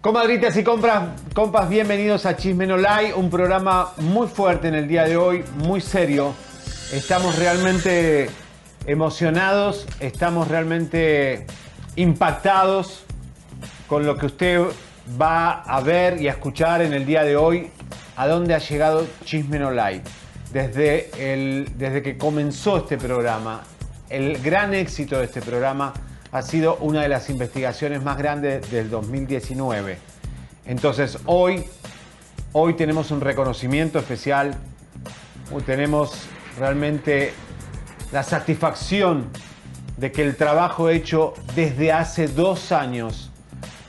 Comadritas 0.00 0.56
y 0.56 0.64
compras, 0.64 1.10
compas, 1.34 1.68
bienvenidos 1.68 2.24
a 2.24 2.34
Chisme 2.34 2.66
No 2.66 2.78
Lie, 2.78 3.12
un 3.14 3.28
programa 3.28 3.92
muy 3.98 4.28
fuerte 4.28 4.68
en 4.68 4.74
el 4.74 4.88
día 4.88 5.04
de 5.04 5.18
hoy, 5.18 5.44
muy 5.56 5.82
serio. 5.82 6.32
Estamos 6.90 7.38
realmente 7.38 8.30
emocionados, 8.86 9.86
estamos 10.00 10.48
realmente 10.48 11.44
impactados 11.96 13.04
con 13.88 14.06
lo 14.06 14.16
que 14.16 14.24
usted 14.24 14.62
va 15.20 15.60
a 15.64 15.82
ver 15.82 16.18
y 16.18 16.28
a 16.28 16.30
escuchar 16.30 16.80
en 16.80 16.94
el 16.94 17.04
día 17.04 17.22
de 17.22 17.36
hoy, 17.36 17.70
a 18.16 18.26
dónde 18.26 18.54
ha 18.54 18.58
llegado 18.58 19.06
Chisme 19.26 19.58
No 19.58 19.70
Lie. 19.70 20.00
Desde, 20.50 21.10
desde 21.76 22.00
que 22.00 22.16
comenzó 22.16 22.78
este 22.78 22.96
programa, 22.96 23.64
el 24.08 24.38
gran 24.38 24.72
éxito 24.72 25.18
de 25.18 25.26
este 25.26 25.42
programa 25.42 25.92
ha 26.32 26.42
sido 26.42 26.76
una 26.76 27.02
de 27.02 27.08
las 27.08 27.28
investigaciones 27.30 28.02
más 28.02 28.16
grandes 28.16 28.70
del 28.70 28.90
2019. 28.90 29.98
Entonces 30.66 31.18
hoy, 31.26 31.64
hoy 32.52 32.74
tenemos 32.74 33.10
un 33.10 33.20
reconocimiento 33.20 33.98
especial, 33.98 34.54
tenemos 35.66 36.12
realmente 36.58 37.32
la 38.12 38.22
satisfacción 38.22 39.28
de 39.96 40.12
que 40.12 40.22
el 40.22 40.36
trabajo 40.36 40.88
hecho 40.88 41.34
desde 41.54 41.92
hace 41.92 42.28
dos 42.28 42.72
años 42.72 43.30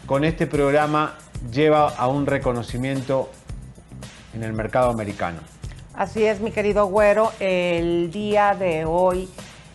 con 0.06 0.26
este 0.26 0.48
programa 0.48 1.18
lleva 1.52 1.90
a 1.90 2.08
un 2.08 2.26
reconocimiento 2.26 3.30
en 4.34 4.44
el 4.44 4.54
mercado 4.54 4.90
americano. 4.90 5.40
Así 5.94 6.24
es, 6.26 6.40
mi 6.40 6.52
querido 6.52 6.88
Güero, 6.88 7.32
el 7.40 8.12
día 8.12 8.56
de 8.56 8.86
hoy 8.86 9.30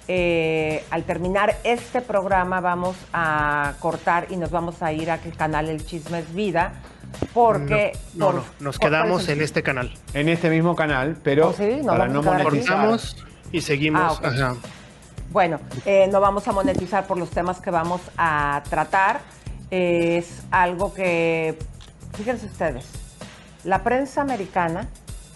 eh, 0.09 0.85
al 0.91 1.05
terminar 1.05 1.57
este 1.65 2.01
programa 2.01 2.61
vamos 2.61 2.97
a 3.13 3.75
cortar 3.81 4.29
y 4.31 4.37
nos 4.37 4.51
vamos 4.51 4.83
a 4.83 4.93
ir 4.93 5.11
a 5.11 5.19
que 5.19 5.29
el 5.31 5.37
canal 5.37 5.69
El 5.69 5.85
Chisme 5.85 6.21
es 6.21 6.35
Vida. 6.35 6.75
Porque. 7.33 7.93
No, 8.15 8.33
no, 8.33 8.45
nos 8.61 8.79
quedamos 8.79 9.29
en 9.29 9.41
este 9.41 9.63
canal. 9.63 9.93
En 10.15 10.29
este 10.29 10.51
mismo 10.51 10.77
canal, 10.77 11.17
pero 11.23 11.49
¿Oh, 11.49 11.53
sí? 11.53 11.79
¿Nos 11.83 11.97
para 11.97 12.09
no. 12.09 12.23
Cortamos 12.23 13.17
y 13.53 13.61
seguimos. 13.61 14.21
Ah. 14.23 14.29
Ajá. 14.29 14.57
Bueno, 15.31 15.61
eh, 15.85 16.09
no 16.11 16.21
vamos 16.21 16.47
a 16.49 16.53
monetizar 16.53 17.07
por 17.07 17.19
los 17.19 17.31
temas 17.31 17.61
que 17.61 17.71
vamos 17.71 18.01
a 18.17 18.63
tratar. 18.71 19.21
es 19.71 20.45
algo 20.53 20.95
que, 20.95 21.59
fíjense 22.17 22.47
ustedes, 22.47 22.87
la 23.65 23.83
prensa 23.83 24.23
americana, 24.23 24.89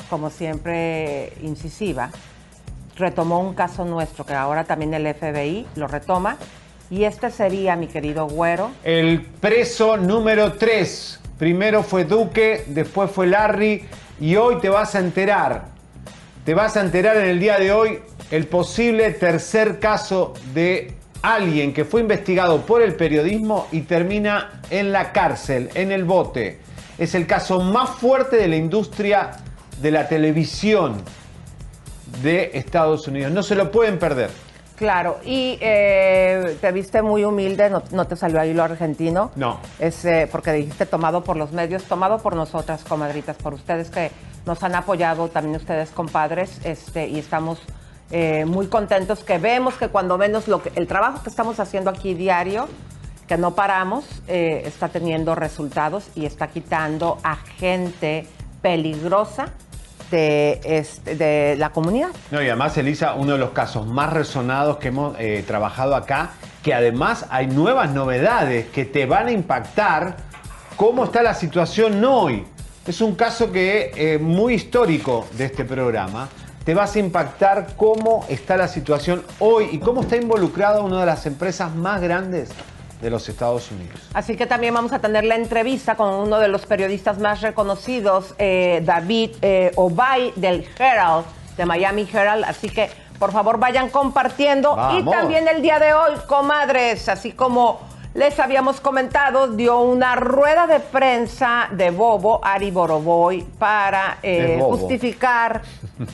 como 0.09 0.31
siempre 0.31 1.33
incisiva, 1.43 2.11
retomó 3.01 3.41
un 3.41 3.55
caso 3.55 3.85
nuestro, 3.85 4.25
que 4.25 4.35
ahora 4.35 4.65
también 4.65 4.95
el 4.95 5.13
FBI 5.13 5.67
lo 5.75 5.89
retoma, 5.89 6.37
y 6.91 7.05
este 7.05 7.31
sería, 7.31 7.75
mi 7.75 7.89
querido 7.89 8.27
Güero. 8.27 8.71
El 8.85 9.23
preso 9.23 9.97
número 9.97 10.53
3. 10.53 11.21
Primero 11.39 11.83
fue 11.83 12.05
Duque, 12.05 12.65
después 12.69 13.11
fue 13.11 13.27
Larry, 13.27 13.85
y 14.21 14.37
hoy 14.37 14.61
te 14.61 14.69
vas 14.69 14.95
a 14.95 14.99
enterar, 14.99 15.65
te 16.45 16.55
vas 16.55 16.77
a 16.77 16.83
enterar 16.83 17.17
en 17.17 17.29
el 17.29 17.41
día 17.41 17.59
de 17.59 17.73
hoy 17.73 18.01
el 18.31 18.47
posible 18.47 19.11
tercer 19.13 19.81
caso 19.81 20.35
de 20.55 20.95
alguien 21.23 21.73
que 21.73 21.85
fue 21.85 22.01
investigado 22.01 22.61
por 22.67 22.83
el 22.83 22.95
periodismo 22.95 23.67
y 23.73 23.83
termina 23.83 24.61
en 24.71 24.93
la 24.93 25.13
cárcel, 25.13 25.71
en 25.75 25.93
el 25.93 26.05
bote. 26.05 26.61
Es 26.99 27.15
el 27.15 27.27
caso 27.27 27.61
más 27.61 27.91
fuerte 27.91 28.37
de 28.37 28.49
la 28.49 28.57
industria 28.57 29.31
de 29.81 29.91
la 29.91 30.07
televisión 30.07 31.03
de 32.23 32.51
Estados 32.55 33.07
Unidos. 33.09 33.33
No 33.33 33.43
se 33.43 33.55
lo 33.55 33.71
pueden 33.71 33.99
perder. 33.99 34.31
Claro, 34.77 35.19
y 35.25 35.59
eh, 35.61 36.57
te 36.59 36.73
viste 36.73 37.03
muy 37.03 37.23
humilde, 37.23 37.69
no, 37.69 37.83
no 37.93 38.07
te 38.07 38.17
salió 38.17 38.41
ahí 38.41 38.55
lo 38.55 38.63
argentino. 38.63 39.31
No. 39.37 39.61
Es 39.79 40.05
eh, 40.07 40.27
porque 40.31 40.53
dijiste 40.53 40.87
tomado 40.87 41.23
por 41.23 41.37
los 41.37 41.53
medios, 41.53 41.85
tomado 41.85 42.19
por 42.19 42.35
nosotras, 42.35 42.83
comadritas, 42.85 43.37
por 43.37 43.53
ustedes 43.53 43.91
que 43.91 44.11
nos 44.47 44.63
han 44.63 44.75
apoyado, 44.75 45.29
también 45.29 45.57
ustedes, 45.57 45.91
compadres, 45.91 46.61
este, 46.65 47.09
y 47.09 47.19
estamos 47.19 47.61
eh, 48.11 48.45
muy 48.45 48.67
contentos 48.67 49.23
que 49.23 49.39
vemos 49.39 49.75
que 49.75 49.89
cuando 49.89 50.19
menos 50.19 50.49
lo 50.49 50.63
que, 50.63 50.73
el 50.75 50.89
trabajo 50.89 51.23
que 51.23 51.31
estamos 51.31 51.61
haciendo 51.61 51.91
aquí 51.91 52.15
diario, 52.15 52.67
que 53.29 53.39
no 53.39 53.55
paramos, 53.55 54.05
eh, 54.27 54.63
está 54.65 54.89
teniendo 54.89 55.37
resultados 55.37 56.09
y 56.17 56.27
está 56.27 56.49
quitando 56.49 57.19
a 57.23 57.37
gente 57.37 58.27
peligrosa 58.63 59.53
de, 60.11 61.57
la 61.59 61.71
comunidad. 61.71 62.09
No, 62.31 62.43
y 62.43 62.47
además, 62.47 62.77
Elisa, 62.77 63.15
uno 63.15 63.33
de 63.33 63.39
los 63.39 63.51
casos 63.51 63.87
más 63.87 64.13
resonados 64.13 64.79
que 64.79 64.89
hemos 64.89 65.17
eh, 65.19 65.45
trabajado 65.47 65.95
acá, 65.97 66.31
que 66.63 66.75
además 66.75 67.27
hay 67.31 67.47
nuevas 67.47 67.91
novedades 67.91 68.67
que 68.69 68.85
te 68.85 69.07
van 69.07 69.29
a 69.29 69.33
impactar 69.33 70.17
cómo 70.77 71.05
está 71.05 71.23
la 71.23 71.35
situación 71.35 72.05
hoy. 72.05 72.45
Es 72.87 73.01
un 73.01 73.15
caso 73.15 73.53
que 73.53 73.93
eh, 73.95 74.19
muy 74.19 74.55
histórico 74.55 75.27
de 75.37 75.47
este 75.47 75.65
programa. 75.65 76.29
Te 76.65 76.75
vas 76.75 76.95
a 76.95 76.99
impactar 76.99 77.75
cómo 77.77 78.27
está 78.29 78.57
la 78.57 78.69
situación 78.69 79.23
hoy 79.39 79.69
y 79.73 79.79
cómo 79.79 80.03
está 80.03 80.17
involucrada 80.17 80.81
una 80.81 81.01
de 81.01 81.07
las 81.07 81.25
empresas 81.25 81.75
más 81.75 82.01
grandes 82.01 82.51
de 83.01 83.11
los 83.11 83.29
Estados 83.29 83.71
Unidos. 83.71 84.01
Así 84.15 84.37
que 84.37 84.47
también 84.47 84.75
vamos 84.75 84.93
a 84.93 84.99
tener 84.99 85.25
la 85.25 85.37
entrevista 85.37 85.97
con 85.97 86.13
uno 86.15 86.39
de 86.39 86.49
los 86.49 86.67
periodistas 86.67 87.19
más 87.19 87.41
reconocidos, 87.41 88.35
eh, 88.39 88.83
David 88.85 89.31
eh, 89.43 89.73
Obay 89.77 90.33
del 90.37 90.67
Herald, 90.79 91.25
de 91.57 91.67
Miami 91.67 92.09
Herald. 92.13 92.45
Así 92.45 92.69
que 92.69 92.91
por 93.19 93.33
favor 93.33 93.59
vayan 93.59 93.91
compartiendo. 93.91 94.77
Y 94.99 95.05
también 95.05 95.47
el 95.49 95.63
día 95.63 95.79
de 95.79 95.93
hoy, 95.95 96.15
comadres, 96.27 97.09
así 97.09 97.33
como 97.33 97.81
les 98.15 98.41
habíamos 98.41 98.81
comentado, 98.81 99.49
dio 99.49 99.81
una 99.81 100.17
rueda 100.17 100.67
de 100.67 100.81
prensa 100.81 101.69
de 101.71 101.91
Bobo, 101.91 102.41
Ari 102.43 102.71
Boroboy, 102.71 103.43
para 103.59 104.19
eh, 104.23 104.57
Bobo. 104.59 104.79
justificar 104.79 105.63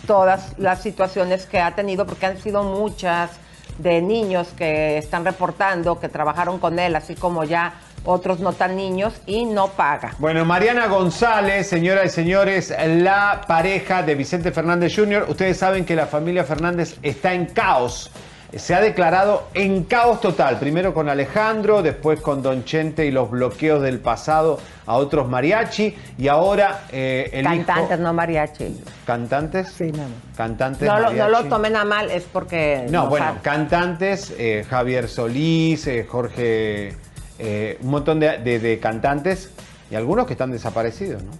todas 0.07 0.59
las 0.59 0.83
situaciones 0.83 1.47
que 1.47 1.59
ha 1.59 1.75
tenido, 1.75 2.05
porque 2.07 2.27
han 2.27 2.39
sido 2.39 2.65
muchas 2.65 3.31
de 3.79 4.01
niños 4.03 4.49
que 4.57 4.99
están 4.99 5.25
reportando 5.25 5.99
que 6.01 6.09
trabajaron 6.09 6.59
con 6.59 6.79
él, 6.79 6.97
así 6.97 7.15
como 7.15 7.45
ya 7.45 7.75
otros 8.05 8.39
no 8.41 8.53
tan 8.53 8.77
niños, 8.77 9.15
y 9.27 9.45
no 9.45 9.69
paga. 9.69 10.15
Bueno, 10.19 10.45
Mariana 10.45 10.87
González, 10.87 11.69
señoras 11.69 12.07
y 12.07 12.09
señores, 12.11 12.73
la 12.87 13.43
pareja 13.47 14.03
de 14.03 14.15
Vicente 14.15 14.53
Fernández 14.53 14.95
Jr. 14.95 15.27
Ustedes 15.29 15.59
saben 15.59 15.85
que 15.85 15.97
la 15.97 16.07
familia 16.07 16.45
Fernández 16.45 16.97
está 17.03 17.35
en 17.35 17.47
caos. 17.47 18.11
Se 18.59 18.75
ha 18.75 18.81
declarado 18.81 19.49
en 19.55 19.85
caos 19.85 20.21
total. 20.21 20.59
Primero 20.59 20.95
con 20.95 21.09
Alejandro, 21.09 21.83
después 21.83 22.21
con 22.21 22.43
Don 22.43 22.65
Chente 22.65 23.07
y 23.07 23.11
los 23.11 23.31
bloqueos 23.31 23.83
del 23.83 23.99
pasado 24.01 24.59
a 24.87 24.95
otros 24.97 25.29
mariachi. 25.29 25.97
Y 26.19 26.29
ahora 26.29 26.85
eh, 26.91 27.31
el 27.33 27.45
Cantantes, 27.45 27.93
hijo- 27.93 28.03
no 28.03 28.13
mariachi. 28.13 28.81
¿Cantantes? 29.07 29.69
Sí, 29.69 29.91
amor. 29.95 30.07
Cantantes. 30.37 30.89
No 30.89 30.99
lo, 31.01 31.13
no 31.13 31.29
lo 31.29 31.45
tomen 31.45 31.77
a 31.77 31.85
mal, 31.85 32.11
es 32.11 32.25
porque... 32.25 32.87
No, 32.91 33.09
bueno, 33.09 33.27
ha- 33.27 33.43
cantantes, 33.43 34.33
eh, 34.39 34.65
Javier 34.69 35.09
Solís, 35.09 35.87
eh, 35.87 36.07
Jorge, 36.09 36.95
eh, 37.39 37.79
un 37.83 37.91
montón 37.91 38.21
de, 38.21 38.39
de- 38.39 38.59
de 38.59 38.79
cantantes 38.79 39.51
y 39.91 39.95
algunos 39.95 40.27
que 40.27 40.33
están 40.33 40.51
desaparecidos, 40.51 41.23
¿no? 41.23 41.31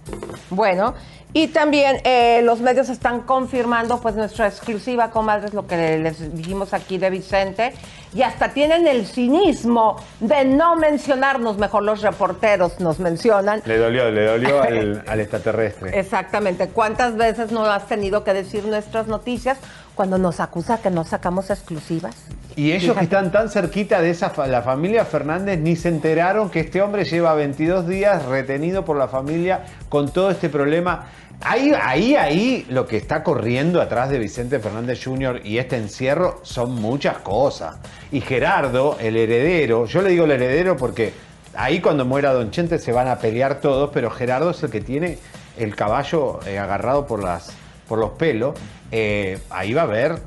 Bueno, 0.51 0.93
y 1.33 1.47
también 1.49 2.01
eh, 2.03 2.41
los 2.43 2.61
medios 2.61 2.89
están 2.89 3.21
confirmando 3.21 3.99
pues 4.01 4.15
nuestra 4.15 4.47
exclusiva, 4.47 5.11
comadres, 5.11 5.53
lo 5.53 5.67
que 5.67 5.97
les 5.97 6.35
dijimos 6.35 6.73
aquí 6.73 6.97
de 6.97 7.09
Vicente, 7.09 7.73
y 8.13 8.21
hasta 8.21 8.49
tienen 8.53 8.87
el 8.87 9.05
cinismo 9.05 9.97
de 10.19 10.45
no 10.45 10.75
mencionarnos, 10.77 11.57
mejor 11.57 11.83
los 11.83 12.01
reporteros 12.01 12.79
nos 12.79 12.99
mencionan. 12.99 13.61
Le 13.65 13.77
dolió, 13.77 14.09
le 14.09 14.25
dolió 14.25 14.61
al, 14.63 15.03
al 15.07 15.19
extraterrestre. 15.19 15.99
Exactamente. 15.99 16.69
¿Cuántas 16.69 17.15
veces 17.17 17.51
no 17.51 17.65
has 17.65 17.87
tenido 17.87 18.23
que 18.23 18.33
decir 18.33 18.65
nuestras 18.65 19.07
noticias 19.07 19.57
cuando 19.97 20.17
nos 20.17 20.39
acusa 20.39 20.77
que 20.81 20.89
no 20.89 21.03
sacamos 21.03 21.49
exclusivas? 21.49 22.15
Y 22.55 22.71
ellos 22.71 22.95
que 22.97 23.03
están 23.03 23.31
tan 23.33 23.49
cerquita 23.49 23.99
de 23.99 24.11
esa 24.11 24.29
fa- 24.29 24.47
la 24.47 24.61
familia 24.61 25.03
Fernández 25.03 25.59
ni 25.59 25.75
se 25.75 25.89
enteraron 25.89 26.49
que 26.49 26.61
este 26.61 26.81
hombre 26.81 27.03
lleva 27.03 27.33
22 27.33 27.85
días 27.87 28.23
retenido 28.25 28.85
por 28.85 28.95
la 28.95 29.09
familia 29.09 29.65
con 29.89 30.09
todo 30.13 30.31
este 30.31 30.47
problema. 30.47 31.07
Ahí, 31.41 31.71
ahí, 31.79 32.15
ahí 32.15 32.65
lo 32.69 32.87
que 32.87 32.97
está 32.97 33.21
corriendo 33.23 33.79
atrás 33.81 34.09
de 34.09 34.17
Vicente 34.17 34.59
Fernández 34.59 35.03
Jr. 35.03 35.41
y 35.43 35.59
este 35.59 35.75
encierro 35.77 36.39
son 36.43 36.73
muchas 36.75 37.17
cosas. 37.17 37.75
Y 38.11 38.21
Gerardo, 38.21 38.97
el 38.99 39.17
heredero, 39.17 39.85
yo 39.85 40.01
le 40.01 40.09
digo 40.09 40.25
el 40.25 40.31
heredero 40.31 40.77
porque 40.77 41.13
ahí 41.55 41.79
cuando 41.79 42.05
muera 42.05 42.33
Don 42.33 42.49
Chente 42.49 42.79
se 42.79 42.91
van 42.91 43.07
a 43.07 43.17
pelear 43.17 43.59
todos, 43.61 43.91
pero 43.93 44.09
Gerardo 44.09 44.49
es 44.49 44.63
el 44.63 44.71
que 44.71 44.81
tiene 44.81 45.19
el 45.57 45.75
caballo 45.75 46.39
eh, 46.47 46.57
agarrado 46.57 47.05
por, 47.05 47.23
las, 47.23 47.51
por 47.87 47.99
los 47.99 48.11
pelos. 48.11 48.55
Eh, 48.91 49.39
ahí 49.49 49.73
va 49.73 49.81
a 49.81 49.85
haber 49.85 50.19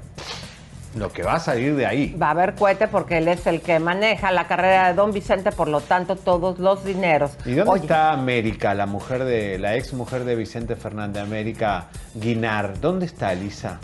lo 0.94 1.12
que 1.12 1.22
va 1.22 1.34
a 1.34 1.40
salir 1.40 1.76
de 1.76 1.86
ahí. 1.86 2.14
Va 2.20 2.28
a 2.28 2.30
haber 2.30 2.54
cohete 2.54 2.88
porque 2.88 3.18
él 3.18 3.28
es 3.28 3.46
el 3.46 3.60
que 3.60 3.78
maneja 3.78 4.32
la 4.32 4.46
carrera 4.46 4.88
de 4.88 4.94
Don 4.94 5.12
Vicente, 5.12 5.52
por 5.52 5.68
lo 5.68 5.80
tanto 5.80 6.16
todos 6.16 6.58
los 6.58 6.84
dineros. 6.84 7.32
¿Y 7.44 7.54
dónde 7.54 7.70
Oye, 7.70 7.82
está 7.82 8.12
América, 8.12 8.74
la 8.74 8.86
mujer 8.86 9.24
de 9.24 9.58
la 9.58 9.76
ex 9.76 9.92
mujer 9.92 10.24
de 10.24 10.34
Vicente 10.34 10.76
Fernández, 10.76 11.22
América 11.22 11.86
Guinar? 12.14 12.80
¿Dónde 12.80 13.06
está 13.06 13.32
Elisa? 13.32 13.78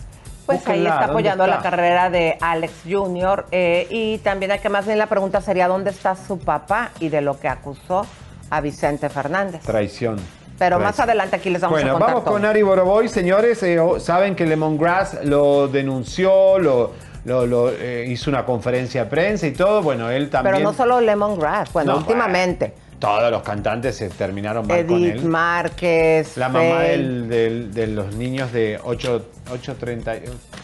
Pues 0.45 0.65
ahí 0.67 0.79
está 0.79 0.99
¿dónde 0.99 1.11
apoyando 1.11 1.47
la 1.47 1.59
carrera 1.59 2.09
de 2.09 2.37
Alex 2.39 2.73
Jr. 2.89 3.47
eh, 3.51 3.85
y 3.89 4.17
también 4.19 4.51
hay 4.51 4.59
que 4.59 4.69
más 4.69 4.85
bien 4.85 4.97
la 4.97 5.07
pregunta 5.07 5.41
sería 5.41 5.67
dónde 5.67 5.89
está 5.89 6.15
su 6.15 6.39
papá 6.39 6.91
y 6.99 7.09
de 7.09 7.21
lo 7.21 7.37
que 7.39 7.49
acusó 7.49 8.05
a 8.49 8.61
Vicente 8.61 9.09
Fernández. 9.09 9.61
Traición. 9.63 10.17
Pero 10.57 10.77
más 10.77 10.95
Traición. 10.95 11.09
adelante 11.09 11.35
aquí 11.35 11.49
les 11.49 11.61
vamos 11.61 11.75
bueno, 11.75 11.89
a 11.89 11.93
contar 11.93 12.09
vamos 12.09 12.23
todo. 12.23 12.33
con 12.33 12.45
Ari 12.45 12.61
Boroboy, 12.63 13.07
señores. 13.09 13.61
Eh, 13.63 13.79
o- 13.79 13.99
saben 13.99 14.35
que 14.35 14.45
Lemongrass 14.45 15.19
lo 15.23 15.67
denunció, 15.67 16.57
lo, 16.59 16.91
lo- 17.25 17.45
lo, 17.45 17.69
eh, 17.71 18.05
hizo 18.07 18.29
una 18.29 18.43
conferencia 18.45 19.03
de 19.03 19.09
prensa 19.09 19.45
y 19.47 19.51
todo. 19.51 19.81
Bueno, 19.83 20.09
él 20.09 20.29
también. 20.29 20.55
Pero 20.55 20.63
no 20.65 20.73
solo 20.75 20.99
Lemongrass, 21.01 21.71
bueno, 21.73 21.91
No, 21.93 21.97
últimamente. 21.99 22.67
bueno, 22.75 22.86
todos 22.99 23.29
los 23.31 23.43
cantantes 23.43 23.95
se 23.95 24.09
terminaron 24.09 24.65
mal 24.67 24.85
con 24.85 25.03
Edith 25.03 25.15
él. 25.17 25.25
Márquez, 25.25 26.35
La 26.37 26.49
mamá 26.49 26.81
del- 26.81 27.27
del- 27.29 27.73
de 27.73 27.87
los 27.87 28.15
niños 28.15 28.51
de 28.51 28.79
8, 28.83 29.25
830 29.51 30.13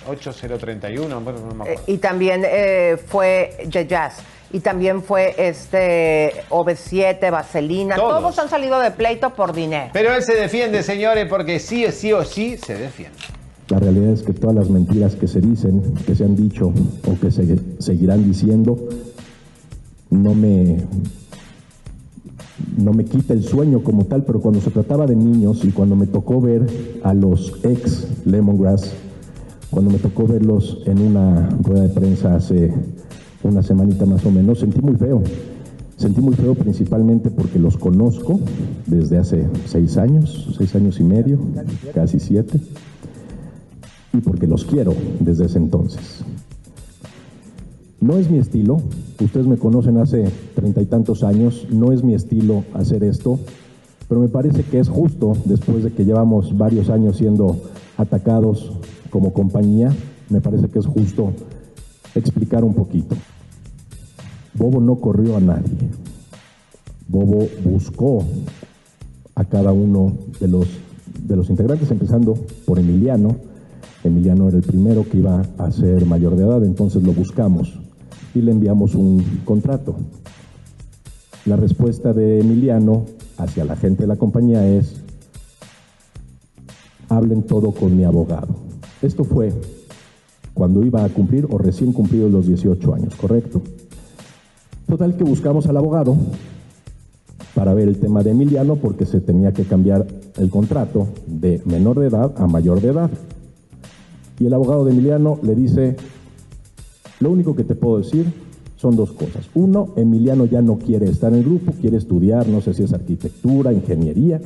8031, 0.07 1.21
bueno, 1.21 1.39
no 1.39 1.53
me 1.53 1.63
Eh, 1.65 1.71
acuerdo. 1.73 1.83
y 1.93 1.97
también 1.97 2.43
eh, 2.45 2.97
fue 3.07 3.67
Jazz. 3.69 4.17
Y 4.51 4.59
también 4.59 5.01
fue 5.01 5.33
este 5.37 6.31
OV7, 6.51 7.31
Vaselina. 7.31 7.95
Todos. 7.95 8.19
Todos. 8.21 8.37
han 8.39 8.49
salido 8.49 8.79
de 8.79 8.91
pleito 8.91 9.31
por 9.31 9.51
dinero. 9.51 9.89
Pero 9.93 10.13
él 10.13 10.21
se 10.21 10.35
defiende, 10.35 10.83
señores, 10.83 11.25
porque 11.27 11.59
sí, 11.59 11.85
sí 11.91 12.13
o 12.13 12.23
sí 12.23 12.57
se 12.57 12.75
defiende. 12.75 13.17
La 13.69 13.79
realidad 13.79 14.11
es 14.13 14.21
que 14.21 14.33
todas 14.33 14.55
las 14.55 14.69
mentiras 14.69 15.15
que 15.15 15.27
se 15.27 15.39
dicen, 15.41 15.95
que 16.05 16.13
se 16.13 16.23
han 16.25 16.35
dicho 16.35 16.67
o 16.67 17.19
que 17.19 17.31
se 17.31 17.57
seguirán 17.79 18.23
diciendo, 18.29 18.77
no 20.11 20.35
me, 20.35 20.77
no 22.77 22.93
me 22.93 23.05
quita 23.05 23.33
el 23.33 23.43
sueño 23.43 23.83
como 23.83 24.05
tal, 24.05 24.23
pero 24.23 24.41
cuando 24.41 24.61
se 24.61 24.71
trataba 24.71 25.05
de 25.05 25.15
niños 25.15 25.63
y 25.63 25.71
cuando 25.71 25.95
me 25.95 26.07
tocó 26.07 26.41
ver 26.41 26.65
a 27.03 27.13
los 27.13 27.53
ex 27.63 28.07
Lemongrass, 28.25 28.93
cuando 29.69 29.91
me 29.91 29.97
tocó 29.97 30.27
verlos 30.27 30.79
en 30.85 31.01
una 31.01 31.49
rueda 31.61 31.83
de 31.83 31.89
prensa 31.89 32.35
hace 32.35 32.73
una 33.43 33.63
semanita 33.63 34.05
más 34.05 34.25
o 34.25 34.31
menos, 34.31 34.59
sentí 34.59 34.81
muy 34.81 34.95
feo. 34.95 35.21
Sentí 35.97 36.21
muy 36.21 36.33
feo 36.33 36.55
principalmente 36.55 37.29
porque 37.29 37.59
los 37.59 37.77
conozco 37.77 38.39
desde 38.87 39.17
hace 39.17 39.47
seis 39.65 39.97
años, 39.97 40.53
seis 40.57 40.75
años 40.75 40.99
y 40.99 41.03
medio, 41.03 41.39
casi 41.93 42.19
siete 42.19 42.59
y 44.13 44.17
porque 44.17 44.47
los 44.47 44.63
quiero 44.63 44.93
desde 45.19 45.45
ese 45.45 45.57
entonces. 45.57 46.23
No 48.03 48.17
es 48.17 48.29
mi 48.29 48.37
estilo, 48.37 48.81
ustedes 49.23 49.47
me 49.47 49.55
conocen 49.55 49.95
hace 49.95 50.25
treinta 50.55 50.81
y 50.81 50.85
tantos 50.85 51.23
años, 51.23 51.67
no 51.71 51.93
es 51.93 52.03
mi 52.03 52.13
estilo 52.13 52.65
hacer 52.73 53.01
esto, 53.01 53.39
pero 54.09 54.19
me 54.19 54.27
parece 54.27 54.63
que 54.63 54.79
es 54.79 54.89
justo, 54.89 55.37
después 55.45 55.85
de 55.85 55.93
que 55.93 56.03
llevamos 56.03 56.57
varios 56.57 56.89
años 56.89 57.15
siendo 57.15 57.61
atacados 57.95 58.73
como 59.09 59.31
compañía, 59.31 59.95
me 60.29 60.41
parece 60.41 60.67
que 60.67 60.79
es 60.79 60.85
justo 60.85 61.31
explicar 62.13 62.65
un 62.65 62.73
poquito. 62.73 63.15
Bobo 64.53 64.81
no 64.81 64.97
corrió 64.97 65.37
a 65.37 65.39
nadie. 65.39 65.87
Bobo 67.07 67.47
buscó 67.63 68.25
a 69.33 69.45
cada 69.45 69.71
uno 69.71 70.11
de 70.41 70.49
los, 70.49 70.67
de 71.25 71.37
los 71.37 71.49
integrantes, 71.49 71.89
empezando 71.89 72.33
por 72.65 72.79
Emiliano. 72.79 73.37
Emiliano 74.03 74.49
era 74.49 74.57
el 74.57 74.63
primero 74.63 75.07
que 75.09 75.19
iba 75.19 75.45
a 75.57 75.71
ser 75.71 76.05
mayor 76.05 76.35
de 76.35 76.43
edad, 76.43 76.65
entonces 76.65 77.01
lo 77.01 77.13
buscamos 77.13 77.79
y 78.35 78.41
le 78.41 78.51
enviamos 78.51 78.95
un 78.95 79.23
contrato. 79.45 79.95
La 81.45 81.55
respuesta 81.55 82.13
de 82.13 82.39
Emiliano 82.39 83.05
hacia 83.37 83.65
la 83.65 83.75
gente 83.75 84.03
de 84.03 84.07
la 84.07 84.15
compañía 84.15 84.67
es, 84.67 85.01
hablen 87.09 87.43
todo 87.43 87.71
con 87.71 87.95
mi 87.95 88.03
abogado. 88.03 88.55
Esto 89.01 89.23
fue 89.23 89.53
cuando 90.53 90.85
iba 90.85 91.03
a 91.03 91.09
cumplir 91.09 91.47
o 91.49 91.57
recién 91.57 91.91
cumplido 91.91 92.29
los 92.29 92.47
18 92.47 92.93
años, 92.93 93.15
¿correcto? 93.15 93.61
Total 94.87 95.17
que 95.17 95.23
buscamos 95.23 95.67
al 95.67 95.77
abogado 95.77 96.15
para 97.55 97.73
ver 97.73 97.87
el 97.87 97.99
tema 97.99 98.23
de 98.23 98.31
Emiliano 98.31 98.75
porque 98.77 99.05
se 99.05 99.19
tenía 99.19 99.53
que 99.53 99.63
cambiar 99.63 100.05
el 100.37 100.49
contrato 100.49 101.07
de 101.27 101.61
menor 101.65 101.99
de 101.99 102.07
edad 102.07 102.33
a 102.37 102.47
mayor 102.47 102.81
de 102.81 102.89
edad. 102.89 103.09
Y 104.39 104.45
el 104.45 104.53
abogado 104.53 104.85
de 104.85 104.91
Emiliano 104.91 105.39
le 105.43 105.55
dice, 105.55 105.95
lo 107.19 107.31
único 107.31 107.55
que 107.55 107.63
te 107.63 107.75
puedo 107.75 107.97
decir 107.97 108.25
son 108.77 108.95
dos 108.95 109.13
cosas. 109.13 109.49
Uno, 109.53 109.93
Emiliano 109.95 110.45
ya 110.45 110.61
no 110.61 110.77
quiere 110.77 111.09
estar 111.09 111.31
en 111.31 111.39
el 111.39 111.45
grupo, 111.45 111.71
quiere 111.79 111.97
estudiar, 111.97 112.47
no 112.47 112.59
sé 112.59 112.73
si 112.73 112.83
es 112.83 112.91
arquitectura, 112.93 113.71
ingeniería. 113.71 114.41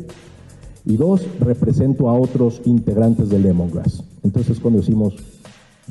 Y 0.85 0.95
dos, 0.95 1.25
represento 1.39 2.09
a 2.09 2.13
otros 2.13 2.61
integrantes 2.65 3.29
de 3.29 3.39
Lemongrass. 3.39 4.03
Entonces 4.23 4.59
cuando 4.59 4.79
decimos, 4.79 5.15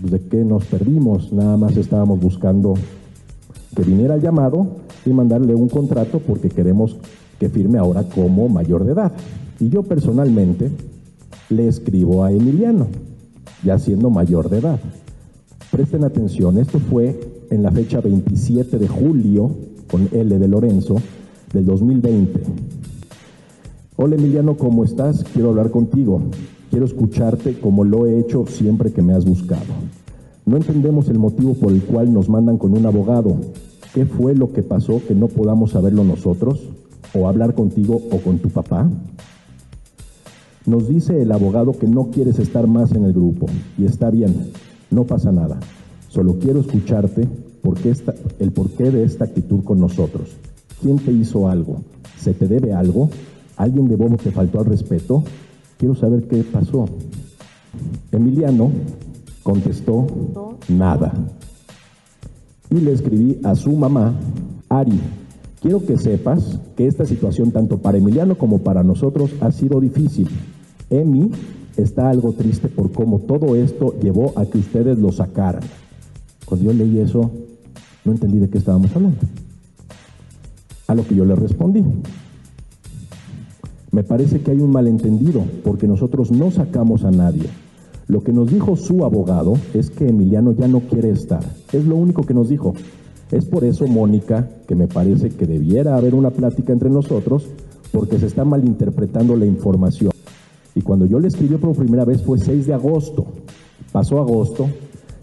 pues, 0.01 0.13
¿de 0.13 0.21
qué 0.29 0.45
nos 0.45 0.65
perdimos? 0.67 1.33
Nada 1.33 1.57
más 1.57 1.77
estábamos 1.77 2.21
buscando 2.21 2.75
que 3.75 3.83
viniera 3.83 4.15
el 4.15 4.23
llamado 4.23 4.67
y 5.05 5.11
mandarle 5.11 5.55
un 5.55 5.69
contrato 5.69 6.21
porque 6.21 6.49
queremos 6.49 6.97
que 7.39 7.49
firme 7.49 7.79
ahora 7.79 8.05
como 8.05 8.49
mayor 8.49 8.85
de 8.85 8.93
edad. 8.93 9.13
Y 9.59 9.69
yo 9.69 9.83
personalmente 9.83 10.71
le 11.51 11.69
escribo 11.69 12.25
a 12.25 12.33
Emiliano, 12.33 12.87
ya 13.65 13.79
siendo 13.79 14.11
mayor 14.11 14.49
de 14.51 14.59
edad. 14.59 14.81
Presten 15.71 16.05
atención, 16.05 16.59
esto 16.59 16.79
fue 16.79 17.19
en 17.51 17.63
la 17.63 17.73
fecha 17.73 18.01
27 18.01 18.79
de 18.79 18.89
julio, 18.89 19.51
con 19.91 20.09
L 20.13 20.39
de 20.39 20.49
Lorenzo, 20.49 20.97
del 21.53 21.67
2020. 21.67 22.41
Hola 23.97 24.15
Emiliano, 24.15 24.57
¿cómo 24.57 24.85
estás? 24.85 25.25
Quiero 25.33 25.51
hablar 25.51 25.71
contigo. 25.71 26.21
Quiero 26.71 26.87
escucharte 26.87 27.59
como 27.59 27.85
lo 27.85 28.07
he 28.07 28.19
hecho 28.19 28.47
siempre 28.47 28.93
que 28.93 29.03
me 29.03 29.13
has 29.13 29.25
buscado. 29.25 29.65
No 30.45 30.57
entendemos 30.57 31.09
el 31.09 31.19
motivo 31.19 31.55
por 31.55 31.73
el 31.73 31.83
cual 31.83 32.13
nos 32.13 32.29
mandan 32.29 32.59
con 32.59 32.77
un 32.77 32.87
abogado. 32.87 33.37
¿Qué 33.93 34.07
fue 34.07 34.35
lo 34.35 34.53
que 34.53 34.63
pasó 34.63 35.03
que 35.07 35.15
no 35.15 35.27
podamos 35.27 35.73
saberlo 35.73 36.05
nosotros? 36.05 36.61
¿O 37.13 37.27
hablar 37.27 37.55
contigo 37.55 38.01
o 38.13 38.19
con 38.19 38.39
tu 38.39 38.51
papá? 38.51 38.89
Nos 40.65 40.89
dice 40.89 41.21
el 41.21 41.33
abogado 41.33 41.73
que 41.73 41.87
no 41.87 42.11
quieres 42.11 42.39
estar 42.39 42.67
más 42.67 42.93
en 42.93 43.05
el 43.05 43.13
grupo. 43.13 43.47
Y 43.79 43.85
está 43.85 44.11
bien, 44.11 44.51
no 44.91 45.05
pasa 45.05 45.33
nada. 45.33 45.59
Solo 46.09 46.39
quiero 46.39 46.61
escucharte 46.61 47.29
el 48.39 48.53
porqué 48.53 48.91
de 48.91 49.05
esta 49.05 49.25
actitud 49.25 49.65
con 49.65 49.81
nosotros. 49.81 50.37
¿Quién 50.81 50.99
te 50.99 51.13
hizo 51.13 51.49
algo? 51.49 51.83
¿Se 52.19 52.33
te 52.33 52.47
debe 52.47 52.73
algo? 52.73 53.11
¿Alguien 53.57 53.89
de 53.89 53.97
Bobo 53.97 54.17
te 54.17 54.31
faltó 54.31 54.61
al 54.61 54.67
respeto? 54.67 55.25
Quiero 55.79 55.95
saber 55.95 56.25
qué 56.29 56.43
pasó. 56.45 56.87
Emiliano 58.13 58.71
contestó 59.43 60.07
nada. 60.69 61.13
Y 62.71 62.77
le 62.77 62.93
escribí 62.93 63.39
a 63.45 63.55
su 63.55 63.73
mamá, 63.73 64.15
Ari, 64.69 65.01
quiero 65.61 65.85
que 65.85 65.99
sepas 65.99 66.59
que 66.77 66.87
esta 66.87 67.07
situación 67.07 67.53
tanto 67.53 67.79
para 67.79 67.99
Emiliano 67.99 68.37
como 68.37 68.59
para 68.59 68.83
nosotros 68.83 69.31
ha 69.41 69.53
sido 69.53 69.81
difícil. 69.81 70.29
Emi 70.91 71.31
está 71.77 72.11
algo 72.11 72.33
triste 72.33 72.69
por 72.69 72.93
cómo 72.93 73.19
todo 73.21 73.55
esto 73.57 73.95
llevó 74.01 74.33
a 74.37 74.47
que 74.47 74.59
ustedes 74.59 74.99
lo 74.99 75.13
sacaran. 75.13 75.63
Cuando 76.45 76.67
yo 76.67 76.73
leí 76.73 76.99
eso, 76.99 77.31
no 78.05 78.13
entendí 78.13 78.39
de 78.39 78.49
qué 78.49 78.59
estábamos 78.59 78.95
hablando. 78.95 79.19
A 80.87 80.95
lo 80.95 81.07
que 81.07 81.15
yo 81.15 81.25
le 81.25 81.35
respondí. 81.35 81.85
Me 83.91 84.05
parece 84.05 84.41
que 84.41 84.51
hay 84.51 84.59
un 84.59 84.71
malentendido 84.71 85.45
porque 85.65 85.89
nosotros 85.89 86.31
no 86.31 86.51
sacamos 86.51 87.05
a 87.05 87.11
nadie. 87.11 87.49
Lo 88.09 88.23
que 88.23 88.33
nos 88.33 88.51
dijo 88.51 88.77
su 88.77 89.05
abogado 89.05 89.55
es 89.75 89.91
que 89.91 90.09
Emiliano 90.09 90.53
ya 90.53 90.69
no 90.69 90.81
quiere 90.81 91.11
estar. 91.11 91.43
Es 91.73 91.85
lo 91.85 91.97
único 91.97 92.23
que 92.23 92.35
nos 92.35 92.49
dijo. 92.49 92.75
Es 93.33 93.45
por 93.47 93.65
eso, 93.65 93.89
Mónica, 93.89 94.49
que 94.69 94.77
me 94.77 94.87
parece 94.87 95.31
que 95.31 95.47
debiera 95.47 95.97
haber 95.97 96.15
una 96.15 96.31
plática 96.31 96.73
entre 96.73 96.91
nosotros 96.91 97.49
porque 97.91 98.19
se 98.19 98.27
está 98.27 98.45
malinterpretando 98.45 99.35
la 99.35 99.47
información. 99.47 100.13
Cuando 100.87 101.05
yo 101.05 101.19
le 101.19 101.27
escribí 101.27 101.57
por 101.57 101.75
primera 101.75 102.05
vez 102.05 102.23
fue 102.23 102.39
6 102.39 102.69
de 102.69 102.75
agosto. 102.75 103.27
Pasó 103.91 104.21
agosto, 104.21 104.69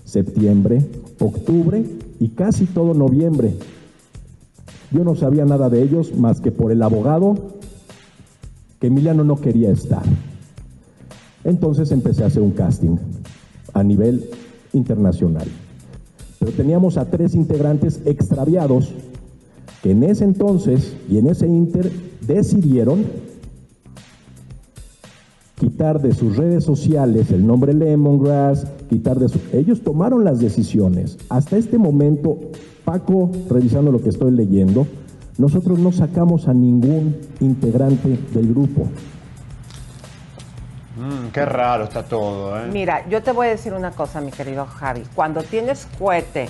septiembre, 0.04 0.86
octubre 1.20 1.86
y 2.20 2.30
casi 2.30 2.66
todo 2.66 2.94
noviembre. 2.94 3.54
Yo 4.92 5.06
no 5.06 5.16
sabía 5.16 5.46
nada 5.46 5.70
de 5.70 5.82
ellos 5.82 6.14
más 6.18 6.42
que 6.42 6.52
por 6.52 6.74
el 6.74 6.84
abogado 6.84 7.36
que 8.80 8.88
Emiliano 8.88 9.24
no 9.24 9.38
quería 9.38 9.72
estar. 9.72 10.04
Entonces 11.46 11.92
empecé 11.92 12.26
a 12.26 12.28
hacer 12.28 12.44
un 12.44 12.52
casting 12.52 12.98
a 13.74 13.84
nivel 13.84 14.30
internacional. 14.74 15.48
Pero 16.40 16.52
teníamos 16.52 16.98
a 16.98 17.10
tres 17.10 17.36
integrantes 17.36 18.02
extraviados 18.06 18.94
que 19.82 19.92
en 19.92 20.04
ese 20.04 20.26
entonces 20.26 20.94
y 21.10 21.20
en 21.20 21.28
ese 21.28 21.48
inter 21.48 21.90
decidieron 22.28 23.06
quitar 25.64 26.02
de 26.02 26.14
sus 26.14 26.36
redes 26.36 26.66
sociales 26.66 27.32
el 27.32 27.48
nombre 27.48 27.74
Lemongrass, 27.74 28.68
quitar 28.90 29.18
de 29.18 29.30
su... 29.30 29.40
Ellos 29.54 29.82
tomaron 29.82 30.26
las 30.26 30.42
decisiones. 30.42 31.18
Hasta 31.30 31.56
este 31.56 31.78
momento, 31.78 32.38
Paco, 32.84 33.32
revisando 33.50 33.90
lo 33.90 34.02
que 34.02 34.10
estoy 34.10 34.32
leyendo, 34.32 34.86
nosotros 35.38 35.80
no 35.80 35.94
sacamos 35.94 36.50
a 36.50 36.54
ningún 36.54 37.16
integrante 37.40 38.20
del 38.34 38.50
grupo. 38.50 38.90
Mm, 40.98 41.30
qué 41.32 41.46
raro 41.46 41.86
está 41.86 42.04
todo, 42.04 42.60
¿eh? 42.60 42.70
Mira, 42.70 43.08
yo 43.08 43.24
te 43.24 43.32
voy 43.32 43.48
a 43.48 43.52
decir 43.52 43.74
una 43.74 43.92
cosa, 43.92 44.20
mi 44.20 44.32
querido 44.32 44.66
Javi. 44.66 45.04
Cuando 45.16 45.44
tienes 45.44 45.88
cohete 45.98 46.50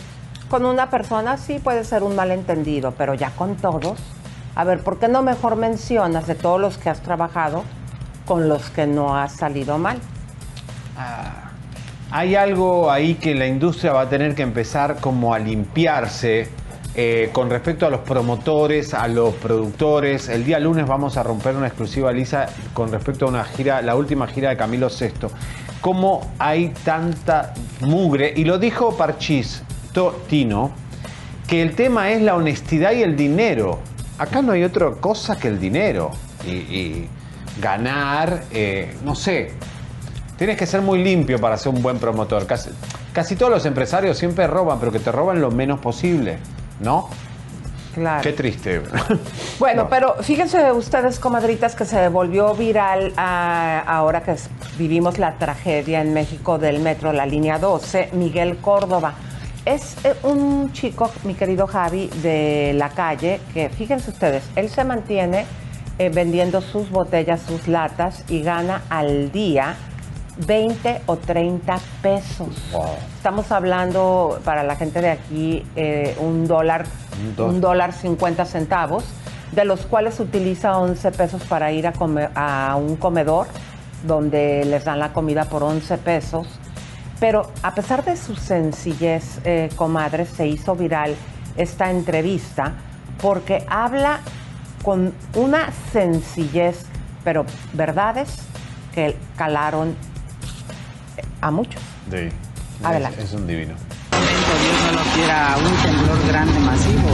con 0.49 0.65
una 0.65 0.89
persona, 0.89 1.37
sí 1.37 1.59
puede 1.59 1.83
ser 1.83 2.01
un 2.01 2.15
malentendido, 2.15 2.95
pero 2.97 3.13
ya 3.13 3.29
con 3.35 3.57
todos. 3.57 3.99
A 4.55 4.63
ver, 4.63 4.79
¿por 4.79 4.97
qué 4.97 5.07
no 5.07 5.21
mejor 5.21 5.55
mencionas 5.55 6.25
de 6.25 6.33
todos 6.33 6.59
los 6.59 6.79
que 6.79 6.89
has 6.89 7.01
trabajado 7.01 7.61
con 8.25 8.49
los 8.49 8.69
que 8.69 8.87
no 8.87 9.17
has 9.17 9.33
salido 9.33 9.77
mal? 9.77 9.99
Hay 12.11 12.35
algo 12.35 12.91
ahí 12.91 13.15
que 13.15 13.33
la 13.33 13.47
industria 13.47 13.91
va 13.91 14.01
a 14.01 14.09
tener 14.09 14.35
que 14.35 14.43
empezar 14.43 14.97
como 14.99 15.33
a 15.33 15.39
limpiarse 15.39 16.47
eh, 16.95 17.31
con 17.33 17.49
respecto 17.49 17.87
a 17.87 17.89
los 17.89 18.01
promotores, 18.01 18.93
a 18.93 19.07
los 19.07 19.33
productores. 19.33 20.29
El 20.29 20.45
día 20.45 20.59
lunes 20.59 20.85
vamos 20.85 21.17
a 21.17 21.23
romper 21.23 21.55
una 21.55 21.65
exclusiva, 21.65 22.11
Lisa, 22.11 22.45
con 22.75 22.91
respecto 22.91 23.25
a 23.25 23.29
una 23.29 23.43
gira, 23.43 23.81
la 23.81 23.95
última 23.95 24.27
gira 24.27 24.49
de 24.51 24.57
Camilo 24.57 24.89
VI. 24.89 25.27
Cómo 25.81 26.21
hay 26.37 26.69
tanta 26.85 27.55
mugre, 27.81 28.31
y 28.35 28.43
lo 28.43 28.59
dijo 28.59 28.95
Parchís 28.95 29.63
Tino, 30.29 30.71
que 31.47 31.63
el 31.63 31.75
tema 31.75 32.11
es 32.11 32.21
la 32.21 32.35
honestidad 32.35 32.91
y 32.91 33.01
el 33.01 33.15
dinero. 33.15 33.79
Acá 34.19 34.43
no 34.43 34.51
hay 34.51 34.63
otra 34.63 34.91
cosa 34.91 35.35
que 35.35 35.47
el 35.47 35.59
dinero. 35.59 36.11
Y 36.45 37.07
ganar, 37.59 38.43
eh, 38.51 38.95
no 39.03 39.15
sé, 39.15 39.53
Tienes 40.37 40.57
que 40.57 40.65
ser 40.65 40.81
muy 40.81 41.03
limpio 41.03 41.39
para 41.39 41.57
ser 41.57 41.73
un 41.73 41.81
buen 41.81 41.99
promotor. 41.99 42.47
Casi, 42.47 42.69
casi, 43.13 43.35
todos 43.35 43.51
los 43.51 43.65
empresarios 43.65 44.17
siempre 44.17 44.47
roban, 44.47 44.79
pero 44.79 44.91
que 44.91 44.99
te 44.99 45.11
roban 45.11 45.39
lo 45.39 45.51
menos 45.51 45.79
posible, 45.79 46.37
¿no? 46.79 47.07
Claro. 47.93 48.21
Qué 48.21 48.33
triste. 48.33 48.81
Bueno, 49.59 49.83
no. 49.83 49.89
pero 49.89 50.15
fíjense 50.21 50.71
ustedes, 50.73 51.19
comadritas, 51.19 51.75
que 51.75 51.85
se 51.85 52.09
volvió 52.09 52.53
viral 52.55 53.13
ah, 53.15 53.83
ahora 53.87 54.23
que 54.23 54.35
vivimos 54.77 55.19
la 55.19 55.35
tragedia 55.35 56.01
en 56.01 56.13
México 56.13 56.57
del 56.57 56.79
metro, 56.79 57.13
la 57.13 57.25
línea 57.25 57.59
12, 57.59 58.09
Miguel 58.13 58.57
Córdoba. 58.57 59.13
Es 59.63 59.95
eh, 60.03 60.15
un 60.23 60.73
chico, 60.73 61.09
mi 61.23 61.35
querido 61.35 61.67
Javi, 61.67 62.09
de 62.21 62.73
la 62.75 62.89
calle, 62.89 63.39
que 63.53 63.69
fíjense 63.69 64.11
ustedes, 64.11 64.43
él 64.57 64.69
se 64.69 64.83
mantiene 64.83 65.45
eh, 65.99 66.09
vendiendo 66.09 66.61
sus 66.61 66.89
botellas, 66.89 67.41
sus 67.41 67.67
latas 67.67 68.23
y 68.29 68.41
gana 68.41 68.81
al 68.89 69.31
día 69.31 69.75
20 70.37 71.01
o 71.05 71.17
30 71.17 71.77
pesos. 72.01 72.49
Estamos 73.15 73.51
hablando 73.51 74.39
para 74.43 74.63
la 74.63 74.75
gente 74.75 75.01
de 75.01 75.11
aquí 75.11 75.65
eh, 75.75 76.15
un 76.19 76.47
dólar, 76.47 76.85
Un 77.21 77.35
dólar. 77.35 77.53
un 77.53 77.61
dólar 77.61 77.93
50 77.93 78.45
centavos, 78.45 79.05
de 79.51 79.65
los 79.65 79.85
cuales 79.85 80.19
utiliza 80.19 80.77
11 80.79 81.11
pesos 81.11 81.43
para 81.43 81.71
ir 81.71 81.85
a, 81.85 81.91
comer, 81.91 82.31
a 82.35 82.75
un 82.75 82.95
comedor 82.95 83.47
donde 84.05 84.65
les 84.65 84.85
dan 84.85 84.99
la 84.99 85.13
comida 85.13 85.45
por 85.45 85.63
11 85.63 85.97
pesos. 85.99 86.47
Pero 87.19 87.43
a 87.61 87.73
pesar 87.73 88.03
de 88.03 88.17
su 88.17 88.35
sencillez, 88.35 89.39
eh, 89.45 89.69
comadre, 89.75 90.25
se 90.25 90.47
hizo 90.47 90.75
viral 90.75 91.15
esta 91.55 91.91
entrevista 91.91 92.73
porque 93.21 93.63
habla 93.69 94.19
con 94.83 95.13
una 95.35 95.69
sencillez, 95.91 96.85
pero 97.23 97.45
verdades 97.73 98.29
que 98.93 99.15
calaron 99.37 99.95
a 101.41 101.51
muchos. 101.51 101.81
Sí. 102.11 102.29
Adelante. 102.83 103.19
Es, 103.21 103.29
es 103.29 103.33
un 103.33 103.47
divino. 103.47 103.73
Dios 104.11 104.93
no 104.95 105.13
quiera 105.15 105.55
un 105.57 105.83
temblor 105.83 106.27
grande, 106.27 106.59
masivo. 106.59 107.09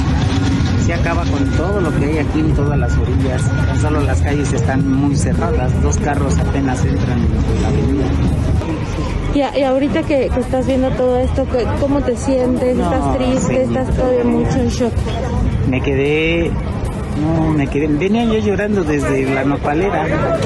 Se 0.86 0.94
acaba 0.96 1.24
con 1.26 1.46
todo 1.56 1.80
lo 1.82 1.96
que 2.00 2.06
hay 2.06 2.18
aquí 2.18 2.40
en 2.40 2.54
todas 2.56 2.78
las 2.78 2.98
orillas. 2.98 3.44
Tan 3.68 3.80
solo 3.80 4.02
las 4.02 4.22
calles 4.22 4.52
están 4.52 4.92
muy 4.92 5.16
cerradas. 5.16 5.72
Dos 5.84 5.98
carros 5.98 6.38
apenas 6.40 6.84
entran 6.84 7.20
en 7.20 7.62
la 7.62 7.68
avenida. 7.68 8.06
Y, 9.36 9.42
a- 9.42 9.58
y 9.58 9.64
ahorita 9.64 10.02
que, 10.04 10.30
que 10.34 10.40
estás 10.40 10.66
viendo 10.66 10.90
todo 10.92 11.20
esto, 11.20 11.46
¿qué- 11.52 11.68
¿cómo 11.80 12.02
te 12.02 12.18
sientes? 12.18 12.76
No, 12.76 12.92
¿Estás 12.92 13.18
triste? 13.18 13.48
sí. 13.68 13.74
¿Estás 13.74 13.96
todavía 13.96 14.24
mucho 14.24 14.58
en 14.60 14.70
shock? 14.70 14.94
Me 15.70 15.82
quedé. 15.82 16.52
No, 17.20 17.52
me 17.52 17.68
quedé. 17.68 17.88
Venía 17.88 18.26
yo 18.26 18.40
llorando 18.40 18.84
desde 18.84 19.34
la 19.34 19.44
nopalera. 19.44 20.38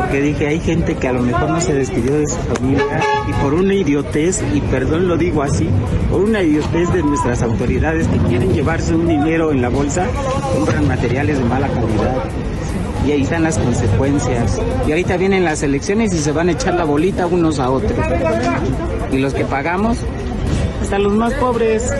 Porque 0.00 0.20
dije, 0.20 0.46
hay 0.46 0.60
gente 0.60 0.94
que 0.94 1.08
a 1.08 1.12
lo 1.12 1.22
mejor 1.22 1.50
no 1.50 1.60
se 1.60 1.74
despidió 1.74 2.18
de 2.18 2.26
su 2.26 2.36
familia. 2.36 3.00
Y 3.28 3.32
por 3.42 3.54
una 3.54 3.74
idiotez, 3.74 4.42
y 4.54 4.60
perdón 4.60 5.08
lo 5.08 5.16
digo 5.16 5.42
así, 5.42 5.68
por 6.10 6.22
una 6.22 6.42
idiotez 6.42 6.92
de 6.92 7.02
nuestras 7.02 7.42
autoridades 7.42 8.06
que 8.08 8.18
quieren 8.18 8.52
llevarse 8.52 8.94
un 8.94 9.06
dinero 9.06 9.50
en 9.52 9.62
la 9.62 9.68
bolsa, 9.68 10.06
compran 10.54 10.86
materiales 10.88 11.38
de 11.38 11.44
mala 11.44 11.68
calidad. 11.68 12.24
Y 13.06 13.12
ahí 13.12 13.22
están 13.22 13.44
las 13.44 13.58
consecuencias. 13.58 14.60
Y 14.86 14.90
ahorita 14.90 15.16
vienen 15.16 15.44
las 15.44 15.62
elecciones 15.62 16.12
y 16.12 16.18
se 16.18 16.32
van 16.32 16.48
a 16.48 16.52
echar 16.52 16.74
la 16.74 16.84
bolita 16.84 17.26
unos 17.26 17.58
a 17.58 17.70
otros. 17.70 17.98
Y 19.10 19.18
los 19.18 19.32
que 19.32 19.44
pagamos, 19.44 19.98
hasta 20.82 20.98
los 20.98 21.12
más 21.12 21.32
pobres. 21.34 21.92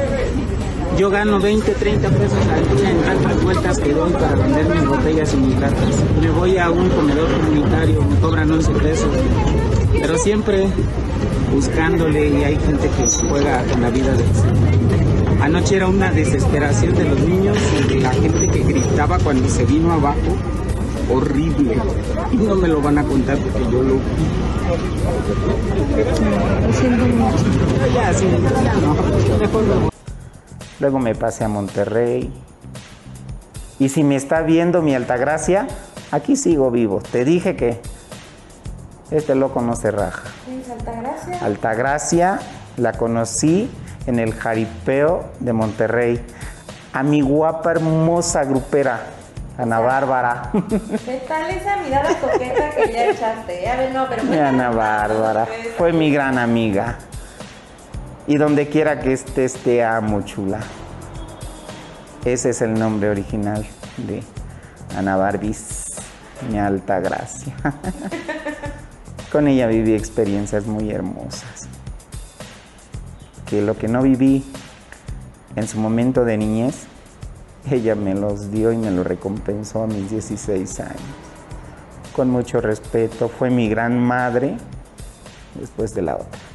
Yo 0.97 1.11
gano 1.11 1.39
20, 1.41 1.73
30 1.73 2.09
pesos 2.09 2.39
al 2.53 2.77
día 2.77 2.91
en 2.91 3.01
tantas 3.03 3.43
vueltas 3.43 3.79
que 3.79 3.93
doy 3.93 4.13
para 4.13 4.35
vender 4.35 4.69
mis 4.69 4.89
botellas 4.89 5.35
y 5.35 5.37
mis 5.37 5.61
latas. 5.61 5.95
Me 6.21 6.31
voy 6.31 6.59
a 6.59 6.71
un 6.71 6.89
comedor 6.89 7.29
comunitario, 7.31 8.03
me 8.03 8.17
cobran 8.21 8.51
11 8.51 8.73
pesos. 8.73 9.09
Pero 9.93 10.19
siempre 10.19 10.67
buscándole 11.53 12.29
y 12.29 12.45
hay 12.45 12.57
gente 12.57 12.89
que 12.89 13.29
juega 13.29 13.63
con 13.65 13.83
la 13.83 13.91
vida 13.91 14.13
de 14.13 14.25
los 14.25 15.41
Anoche 15.41 15.77
era 15.77 15.87
una 15.87 16.11
desesperación 16.11 16.95
de 16.95 17.05
los 17.05 17.21
niños 17.21 17.57
y 17.79 17.95
de 17.95 18.01
la 18.01 18.11
gente 18.13 18.49
que 18.49 18.65
gritaba 18.65 19.19
cuando 19.19 19.49
se 19.49 19.65
vino 19.65 19.93
abajo. 19.93 20.37
Horrible. 21.11 21.77
Y 22.33 22.37
no 22.37 22.57
me 22.57 22.69
lo 22.69 22.83
van 22.83 22.99
a 22.99 23.05
contar 23.05 23.39
porque 23.39 23.63
yo 23.71 23.83
lo 23.83 23.95
vi. 23.95 24.01
Ya, 27.95 28.13
sí, 28.13 28.27
ya 28.65 28.75
no. 28.75 29.98
Luego 30.81 30.99
me 30.99 31.15
pasé 31.15 31.45
a 31.45 31.49
Monterrey. 31.49 32.33
Y 33.79 33.89
si 33.89 34.05
me 34.05 34.17
está 34.17 34.43
viendo 34.43 34.83
mi 34.83 34.95
Altagracia, 34.95 35.67
aquí 36.11 36.37
sigo 36.37 36.71
vivo. 36.71 37.01
Te 37.13 37.25
dije 37.25 37.57
que 37.57 37.81
este 39.11 39.35
loco 39.35 39.61
no 39.61 39.75
se 39.77 39.91
raja. 39.91 40.23
Altagracia? 40.71 41.39
Altagracia 41.45 42.39
la 42.77 42.93
conocí 42.93 43.71
en 44.07 44.19
el 44.19 44.35
jaripeo 44.35 45.25
de 45.41 45.53
Monterrey. 45.53 46.25
A 46.93 47.03
mi 47.03 47.21
guapa, 47.21 47.73
hermosa 47.73 48.45
grupera, 48.45 49.01
Ana 49.57 49.81
Bárbara. 49.81 50.51
¿Qué 51.05 51.23
tal 51.27 51.51
esa 51.51 51.77
mirada 51.77 52.09
coqueta 52.21 52.71
que 52.71 52.93
ya 52.93 53.07
echaste? 53.07 53.63
Ya 53.63 53.91
no, 53.91 54.07
pero... 54.09 54.23
Ana 54.23 54.71
Bárbara. 54.71 55.47
Fue 55.77 55.93
mi 55.93 56.11
gran 56.11 56.39
amiga. 56.39 56.99
Y 58.29 58.37
donde 58.37 58.69
quiera 58.69 59.01
que 59.01 59.13
estés, 59.13 59.55
te 59.55 59.83
amo, 59.83 60.21
chula. 60.23 60.61
Ese 62.25 62.51
es 62.51 62.63
el 62.63 62.75
nombre 62.75 63.11
original 63.11 63.67
de 63.97 64.23
Ana 64.97 65.17
Barbis, 65.17 65.95
mi 66.49 66.59
alta 66.59 67.01
gracia. 67.01 67.57
Con 69.33 69.49
ella 69.49 69.67
viví 69.67 69.95
experiencias 69.95 70.67
muy 70.67 70.91
hermosas. 70.91 71.69
Que 73.47 73.63
lo 73.63 73.77
que 73.77 73.89
no 73.89 74.03
viví 74.03 74.45
en 75.57 75.67
su 75.67 75.81
momento 75.81 76.25
de 76.25 76.37
niñez, 76.37 76.85
ella 77.71 77.95
me 77.95 78.15
los 78.15 78.53
dio 78.53 78.71
y 78.73 78.77
me 78.77 78.91
lo 78.91 79.03
recompensó 79.03 79.83
a 79.83 79.87
mis 79.87 80.11
16 80.11 80.81
años 80.81 81.29
con 82.19 82.31
mucho 82.31 82.61
respeto. 82.61 83.29
Fue 83.29 83.49
mi 83.49 83.69
gran 83.69 83.97
madre 83.97 84.57
después 85.55 85.95
de 85.95 86.03
la 86.03 86.17
otra. 86.17 86.48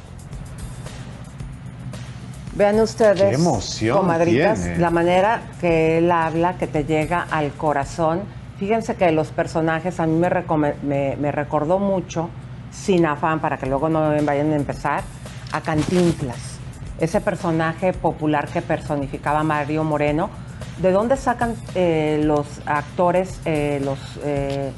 Vean 2.54 2.78
ustedes, 2.80 3.20
Qué 3.20 3.34
emoción 3.34 3.98
comadritas, 3.98 4.62
tiene. 4.62 4.78
la 4.78 4.90
manera 4.90 5.42
que 5.60 5.98
él 5.98 6.10
habla, 6.10 6.56
que 6.56 6.66
te 6.66 6.84
llega 6.84 7.26
al 7.30 7.52
corazón. 7.52 8.22
Fíjense 8.58 8.94
que 8.94 9.10
los 9.10 9.28
personajes 9.32 9.98
a 9.98 10.06
mí 10.06 10.16
me, 10.16 10.74
me, 10.82 11.16
me 11.16 11.32
recordó 11.32 11.78
mucho, 11.80 12.30
sin 12.70 13.06
afán, 13.06 13.40
para 13.40 13.56
que 13.56 13.66
luego 13.66 13.88
no 13.88 14.10
vayan 14.22 14.52
a 14.52 14.56
empezar, 14.56 15.02
a 15.50 15.60
Cantinflas. 15.60 16.58
Ese 17.00 17.20
personaje 17.20 17.92
popular 17.92 18.46
que 18.48 18.62
personificaba 18.62 19.42
Mario 19.42 19.82
Moreno. 19.82 20.30
¿De 20.78 20.90
dónde 20.92 21.16
sacan 21.16 21.54
eh, 21.74 22.20
los 22.24 22.46
actores, 22.66 23.40
eh, 23.44 23.80
los, 23.84 23.98
eh, 24.24 24.70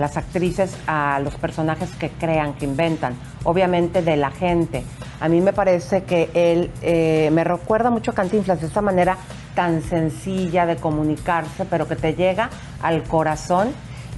las 0.00 0.16
actrices 0.16 0.76
a 0.86 1.20
los 1.22 1.34
personajes 1.34 1.90
que 1.96 2.10
crean, 2.10 2.54
que 2.54 2.64
inventan? 2.64 3.14
Obviamente 3.44 4.02
de 4.02 4.16
la 4.16 4.30
gente. 4.30 4.82
A 5.20 5.28
mí 5.28 5.40
me 5.40 5.52
parece 5.52 6.04
que 6.04 6.30
él 6.34 6.70
eh, 6.82 7.28
me 7.32 7.44
recuerda 7.44 7.90
mucho 7.90 8.10
a 8.10 8.14
Cantinflas 8.14 8.60
de 8.60 8.66
esta 8.66 8.80
manera 8.80 9.18
tan 9.54 9.82
sencilla 9.82 10.66
de 10.66 10.76
comunicarse, 10.76 11.64
pero 11.66 11.86
que 11.86 11.96
te 11.96 12.14
llega 12.14 12.50
al 12.82 13.02
corazón. 13.02 13.68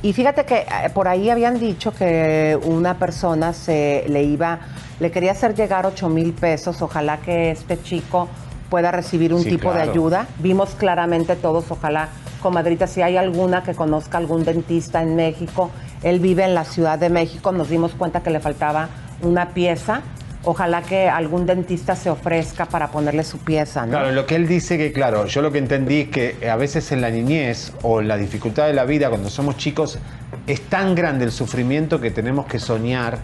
Y 0.02 0.12
fíjate 0.12 0.44
que 0.44 0.58
eh, 0.60 0.66
por 0.94 1.08
ahí 1.08 1.30
habían 1.30 1.58
dicho 1.58 1.92
que 1.92 2.58
una 2.64 2.98
persona 2.98 3.52
se 3.52 4.04
le 4.08 4.22
iba, 4.22 4.58
le 5.00 5.10
quería 5.10 5.32
hacer 5.32 5.54
llegar 5.54 5.86
8 5.86 6.08
mil 6.08 6.32
pesos. 6.32 6.80
Ojalá 6.82 7.18
que 7.18 7.50
este 7.50 7.82
chico 7.82 8.28
pueda 8.72 8.90
recibir 8.90 9.34
un 9.34 9.42
Sí, 9.42 9.50
tipo 9.50 9.68
de 9.68 9.74
claro. 9.82 9.90
ayuda. 9.92 10.26
Vimos 10.38 10.70
claramente 10.70 11.36
todos, 11.36 11.70
ojalá, 11.70 12.08
comadrita, 12.40 12.86
si 12.86 13.02
hay 13.02 13.18
alguna 13.18 13.62
que 13.62 13.74
conozca 13.74 14.16
algún 14.16 14.44
dentista 14.46 15.02
en 15.02 15.14
México, 15.14 15.70
él 16.02 16.20
vive 16.20 16.44
en 16.44 16.54
la 16.54 16.64
Ciudad 16.64 16.98
de 16.98 17.10
México, 17.10 17.52
nos 17.52 17.68
dimos 17.68 17.92
cuenta 17.92 18.22
que 18.22 18.30
le 18.30 18.40
faltaba 18.40 18.88
una 19.20 19.50
pieza. 19.50 20.00
Ojalá 20.44 20.80
que 20.80 21.06
algún 21.06 21.44
dentista 21.44 21.94
se 21.94 22.08
ofrezca 22.08 22.64
para 22.64 22.88
ponerle 22.88 23.24
su 23.24 23.36
pieza, 23.38 23.84
¿no? 23.84 23.90
Claro, 23.92 24.12
lo 24.12 24.24
que 24.24 24.36
él 24.36 24.48
dice 24.48 24.78
que, 24.78 24.90
claro, 24.90 25.26
yo 25.26 25.42
lo 25.42 25.52
que 25.52 25.58
entendí 25.58 26.00
es 26.00 26.08
que 26.08 26.48
a 26.50 26.56
veces 26.56 26.90
en 26.92 27.02
la 27.02 27.10
niñez 27.10 27.74
o 27.82 28.00
en 28.00 28.08
la 28.08 28.16
dificultad 28.16 28.66
de 28.68 28.72
la 28.72 28.84
vida, 28.86 29.10
cuando 29.10 29.28
somos 29.28 29.58
chicos, 29.58 29.98
es 30.46 30.62
tan 30.62 30.94
grande 30.94 31.26
el 31.26 31.30
sufrimiento 31.30 32.00
que 32.00 32.10
tenemos 32.10 32.46
que 32.46 32.58
soñar 32.58 33.18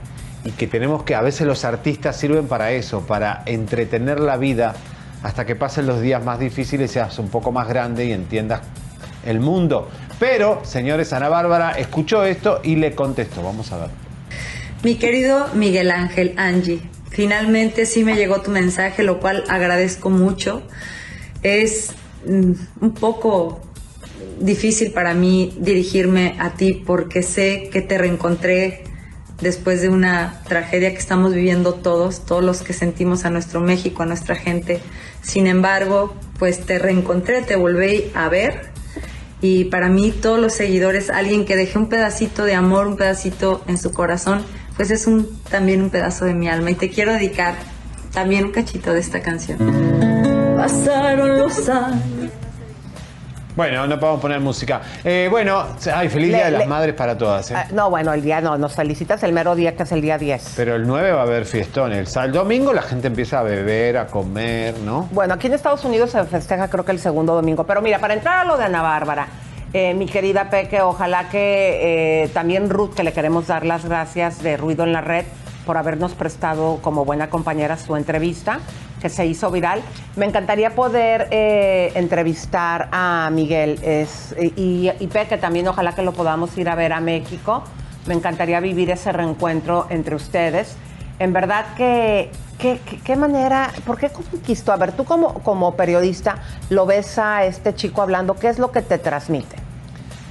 y 0.44 0.50
que 0.50 0.66
tenemos 0.66 1.04
que, 1.04 1.14
a 1.14 1.22
veces 1.22 1.46
los 1.46 1.64
artistas 1.64 2.16
sirven 2.16 2.46
para 2.46 2.70
eso, 2.72 3.00
para 3.00 3.42
entretener 3.46 4.20
la 4.20 4.36
vida 4.36 4.74
hasta 5.22 5.44
que 5.44 5.56
pasen 5.56 5.86
los 5.86 6.00
días 6.00 6.24
más 6.24 6.38
difíciles 6.38 6.90
seas 6.90 7.18
un 7.18 7.28
poco 7.28 7.52
más 7.52 7.68
grande 7.68 8.06
y 8.06 8.12
entiendas 8.12 8.62
el 9.24 9.40
mundo. 9.40 9.88
Pero, 10.18 10.64
señores, 10.64 11.12
Ana 11.12 11.28
Bárbara 11.28 11.72
escuchó 11.72 12.24
esto 12.24 12.60
y 12.62 12.76
le 12.76 12.94
contestó. 12.94 13.42
Vamos 13.42 13.72
a 13.72 13.78
ver. 13.78 13.90
Mi 14.82 14.96
querido 14.96 15.48
Miguel 15.54 15.90
Ángel 15.90 16.34
Angie, 16.36 16.80
finalmente 17.10 17.86
sí 17.86 18.04
me 18.04 18.14
llegó 18.14 18.40
tu 18.42 18.50
mensaje, 18.50 19.02
lo 19.02 19.20
cual 19.20 19.44
agradezco 19.48 20.10
mucho. 20.10 20.62
Es 21.42 21.92
mm, 22.26 22.52
un 22.80 22.94
poco 22.94 23.60
difícil 24.40 24.92
para 24.92 25.14
mí 25.14 25.56
dirigirme 25.58 26.36
a 26.38 26.50
ti 26.50 26.74
porque 26.74 27.22
sé 27.22 27.70
que 27.72 27.82
te 27.82 27.98
reencontré 27.98 28.84
después 29.40 29.80
de 29.82 29.88
una 29.88 30.42
tragedia 30.48 30.90
que 30.92 30.98
estamos 30.98 31.34
viviendo 31.34 31.74
todos, 31.74 32.24
todos 32.24 32.42
los 32.42 32.62
que 32.62 32.72
sentimos 32.72 33.24
a 33.24 33.30
nuestro 33.30 33.60
México, 33.60 34.02
a 34.02 34.06
nuestra 34.06 34.34
gente. 34.34 34.80
Sin 35.22 35.46
embargo, 35.46 36.14
pues 36.38 36.64
te 36.64 36.78
reencontré, 36.78 37.42
te 37.42 37.56
volví 37.56 38.10
a 38.14 38.28
ver. 38.28 38.70
Y 39.40 39.66
para 39.66 39.88
mí 39.88 40.10
todos 40.10 40.40
los 40.40 40.52
seguidores, 40.52 41.10
alguien 41.10 41.44
que 41.44 41.56
deje 41.56 41.78
un 41.78 41.88
pedacito 41.88 42.44
de 42.44 42.54
amor, 42.54 42.86
un 42.86 42.96
pedacito 42.96 43.62
en 43.68 43.78
su 43.78 43.92
corazón, 43.92 44.44
pues 44.76 44.90
es 44.90 45.06
un, 45.06 45.28
también 45.50 45.82
un 45.82 45.90
pedazo 45.90 46.24
de 46.24 46.34
mi 46.34 46.48
alma. 46.48 46.70
Y 46.70 46.74
te 46.74 46.90
quiero 46.90 47.12
dedicar 47.12 47.54
también 48.12 48.46
un 48.46 48.50
cachito 48.52 48.92
de 48.92 49.00
esta 49.00 49.20
canción. 49.20 49.58
Pasaron 50.56 51.38
los 51.38 51.68
años 51.68 52.17
Bueno, 53.58 53.88
no 53.88 53.98
podemos 53.98 54.20
poner 54.20 54.38
música. 54.38 54.80
Eh, 55.02 55.26
bueno, 55.28 55.64
ay, 55.92 56.08
feliz 56.08 56.30
Le- 56.30 56.36
Día 56.36 56.44
de 56.44 56.58
las 56.58 56.66
Madres 56.68 56.94
para 56.94 57.18
todas. 57.18 57.50
¿eh? 57.50 57.54
Ah, 57.56 57.66
no, 57.72 57.90
bueno, 57.90 58.12
el 58.12 58.22
día 58.22 58.40
no, 58.40 58.56
nos 58.56 58.76
felicitas 58.76 59.20
el 59.24 59.32
mero 59.32 59.56
día 59.56 59.74
que 59.74 59.82
es 59.82 59.90
el 59.90 60.00
día 60.00 60.16
10. 60.16 60.52
Pero 60.56 60.76
el 60.76 60.86
9 60.86 61.10
va 61.10 61.18
a 61.18 61.24
haber 61.24 61.44
fiestón. 61.44 61.92
El 61.92 62.06
domingo 62.32 62.72
la 62.72 62.82
gente 62.82 63.08
empieza 63.08 63.40
a 63.40 63.42
beber, 63.42 63.96
a 63.96 64.06
comer, 64.06 64.78
¿no? 64.84 65.08
Bueno, 65.10 65.34
aquí 65.34 65.48
en 65.48 65.54
Estados 65.54 65.84
Unidos 65.84 66.12
se 66.12 66.22
festeja 66.26 66.68
creo 66.68 66.84
que 66.84 66.92
el 66.92 67.00
segundo 67.00 67.34
domingo. 67.34 67.64
Pero 67.64 67.82
mira, 67.82 67.98
para 67.98 68.14
entrar 68.14 68.38
a 68.38 68.44
lo 68.44 68.56
de 68.56 68.62
Ana 68.66 68.82
Bárbara, 68.82 69.26
eh, 69.72 69.92
mi 69.92 70.06
querida 70.06 70.50
Peque, 70.50 70.80
ojalá 70.80 71.28
que 71.28 72.22
eh, 72.22 72.28
también 72.28 72.70
Ruth, 72.70 72.94
que 72.94 73.02
le 73.02 73.12
queremos 73.12 73.48
dar 73.48 73.66
las 73.66 73.84
gracias 73.84 74.40
de 74.40 74.56
Ruido 74.56 74.84
en 74.84 74.92
la 74.92 75.00
Red 75.00 75.24
por 75.68 75.76
habernos 75.76 76.12
prestado 76.14 76.78
como 76.80 77.04
buena 77.04 77.28
compañera 77.28 77.76
su 77.76 77.94
entrevista, 77.94 78.58
que 79.02 79.10
se 79.10 79.26
hizo 79.26 79.50
viral. 79.50 79.82
Me 80.16 80.24
encantaría 80.24 80.70
poder 80.74 81.28
eh, 81.30 81.92
entrevistar 81.94 82.88
a 82.90 83.28
Miguel 83.30 83.78
y, 84.56 84.90
y 84.98 85.06
Peque 85.08 85.36
también, 85.36 85.68
ojalá 85.68 85.94
que 85.94 86.00
lo 86.00 86.14
podamos 86.14 86.56
ir 86.56 86.70
a 86.70 86.74
ver 86.74 86.94
a 86.94 87.00
México. 87.00 87.62
Me 88.06 88.14
encantaría 88.14 88.60
vivir 88.60 88.90
ese 88.90 89.12
reencuentro 89.12 89.86
entre 89.90 90.14
ustedes. 90.14 90.74
En 91.18 91.34
verdad 91.34 91.66
que, 91.76 92.30
que- 92.58 92.80
qué 93.04 93.14
manera, 93.14 93.70
¿por 93.84 93.98
qué 93.98 94.08
conquistó? 94.08 94.72
A 94.72 94.76
ver, 94.78 94.92
tú 94.92 95.04
como, 95.04 95.34
como 95.34 95.74
periodista 95.76 96.36
lo 96.70 96.86
ves 96.86 97.18
a 97.18 97.44
este 97.44 97.74
chico 97.74 98.00
hablando, 98.00 98.36
¿qué 98.36 98.48
es 98.48 98.58
lo 98.58 98.72
que 98.72 98.80
te 98.80 98.96
transmite? 98.96 99.56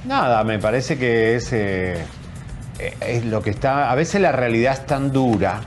Nada, 0.04 0.42
me 0.42 0.58
parece 0.58 0.98
que 0.98 1.36
es, 1.36 1.52
eh, 1.52 2.04
es 2.78 3.24
lo 3.24 3.42
que 3.42 3.50
está. 3.50 3.90
A 3.90 3.94
veces 3.94 4.20
la 4.20 4.32
realidad 4.32 4.74
es 4.74 4.86
tan 4.86 5.12
dura 5.12 5.60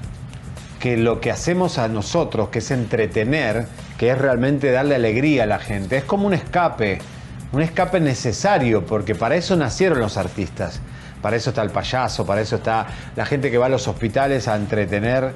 que 0.79 0.97
lo 0.97 1.21
que 1.21 1.31
hacemos 1.31 1.77
a 1.77 1.87
nosotros, 1.87 2.49
que 2.49 2.59
es 2.59 2.71
entretener, 2.71 3.67
que 3.97 4.09
es 4.09 4.17
realmente 4.17 4.71
darle 4.71 4.95
alegría 4.95 5.43
a 5.43 5.45
la 5.45 5.59
gente, 5.59 5.97
es 5.97 6.03
como 6.03 6.25
un 6.25 6.33
escape, 6.33 6.99
un 7.51 7.61
escape 7.61 7.99
necesario, 7.99 8.85
porque 8.85 9.13
para 9.13 9.35
eso 9.35 9.55
nacieron 9.55 9.99
los 9.99 10.17
artistas. 10.17 10.81
Para 11.21 11.35
eso 11.35 11.51
está 11.51 11.61
el 11.61 11.69
payaso, 11.69 12.25
para 12.25 12.41
eso 12.41 12.55
está 12.55 12.87
la 13.15 13.25
gente 13.27 13.51
que 13.51 13.59
va 13.59 13.67
a 13.67 13.69
los 13.69 13.87
hospitales 13.87 14.47
a 14.47 14.55
entretener 14.55 15.35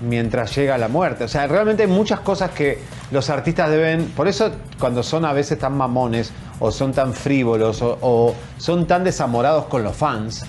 mientras 0.00 0.54
llega 0.54 0.78
la 0.78 0.86
muerte. 0.86 1.24
O 1.24 1.28
sea, 1.28 1.48
realmente 1.48 1.82
hay 1.82 1.88
muchas 1.88 2.20
cosas 2.20 2.50
que 2.50 2.78
los 3.10 3.30
artistas 3.30 3.70
deben. 3.70 4.06
Por 4.16 4.28
eso, 4.28 4.52
cuando 4.78 5.02
son 5.02 5.24
a 5.24 5.32
veces 5.32 5.58
tan 5.58 5.76
mamones, 5.76 6.32
o 6.60 6.70
son 6.70 6.92
tan 6.92 7.14
frívolos, 7.14 7.82
o, 7.82 7.98
o 8.00 8.34
son 8.58 8.86
tan 8.86 9.02
desamorados 9.02 9.64
con 9.64 9.82
los 9.82 9.96
fans, 9.96 10.46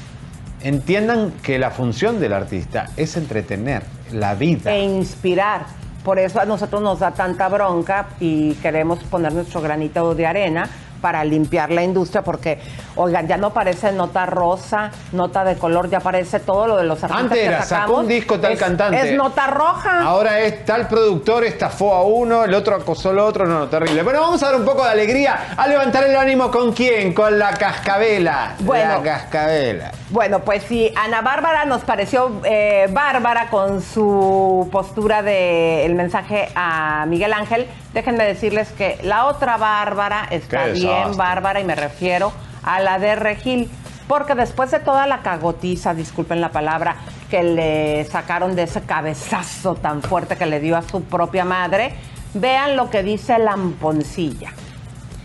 entiendan 0.66 1.32
que 1.44 1.60
la 1.60 1.70
función 1.70 2.20
del 2.20 2.34
artista 2.34 2.90
es 2.98 3.16
entretener 3.18 3.84
la 4.12 4.34
vida. 4.34 4.74
E 4.74 4.84
inspirar. 4.84 5.68
Por 6.04 6.18
eso 6.18 6.42
a 6.42 6.46
nosotros 6.46 6.82
nos 6.82 7.00
da 7.00 7.12
tanta 7.12 7.48
bronca 7.50 8.08
y 8.20 8.54
queremos 8.56 8.98
poner 9.04 9.32
nuestro 9.32 9.62
granito 9.62 10.16
de 10.16 10.26
arena 10.26 10.68
para 11.06 11.24
limpiar 11.24 11.70
la 11.70 11.84
industria, 11.84 12.24
porque, 12.24 12.58
oigan, 12.96 13.28
ya 13.28 13.38
no 13.38 13.54
parece 13.54 13.92
nota 13.92 14.26
rosa, 14.26 14.90
nota 15.12 15.44
de 15.44 15.56
color, 15.56 15.88
ya 15.88 16.00
parece 16.00 16.40
todo 16.40 16.66
lo 16.66 16.78
de 16.78 16.84
los 16.84 17.04
artistas 17.04 17.22
Antes 17.26 17.38
que 17.38 17.46
era, 17.46 17.62
sacamos. 17.62 17.90
sacó 17.92 18.00
un 18.02 18.08
disco 18.08 18.40
tal 18.40 18.54
Es- 18.54 18.60
cantante. 18.60 19.12
Es 19.12 19.16
nota 19.16 19.46
roja. 19.46 20.02
Ahora 20.02 20.40
es 20.40 20.66
tal 20.66 20.88
productor 20.88 21.44
estafó 21.44 21.94
a 21.94 22.02
uno, 22.02 22.44
el 22.44 22.56
otro 22.56 22.76
acosó 22.76 23.12
al 23.12 23.20
otro, 23.20 23.46
no, 23.46 23.60
no, 23.60 23.68
terrible. 23.68 24.02
Bueno, 24.02 24.20
vamos 24.20 24.42
a 24.42 24.48
dar 24.48 24.56
un 24.56 24.66
poco 24.66 24.84
de 24.84 24.90
alegría, 24.90 25.54
a 25.56 25.68
levantar 25.68 26.06
el 26.06 26.16
ánimo 26.18 26.50
con 26.50 26.74
quién, 26.74 27.14
con 27.14 27.38
la 27.38 27.52
cascabela. 27.54 28.56
Bueno. 28.62 28.96
La 28.96 29.02
cascabela. 29.04 29.92
Bueno, 30.10 30.40
pues 30.40 30.64
sí, 30.64 30.92
Ana 30.96 31.22
Bárbara 31.22 31.66
nos 31.66 31.84
pareció 31.84 32.42
eh, 32.46 32.88
bárbara 32.90 33.50
con 33.52 33.84
su 33.84 34.68
postura 34.72 35.22
del 35.22 35.94
mensaje 35.94 36.50
a 36.56 37.06
Miguel 37.08 37.32
Ángel. 37.34 37.68
Déjenme 37.96 38.26
decirles 38.26 38.74
que 38.74 39.00
la 39.04 39.26
otra 39.26 39.56
Bárbara 39.56 40.28
está 40.30 40.66
bien 40.66 41.16
bárbara 41.16 41.62
y 41.62 41.64
me 41.64 41.76
refiero 41.76 42.34
a 42.62 42.82
la 42.82 43.00
de 43.00 43.16
Regil. 43.16 43.70
Porque 44.10 44.36
después 44.36 44.70
de 44.70 44.80
toda 44.80 45.08
la 45.08 45.22
cagotiza, 45.22 45.94
disculpen 45.94 46.42
la 46.42 46.52
palabra, 46.52 46.98
que 47.32 47.42
le 47.42 48.04
sacaron 48.04 48.54
de 48.54 48.64
ese 48.64 48.82
cabezazo 48.82 49.76
tan 49.76 50.02
fuerte 50.02 50.36
que 50.36 50.46
le 50.46 50.60
dio 50.60 50.76
a 50.76 50.82
su 50.82 51.04
propia 51.04 51.46
madre, 51.46 51.94
vean 52.34 52.76
lo 52.76 52.90
que 52.90 53.02
dice 53.02 53.40
Lamponcilla. 53.40 54.52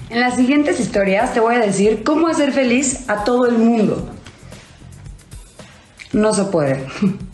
En 0.09 0.21
las 0.21 0.37
siguientes 0.37 0.79
historias 0.79 1.35
te 1.35 1.41
voy 1.41 1.57
a 1.57 1.59
decir 1.59 2.05
cómo 2.05 2.29
hacer 2.29 2.53
feliz 2.53 3.11
a 3.11 3.25
todo 3.25 3.47
el 3.47 3.59
mundo. 3.59 4.09
No 6.13 6.33
se 6.33 6.45
puede. 6.45 6.87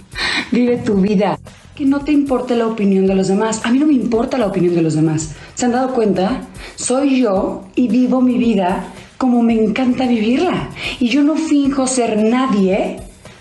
Vive 0.50 0.78
tu 0.78 0.94
vida. 0.94 1.38
Que 1.76 1.84
no 1.84 2.00
te 2.00 2.10
importe 2.10 2.56
la 2.56 2.66
opinión 2.66 3.06
de 3.06 3.14
los 3.14 3.28
demás. 3.28 3.60
A 3.64 3.70
mí 3.70 3.78
no 3.78 3.86
me 3.86 3.92
importa 3.92 4.38
la 4.38 4.46
opinión 4.46 4.74
de 4.74 4.80
los 4.80 4.94
demás. 4.94 5.34
¿Se 5.54 5.66
han 5.66 5.72
dado 5.72 5.92
cuenta? 5.92 6.40
Soy 6.74 7.20
yo 7.20 7.64
y 7.74 7.88
vivo 7.88 8.22
mi 8.22 8.38
vida 8.38 8.94
como 9.18 9.42
me 9.42 9.52
encanta 9.52 10.06
vivirla. 10.06 10.70
Y 10.98 11.08
yo 11.08 11.22
no 11.22 11.36
finjo 11.36 11.86
ser 11.86 12.16
nadie 12.16 12.96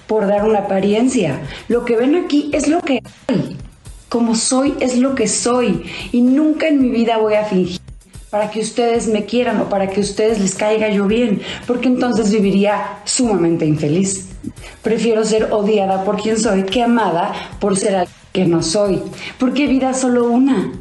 por 0.05 0.27
dar 0.27 0.43
una 0.43 0.59
apariencia. 0.59 1.43
Lo 1.69 1.85
que 1.85 1.95
ven 1.95 2.15
aquí 2.15 2.49
es 2.51 2.67
lo 2.67 2.81
que 2.81 3.01
hay. 3.27 3.55
Como 4.09 4.35
soy 4.35 4.73
es 4.81 4.97
lo 4.97 5.15
que 5.15 5.29
soy. 5.29 5.83
Y 6.11 6.19
nunca 6.19 6.67
en 6.67 6.81
mi 6.81 6.89
vida 6.89 7.17
voy 7.17 7.35
a 7.35 7.45
fingir 7.45 7.84
para 8.29 8.49
que 8.49 8.59
ustedes 8.59 9.07
me 9.07 9.25
quieran 9.25 9.61
o 9.61 9.69
para 9.69 9.87
que 9.87 10.01
a 10.01 10.03
ustedes 10.03 10.39
les 10.39 10.55
caiga 10.55 10.89
yo 10.89 11.05
bien, 11.05 11.41
porque 11.67 11.87
entonces 11.87 12.31
viviría 12.31 12.99
sumamente 13.05 13.65
infeliz. 13.65 14.29
Prefiero 14.81 15.23
ser 15.23 15.51
odiada 15.51 16.03
por 16.03 16.21
quien 16.21 16.39
soy 16.39 16.63
que 16.63 16.83
amada 16.83 17.33
por 17.59 17.77
ser 17.77 17.95
alguien 17.95 18.15
que 18.33 18.45
no 18.45 18.61
soy, 18.61 19.01
porque 19.39 19.65
vida 19.65 19.91
es 19.91 19.97
solo 19.97 20.25
una. 20.25 20.73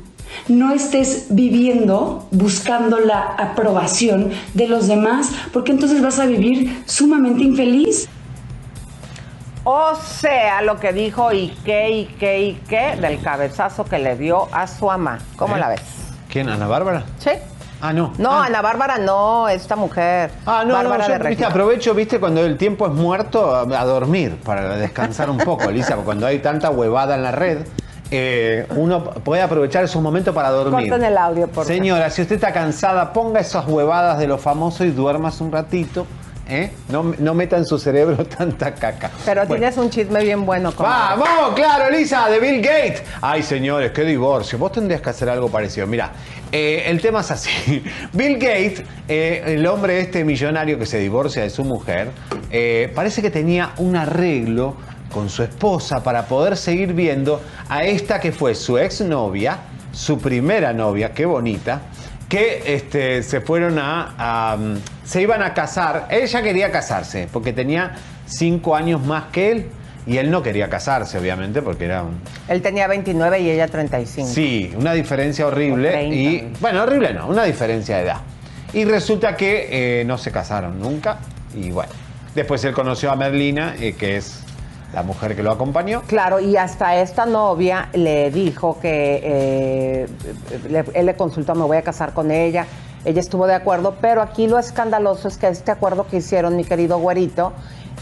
No 0.48 0.72
estés 0.72 1.26
viviendo 1.30 2.26
buscando 2.33 2.98
la 2.98 3.20
aprobación 3.38 4.33
de 4.52 4.66
los 4.66 4.88
demás, 4.88 5.30
porque 5.52 5.70
entonces 5.70 6.02
vas 6.02 6.18
a 6.18 6.26
vivir 6.26 6.83
sumamente 6.87 7.44
infeliz. 7.44 8.09
O 9.62 9.94
sea, 9.94 10.61
lo 10.61 10.78
que 10.80 10.92
dijo 10.92 11.33
y 11.33 11.48
qué, 11.64 11.90
y 11.90 12.04
qué, 12.18 12.42
y 12.42 12.54
qué 12.68 12.96
del 13.00 13.20
cabezazo 13.22 13.85
que 13.85 13.98
le 13.98 14.16
dio 14.16 14.48
a 14.52 14.66
su 14.66 14.87
mamá. 14.87 15.20
¿Cómo 15.37 15.57
¿Eh? 15.57 15.61
la 15.61 15.68
ves? 15.68 16.04
¿Quién? 16.35 16.49
¿Ana 16.49 16.66
Bárbara? 16.66 17.05
Sí. 17.20 17.31
Ah, 17.81 17.92
no. 17.92 18.12
No, 18.18 18.33
Ah. 18.33 18.47
Ana 18.47 18.61
Bárbara 18.61 18.99
no, 18.99 19.49
esta 19.49 19.77
mujer. 19.77 20.33
Ah, 20.44 20.64
no, 20.66 20.75
Bárbara 20.75 21.07
no, 21.07 21.14
yo, 21.14 21.23
de 21.23 21.29
viste, 21.29 21.44
aprovecho, 21.44 21.94
viste, 21.94 22.18
cuando 22.18 22.44
el 22.44 22.57
tiempo 22.59 22.88
es 22.88 22.92
muerto, 22.92 23.55
a, 23.55 23.61
a 23.61 23.85
dormir, 23.85 24.37
para 24.44 24.75
descansar 24.75 25.31
un 25.31 25.38
poco, 25.38 25.68
Elisa, 25.70 25.90
porque 25.94 26.07
cuando 26.07 26.27
hay 26.27 26.40
tanta 26.40 26.70
huevada 26.70 27.14
en 27.14 27.23
la 27.23 27.31
red, 27.31 27.59
eh, 28.11 28.66
uno 28.70 29.05
puede 29.05 29.42
aprovechar 29.42 29.85
esos 29.85 30.03
momentos 30.03 30.35
para 30.35 30.51
dormir. 30.51 30.90
Corten 30.90 31.05
el 31.07 31.16
audio, 31.16 31.47
por 31.47 31.55
favor. 31.64 31.66
Señora, 31.68 32.11
si 32.11 32.23
usted 32.23 32.35
está 32.35 32.53
cansada, 32.53 33.12
ponga 33.12 33.38
esas 33.38 33.68
huevadas 33.68 34.18
de 34.18 34.27
lo 34.27 34.37
famoso 34.38 34.85
y 34.85 34.90
duermas 34.90 35.40
un 35.40 35.53
ratito. 35.53 36.05
¿Eh? 36.48 36.70
No, 36.88 37.14
no 37.18 37.35
meta 37.35 37.57
en 37.57 37.64
su 37.64 37.78
cerebro 37.78 38.24
tanta 38.38 38.74
caca. 38.74 39.11
Pero 39.24 39.42
Bueno. 39.46 39.61
tienes 39.61 39.76
un 39.78 39.90
chisme 39.90 40.22
bien 40.22 40.44
bueno. 40.44 40.72
Vamos, 40.76 41.54
claro, 41.54 41.87
Elisa, 41.94 42.28
de 42.28 42.40
Bill 42.40 42.61
Gates. 42.61 43.02
Ay, 43.20 43.42
señores, 43.42 43.92
qué 43.92 44.02
divorcio. 44.04 44.59
Vos 44.59 44.72
tendrías 44.72 45.00
que 45.00 45.11
hacer 45.11 45.28
algo 45.28 45.48
parecido. 45.48 45.87
Mira, 45.87 46.12
eh, 46.52 46.85
el 46.87 47.00
tema 47.00 47.20
es 47.20 47.30
así. 47.30 47.83
Bill 48.12 48.35
Gates, 48.35 48.83
eh, 49.09 49.42
el 49.46 49.66
hombre 49.66 50.00
este 50.00 50.24
millonario 50.24 50.78
que 50.78 50.87
se 50.87 50.98
divorcia 50.98 51.42
de 51.42 51.50
su 51.50 51.64
mujer, 51.64 52.11
eh, 52.50 52.92
parece 52.94 53.22
que 53.22 53.30
tenía 53.30 53.72
un 53.78 53.96
arreglo 53.96 54.76
con 55.12 55.28
su 55.28 55.42
esposa 55.42 56.02
para 56.02 56.26
poder 56.26 56.57
seguir 56.57 56.92
viendo 56.92 57.40
a 57.68 57.85
esta 57.85 58.18
que 58.20 58.33
fue 58.33 58.54
su 58.54 58.78
exnovia, 58.78 59.59
su 59.92 60.18
primera 60.18 60.72
novia, 60.72 61.12
qué 61.12 61.24
bonita, 61.24 61.83
que 62.28 62.74
este, 62.74 63.22
se 63.22 63.40
fueron 63.40 63.78
a, 63.78 64.14
a, 64.18 64.56
um, 64.56 64.76
se 65.04 65.22
iban 65.22 65.42
a 65.42 65.54
casar. 65.54 66.08
Ella 66.10 66.42
quería 66.42 66.72
casarse 66.72 67.28
porque 67.32 67.52
tenía 67.52 67.94
cinco 68.26 68.74
años 68.74 69.04
más 69.04 69.24
que 69.32 69.52
él 69.52 69.66
y 70.06 70.18
él 70.18 70.30
no 70.30 70.42
quería 70.42 70.68
casarse, 70.68 71.18
obviamente, 71.18 71.62
porque 71.62 71.87
era 71.87 72.02
un... 72.02 72.20
Él 72.48 72.60
tenía 72.60 72.87
29 72.87 73.40
y 73.40 73.50
ella 73.50 73.68
35. 73.68 74.28
Sí, 74.28 74.72
una 74.76 74.92
diferencia 74.92 75.46
horrible. 75.46 75.88
O 75.88 75.92
30. 75.92 76.14
Y, 76.14 76.52
bueno, 76.60 76.82
horrible 76.82 77.14
no, 77.14 77.26
una 77.28 77.44
diferencia 77.44 77.96
de 77.96 78.02
edad. 78.02 78.20
Y 78.74 78.84
resulta 78.84 79.37
que 79.37 80.00
eh, 80.00 80.04
no 80.04 80.18
se 80.18 80.30
casaron 80.30 80.78
nunca. 80.78 81.18
Y 81.54 81.70
bueno, 81.70 81.92
después 82.34 82.62
él 82.64 82.74
conoció 82.74 83.10
a 83.12 83.16
Merlina, 83.16 83.76
eh, 83.80 83.94
que 83.94 84.16
es 84.16 84.43
la 84.94 85.02
mujer 85.02 85.35
que 85.37 85.42
lo 85.42 85.50
acompañó. 85.50 86.02
Claro, 86.07 86.40
y 86.40 86.57
hasta 86.57 86.96
esta 87.00 87.26
novia 87.26 87.88
le 87.92 88.30
dijo 88.30 88.78
que 88.80 89.20
eh, 89.22 90.09
le- 90.70 90.85
él 90.94 91.07
le 91.07 91.14
consultó, 91.16 91.54
me 91.54 91.64
voy 91.64 91.76
a 91.76 91.83
casar 91.83 92.12
con 92.14 92.30
ella. 92.30 92.66
Ella 93.04 93.20
estuvo 93.20 93.46
de 93.46 93.54
acuerdo, 93.54 93.96
pero 94.00 94.22
aquí 94.22 94.46
lo 94.46 94.59
escandaloso 94.59 95.28
es 95.28 95.37
que 95.37 95.48
este 95.48 95.70
acuerdo 95.70 96.07
que 96.07 96.18
hicieron, 96.18 96.57
mi 96.57 96.64
querido 96.64 96.98
güerito, 96.98 97.52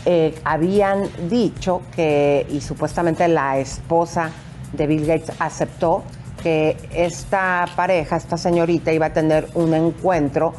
eh, 0.05 0.35
habían 0.45 1.09
dicho 1.29 1.83
que, 1.97 2.47
y 2.51 2.61
supuestamente 2.61 3.27
la 3.29 3.59
esposa 3.59 4.31
de 4.73 4.87
Bill 4.87 5.07
Gates 5.07 5.33
aceptó 5.41 6.03
que 6.43 6.77
esta 6.95 7.67
pareja, 7.77 8.17
esta 8.17 8.37
señorita, 8.37 8.93
iba 8.93 9.07
a 9.07 9.13
tener 9.13 9.49
un 9.55 9.75
encuentro 9.75 10.53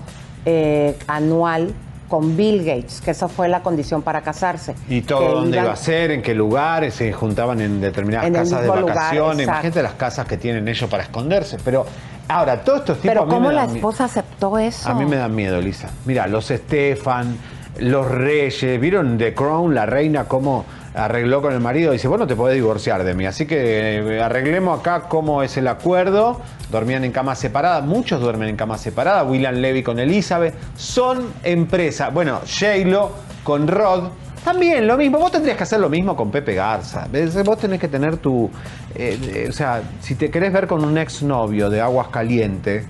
eh, 0.46 0.98
anual 1.08 1.74
con 2.08 2.36
Bill 2.38 2.64
Gates, 2.64 3.02
que 3.02 3.12
esa 3.12 3.28
fue 3.28 3.48
la 3.48 3.62
condición 3.64 4.02
para 4.02 4.22
casarse. 4.22 4.76
Y 4.88 5.02
todo 5.02 5.36
dónde 5.36 5.58
iban- 5.58 5.66
iba 5.66 5.74
a 5.74 5.78
ser, 5.78 6.12
en 6.12 6.22
qué 6.22 6.34
lugares, 6.36 6.94
se 6.96 7.12
juntaban 7.14 7.60
en 7.62 7.82
determinadas 7.82 8.28
En 8.28 8.34
casas 8.34 8.62
de 8.62 8.68
vacaciones. 8.70 9.48
Imagínate 9.48 9.82
las 9.84 9.94
casas 9.94 10.28
que 10.28 10.38
tienen 10.38 10.68
ellos 10.68 10.90
para 10.90 11.04
esconderse. 11.04 11.58
Pero 11.64 11.86
Ahora, 12.26 12.64
todos 12.64 12.80
estos 12.80 12.98
tipos 13.00 13.10
Pero 13.10 13.24
a 13.24 13.26
mí 13.26 13.32
¿cómo 13.34 13.48
me 13.50 13.54
la 13.54 13.66
dan 13.68 13.76
esposa 13.76 14.06
aceptó 14.06 14.58
eso? 14.58 14.88
A 14.88 14.94
mí 14.94 15.06
me 15.06 15.18
dan 15.18 15.36
miedo, 15.36 15.60
Lisa. 15.60 15.90
Mira, 16.06 16.26
los 16.28 16.46
Stefan, 16.48 17.38
los 17.80 18.10
Reyes, 18.10 18.80
¿vieron 18.80 19.18
The 19.18 19.34
Crown, 19.34 19.76
la 19.76 19.86
reina, 19.86 20.24
cómo 20.24 20.64
arregló 20.94 21.42
con 21.42 21.54
el 21.54 21.60
marido? 21.60 21.92
Dice, 21.92 22.08
vos 22.08 22.20
no 22.20 22.28
te 22.28 22.36
podés 22.36 22.56
divorciar 22.56 23.04
de 23.04 23.14
mí, 23.14 23.26
así 23.26 23.46
que 23.46 23.98
eh, 23.98 24.22
arreglemos 24.22 24.80
acá 24.80 25.08
cómo 25.10 25.44
es 25.44 25.58
el 25.58 25.68
acuerdo. 25.68 26.42
Dormían 26.72 27.04
en 27.04 27.12
camas 27.12 27.40
separadas, 27.40 27.84
muchos 27.86 28.22
duermen 28.22 28.50
en 28.50 28.56
camas 28.56 28.82
separadas. 28.82 29.28
William 29.28 29.56
Levy 29.56 29.84
con 29.84 30.00
Elizabeth. 30.00 30.56
Son 30.76 31.34
empresas. 31.44 32.14
Bueno, 32.14 32.42
J-Lo 32.42 33.12
con 33.44 33.68
Rod. 33.68 34.10
También 34.44 34.86
lo 34.88 34.98
mismo, 34.98 35.20
vos 35.20 35.32
tendrías 35.32 35.56
que 35.56 35.64
hacer 35.64 35.80
lo 35.80 35.90
mismo 35.90 36.16
con 36.18 36.30
Pepe 36.30 36.54
Garza. 36.54 37.08
Vos 37.46 37.58
tenés 37.58 37.80
que 37.80 37.88
tener 37.88 38.18
tu. 38.18 38.50
eh, 38.94 39.18
eh, 39.24 39.48
o 39.50 39.54
sea, 39.54 39.82
si 40.02 40.16
te 40.16 40.30
querés 40.30 40.52
ver 40.52 40.68
con 40.68 40.84
un 40.84 40.98
exnovio 40.98 41.70
de 41.70 41.80
aguas 41.80 42.10
calientes, 42.10 42.86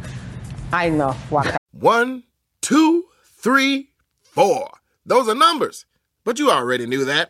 Ay, 0.71 0.89
no, 0.89 1.15
guaca. 1.29 1.57
One, 1.79 2.23
two, 2.59 3.03
three, 3.39 3.91
four. 4.33 4.71
Those 5.05 5.29
are 5.29 5.35
numbers. 5.37 5.85
But 6.25 6.39
you 6.39 6.49
already 6.49 6.87
knew 6.87 7.05
that. 7.05 7.29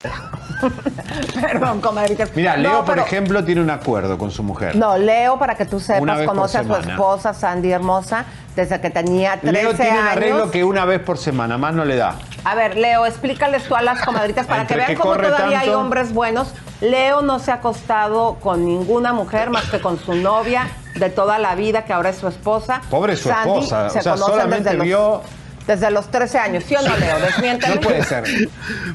Perdón, 1.40 1.80
comadritas. 1.80 2.30
Mira, 2.34 2.56
No, 2.56 2.62
Leo, 2.62 2.84
por 2.84 2.94
pero- 2.94 3.06
ejemplo, 3.06 3.44
tiene 3.44 3.60
un 3.60 3.70
acuerdo 3.70 4.16
con 4.18 4.30
su 4.30 4.42
mujer. 4.42 4.76
No, 4.76 4.96
Leo, 4.96 5.38
para 5.38 5.54
que 5.54 5.64
tú 5.66 5.80
sepas, 5.80 6.22
conoce 6.26 6.58
a 6.58 6.64
su 6.64 6.74
esposa, 6.74 7.34
Sandy 7.34 7.70
Hermosa, 7.72 8.24
desde 8.56 8.80
que 8.80 8.90
tenía 8.90 9.38
13 9.40 9.52
Leo 9.52 9.74
tiene 9.74 9.90
un 9.92 9.98
años. 9.98 10.12
arreglo 10.16 10.50
que 10.50 10.64
una 10.64 10.84
vez 10.84 11.00
por 11.00 11.18
semana, 11.18 11.58
más 11.58 11.74
no 11.74 11.84
le 11.84 11.96
da. 11.96 12.14
A 12.44 12.54
ver, 12.54 12.76
Leo, 12.76 13.04
explícales 13.06 13.64
tú 13.64 13.74
a 13.74 13.82
las 13.82 14.00
comadritas 14.02 14.46
para 14.46 14.66
que 14.66 14.74
vean 14.74 14.88
que 14.88 14.94
cómo 14.96 15.16
todavía 15.16 15.60
hay 15.60 15.68
hombres 15.70 16.12
buenos. 16.14 16.54
Leo 16.80 17.20
no 17.20 17.38
se 17.38 17.50
ha 17.50 17.54
acostado 17.56 18.36
con 18.36 18.64
ninguna 18.64 19.12
mujer 19.12 19.50
más 19.50 19.66
que 19.70 19.80
con 19.80 19.98
su 19.98 20.14
novia 20.14 20.66
de 20.94 21.10
toda 21.10 21.38
la 21.38 21.54
vida, 21.54 21.84
que 21.84 21.92
ahora 21.92 22.08
es 22.10 22.16
su 22.16 22.26
esposa. 22.28 22.80
Pobre 22.90 23.16
su 23.16 23.28
Sandy, 23.28 23.50
esposa, 23.50 23.90
Se 23.90 23.98
o 23.98 24.02
sea, 24.02 24.16
solamente 24.16 24.64
desde 24.70 24.78
los, 24.78 24.86
vio- 24.86 25.22
desde 25.66 25.90
los 25.90 26.10
13 26.10 26.38
años, 26.38 26.64
¿sí 26.64 26.74
o 26.74 26.80
no, 26.82 26.96
Leo? 26.96 27.18
Desmiénteme. 27.20 27.74
No 27.76 27.80
puede 27.82 28.02
ser. 28.04 28.24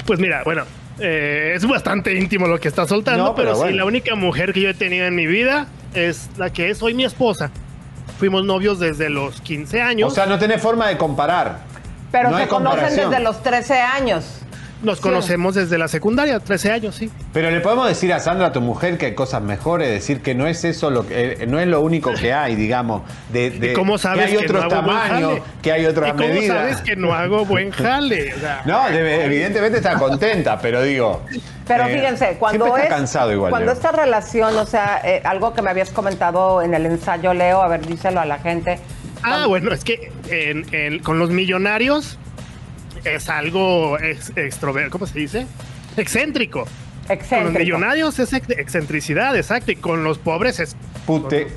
Pues 0.04 0.18
mira, 0.18 0.42
bueno, 0.44 0.64
eh, 0.98 1.52
es 1.54 1.66
bastante 1.66 2.14
íntimo 2.14 2.46
lo 2.46 2.58
que 2.58 2.68
está 2.68 2.86
soltando, 2.86 3.24
No, 3.24 3.34
pero 3.34 3.54
pero, 3.54 3.68
sí, 3.68 3.74
la 3.74 3.84
única 3.84 4.14
mujer 4.14 4.52
que 4.52 4.60
yo 4.62 4.70
he 4.70 4.74
tenido 4.74 5.06
en 5.06 5.14
mi 5.14 5.26
vida 5.26 5.66
es 5.94 6.30
la 6.36 6.50
que 6.50 6.70
es 6.70 6.82
hoy 6.82 6.94
mi 6.94 7.04
esposa. 7.04 7.50
Fuimos 8.18 8.44
novios 8.44 8.78
desde 8.78 9.10
los 9.10 9.40
15 9.42 9.82
años. 9.82 10.12
O 10.12 10.14
sea, 10.14 10.26
no 10.26 10.38
tenés 10.38 10.60
forma 10.62 10.88
de 10.88 10.96
comparar. 10.96 11.60
Pero 12.10 12.30
No 12.30 12.38
se 12.38 12.48
conocen 12.48 12.96
desde 12.96 13.20
los 13.20 13.42
13 13.42 13.80
años. 13.80 14.40
Nos 14.86 15.00
conocemos 15.00 15.54
desde 15.56 15.76
la 15.78 15.88
secundaria, 15.88 16.38
13 16.40 16.70
años, 16.72 16.94
sí. 16.94 17.10
Pero 17.32 17.50
le 17.50 17.60
podemos 17.60 17.88
decir 17.88 18.12
a 18.12 18.20
Sandra, 18.20 18.46
a 18.46 18.52
tu 18.52 18.60
mujer, 18.60 18.96
que 18.98 19.06
hay 19.06 19.14
cosas 19.14 19.42
mejores, 19.42 19.88
decir 19.90 20.22
que 20.22 20.34
no 20.34 20.46
es 20.46 20.64
eso 20.64 20.90
lo 20.90 21.06
que, 21.06 21.32
eh, 21.42 21.46
no 21.48 21.58
es 21.58 21.66
lo 21.66 21.80
único 21.80 22.14
que 22.14 22.32
hay, 22.32 22.54
digamos. 22.54 23.02
De, 23.32 23.50
de- 23.58 23.72
¿Y 23.72 23.74
cómo 23.74 23.98
sabes 23.98 24.26
que 24.30 24.30
hay 24.38 24.46
que 24.46 24.52
no 24.52 24.58
otros 24.60 24.72
hago 24.72 24.82
buen 24.86 24.96
tamaños, 24.98 25.28
jale? 25.30 25.42
que 25.60 25.72
hay 25.72 25.86
otras 25.86 26.08
¿Y 26.08 26.12
cómo 26.12 26.28
medidas. 26.28 26.56
sabes 26.56 26.76
que 26.82 26.96
no 26.96 27.12
hago 27.12 27.44
buen 27.44 27.70
jale? 27.72 28.32
O 28.34 28.38
sea, 28.38 28.62
No, 28.64 28.84
debe- 28.88 29.24
evidentemente 29.24 29.78
está 29.78 29.94
contenta, 29.98 30.58
pero 30.60 30.82
digo. 30.82 31.22
Pero 31.66 31.84
eh, 31.88 31.94
fíjense, 31.96 32.36
cuando 32.38 32.76
es 32.76 32.88
cansado 32.88 33.32
igual. 33.32 33.50
cuando 33.50 33.66
Leo. 33.72 33.74
esta 33.74 33.90
relación, 33.90 34.56
o 34.56 34.66
sea, 34.66 35.00
eh, 35.04 35.20
algo 35.24 35.52
que 35.52 35.62
me 35.62 35.70
habías 35.70 35.90
comentado 35.90 36.62
en 36.62 36.74
el 36.74 36.86
ensayo, 36.86 37.34
Leo, 37.34 37.60
a 37.60 37.66
ver, 37.66 37.84
díselo 37.84 38.20
a 38.20 38.24
la 38.24 38.38
gente. 38.38 38.78
Ah, 39.24 39.46
bueno, 39.48 39.72
es 39.72 39.82
que 39.82 40.12
en- 40.30 40.64
en- 40.72 41.00
con 41.00 41.18
los 41.18 41.30
millonarios 41.30 42.18
es 43.14 43.28
algo 43.28 43.98
ex, 43.98 44.34
extrover- 44.34 44.90
¿cómo 44.90 45.06
se 45.06 45.18
dice? 45.18 45.46
Excéntrico. 45.96 46.64
Con 46.64 47.14
los 47.16 47.22
Excéntrico. 47.22 47.58
millonarios 47.60 48.18
es 48.18 48.32
ex- 48.32 48.50
excentricidad, 48.50 49.36
exacto. 49.36 49.70
Y 49.70 49.76
con 49.76 50.02
los 50.02 50.18
pobres 50.18 50.58
es 50.58 50.74
Pute. 51.06 51.50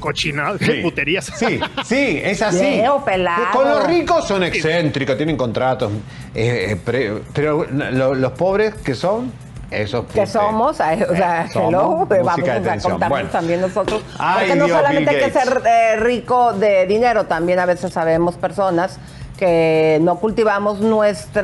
Sí. 0.59 0.73
puterías. 0.83 1.25
Sí, 1.35 1.59
sí, 1.85 2.21
es 2.23 2.41
así. 2.43 2.59
Leo. 2.59 3.03
Con 3.51 3.67
los 3.67 3.87
ricos 3.87 4.27
son 4.27 4.43
excéntricos, 4.43 5.17
tienen 5.17 5.35
contratos. 5.37 5.91
eh, 6.35 6.67
eh, 6.71 6.75
pre- 6.75 7.23
pero 7.33 7.65
lo- 7.71 8.13
los 8.13 8.31
pobres 8.33 8.75
que 8.75 8.93
son, 8.93 9.31
esos 9.71 10.05
que 10.05 10.27
somos, 10.27 10.71
o 10.71 10.73
sea, 11.15 11.45
Eh, 11.45 11.47
somos 11.51 11.69
hello, 11.69 12.05
vamos 12.23 12.47
a 12.47 12.79
contarnos 12.79 13.09
Bueno. 13.09 13.29
también 13.29 13.61
nosotros. 13.61 14.03
Ay, 14.19 14.45
porque 14.49 14.55
no 14.59 14.65
Dios, 14.65 14.77
solamente 14.77 15.09
hay 15.09 15.23
que 15.23 15.31
ser 15.31 15.61
eh, 15.65 15.95
rico 15.97 16.53
de 16.53 16.85
dinero, 16.85 17.25
también 17.25 17.57
a 17.57 17.65
veces 17.65 17.91
sabemos 17.91 18.35
personas 18.35 18.99
que 19.39 19.99
no 20.01 20.19
cultivamos 20.19 20.81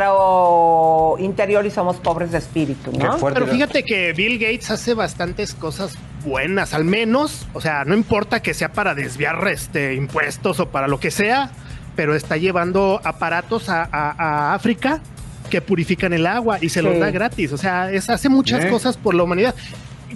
nuestro 0.06 1.16
interior 1.20 1.66
y 1.66 1.72
somos 1.72 1.96
pobres 1.98 2.32
de 2.32 2.40
espíritu, 2.40 2.92
¿no? 2.92 3.18
Pero 3.34 3.48
fíjate 3.48 3.84
que 3.84 4.12
Bill 4.14 4.38
Gates 4.38 4.70
hace 4.72 4.94
bastantes 4.94 5.54
cosas 5.54 5.94
buenas, 6.26 6.74
al 6.74 6.84
menos, 6.84 7.48
o 7.54 7.62
sea, 7.62 7.86
no 7.86 7.96
importa 7.96 8.42
que 8.42 8.54
sea 8.54 8.72
para 8.74 8.96
desviar 8.96 9.48
este, 9.48 9.94
impuestos 9.96 10.60
o 10.60 10.70
para 10.70 10.88
lo 10.88 11.00
que 11.00 11.12
sea, 11.12 11.52
pero 11.96 12.16
está 12.16 12.36
llevando 12.38 13.00
aparatos 13.04 13.70
a, 13.70 13.84
a- 13.92 14.16
a 14.52 14.54
África 14.56 15.00
que 15.50 15.62
purifican 15.62 16.12
el 16.14 16.26
agua 16.28 16.58
y 16.60 16.70
se 16.70 16.82
los 16.82 16.98
da 17.00 17.12
gratis, 17.12 17.54
o 17.54 17.58
sea, 17.58 17.92
es, 17.92 18.10
hace 18.10 18.28
muchas 18.30 18.66
¿Eh? 18.66 18.70
cosas 18.70 18.98
por 18.98 19.14
la 19.16 19.24
humanidad. 19.24 19.56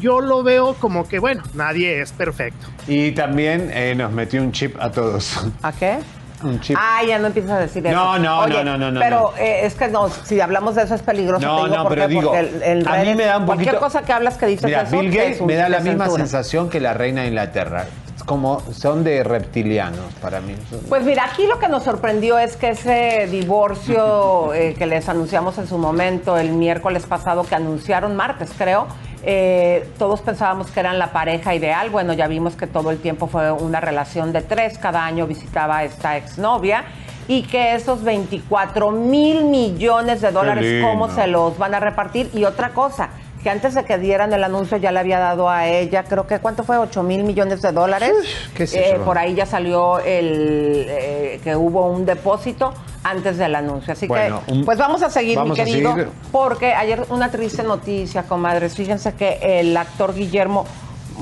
Yo 0.02 0.22
lo 0.22 0.44
veo 0.44 0.76
como 0.76 1.08
que, 1.08 1.20
bueno, 1.20 1.44
nadie 1.54 2.02
es 2.02 2.12
perfecto. 2.12 2.68
Y 2.88 3.12
también 3.12 3.70
eh, 3.74 3.94
nos 3.96 4.12
metió 4.12 4.42
un 4.42 4.52
chip 4.52 4.76
a 4.80 4.92
todos. 4.92 5.38
¿A 5.62 5.72
qué? 5.72 5.98
Un 6.44 6.60
chip. 6.62 6.78
Ah, 6.80 7.02
ya 7.08 7.20
no 7.20 7.28
empiezas 7.28 7.52
a 7.52 7.60
decir 7.60 7.86
eso. 7.86 7.96
No, 7.96 8.18
no, 8.18 8.40
Oye, 8.42 8.64
no, 8.64 8.78
no, 8.78 8.92
no, 8.92 9.00
Pero 9.00 9.32
no. 9.36 9.38
eh, 9.38 9.66
es 9.66 9.76
que 9.76 9.88
no, 9.90 10.10
si 10.10 10.40
hablamos 10.40 10.76
de 10.76 10.84
eso 10.84 10.96
es 10.96 11.02
peligroso. 11.02 11.46
No, 11.46 11.58
te 11.58 11.64
digo 11.66 11.76
no, 11.78 11.84
por 11.84 11.92
pero 11.94 12.08
qué, 12.08 12.14
digo, 12.14 12.34
el- 12.36 12.88
a 12.88 12.96
mí 13.04 13.16
me 13.16 13.26
da 13.26 13.38
un 13.38 13.46
Cualquier 13.46 13.72
poquito- 13.76 13.86
cosa 13.86 14.04
que 14.04 14.14
hablas 14.14 14.38
que 14.38 14.46
dices 14.46 14.66
Mira, 14.66 14.84
eso, 14.84 14.98
Bill 15.00 15.12
te 15.12 15.18
Gates 15.18 15.42
me 15.42 15.56
da 15.56 15.70
la 15.70 15.80
misma 15.80 16.10
sensación 16.10 16.70
que 16.70 16.80
la 16.80 16.94
reina 16.94 17.22
de 17.22 17.28
Inglaterra. 17.28 17.86
Como 18.26 18.62
son 18.74 19.04
de 19.04 19.24
reptilianos 19.24 20.14
para 20.22 20.40
mí. 20.40 20.56
Pues 20.88 21.04
mira, 21.04 21.26
aquí 21.26 21.48
lo 21.48 21.58
que 21.58 21.68
nos 21.68 21.84
sorprendió 21.84 22.38
es 22.38 22.58
que 22.58 22.70
ese 22.70 23.28
divorcio 23.32 24.54
eh, 24.54 24.76
que 24.78 24.86
les 24.86 25.10
anunciamos 25.10 25.58
en 25.58 25.68
su 25.68 25.78
momento 25.78 26.38
el 26.38 26.52
miércoles 26.52 27.06
pasado, 27.08 27.44
que 27.44 27.56
anunciaron 27.56 28.16
martes, 28.16 28.52
creo, 28.56 28.88
eh, 29.24 29.90
todos 29.98 30.22
pensábamos 30.22 30.72
que 30.72 30.80
eran 30.80 31.00
la 31.00 31.12
pareja 31.12 31.54
ideal. 31.56 31.90
Bueno, 31.90 32.14
ya 32.14 32.28
vimos 32.28 32.56
que 32.56 32.68
todo 32.68 32.92
el 32.92 33.00
tiempo 33.00 33.28
fue 33.28 33.52
una 33.52 33.80
relación 33.80 34.32
de 34.32 34.42
tres. 34.42 34.78
Cada 34.78 35.06
año 35.06 35.28
visitaba 35.28 35.78
a 35.78 35.84
esta 35.84 36.18
exnovia. 36.18 36.86
Y 37.28 37.44
que 37.44 37.76
esos 37.76 38.04
24 38.04 38.92
mil 38.92 39.46
millones 39.46 40.22
de 40.22 40.32
dólares. 40.32 40.84
¿cómo 40.84 41.10
se 41.10 41.28
los 41.28 41.58
van 41.58 41.76
a 41.76 41.80
repartir? 41.80 42.30
Y 42.34 42.46
otra 42.46 42.70
cosa, 42.70 43.10
que 43.44 43.50
antes 43.50 43.74
de 43.74 43.86
que 43.86 43.98
dieran 43.98 44.34
el 44.34 44.44
anuncio 44.44 44.78
ya 44.78 44.92
le 44.92 45.00
había 45.00 45.20
dado 45.20 45.50
a 45.50 45.68
ella, 45.68 46.04
creo 46.04 46.28
que, 46.28 46.40
¿cuánto 46.40 46.64
fue? 46.64 46.78
8 46.78 47.04
mil 47.04 47.24
millones 47.24 47.62
de 47.62 47.72
dólares. 47.72 48.12
qué 48.54 48.66
Eh, 48.74 49.00
por 49.06 49.18
ahí 49.18 49.34
ya 49.34 49.46
salió 49.46 50.00
el 50.00 50.86
eh, 50.90 51.40
que 51.44 51.56
hubo 51.56 51.88
un 51.90 52.06
depósito 52.06 52.74
antes 53.04 53.38
del 53.38 53.56
anuncio. 53.56 53.94
Así 53.94 54.08
Bueno, 54.08 54.42
que, 54.46 54.64
pues 54.66 54.78
vamos 54.78 55.02
a 55.04 55.10
seguir, 55.10 55.38
vamos 55.38 55.58
mi 55.58 55.64
querido, 55.64 55.92
seguir. 55.94 56.10
porque 56.32 56.74
ayer 56.74 57.06
una 57.10 57.32
triste 57.32 57.64
noticia, 57.64 58.24
comadres. 58.24 58.76
Fíjense 58.76 59.14
que 59.14 59.40
el 59.42 59.76
actor 59.78 60.14
Guillermo 60.14 60.66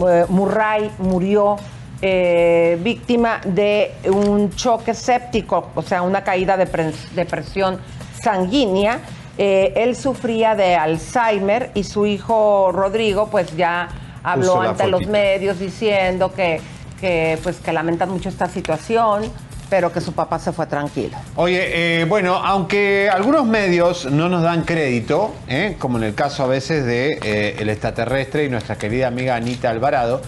eh, 0.08 0.26
Murray 0.30 0.92
murió 0.98 1.58
eh, 2.02 2.78
víctima 2.82 3.42
de 3.46 3.92
un 4.06 4.52
choque 4.56 4.94
séptico, 4.94 5.70
o 5.76 5.82
sea, 5.82 6.02
una 6.02 6.24
caída 6.24 6.58
de 6.58 7.26
presión 7.26 7.80
sanguínea. 8.22 9.00
Eh, 9.38 9.74
él 9.76 9.96
sufría 9.96 10.56
de 10.56 10.76
Alzheimer 10.76 11.72
y 11.74 11.84
su 11.84 12.06
hijo 12.06 12.72
Rodrigo, 12.72 13.28
pues 13.30 13.56
ya 13.56 13.88
habló 14.24 14.56
Puso 14.56 14.62
ante 14.62 14.88
los 14.88 15.06
medios 15.08 15.60
diciendo 15.60 16.34
que, 16.34 16.60
que, 17.00 17.38
pues, 17.44 17.58
que 17.58 17.72
lamentan 17.72 18.10
mucho 18.10 18.30
esta 18.30 18.48
situación, 18.48 19.32
pero 19.70 19.92
que 19.92 20.02
su 20.02 20.14
papá 20.14 20.40
se 20.40 20.52
fue 20.52 20.66
tranquilo. 20.66 21.18
Oye, 21.36 22.02
eh, 22.02 22.06
bueno, 22.06 22.36
aunque 22.36 23.10
algunos 23.12 23.46
medios 23.46 24.06
no 24.06 24.30
nos 24.30 24.42
dan 24.42 24.64
crédito, 24.64 25.34
¿eh? 25.48 25.76
como 25.78 25.98
en 25.98 26.06
el 26.06 26.16
caso 26.16 26.44
a 26.44 26.48
veces 26.48 26.86
de 26.86 27.20
eh, 27.24 27.56
el 27.60 27.70
extraterrestre 27.70 28.46
y 28.46 28.50
nuestra 28.50 28.78
querida 28.78 29.08
amiga 29.08 29.36
Anita 29.36 29.70
Alvarado, 29.70 30.22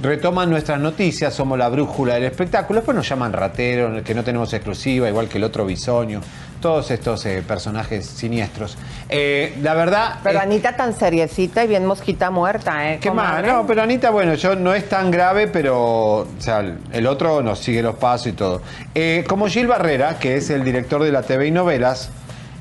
retoman 0.00 0.48
nuestras 0.48 0.80
noticias, 0.80 1.34
somos 1.34 1.58
la 1.58 1.68
brújula 1.68 2.14
del 2.14 2.24
espectáculo, 2.24 2.80
después 2.80 2.96
nos 2.96 3.08
llaman 3.08 3.32
ratero, 3.32 4.02
que 4.04 4.14
no 4.14 4.22
tenemos 4.22 4.52
exclusiva, 4.52 5.08
igual 5.08 5.28
que 5.28 5.38
el 5.38 5.44
otro 5.44 5.66
bisoño, 5.66 6.20
todos 6.60 6.90
estos 6.90 7.24
eh, 7.26 7.42
personajes 7.46 8.06
siniestros. 8.06 8.76
Eh, 9.08 9.56
la 9.62 9.74
verdad... 9.74 10.16
Pero 10.22 10.38
es- 10.38 10.44
Anita 10.44 10.76
tan 10.76 10.92
seriecita 10.94 11.64
y 11.64 11.68
bien 11.68 11.86
mosquita 11.86 12.30
muerta, 12.30 12.92
¿eh? 12.92 12.98
¿Qué 13.00 13.10
más? 13.10 13.44
No, 13.44 13.66
pero 13.66 13.82
Anita, 13.82 14.10
bueno, 14.10 14.34
yo 14.34 14.54
no 14.56 14.74
es 14.74 14.88
tan 14.88 15.10
grave, 15.10 15.46
pero 15.48 15.78
o 16.20 16.26
sea, 16.38 16.64
el 16.92 17.06
otro 17.06 17.42
nos 17.42 17.58
sigue 17.60 17.82
los 17.82 17.96
pasos 17.96 18.26
y 18.28 18.32
todo. 18.32 18.62
Eh, 18.94 19.24
como 19.28 19.46
Gil 19.48 19.66
Barrera, 19.66 20.18
que 20.18 20.36
es 20.36 20.50
el 20.50 20.64
director 20.64 21.02
de 21.02 21.12
la 21.12 21.22
TV 21.22 21.46
y 21.46 21.50
novelas, 21.50 22.10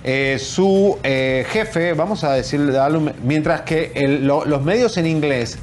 eh, 0.04 0.38
su 0.40 0.98
eh, 1.04 1.46
jefe, 1.50 1.94
vamos 1.94 2.24
a 2.24 2.34
decirle, 2.34 2.74
mientras 3.24 3.62
que 3.62 3.92
el- 3.96 4.26
lo- 4.26 4.46
los 4.46 4.62
medios 4.64 4.96
en 4.98 5.08
inglés 5.08 5.58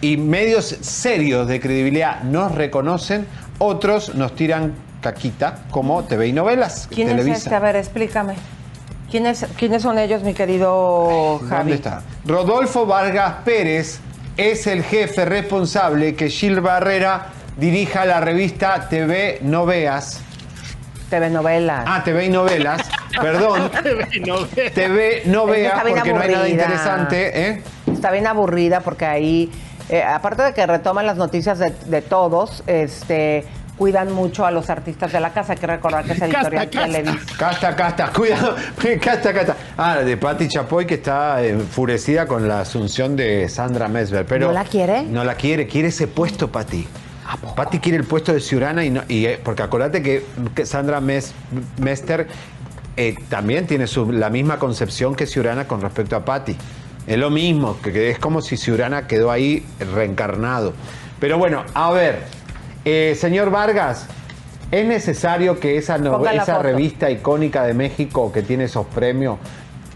y 0.00 0.16
medios 0.16 0.66
serios 0.82 1.48
de 1.48 1.60
credibilidad 1.60 2.22
nos 2.22 2.54
reconocen, 2.54 3.26
otros 3.58 4.14
nos 4.14 4.34
tiran 4.36 4.72
caquita 5.06 5.58
como 5.70 6.02
TV 6.02 6.26
y 6.26 6.32
novelas. 6.32 6.88
¿Quién 6.90 7.08
es 7.08 7.14
Televisa. 7.14 7.38
este? 7.38 7.54
A 7.54 7.60
ver, 7.60 7.76
explícame. 7.76 8.34
¿Quiénes, 9.08 9.46
¿Quiénes 9.56 9.82
son 9.82 10.00
ellos, 10.00 10.24
mi 10.24 10.34
querido 10.34 11.38
Javi? 11.48 11.58
¿Dónde 11.58 11.74
está? 11.74 12.02
Rodolfo 12.24 12.86
Vargas 12.86 13.34
Pérez 13.44 14.00
es 14.36 14.66
el 14.66 14.82
jefe 14.82 15.24
responsable 15.24 16.16
que 16.16 16.28
Gil 16.28 16.60
Barrera 16.60 17.28
dirija 17.56 18.04
la 18.04 18.20
revista 18.20 18.88
TV 18.88 19.38
Noveas. 19.42 20.22
TV 21.08 21.30
Novelas. 21.30 21.84
Ah, 21.86 22.02
TV 22.04 22.24
y 22.26 22.28
Novelas. 22.28 22.82
Perdón. 23.20 23.70
TV 23.70 24.26
No 24.26 24.40
Es 24.40 24.72
que 24.72 24.88
Veas 24.88 25.72
está 25.72 25.84
bien 25.84 25.98
porque 25.98 26.12
no 26.12 26.20
hay 26.20 26.32
nada 26.32 26.48
interesante. 26.48 27.48
¿eh? 27.48 27.62
Está 27.92 28.10
bien 28.10 28.26
aburrida 28.26 28.80
porque 28.80 29.06
ahí, 29.06 29.52
eh, 29.88 30.02
aparte 30.02 30.42
de 30.42 30.52
que 30.52 30.66
retoman 30.66 31.06
las 31.06 31.16
noticias 31.16 31.60
de, 31.60 31.70
de 31.70 32.02
todos, 32.02 32.64
este 32.66 33.46
cuidan 33.76 34.12
mucho 34.12 34.46
a 34.46 34.50
los 34.50 34.70
artistas 34.70 35.12
de 35.12 35.20
la 35.20 35.32
casa. 35.32 35.52
Hay 35.52 35.58
que 35.58 35.66
recordar 35.66 36.04
que 36.04 36.12
es 36.12 36.22
editorial 36.22 36.68
Televisa. 36.70 37.18
Casta, 37.38 37.76
casta, 37.76 38.08
cuidado, 38.14 38.56
casta, 39.02 39.32
casta. 39.34 39.56
Ah, 39.76 39.96
de 39.98 40.16
Patti 40.16 40.48
Chapoy 40.48 40.86
que 40.86 40.94
está 40.94 41.44
enfurecida 41.44 42.26
con 42.26 42.48
la 42.48 42.60
asunción 42.60 43.16
de 43.16 43.48
Sandra 43.48 43.88
Mesver. 43.88 44.24
Pero 44.26 44.48
¿No 44.48 44.52
la 44.52 44.64
quiere? 44.64 45.02
No 45.04 45.24
la 45.24 45.34
quiere, 45.34 45.66
quiere 45.66 45.88
ese 45.88 46.06
puesto, 46.06 46.50
Patti. 46.50 46.86
Patti 47.56 47.80
quiere 47.80 47.98
el 47.98 48.04
puesto 48.04 48.32
de 48.32 48.40
Ciurana 48.40 48.84
y, 48.84 48.90
no, 48.90 49.02
y 49.08 49.26
eh, 49.26 49.40
porque 49.42 49.62
acordate 49.62 50.00
que, 50.00 50.24
que 50.54 50.64
Sandra 50.64 51.00
Mes- 51.00 51.32
Mester 51.78 52.28
eh, 52.96 53.16
también 53.28 53.66
tiene 53.66 53.88
su- 53.88 54.12
la 54.12 54.30
misma 54.30 54.58
concepción 54.60 55.16
que 55.16 55.26
Ciurana 55.26 55.66
con 55.66 55.80
respecto 55.80 56.14
a 56.14 56.24
Patti. 56.24 56.56
Es 57.08 57.18
lo 57.18 57.30
mismo, 57.30 57.78
que, 57.82 57.92
que 57.92 58.10
es 58.10 58.18
como 58.20 58.40
si 58.42 58.56
Ciurana 58.56 59.08
quedó 59.08 59.32
ahí 59.32 59.66
reencarnado. 59.94 60.72
Pero 61.18 61.36
bueno, 61.38 61.64
a 61.74 61.90
ver, 61.90 62.20
eh, 62.86 63.14
señor 63.18 63.50
Vargas, 63.50 64.06
¿es 64.70 64.86
necesario 64.86 65.58
que 65.60 65.76
esa, 65.76 65.98
no- 65.98 66.24
esa 66.26 66.58
revista 66.60 67.10
icónica 67.10 67.64
de 67.64 67.74
México 67.74 68.32
que 68.32 68.42
tiene 68.42 68.64
esos 68.64 68.86
premios 68.86 69.38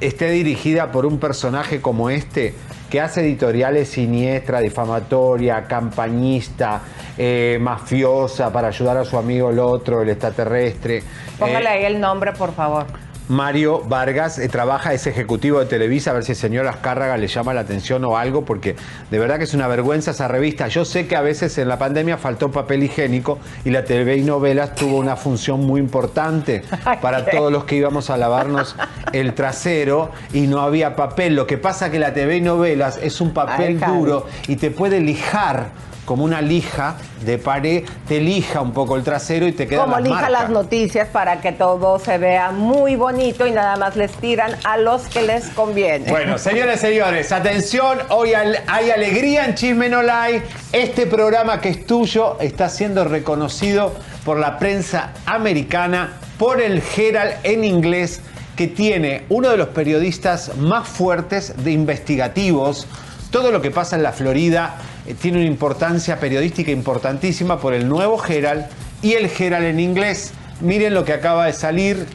esté 0.01 0.31
dirigida 0.31 0.91
por 0.93 1.07
un 1.07 1.19
personaje 1.19 1.81
como 1.81 2.11
este? 2.11 2.55
que 2.91 3.01
hace 3.01 3.21
editoriales 3.21 3.89
siniestra, 3.89 4.59
difamatoria, 4.59 5.69
campañista, 5.69 6.81
eh, 7.17 7.57
mafiosa 7.61 8.53
para 8.53 8.67
ayudar 8.67 8.97
a 8.97 9.05
su 9.05 9.17
amigo 9.17 9.51
el 9.51 9.61
otro, 9.61 10.03
el 10.03 10.09
extraterrestre. 10.09 11.05
Póngale 11.39 11.67
Eh, 11.67 11.69
ahí 11.69 11.85
el 11.85 12.01
nombre, 12.01 12.33
por 12.33 12.53
favor. 12.53 12.87
Mario 13.31 13.85
Vargas 13.87 14.41
eh, 14.41 14.49
trabaja, 14.49 14.93
es 14.93 15.07
ejecutivo 15.07 15.61
de 15.61 15.67
Televisa, 15.67 16.11
a 16.11 16.15
ver 16.15 16.25
si 16.25 16.33
el 16.33 16.37
señor 16.37 16.67
Azcárraga 16.67 17.17
le 17.17 17.29
llama 17.29 17.55
la 17.55 17.61
atención 17.61 18.05
o 18.05 18.17
algo, 18.17 18.45
porque 18.45 18.75
de 19.09 19.19
verdad 19.21 19.39
que 19.39 19.45
es 19.45 19.55
una 19.55 19.69
vergüenza 19.69 20.11
esa 20.11 20.27
revista. 20.27 20.67
Yo 20.67 20.85
sé 20.85 21.07
que 21.07 21.15
a 21.15 21.21
veces 21.21 21.57
en 21.59 21.69
la 21.69 21.79
pandemia 21.79 22.19
faltó 22.19 22.51
papel 22.51 22.83
higiénico 22.83 23.39
y 23.65 23.71
la 23.71 23.85
TV 23.85 24.17
y 24.17 24.23
novelas 24.23 24.75
tuvo 24.75 24.99
una 24.99 25.15
función 25.15 25.61
muy 25.61 25.81
importante 25.81 26.65
para 27.01 27.25
todos 27.25 27.53
los 27.53 27.63
que 27.67 27.77
íbamos 27.77 28.11
a 28.11 28.17
lavarnos 28.17 28.75
el 29.13 29.33
trasero 29.35 30.11
y 30.33 30.49
no 30.49 30.61
había 30.61 30.97
papel. 30.97 31.37
Lo 31.37 31.47
que 31.47 31.57
pasa 31.57 31.89
que 31.89 32.01
la 32.01 32.13
TV 32.13 32.39
y 32.39 32.41
novelas 32.41 32.99
es 33.01 33.21
un 33.21 33.33
papel 33.33 33.81
Ay, 33.81 33.95
duro 33.95 34.27
y 34.49 34.57
te 34.57 34.73
puede 34.73 34.99
lijar 34.99 35.69
como 36.11 36.25
una 36.25 36.43
lija 36.43 36.97
de 37.25 37.39
pared, 37.39 37.85
te 38.09 38.21
lija 38.21 38.61
un 38.61 38.73
poco 38.73 38.97
el 38.97 39.05
trasero 39.05 39.47
y 39.47 39.53
te 39.53 39.69
quedan 39.69 39.85
Como 39.85 39.95
las 39.95 40.03
lija 40.03 40.23
marcas. 40.23 40.41
las 40.43 40.51
noticias 40.51 41.07
para 41.07 41.41
que 41.41 41.53
todo 41.53 42.01
se 42.01 42.19
vea 42.19 42.51
muy 42.51 42.97
bonito 42.97 43.47
y 43.47 43.53
nada 43.53 43.77
más 43.77 43.95
les 43.95 44.11
tiran 44.15 44.57
a 44.65 44.77
los 44.77 45.03
que 45.03 45.23
les 45.23 45.51
conviene. 45.51 46.11
Bueno, 46.11 46.37
señores, 46.37 46.81
señores, 46.81 47.31
atención, 47.31 48.01
hoy 48.09 48.33
hay 48.35 48.91
alegría 48.91 49.45
en 49.45 49.55
Chisme 49.55 49.89
No 49.89 50.03
Lie. 50.03 50.43
Este 50.73 51.07
programa 51.07 51.61
que 51.61 51.69
es 51.69 51.87
tuyo 51.87 52.41
está 52.41 52.69
siendo 52.69 53.05
reconocido 53.05 53.95
por 54.25 54.37
la 54.37 54.59
prensa 54.59 55.13
americana, 55.27 56.15
por 56.41 56.61
el 56.61 56.83
Herald 56.97 57.35
en 57.45 57.63
inglés, 57.63 58.21
que 58.57 58.67
tiene 58.67 59.27
uno 59.29 59.49
de 59.49 59.57
los 59.57 59.69
periodistas 59.69 60.57
más 60.57 60.89
fuertes 60.89 61.55
de 61.63 61.71
investigativos. 61.71 62.89
Todo 63.31 63.53
lo 63.53 63.63
que 63.63 63.71
pasa 63.71 63.95
en 63.95 64.03
la 64.03 64.11
Florida 64.11 64.75
tiene 65.15 65.39
una 65.39 65.47
importancia 65.47 66.19
periodística 66.21 66.71
importantísima 66.71 67.59
por 67.59 67.75
el 67.75 67.89
nuevo 67.89 68.23
Herald 68.25 68.67
y 69.03 69.13
el 69.13 69.31
Herald 69.37 69.67
en 69.67 69.81
inglés. 69.81 70.33
Miren 70.61 70.95
lo 70.95 71.05
que 71.05 71.13
acaba 71.13 71.47
de 71.47 71.53
salir. 71.53 72.07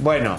Bueno, 0.00 0.36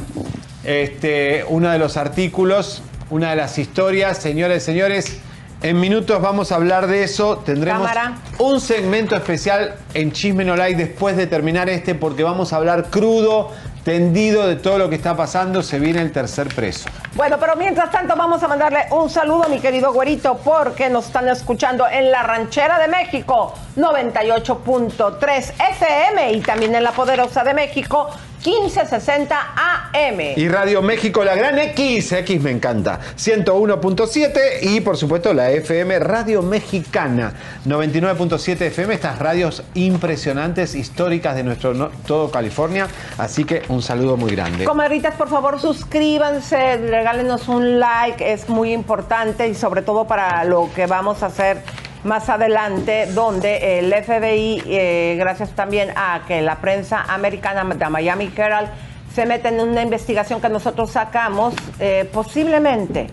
este, 0.64 1.44
uno 1.48 1.70
de 1.70 1.80
los 1.80 1.98
artículos, 1.98 2.84
una 3.10 3.32
de 3.32 3.36
las 3.36 3.58
historias, 3.58 4.18
señores, 4.18 4.64
señores. 4.64 5.20
En 5.62 5.78
minutos 5.78 6.22
vamos 6.22 6.54
a 6.54 6.56
hablar 6.56 6.88
de 6.88 7.04
eso. 7.04 7.38
Tendremos 7.40 7.86
Cámara. 7.86 8.18
un 8.38 8.62
segmento 8.62 9.16
especial 9.16 9.76
en 9.94 10.14
Chisme 10.14 10.46
No 10.46 10.56
Like 10.56 10.78
después 10.78 11.18
de 11.18 11.28
terminar 11.28 11.70
este, 11.70 11.96
porque 11.96 12.24
vamos 12.24 12.54
a 12.54 12.56
hablar 12.56 12.90
crudo, 12.90 13.52
tendido 13.84 14.48
de 14.48 14.56
todo 14.56 14.78
lo 14.78 14.90
que 14.90 14.96
está 14.96 15.16
pasando. 15.16 15.64
Se 15.64 15.80
viene 15.80 16.02
el 16.02 16.12
tercer 16.12 16.48
preso. 16.54 16.90
Bueno, 17.16 17.38
pero 17.40 17.56
mientras 17.56 17.92
tanto 17.92 18.16
vamos 18.16 18.42
a 18.44 18.48
mandarle 18.48 18.86
un 18.92 19.10
saludo 19.10 19.46
a 19.46 19.48
mi 19.48 19.60
querido 19.60 19.94
güerito 19.94 20.38
porque 20.44 20.90
nos 20.90 21.08
están 21.08 21.28
escuchando 21.30 21.88
en 21.88 22.12
la 22.12 22.24
ranchera 22.24 22.80
de 22.80 22.88
México 22.88 23.54
98.3 23.76 25.54
FM 25.72 26.34
y 26.34 26.42
también 26.42 26.76
en 26.76 26.84
la 26.84 26.92
poderosa 26.92 27.44
de 27.44 27.54
México 27.54 28.10
1560 28.46 29.36
AM. 29.56 30.20
Y 30.38 30.48
Radio 30.48 30.82
México, 30.82 31.24
la 31.24 31.36
gran 31.36 31.60
X, 31.60 32.12
X 32.14 32.42
me 32.42 32.52
encanta, 32.52 33.00
101.7 33.18 34.40
y 34.62 34.82
por 34.82 34.98
supuesto 34.98 35.34
la 35.34 35.52
FM 35.52 36.00
Radio 36.00 36.42
Mexicana, 36.42 37.34
99.7 37.68 38.62
FM, 38.62 38.94
estas 38.94 39.20
radios 39.20 39.64
impresionantes, 39.74 40.76
históricas 40.76 41.36
de 41.36 41.44
nuestro 41.44 41.74
no- 41.74 41.90
todo 42.08 42.32
California, 42.32 42.88
así 43.18 43.44
que 43.44 43.64
un 43.70 43.82
saludo 43.82 44.18
muy 44.18 44.32
grande. 44.36 44.66
Comadritas, 44.66 45.16
por 45.16 45.30
favor, 45.30 45.60
suscríbanse, 45.60 46.78
regálenos 46.78 47.48
un 47.48 47.80
like, 47.80 48.32
es 48.32 48.48
muy 48.50 48.72
importante 48.74 49.48
y 49.48 49.56
sobre 49.56 49.82
todo 49.82 50.06
para 50.06 50.44
lo 50.46 50.70
que 50.74 50.86
vamos 50.86 51.24
a 51.24 51.28
hacer 51.28 51.62
más 52.04 52.30
adelante, 52.30 53.08
donde 53.08 53.80
el 53.80 53.94
FBI, 53.94 54.64
eh, 54.66 55.16
gracias 55.20 55.52
también 55.52 55.90
a 55.96 56.22
que 56.28 56.42
la 56.42 56.56
prensa 56.56 57.04
americana 57.08 57.64
de 57.64 57.90
Miami 57.90 58.32
Herald 58.36 58.70
se 59.14 59.26
mete 59.26 59.50
en 59.50 59.60
una 59.60 59.82
investigación 59.82 60.40
que 60.40 60.50
nosotros 60.50 60.92
sacamos, 60.92 61.54
eh, 61.80 62.10
posiblemente, 62.12 63.08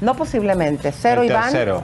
no 0.00 0.14
posiblemente, 0.14 0.92
cero 0.92 1.22
El 1.22 1.30
Iván, 1.30 1.44
tercero. 1.44 1.82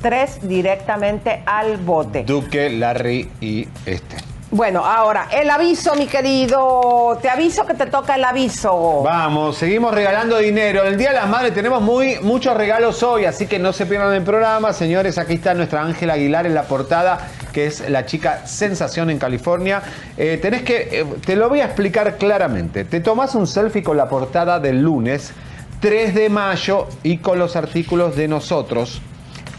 tres 0.00 0.38
directamente 0.42 1.42
al 1.44 1.76
bote. 1.78 2.24
Duque, 2.24 2.70
Larry 2.70 3.30
y 3.40 3.66
este. 3.84 4.33
Bueno, 4.54 4.84
ahora, 4.84 5.26
el 5.32 5.50
aviso, 5.50 5.96
mi 5.96 6.06
querido, 6.06 7.18
te 7.20 7.28
aviso 7.28 7.66
que 7.66 7.74
te 7.74 7.86
toca 7.86 8.14
el 8.14 8.22
aviso. 8.22 9.02
Vamos, 9.02 9.56
seguimos 9.56 9.92
regalando 9.92 10.38
dinero. 10.38 10.84
El 10.84 10.96
Día 10.96 11.08
de 11.08 11.16
las 11.16 11.28
Madres 11.28 11.52
tenemos 11.52 11.82
muy, 11.82 12.20
muchos 12.20 12.56
regalos 12.56 13.02
hoy, 13.02 13.24
así 13.24 13.48
que 13.48 13.58
no 13.58 13.72
se 13.72 13.84
pierdan 13.84 14.14
el 14.14 14.22
programa. 14.22 14.72
Señores, 14.72 15.18
aquí 15.18 15.34
está 15.34 15.54
nuestra 15.54 15.82
Ángela 15.82 16.12
Aguilar 16.12 16.46
en 16.46 16.54
la 16.54 16.62
portada, 16.68 17.18
que 17.52 17.66
es 17.66 17.90
la 17.90 18.06
chica 18.06 18.46
sensación 18.46 19.10
en 19.10 19.18
California. 19.18 19.82
Eh, 20.16 20.38
tenés 20.40 20.62
que, 20.62 21.00
eh, 21.00 21.04
te 21.26 21.34
lo 21.34 21.48
voy 21.48 21.60
a 21.60 21.64
explicar 21.64 22.16
claramente. 22.16 22.84
Te 22.84 23.00
tomás 23.00 23.34
un 23.34 23.48
selfie 23.48 23.82
con 23.82 23.96
la 23.96 24.08
portada 24.08 24.60
del 24.60 24.82
lunes 24.82 25.32
3 25.80 26.14
de 26.14 26.28
mayo 26.28 26.86
y 27.02 27.16
con 27.16 27.40
los 27.40 27.56
artículos 27.56 28.14
de 28.14 28.28
nosotros. 28.28 29.02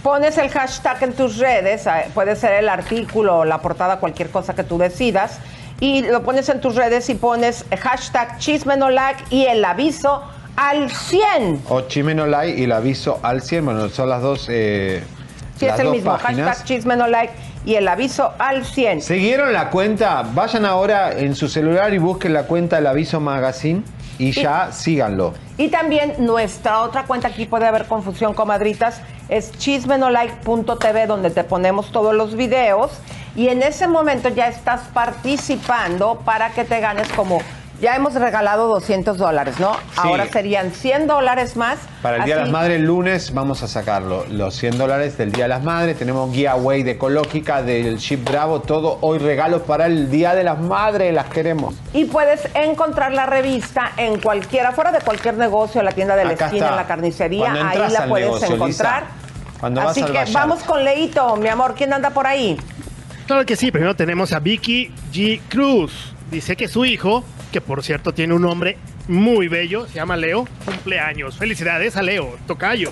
Pones 0.05 0.37
el 0.37 0.49
hashtag 0.49 1.01
en 1.01 1.13
tus 1.13 1.39
redes, 1.39 1.87
eh, 1.87 2.11
puede 2.13 2.35
ser 2.35 2.51
el 2.51 2.69
artículo, 2.69 3.43
la 3.43 3.59
portada, 3.59 3.97
cualquier 3.97 4.29
cosa 4.29 4.53
que 4.53 4.63
tú 4.63 4.77
decidas, 4.77 5.39
y 5.79 6.03
lo 6.03 6.21
pones 6.21 6.47
en 6.49 6.61
tus 6.61 6.75
redes 6.75 7.09
y 7.09 7.15
pones 7.15 7.65
hashtag 7.75 8.37
chismenolac 8.37 9.17
y 9.31 9.45
el 9.45 9.65
aviso 9.65 10.21
al 10.57 10.91
100. 10.91 11.63
O 11.69 11.81
Chimenolai 11.81 12.51
y 12.51 12.65
el 12.65 12.73
aviso 12.73 13.19
al 13.23 13.41
100. 13.41 13.65
Bueno, 13.65 13.89
son 13.89 14.09
las 14.09 14.21
dos, 14.21 14.45
eh, 14.47 15.01
las 15.59 15.73
es 15.73 15.79
el 15.79 15.89
mismo, 15.89 16.11
páginas. 16.19 16.49
hashtag 16.49 16.67
chismenolac 16.67 17.31
y 17.65 17.73
el 17.73 17.87
aviso 17.87 18.31
al 18.37 18.63
100. 18.63 19.01
¿Siguieron 19.01 19.53
la 19.53 19.71
cuenta? 19.71 20.21
Vayan 20.35 20.65
ahora 20.65 21.13
en 21.13 21.33
su 21.33 21.47
celular 21.47 21.95
y 21.95 21.97
busquen 21.97 22.31
la 22.31 22.43
cuenta 22.43 22.75
del 22.75 22.85
Aviso 22.85 23.19
Magazine 23.19 23.81
y 24.17 24.31
ya 24.31 24.71
síganlo. 24.71 25.33
Y 25.57 25.69
también 25.69 26.15
nuestra 26.19 26.81
otra 26.81 27.05
cuenta, 27.05 27.29
aquí 27.29 27.45
puede 27.45 27.65
haber 27.65 27.85
confusión, 27.85 28.33
comadritas, 28.33 29.01
es 29.29 29.51
chismenolike.tv, 29.53 31.07
donde 31.07 31.29
te 31.29 31.43
ponemos 31.43 31.91
todos 31.91 32.13
los 32.13 32.35
videos. 32.35 32.91
Y 33.35 33.49
en 33.49 33.63
ese 33.63 33.87
momento 33.87 34.29
ya 34.29 34.47
estás 34.47 34.81
participando 34.93 36.21
para 36.23 36.51
que 36.51 36.63
te 36.63 36.79
ganes 36.79 37.07
como. 37.13 37.39
Ya 37.81 37.93
hemos 37.95 38.13
regalado 38.13 38.67
200 38.69 39.17
dólares, 39.17 39.59
¿no? 39.59 39.75
Ahora 39.97 40.27
serían 40.31 40.71
100 40.71 41.07
dólares 41.07 41.57
más. 41.57 41.77
Para 42.01 42.17
el 42.17 42.23
Día 42.23 42.35
de 42.35 42.41
las 42.43 42.49
Madres, 42.49 42.77
el 42.79 42.85
lunes 42.85 43.33
vamos 43.33 43.63
a 43.63 43.67
sacarlo. 43.67 44.25
Los 44.29 44.55
100 44.55 44.77
dólares 44.77 45.17
del 45.17 45.33
Día 45.33 45.43
de 45.43 45.49
las 45.49 45.63
Madres. 45.63 45.97
Tenemos 45.97 46.33
giveaway 46.33 46.83
de 46.83 46.91
Ecológica, 46.91 47.61
del 47.61 47.97
Chip 47.97 48.29
Bravo, 48.29 48.61
todo. 48.61 48.97
Hoy 49.01 49.17
regalos 49.17 49.63
para 49.63 49.87
el 49.87 50.09
Día 50.09 50.33
de 50.33 50.45
las 50.45 50.57
Madres. 50.59 51.13
Las 51.13 51.25
queremos. 51.25 51.75
Y 51.93 52.05
puedes 52.05 52.47
encontrar 52.55 53.11
la 53.11 53.25
revista 53.25 53.91
en 53.97 54.21
cualquiera, 54.21 54.71
fuera 54.71 54.93
de 54.93 55.01
cualquier 55.01 55.35
negocio, 55.35 55.81
en 55.81 55.85
la 55.85 55.91
tienda 55.91 56.15
de 56.15 56.23
la 56.23 56.31
Acá 56.31 56.45
esquina, 56.45 56.65
está. 56.65 56.75
en 56.75 56.81
la 56.81 56.87
carnicería, 56.87 57.51
ahí 57.51 57.91
la 57.91 58.07
puedes 58.07 58.27
negocio, 58.27 58.55
encontrar. 58.55 59.03
Lisa. 59.03 59.89
Así 59.89 60.03
que 60.03 60.25
vamos 60.31 60.63
con 60.63 60.83
Leito, 60.83 61.35
mi 61.35 61.49
amor. 61.49 61.75
¿Quién 61.75 61.91
anda 61.91 62.09
por 62.11 62.25
ahí? 62.25 62.57
Claro 63.27 63.45
que 63.45 63.55
sí, 63.55 63.71
primero 63.71 63.95
tenemos 63.95 64.31
a 64.31 64.39
Vicky 64.39 64.93
G. 65.11 65.41
Cruz. 65.49 66.13
dice 66.31 66.55
que 66.55 66.67
su 66.67 66.85
hijo, 66.85 67.23
que 67.51 67.61
por 67.61 67.83
cierto 67.83 68.13
tiene 68.13 68.33
un 68.33 68.41
nombre 68.41 68.77
muy 69.07 69.47
bello, 69.47 69.87
se 69.87 69.95
llama 69.95 70.17
Leo, 70.17 70.47
cumpleaños. 70.65 71.37
Felicidades 71.37 71.95
a 71.95 72.01
Leo, 72.01 72.37
tocayo. 72.47 72.89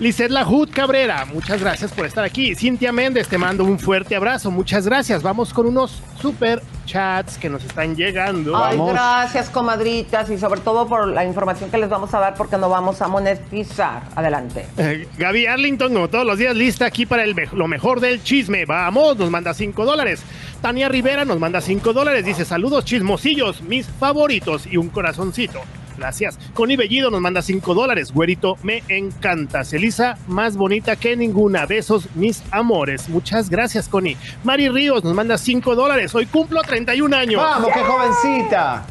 Lizeth 0.00 0.30
Lajud 0.30 0.70
Cabrera, 0.72 1.26
muchas 1.26 1.60
gracias 1.60 1.92
por 1.92 2.06
estar 2.06 2.24
aquí. 2.24 2.54
Cintia 2.54 2.90
Méndez, 2.90 3.28
te 3.28 3.36
mando 3.36 3.64
un 3.64 3.78
fuerte 3.78 4.16
abrazo, 4.16 4.50
muchas 4.50 4.86
gracias. 4.86 5.22
Vamos 5.22 5.52
con 5.52 5.66
unos 5.66 6.02
super 6.22 6.62
chats 6.86 7.36
que 7.36 7.50
nos 7.50 7.62
están 7.64 7.94
llegando. 7.94 8.56
Ay, 8.56 8.78
Vamos. 8.78 8.94
gracias, 8.94 9.50
comadritas, 9.50 10.30
y 10.30 10.38
sobre 10.38 10.62
todo 10.62 10.88
por 10.88 11.06
la 11.06 11.26
información 11.26 11.70
que 11.70 11.76
les 11.76 11.90
vamos 11.90 12.14
a 12.14 12.18
dar 12.18 12.32
porque 12.34 12.56
no 12.56 12.70
vamos 12.70 13.02
a 13.02 13.08
monetizar. 13.08 14.04
Adelante. 14.16 14.64
Eh, 14.78 15.06
Gaby 15.18 15.44
Arlington, 15.46 15.92
como 15.92 16.08
todos 16.08 16.24
los 16.24 16.38
días, 16.38 16.56
lista 16.56 16.86
aquí 16.86 17.04
para 17.04 17.22
el 17.22 17.34
me- 17.34 17.48
lo 17.52 17.68
mejor 17.68 18.00
del 18.00 18.22
chisme. 18.22 18.64
Vamos, 18.64 19.18
nos 19.18 19.30
manda 19.30 19.52
5 19.52 19.84
dólares. 19.84 20.22
Tania 20.62 20.88
Rivera 20.88 21.26
nos 21.26 21.38
manda 21.38 21.60
5 21.60 21.92
dólares. 21.92 22.24
Dice: 22.24 22.46
Saludos 22.46 22.86
chismosillos, 22.86 23.60
mis 23.60 23.86
favoritos 23.86 24.66
y 24.66 24.78
un 24.78 24.88
corazoncito. 24.88 25.60
Gracias. 26.00 26.38
Connie 26.54 26.76
Bellido 26.76 27.10
nos 27.10 27.20
manda 27.20 27.42
5 27.42 27.74
dólares. 27.74 28.10
Güerito, 28.12 28.56
me 28.62 28.82
encantas. 28.88 29.70
Elisa, 29.74 30.16
más 30.28 30.56
bonita 30.56 30.96
que 30.96 31.14
ninguna. 31.14 31.66
Besos, 31.66 32.08
mis 32.14 32.42
amores. 32.50 33.10
Muchas 33.10 33.50
gracias, 33.50 33.86
Connie. 33.86 34.16
Mari 34.42 34.70
Ríos 34.70 35.04
nos 35.04 35.14
manda 35.14 35.36
5 35.36 35.76
dólares. 35.76 36.14
Hoy 36.14 36.24
cumplo 36.24 36.62
31 36.62 37.14
años. 37.14 37.42
¡Vamos, 37.42 37.70
qué 37.74 37.80
jovencita! 37.80 38.86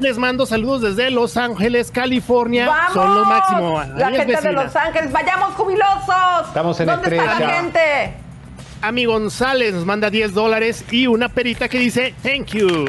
Les 0.00 0.18
mando 0.18 0.44
saludos 0.44 0.82
desde 0.82 1.10
Los 1.10 1.38
Ángeles, 1.38 1.90
California. 1.90 2.66
¡Vamos! 2.66 2.92
Son 2.92 3.14
lo 3.14 3.24
máximo. 3.24 3.82
La 3.96 4.10
gente 4.10 4.38
de. 4.38 4.52
Los 4.52 4.76
Ángeles, 4.76 5.12
vayamos 5.12 5.54
jubilosos. 5.54 6.46
Estamos 6.46 6.78
en 6.78 6.86
¿Dónde 6.86 7.16
está 7.16 7.40
la 7.40 7.48
gente? 7.48 7.80
Ami 8.82 9.06
González 9.06 9.72
nos 9.72 9.86
manda 9.86 10.10
10 10.10 10.34
dólares 10.34 10.84
y 10.90 11.06
una 11.06 11.30
perita 11.30 11.70
que 11.70 11.78
dice 11.78 12.14
thank 12.22 12.48
you. 12.48 12.84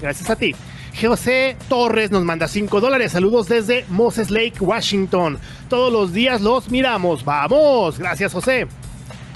Gracias 0.00 0.30
a 0.30 0.36
ti. 0.36 0.54
José 1.00 1.56
Torres 1.68 2.10
nos 2.10 2.24
manda 2.24 2.48
5 2.48 2.80
dólares. 2.80 3.12
Saludos 3.12 3.48
desde 3.48 3.84
Moses 3.88 4.30
Lake, 4.30 4.54
Washington. 4.60 5.38
Todos 5.68 5.92
los 5.92 6.12
días 6.12 6.40
los 6.40 6.70
miramos. 6.70 7.24
¡Vamos! 7.24 7.98
Gracias, 7.98 8.32
José. 8.32 8.66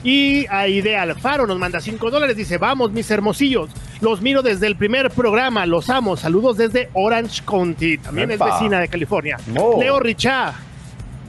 Y 0.03 0.47
Aide 0.51 0.97
Alfaro 0.97 1.47
nos 1.47 1.59
manda 1.59 1.81
5 1.81 2.11
dólares. 2.11 2.37
Dice, 2.37 2.59
vamos, 2.59 2.91
mis 2.91 3.11
hermosillos. 3.11 3.71
Los 4.01 4.21
miro 4.21 4.43
desde 4.43 4.67
el 4.67 4.77
primer 4.77 5.11
programa. 5.11 5.65
Los 5.67 5.89
amo. 5.89 6.17
Saludos 6.17 6.57
desde 6.57 6.91
Orange 6.95 7.43
County. 7.45 7.99
También 7.99 8.33
Epa. 8.33 8.49
es 8.49 8.55
vecina 8.55 8.81
de 8.81 8.89
California. 8.89 9.37
Oh. 9.57 9.79
Leo 9.79 10.01
Richá 10.01 10.55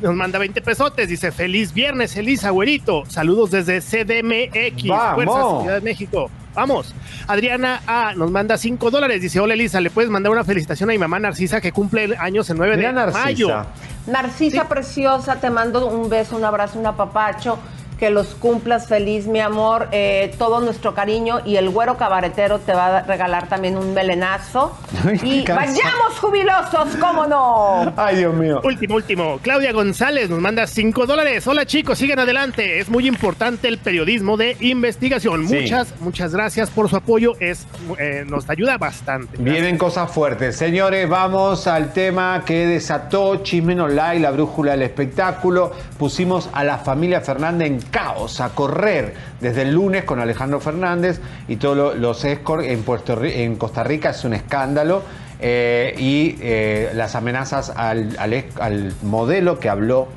nos 0.02 0.16
manda 0.16 0.40
20 0.40 0.62
pesotes. 0.62 1.08
Dice, 1.08 1.32
feliz 1.32 1.74
viernes, 1.74 2.16
Elisa, 2.18 2.50
güerito. 2.50 3.04
Saludos 3.08 3.52
desde 3.52 3.80
CDMX. 3.82 4.88
Vamos. 4.88 5.16
Fuerzas, 5.16 5.62
Ciudad 5.62 5.76
de 5.76 5.82
México. 5.82 6.32
Vamos. 6.56 6.94
Adriana 7.28 7.82
A 7.88 8.14
nos 8.16 8.32
manda 8.32 8.58
5 8.58 8.92
dólares. 8.92 9.22
Dice, 9.22 9.40
hola 9.40 9.54
Elisa, 9.54 9.82
¿le 9.82 9.90
puedes 9.90 10.10
mandar 10.10 10.32
una 10.32 10.44
felicitación 10.44 10.90
a 10.90 10.94
mi 10.94 11.00
mamá 11.00 11.20
Narcisa 11.20 11.62
que 11.62 11.72
cumple 11.72 12.16
años 12.18 12.50
el 12.50 12.58
9 12.58 12.78
Mira, 12.78 12.90
de 12.90 12.94
Narcisa. 12.96 13.24
mayo? 13.24 13.66
Narcisa 14.08 14.68
preciosa, 14.68 15.38
te 15.38 15.50
mando 15.50 15.88
un 15.88 16.10
beso, 16.10 16.36
un 16.36 16.44
abrazo, 16.46 16.78
un 16.80 16.86
apapacho. 16.86 17.58
Que 18.04 18.10
los 18.10 18.36
cumplas 18.36 18.90
feliz, 18.90 19.28
mi 19.28 19.40
amor. 19.40 19.88
Eh, 19.94 20.36
todo 20.38 20.60
nuestro 20.60 20.94
cariño. 20.94 21.40
Y 21.46 21.56
el 21.56 21.70
güero 21.70 21.96
cabaretero 21.96 22.60
te 22.60 22.74
va 22.74 22.98
a 22.98 23.04
regalar 23.04 23.48
también 23.48 23.78
un 23.78 23.94
melenazo. 23.94 24.78
Ay, 25.06 25.22
y 25.24 25.46
vayamos 25.50 26.20
jubilosos, 26.20 26.98
¿cómo 27.00 27.26
no? 27.28 27.94
Ay, 27.96 28.18
Dios 28.18 28.36
mío. 28.36 28.60
Último, 28.66 28.96
último. 28.96 29.40
Claudia 29.42 29.72
González 29.72 30.30
nos 30.30 30.42
manda 30.42 30.68
5 30.68 31.06
dólares. 31.06 31.48
Hola 31.48 31.66
chicos, 31.66 31.98
sigan 31.98 32.20
adelante. 32.20 32.80
Es 32.80 32.90
muy 32.90 33.08
importante 33.08 33.70
el 33.70 33.78
periodismo 33.78 34.36
de 34.36 34.58
investigación. 34.60 35.48
Sí. 35.48 35.62
Muchas, 35.62 36.02
muchas 36.02 36.34
gracias 36.34 36.72
por 36.72 36.90
su 36.90 36.98
apoyo. 36.98 37.36
Es, 37.40 37.66
eh, 38.00 38.26
nos 38.28 38.50
ayuda 38.50 38.78
bastante. 38.78 39.38
Vienen 39.38 39.78
cosas 39.78 40.12
fuertes. 40.12 40.58
Señores, 40.58 41.08
vamos 41.08 41.68
al 41.68 41.94
tema 41.94 42.44
que 42.46 42.68
desató 42.68 43.38
Chismen 43.44 43.80
Online, 43.80 44.20
la 44.20 44.32
brújula 44.32 44.74
del 44.74 44.82
espectáculo. 44.82 45.72
Pusimos 45.98 46.50
a 46.52 46.66
la 46.66 46.80
familia 46.80 47.22
Fernández 47.22 47.68
en 47.68 47.93
caos, 47.94 48.42
a 48.42 48.50
correr 48.50 49.14
desde 49.40 49.62
el 49.62 49.72
lunes 49.74 50.04
con 50.04 50.20
Alejandro 50.20 50.60
Fernández 50.60 51.22
y 51.48 51.56
todos 51.56 51.78
lo- 51.78 51.94
los 51.96 52.26
escorts 52.26 52.68
en, 52.68 52.84
Puerto 52.84 53.24
en 53.24 53.56
Costa 53.56 53.84
Rica 53.86 54.10
es 54.10 54.26
un 54.26 54.34
escándalo. 54.34 55.04
Eh, 55.46 55.94
y 55.98 56.38
eh, 56.42 56.92
las 56.96 57.16
amenazas 57.16 57.70
al, 57.76 58.16
al 58.60 58.94
modelo 59.02 59.60
que 59.60 59.68
habló 59.70 60.08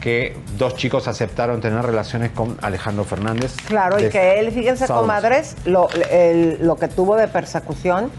que 0.00 0.36
dos 0.56 0.76
chicos 0.76 1.08
aceptaron 1.08 1.60
tener 1.60 1.84
relaciones 1.84 2.30
con 2.30 2.56
Alejandro 2.62 3.02
Fernández. 3.04 3.54
Claro, 3.66 3.98
y 3.98 4.08
que 4.08 4.38
él, 4.38 4.52
fíjense, 4.52 4.86
sábados. 4.86 5.06
comadres, 5.08 5.56
lo, 5.64 5.88
el- 6.10 6.58
lo 6.64 6.76
que 6.76 6.86
tuvo 6.88 7.16
de 7.16 7.26
persecución, 7.28 8.10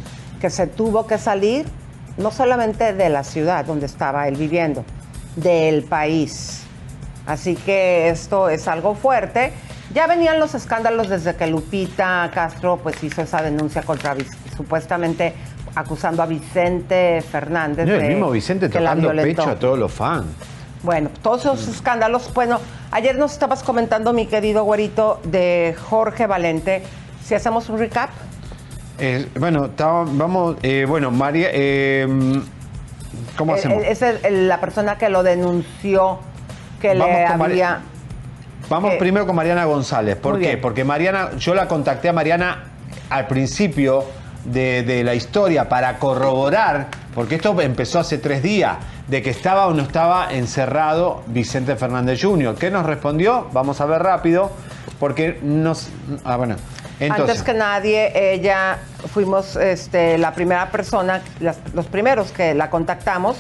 que 0.41 0.49
se 0.49 0.67
tuvo 0.67 1.07
que 1.07 1.17
salir 1.17 1.65
no 2.17 2.31
solamente 2.31 2.93
de 2.93 3.09
la 3.09 3.23
ciudad 3.23 3.63
donde 3.63 3.85
estaba 3.85 4.27
él 4.27 4.35
viviendo, 4.35 4.83
del 5.37 5.83
país. 5.83 6.63
Así 7.27 7.55
que 7.55 8.09
esto 8.09 8.49
es 8.49 8.67
algo 8.67 8.95
fuerte. 8.95 9.51
Ya 9.93 10.07
venían 10.07 10.39
los 10.39 10.55
escándalos 10.55 11.09
desde 11.09 11.35
que 11.35 11.45
Lupita 11.47 12.29
Castro 12.33 12.79
pues 12.81 13.03
hizo 13.03 13.21
esa 13.21 13.41
denuncia 13.41 13.81
contra 13.83 14.15
supuestamente 14.55 15.33
acusando 15.75 16.23
a 16.23 16.25
Vicente 16.25 17.21
Fernández. 17.29 17.85
No, 17.87 17.93
el 17.95 18.01
de 18.01 18.07
mismo 18.09 18.31
Vicente 18.31 18.69
violentó. 18.69 19.43
pecho 19.43 19.49
a 19.51 19.59
todos 19.59 19.77
los 19.77 19.91
fans. 19.91 20.25
Bueno, 20.83 21.09
todos 21.21 21.41
esos 21.41 21.67
escándalos. 21.67 22.33
Bueno, 22.33 22.59
ayer 22.91 23.17
nos 23.17 23.33
estabas 23.33 23.61
comentando, 23.63 24.13
mi 24.13 24.25
querido 24.25 24.63
güerito, 24.63 25.19
de 25.23 25.75
Jorge 25.89 26.27
Valente. 26.27 26.83
Si 27.23 27.35
hacemos 27.35 27.67
un 27.69 27.77
recap. 27.79 28.09
Eh, 28.99 29.27
bueno, 29.39 29.69
vamos, 29.77 30.55
eh, 30.63 30.85
bueno, 30.87 31.11
María, 31.11 31.49
eh, 31.51 32.07
¿cómo 33.37 33.53
Eh, 33.55 33.59
hacemos? 33.59 33.83
eh, 33.83 33.91
Es 33.91 34.01
el- 34.01 34.19
el- 34.23 34.47
la 34.47 34.59
persona 34.59 34.97
que 34.97 35.09
lo 35.09 35.23
denunció, 35.23 36.19
que 36.79 36.93
Vamos 36.93 37.07
le 37.47 37.53
había... 37.53 37.79
Vamos 38.69 38.95
primero 38.95 39.25
con 39.25 39.35
Mariana 39.35 39.65
González. 39.65 40.15
¿Por 40.17 40.33
qué? 40.39 40.47
bien. 40.47 40.61
Porque 40.61 40.83
Mariana, 40.83 41.29
yo 41.37 41.53
la 41.55 41.67
contacté 41.67 42.09
a 42.09 42.13
Mariana 42.13 42.65
al 43.09 43.27
principio 43.27 44.03
de, 44.43 44.83
de 44.83 45.03
la 45.03 45.15
historia 45.15 45.69
para 45.69 45.99
corroborar, 45.99 46.87
porque 47.15 47.35
esto 47.35 47.59
empezó 47.61 47.99
hace 47.99 48.17
tres 48.17 48.43
días, 48.43 48.77
de 49.07 49.21
que 49.21 49.29
estaba 49.29 49.67
o 49.67 49.73
no 49.73 49.83
estaba 49.83 50.33
encerrado 50.33 51.23
Vicente 51.27 51.75
Fernández 51.77 52.21
Jr. 52.21 52.55
¿Qué 52.55 52.69
nos 52.69 52.85
respondió? 52.85 53.47
Vamos 53.53 53.79
a 53.79 53.85
ver 53.85 54.01
rápido, 54.03 54.51
porque 54.99 55.39
nos... 55.41 55.87
Ah, 56.25 56.35
bueno. 56.35 56.55
Entonces, 56.99 57.29
Antes 57.29 57.43
que 57.43 57.53
nadie, 57.53 58.33
ella 58.33 58.79
fuimos 59.13 59.55
este, 59.55 60.17
la 60.17 60.33
primera 60.33 60.71
persona, 60.71 61.21
las- 61.39 61.59
los 61.73 61.85
primeros 61.85 62.31
que 62.31 62.53
la 62.53 62.69
contactamos 62.69 63.37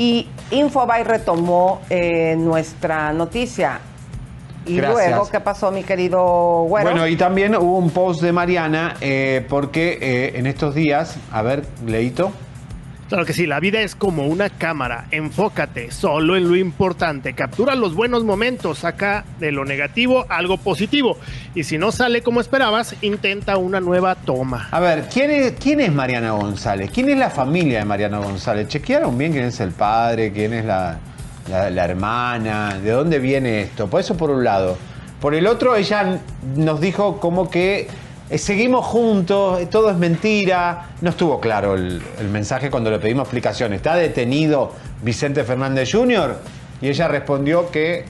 y 0.00 0.26
Infobay 0.50 1.04
retomó 1.04 1.82
eh, 1.90 2.34
nuestra 2.34 3.12
noticia. 3.12 3.80
Y 4.64 4.76
Gracias. 4.76 5.10
luego, 5.10 5.28
¿qué 5.30 5.40
pasó, 5.40 5.70
mi 5.70 5.82
querido 5.82 6.64
güero? 6.66 6.90
Bueno, 6.90 7.06
y 7.06 7.16
también 7.16 7.54
hubo 7.54 7.76
un 7.76 7.90
post 7.90 8.22
de 8.22 8.32
Mariana, 8.32 8.96
eh, 9.02 9.44
porque 9.50 9.98
eh, 10.00 10.38
en 10.38 10.46
estos 10.46 10.74
días, 10.74 11.18
a 11.30 11.42
ver, 11.42 11.66
Leito. 11.84 12.32
Claro 13.10 13.26
que 13.26 13.32
sí, 13.32 13.44
la 13.44 13.58
vida 13.58 13.80
es 13.80 13.96
como 13.96 14.28
una 14.28 14.50
cámara. 14.50 15.06
Enfócate 15.10 15.90
solo 15.90 16.36
en 16.36 16.48
lo 16.48 16.54
importante. 16.54 17.34
Captura 17.34 17.74
los 17.74 17.96
buenos 17.96 18.22
momentos, 18.22 18.78
saca 18.78 19.24
de 19.40 19.50
lo 19.50 19.64
negativo 19.64 20.26
algo 20.28 20.58
positivo. 20.58 21.18
Y 21.56 21.64
si 21.64 21.76
no 21.76 21.90
sale 21.90 22.22
como 22.22 22.40
esperabas, 22.40 22.94
intenta 23.02 23.56
una 23.56 23.80
nueva 23.80 24.14
toma. 24.14 24.68
A 24.70 24.78
ver, 24.78 25.08
¿quién 25.12 25.32
es, 25.32 25.54
¿quién 25.58 25.80
es 25.80 25.92
Mariana 25.92 26.30
González? 26.30 26.92
¿Quién 26.94 27.08
es 27.08 27.18
la 27.18 27.30
familia 27.30 27.80
de 27.80 27.84
Mariana 27.84 28.18
González? 28.18 28.68
¿Chequearon 28.68 29.18
bien 29.18 29.32
quién 29.32 29.46
es 29.46 29.58
el 29.58 29.72
padre? 29.72 30.30
¿Quién 30.32 30.52
es 30.52 30.64
la, 30.64 31.00
hermana? 31.50 32.78
¿De 32.78 32.92
dónde 32.92 33.18
viene 33.18 33.62
esto? 33.62 33.90
Por 33.90 34.02
eso 34.02 34.16
por 34.16 34.30
un 34.30 34.44
lado. 34.44 34.78
Por 35.20 35.34
el 35.34 35.48
otro, 35.48 35.74
ella 35.74 36.20
nos 36.54 36.80
dijo 36.80 37.18
como 37.18 37.50
que 37.50 37.88
seguimos 38.38 38.86
juntos, 38.86 39.60
eh, 39.60 39.66
todo 39.66 39.90
es 39.90 39.96
mentira. 39.96 40.90
No 41.00 41.10
estuvo 41.10 41.40
claro 41.40 41.74
el, 41.74 42.00
mensaje 42.30 42.70
cuando 42.70 42.90
le 42.90 42.98
pedimos 42.98 43.24
explicación. 43.24 43.72
¿Está 43.72 43.96
detenido 43.96 44.72
Vicente 45.02 45.44
Fernández 45.44 45.90
Jr.? 45.92 46.38
Y 46.80 46.88
ella 46.88 47.08
respondió 47.08 47.70
que... 47.70 48.04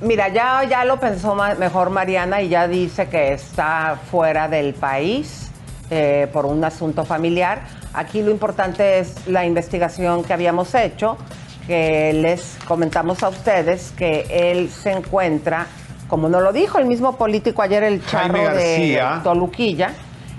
Mira, 0.00 0.28
ya, 0.28 0.64
ya 0.64 0.84
lo 0.84 0.98
pensó 0.98 1.36
mejor 1.36 1.90
Mariana 1.90 2.42
y 2.42 2.48
ya 2.48 2.66
dice 2.66 3.06
que 3.08 3.32
está 3.32 3.96
fuera 4.10 4.48
del 4.48 4.74
país 4.74 5.50
eh, 5.90 6.26
por 6.32 6.46
un 6.46 6.64
asunto 6.64 7.04
familiar. 7.04 7.60
Aquí 7.92 8.22
lo 8.22 8.30
importante 8.30 8.98
es 8.98 9.26
la 9.26 9.44
investigación 9.44 10.24
que 10.24 10.32
habíamos 10.32 10.74
hecho, 10.74 11.18
que 11.66 12.12
les 12.14 12.56
comentamos 12.66 13.22
a 13.22 13.28
ustedes 13.28 13.92
que 13.96 14.26
él 14.30 14.70
se 14.70 14.90
encuentra, 14.90 15.66
como 16.12 16.28
nos 16.28 16.42
lo 16.42 16.52
dijo 16.52 16.78
el 16.78 16.84
mismo 16.84 17.16
político 17.16 17.62
ayer, 17.62 17.82
el 17.84 18.04
charro 18.04 18.34
de. 18.54 18.76
Toluquilla, 19.24 19.92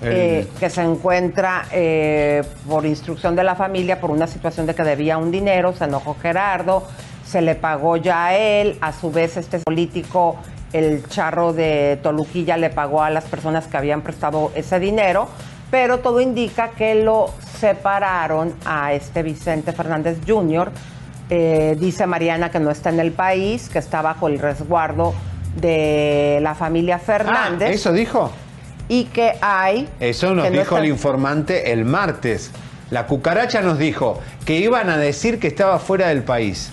El- 0.03 0.11
eh, 0.11 0.47
que 0.59 0.69
se 0.69 0.83
encuentra 0.83 1.65
eh, 1.71 2.43
por 2.69 2.85
instrucción 2.85 3.35
de 3.35 3.43
la 3.43 3.55
familia 3.55 3.99
por 3.99 4.11
una 4.11 4.27
situación 4.27 4.67
de 4.67 4.75
que 4.75 4.83
debía 4.83 5.17
un 5.17 5.31
dinero, 5.31 5.73
se 5.73 5.85
enojó 5.85 6.15
Gerardo, 6.21 6.83
se 7.25 7.41
le 7.41 7.55
pagó 7.55 7.97
ya 7.97 8.27
a 8.27 8.37
él, 8.37 8.77
a 8.81 8.93
su 8.93 9.09
vez 9.11 9.35
este 9.35 9.57
político, 9.57 10.35
el 10.73 11.07
charro 11.07 11.53
de 11.53 11.97
Toluquilla, 12.03 12.55
le 12.55 12.69
pagó 12.69 13.01
a 13.01 13.09
las 13.09 13.23
personas 13.23 13.65
que 13.65 13.75
habían 13.75 14.01
prestado 14.03 14.51
ese 14.53 14.79
dinero, 14.79 15.27
pero 15.71 16.01
todo 16.01 16.21
indica 16.21 16.69
que 16.77 16.93
lo 16.93 17.31
separaron 17.59 18.53
a 18.63 18.93
este 18.93 19.23
Vicente 19.23 19.71
Fernández 19.71 20.19
Jr. 20.27 20.69
Eh, 21.31 21.75
dice 21.79 22.05
Mariana 22.05 22.51
que 22.51 22.59
no 22.59 22.69
está 22.69 22.91
en 22.91 22.99
el 22.99 23.11
país, 23.11 23.69
que 23.69 23.79
está 23.79 24.03
bajo 24.03 24.27
el 24.27 24.37
resguardo 24.37 25.15
de 25.55 26.39
la 26.41 26.55
familia 26.55 26.99
Fernández. 26.99 27.69
Ah, 27.69 27.73
¿Eso 27.73 27.91
dijo? 27.93 28.31
Y 28.89 29.05
que 29.05 29.33
hay... 29.41 29.87
Eso 29.99 30.33
nos 30.33 30.45
no 30.45 30.51
dijo 30.51 30.61
está- 30.63 30.79
el 30.79 30.85
informante 30.85 31.71
el 31.71 31.85
martes. 31.85 32.51
La 32.89 33.07
cucaracha 33.07 33.61
nos 33.61 33.77
dijo 33.79 34.19
que 34.45 34.57
iban 34.57 34.89
a 34.89 34.97
decir 34.97 35.39
que 35.39 35.47
estaba 35.47 35.79
fuera 35.79 36.09
del 36.09 36.23
país. 36.23 36.69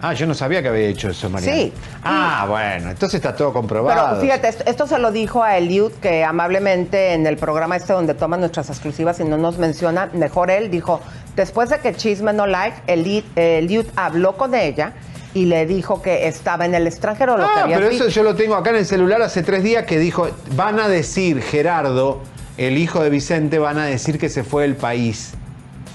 Ah, 0.00 0.12
yo 0.12 0.26
no 0.28 0.34
sabía 0.34 0.62
que 0.62 0.68
había 0.68 0.86
hecho 0.86 1.08
eso, 1.10 1.28
Mariana. 1.28 1.56
Sí. 1.56 1.72
Ah, 2.04 2.46
bueno, 2.48 2.90
entonces 2.90 3.16
está 3.16 3.34
todo 3.34 3.52
comprobado. 3.52 4.10
Pero 4.10 4.20
fíjate, 4.20 4.46
esto, 4.48 4.62
esto 4.66 4.86
se 4.86 4.96
lo 4.98 5.10
dijo 5.10 5.42
a 5.42 5.56
Eliud, 5.58 5.90
que 5.94 6.22
amablemente 6.22 7.14
en 7.14 7.26
el 7.26 7.36
programa 7.36 7.74
este 7.74 7.94
donde 7.94 8.14
toma 8.14 8.36
nuestras 8.36 8.70
exclusivas 8.70 9.18
y 9.18 9.24
no 9.24 9.36
nos 9.36 9.58
menciona, 9.58 10.08
mejor 10.12 10.52
él 10.52 10.70
dijo, 10.70 11.00
después 11.34 11.70
de 11.70 11.80
que 11.80 11.94
Chisme 11.94 12.32
no 12.32 12.46
like, 12.46 12.76
Eliud, 12.86 13.24
Eliud 13.34 13.86
habló 13.96 14.36
con 14.36 14.54
ella 14.54 14.92
y 15.34 15.44
le 15.46 15.66
dijo 15.66 16.00
que 16.02 16.26
estaba 16.26 16.64
en 16.64 16.74
el 16.74 16.86
extranjero, 16.86 17.36
lo 17.36 17.44
que 17.44 17.50
Ah, 17.58 17.62
había 17.64 17.76
pero 17.76 17.88
eso 17.90 18.08
yo 18.08 18.22
lo 18.22 18.34
tengo 18.34 18.54
acá 18.54 18.70
en 18.70 18.76
el 18.76 18.86
celular 18.86 19.20
hace 19.22 19.42
tres 19.42 19.62
días 19.62 19.84
que 19.84 19.98
dijo, 19.98 20.28
van 20.56 20.80
a 20.80 20.88
decir, 20.88 21.42
Gerardo, 21.42 22.20
el 22.56 22.78
hijo 22.78 23.02
de 23.02 23.10
Vicente, 23.10 23.58
van 23.58 23.78
a 23.78 23.84
decir 23.86 24.18
que 24.18 24.28
se 24.28 24.42
fue 24.44 24.62
del 24.62 24.74
país. 24.76 25.34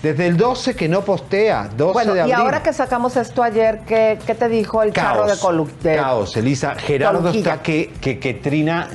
Desde 0.01 0.27
el 0.27 0.35
12 0.35 0.75
que 0.75 0.89
no 0.89 1.01
postea, 1.05 1.69
12 1.77 1.93
Bueno, 1.93 2.13
de 2.13 2.19
y 2.19 2.21
abril. 2.23 2.35
ahora 2.45 2.61
que 2.61 2.73
sacamos 2.73 3.15
esto 3.15 3.41
ayer, 3.41 3.79
¿qué, 3.87 4.19
qué 4.27 4.35
te 4.35 4.49
dijo 4.49 4.83
el 4.83 4.91
charro 4.91 5.25
de 5.25 5.37
Colu? 5.37 5.69
de- 5.81 5.95
Caos, 5.95 6.35
Elisa. 6.35 6.75
Gerardo 6.75 7.19
Coluquilla? 7.19 7.51
está 7.53 7.63
que, 7.63 7.93
que, 8.01 8.19
que 8.19 8.33
trina, 8.33 8.89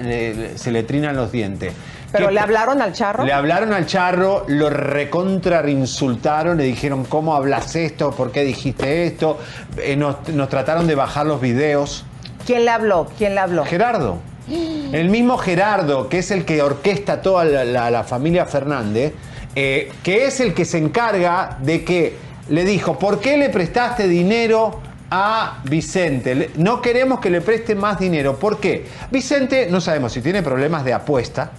se 0.55 0.70
le 0.70 0.82
trinan 0.82 1.16
los 1.16 1.32
dientes. 1.32 1.72
¿Pero 2.13 2.29
¿Qué 2.29 2.35
le 2.35 2.41
hablaron 2.41 2.81
al 2.81 2.93
charro? 2.93 3.25
Le 3.25 3.33
hablaron 3.33 3.73
al 3.73 3.85
charro, 3.87 4.45
lo 4.49 4.71
recontra 4.71 5.69
insultaron, 5.69 6.57
le 6.57 6.65
dijeron 6.65 7.05
cómo 7.05 7.35
hablas 7.35 7.77
esto, 7.77 8.13
por 8.13 8.33
qué 8.33 8.45
dijiste 8.45 9.07
esto, 9.07 9.39
Eh, 9.77 9.95
nos, 9.97 10.27
nos 10.31 10.49
trataron 10.49 10.87
de 10.87 10.95
bajar 10.95 11.27
los 11.27 11.41
videos. 11.41 12.05
¿Quién 12.47 12.65
le 12.65 12.71
habló? 12.71 13.09
¿Quién 13.19 13.35
le 13.35 13.41
habló? 13.41 13.65
Gerardo. 13.65 14.19
El 14.49 15.11
mismo 15.11 15.37
Gerardo, 15.37 16.09
que 16.09 16.19
es 16.21 16.31
el 16.31 16.47
que 16.47 16.63
orquesta 16.63 17.21
toda 17.21 17.45
la, 17.45 17.65
la- 17.65 17.91
la 17.91 18.05
familia 18.05 18.47
Fernández, 18.47 19.13
eh, 19.55 19.93
que 20.03 20.25
es 20.27 20.41
el 20.41 20.55
que 20.55 20.65
se 20.65 20.79
encarga 20.79 21.59
de 21.61 21.85
que 21.85 22.17
le 22.49 22.65
dijo, 22.65 22.99
¿por 22.99 23.21
qué 23.21 23.37
le 23.37 23.51
prestaste 23.51 24.09
dinero 24.09 24.81
a 25.11 25.59
Vicente? 25.65 26.51
No 26.57 26.81
queremos 26.81 27.21
que 27.21 27.29
le 27.29 27.43
preste 27.43 27.75
más 27.75 27.99
dinero. 27.99 28.37
¿Por 28.39 28.59
qué? 28.59 28.87
Vicente, 29.11 29.69
no 29.71 29.83
sabemos 29.83 30.13
si 30.13 30.23
tiene 30.23 30.43
problemas 30.43 30.83
de 30.85 30.95
apuesta 30.95 31.51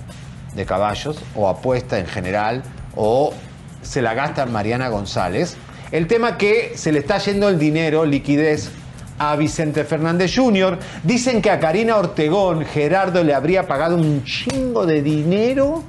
de 0.60 0.66
caballos 0.66 1.18
o 1.36 1.48
apuesta 1.48 1.98
en 2.00 2.06
general 2.06 2.64
o 2.96 3.34
se 3.82 4.02
la 4.02 4.14
gasta 4.14 4.46
Mariana 4.46 4.90
González. 4.90 5.56
El 5.92 6.06
tema 6.06 6.38
que 6.38 6.74
se 6.76 6.92
le 6.92 7.00
está 7.00 7.18
yendo 7.18 7.48
el 7.48 7.58
dinero, 7.58 8.06
liquidez, 8.06 8.70
a 9.18 9.36
Vicente 9.38 9.86
Fernández 9.86 10.36
Jr. 10.36 10.78
Dicen 11.04 11.42
que 11.42 11.50
a 11.50 11.60
Karina 11.60 11.96
Ortegón 11.98 12.66
Gerardo 12.66 13.24
le 13.24 13.34
habría 13.34 13.68
pagado 13.68 13.96
un 13.96 14.24
chingo 14.24 14.86
de 14.86 15.02
dinero 15.02 15.84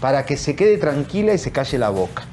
para 0.00 0.24
que 0.24 0.36
se 0.36 0.56
quede 0.56 0.78
tranquila 0.78 1.34
y 1.34 1.38
se 1.38 1.52
calle 1.52 1.78
la 1.78 1.90
boca. 1.90 2.24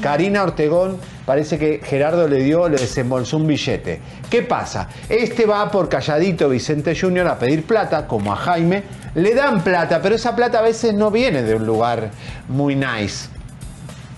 Karina 0.00 0.44
Ortegón 0.44 0.98
parece 1.24 1.58
que 1.58 1.80
Gerardo 1.82 2.28
le 2.28 2.42
dio, 2.42 2.68
le 2.68 2.76
desembolsó 2.76 3.36
un 3.36 3.46
billete. 3.46 4.00
¿Qué 4.30 4.42
pasa? 4.42 4.88
Este 5.08 5.44
va 5.44 5.70
por 5.70 5.88
calladito 5.88 6.48
Vicente 6.48 6.96
Jr. 6.98 7.26
a 7.26 7.38
pedir 7.38 7.64
plata, 7.64 8.06
como 8.06 8.32
a 8.32 8.36
Jaime. 8.36 8.84
Le 9.14 9.34
dan 9.34 9.64
plata, 9.64 10.00
pero 10.00 10.14
esa 10.14 10.36
plata 10.36 10.60
a 10.60 10.62
veces 10.62 10.94
no 10.94 11.10
viene 11.10 11.42
de 11.42 11.54
un 11.56 11.66
lugar 11.66 12.10
muy 12.48 12.76
nice. 12.76 13.28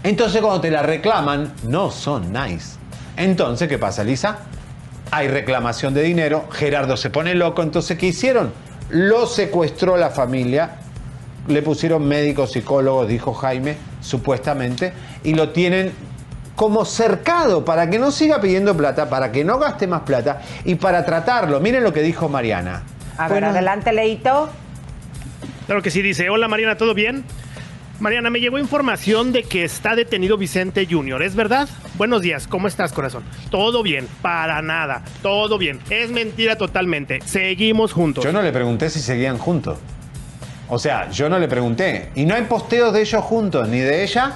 Entonces 0.03 0.41
cuando 0.41 0.61
te 0.61 0.71
la 0.71 0.83
reclaman, 0.83 1.53
no 1.65 1.91
son 1.91 2.33
nice. 2.33 2.77
Entonces, 3.17 3.69
¿qué 3.69 3.79
pasa, 3.79 4.05
Lisa? 4.05 4.39
Hay 5.11 5.29
reclamación 5.29 5.95
de 5.95 6.03
dinero, 6.03 6.47
Gerardo 6.53 6.97
se 6.97 7.11
pone 7.11 7.35
loco, 7.35 7.63
entonces 7.63 7.97
¿qué 7.97 8.07
hicieron? 8.07 8.53
Lo 8.91 9.27
secuestró 9.27 9.97
la 9.97 10.11
familia, 10.11 10.77
le 11.49 11.63
pusieron 11.63 12.07
médicos, 12.07 12.53
psicólogos, 12.53 13.09
dijo 13.09 13.33
Jaime, 13.35 13.77
supuestamente, 14.01 14.93
y 15.25 15.35
lo 15.35 15.51
tienen 15.51 15.93
como 16.55 16.85
cercado 16.85 17.65
para 17.65 17.89
que 17.89 17.99
no 17.99 18.11
siga 18.11 18.41
pidiendo 18.41 18.77
plata, 18.77 19.09
para 19.09 19.31
que 19.31 19.45
no 19.45 19.59
gaste 19.59 19.87
más 19.87 20.03
plata 20.03 20.43
y 20.65 20.75
para 20.75 21.05
tratarlo. 21.05 21.61
Miren 21.61 21.85
lo 21.85 21.93
que 21.93 22.03
dijo 22.03 22.29
Mariana. 22.29 22.83
A 23.17 23.29
ver, 23.29 23.45
adelante, 23.45 23.93
Leito. 23.93 24.51
Claro 25.67 25.83
que 25.83 25.91
sí, 25.91 26.03
dice, 26.03 26.31
hola 26.31 26.49
Mariana, 26.49 26.77
¿todo 26.77 26.95
bien? 26.95 27.25
Mariana, 28.01 28.31
me 28.31 28.39
llegó 28.39 28.59
información 28.59 29.33
de 29.33 29.43
que 29.43 29.65
está 29.65 29.97
detenido 29.97 30.37
Vicente 30.37 30.87
Jr., 30.89 31.23
¿es 31.23 31.35
verdad? 31.35 31.69
Buenos 31.97 32.23
días, 32.23 32.47
¿cómo 32.47 32.69
estás, 32.69 32.93
corazón? 32.93 33.25
Todo 33.51 33.83
bien, 33.83 34.09
para 34.23 34.63
nada, 34.63 35.03
todo 35.21 35.59
bien. 35.59 35.81
Es 35.91 36.11
mentira 36.11 36.57
totalmente. 36.57 37.21
Seguimos 37.25 37.93
juntos. 37.93 38.23
Yo 38.23 38.33
no 38.33 38.41
le 38.41 38.53
pregunté 38.53 38.89
si 38.89 39.01
seguían 39.01 39.37
juntos. 39.37 39.79
O 40.69 40.79
sea, 40.79 41.09
yo 41.11 41.29
no 41.29 41.39
le 41.39 41.49
pregunté. 41.49 42.11
Y 42.15 42.25
no 42.27 42.35
hay 42.35 42.43
posteos 42.43 42.93
de 42.93 43.01
ellos 43.01 43.23
juntos, 43.25 43.69
ni 43.69 43.79
de 43.81 44.03
ella. 44.03 44.33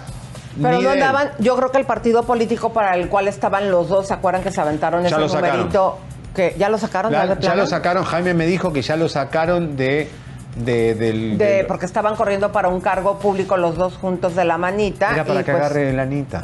Pero 0.60 0.78
ni 0.78 0.82
no 0.84 0.90
de 0.90 0.96
él. 0.96 1.02
andaban, 1.02 1.30
yo 1.38 1.56
creo 1.56 1.70
que 1.70 1.78
el 1.78 1.84
partido 1.86 2.22
político 2.24 2.72
para 2.72 2.94
el 2.96 3.08
cual 3.08 3.28
estaban 3.28 3.70
los 3.70 3.88
dos, 3.88 4.08
¿se 4.08 4.14
acuerdan 4.14 4.42
que 4.42 4.50
se 4.50 4.60
aventaron 4.60 5.02
Ya 5.02 5.08
ese 5.08 5.18
lo 5.18 5.28
numerito? 5.28 5.98
Que 6.34 6.54
ya 6.58 6.68
lo 6.70 6.78
sacaron, 6.78 7.12
La- 7.12 7.26
ya 7.26 7.26
de 7.26 7.34
ya 7.34 7.40
plano? 7.40 7.56
lo 7.62 7.66
sacaron, 7.66 8.04
Jaime 8.04 8.32
me 8.34 8.46
dijo 8.46 8.72
que 8.72 8.80
ya 8.82 8.96
lo 8.96 9.08
sacaron 9.08 9.76
de, 9.76 10.08
de- 10.56 10.94
del... 10.94 11.36
De- 11.38 11.44
del- 11.56 11.66
porque 11.66 11.84
estaban 11.86 12.16
corriendo 12.16 12.52
para 12.52 12.68
un 12.68 12.80
cargo 12.80 13.18
público 13.18 13.56
los 13.58 13.76
dos 13.76 13.96
juntos 13.98 14.34
de 14.34 14.44
la 14.46 14.56
manita. 14.58 15.12
Era 15.12 15.24
para 15.24 15.40
y 15.40 15.44
que 15.44 15.52
pues, 15.52 15.64
agarre 15.64 15.92
la 15.92 16.02
anita. 16.02 16.42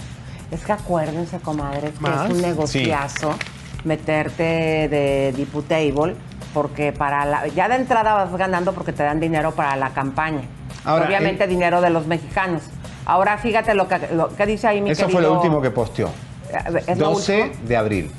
Es 0.51 0.65
que 0.65 0.73
acuérdense, 0.73 1.39
comadres, 1.41 1.93
que 2.03 2.11
es 2.11 2.31
un 2.31 2.41
negociazo 2.43 3.35
meterte 3.85 4.43
de 4.89 5.33
diputable, 5.37 6.15
porque 6.55 6.93
para 6.93 7.25
la, 7.25 7.47
ya 7.49 7.69
de 7.69 7.77
entrada 7.77 8.15
vas 8.15 8.33
ganando 8.37 8.73
porque 8.73 8.93
te 8.93 9.03
dan 9.03 9.21
dinero 9.21 9.53
para 9.53 9.77
la 9.77 9.91
campaña. 9.91 10.43
Ahora, 10.85 11.07
Obviamente 11.07 11.45
eh, 11.45 11.47
dinero 11.49 11.81
de 11.81 11.91
los 11.91 12.07
mexicanos. 12.07 12.63
Ahora 13.07 13.39
fíjate 13.39 13.75
lo 13.75 13.89
que, 13.89 13.99
lo 14.13 14.35
que 14.35 14.47
dice 14.47 14.69
ahí 14.69 14.81
mi 14.81 14.91
Eso 14.91 15.09
fue 15.09 15.23
lo 15.23 15.35
último 15.35 15.61
que 15.61 15.71
posteó. 15.71 16.11
¿Es 16.87 16.99
lo 16.99 17.11
12 17.11 17.43
último? 17.43 17.69
de 17.69 17.77
abril. 17.77 18.11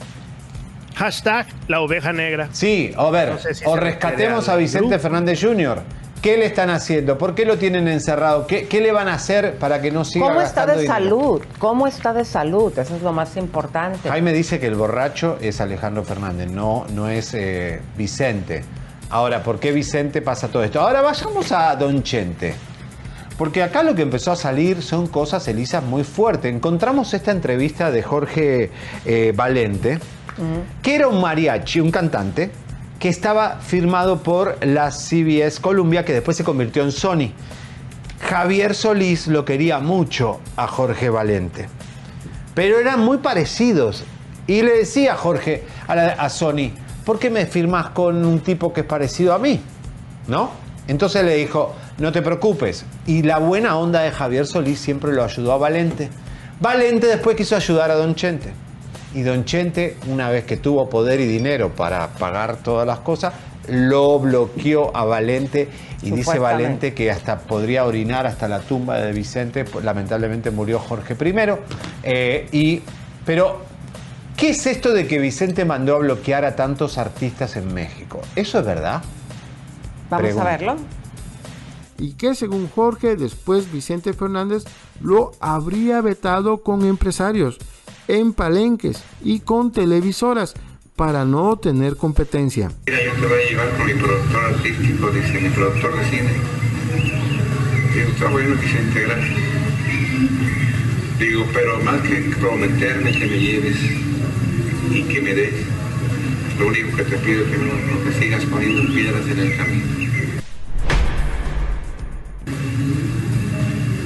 Hashtag 0.96 1.48
la 1.68 1.82
oveja 1.82 2.12
negra. 2.12 2.50
Sí, 2.52 2.92
a 2.98 3.10
ver, 3.10 3.30
No 3.30 3.38
sé 3.38 3.54
si 3.54 3.64
o 3.66 3.76
rescatemos 3.76 4.50
a 4.50 4.56
Vicente. 4.58 5.00
Fernández 5.00 5.40
Jr. 5.42 5.82
¿Qué 6.22 6.36
le 6.36 6.45
están 6.45 6.70
haciendo? 6.70 7.17
¿Por 7.17 7.34
qué 7.34 7.45
lo 7.45 7.57
tienen 7.57 7.88
encerrado? 7.88 8.45
¿Qué, 8.45 8.67
qué 8.67 8.82
le 8.82 8.91
van 8.91 9.07
a 9.07 9.13
hacer 9.13 9.55
para 9.55 9.82
que 9.82 9.89
no 9.89 10.03
siga 10.03 10.28
¿Cómo 10.28 10.41
está 10.41 10.65
de 10.65 10.82
dinero? 10.82 10.93
salud? 10.93 11.41
¿Cómo 11.59 11.88
está 11.88 12.13
de 12.13 12.26
salud? 12.26 12.78
Eso 12.78 12.95
es 12.95 13.01
lo 13.01 13.13
más 13.13 13.38
importante. 13.38 14.09
Jaime 14.09 14.34
dice 14.34 14.59
que 14.59 14.67
el 14.67 14.76
borracho 14.76 15.38
es 15.39 15.61
Alejandro 15.61 16.03
Fernández, 16.03 16.51
no, 16.51 16.86
no 16.93 17.07
es 17.07 17.34
eh, 17.34 17.82
Vicente. 17.97 18.65
Ahora, 19.09 19.43
¿por 19.43 19.59
qué 19.59 19.72
Vicente 19.72 20.22
pasa 20.22 20.49
todo 20.49 20.63
esto? 20.63 20.82
Ahora 20.82 21.01
vayamos 21.01 21.51
a 21.53 21.76
Don 21.78 22.03
Chente. 22.03 22.53
Porque 23.38 23.63
acá 23.63 23.84
lo 23.84 23.95
que 23.95 24.01
empezó 24.01 24.34
a 24.34 24.36
salir 24.36 24.82
son 24.84 25.07
cosas, 25.07 25.47
Elisa, 25.47 25.80
muy 25.80 26.03
fuertes. 26.03 26.53
Encontramos 26.53 27.13
esta 27.13 27.32
entrevista 27.32 27.89
de 27.89 28.03
Jorge 28.03 28.70
eh, 29.05 29.32
Valente, 29.34 29.99
que 30.82 30.95
era 30.95 31.07
un 31.07 31.22
mariachi, 31.22 31.80
un 31.80 31.89
cantante, 31.89 32.51
que 33.00 33.10
estaba 33.10 33.60
firmado 33.62 34.22
por 34.22 34.64
la 34.66 34.91
CBS 34.91 35.60
Columbia, 35.62 36.06
que 36.06 36.14
después 36.14 36.38
se 36.38 36.43
convirtió 36.43 36.84
en 36.84 36.91
Sony. 36.91 37.32
Javier 38.22 38.76
Solís 38.76 39.28
lo 39.28 39.45
quería 39.45 39.80
mucho 39.80 40.39
a 40.58 40.68
Jorge 40.68 41.10
Valente 41.10 41.68
pero 42.60 42.78
eran 42.78 43.00
muy 43.00 43.20
parecidos. 43.20 44.04
Y 44.45 44.64
le 44.64 44.80
decía 44.80 45.14
a 45.14 45.16
Jorge, 45.16 45.64
a, 45.88 45.93
a 45.93 46.30
Sony, 46.30 46.72
¿por 47.06 47.18
qué 47.18 47.30
me 47.30 47.45
firmas 47.45 47.91
con 47.91 48.26
un 48.26 48.41
tipo 48.41 48.74
que 48.74 48.82
es 48.82 48.86
parecido 48.86 49.34
a 49.34 49.39
mí? 49.39 49.62
¿No? 50.28 50.52
Entonces 50.89 51.24
le 51.24 51.36
dijo, 51.36 51.74
no 52.00 52.12
te 52.12 52.22
preocupes. 52.22 52.84
Y 53.06 53.24
la 53.24 53.38
buena 53.38 53.78
onda 53.78 54.02
de 54.02 54.12
Javier 54.12 54.45
Solís 54.45 54.78
siempre 54.78 55.14
lo 55.14 55.24
ayudó 55.24 55.54
a 55.54 55.58
Valente. 55.58 56.10
Valente 56.60 57.08
después 57.08 57.38
quiso 57.38 57.56
ayudar 57.56 57.91
a 57.91 57.95
Don 57.95 58.14
Chente. 58.14 58.52
Y 59.14 59.22
Don 59.24 59.45
Chente, 59.45 59.97
una 60.07 60.30
vez 60.30 60.45
que 60.45 60.57
tuvo 60.57 60.88
poder 60.88 61.20
y 61.20 61.26
dinero 61.26 61.70
para 61.70 62.10
pagar 62.10 62.57
todas 62.57 62.86
las 62.86 62.99
cosas, 62.99 63.34
lo 63.68 64.20
bloqueó 64.20 64.95
a 64.95 65.05
Valente 65.05 65.70
y 66.01 66.12
dice. 66.12 66.39
Valente 66.39 66.93
que 66.93 67.12
hasta 67.12 67.39
podría 67.39 67.86
orinar 67.86 68.26
hasta 68.28 68.47
la 68.47 68.60
tumba 68.60 68.99
de 68.99 69.12
Vicente. 69.12 69.66
Lamentablemente 69.84 70.51
murió 70.51 70.80
Jorge 70.80 71.16
I. 71.20 71.34
Eh, 72.03 72.47
y, 72.51 72.82
pero, 73.26 73.62
¿qué 74.38 74.49
es 74.49 74.66
esto 74.66 74.93
de 74.93 75.07
que 75.07 75.20
Vicente 75.20 75.66
mandó 75.66 75.95
a 75.95 75.99
bloquear 75.99 76.45
a 76.45 76.55
tantos 76.55 76.97
artistas 76.97 77.55
en 77.55 77.74
México? 77.74 78.22
¿Eso 78.36 78.60
es 78.60 78.66
verdad? 78.66 79.01
Vamos 80.10 80.24
Pregunta. 80.24 80.47
a 80.47 80.57
verlo. 80.57 80.76
y 81.99 82.14
que 82.14 82.34
según 82.34 82.70
Jorge 82.70 83.16
después 83.16 83.72
Vicente 83.72 84.14
Fernández 84.14 84.64
lo 85.01 85.32
habría 85.39 86.01
vetado 86.01 86.64
con 86.64 86.86
empresarios, 86.86 87.60
en 88.10 88.34
palenques 88.34 89.03
y 89.24 89.39
con 89.39 89.72
televisoras 89.72 90.55
para 90.95 91.26
no 91.26 91.57
tener 91.57 91.95
competencia. 91.95 92.72
Mira, 92.88 93.03
yo 93.05 93.14
te 93.14 93.28
voy 93.28 93.39
a 93.39 93.49
llevar 93.49 93.78
con 93.78 93.86
mi 93.86 93.93
productor 93.93 94.45
artístico, 94.45 95.12
dice 95.12 95.39
mi 95.39 95.49
productor 95.49 95.97
de 95.97 96.05
cine. 96.05 96.30
Digo, 97.93 98.10
está 98.10 98.30
bueno, 98.30 98.55
Vicente, 98.55 99.01
gracias. 99.01 99.38
Digo, 101.20 101.45
pero 101.53 101.80
más 101.84 102.01
que 102.01 102.16
prometerme 102.39 103.12
que 103.12 103.28
me 103.28 103.39
lleves 103.39 103.78
y 104.91 105.03
que 105.03 105.22
me 105.22 105.34
des, 105.36 105.53
lo 106.57 106.68
único 106.68 106.97
que 106.97 107.03
te 107.03 107.18
pido 107.18 107.43
es 107.43 107.51
que 107.51 107.57
no, 107.57 107.74
no 107.74 107.97
te 108.10 108.20
sigas 108.20 108.43
poniendo 108.45 108.91
piedras 108.91 109.28
en 109.28 109.39
el 109.39 109.55
camino. 109.55 109.86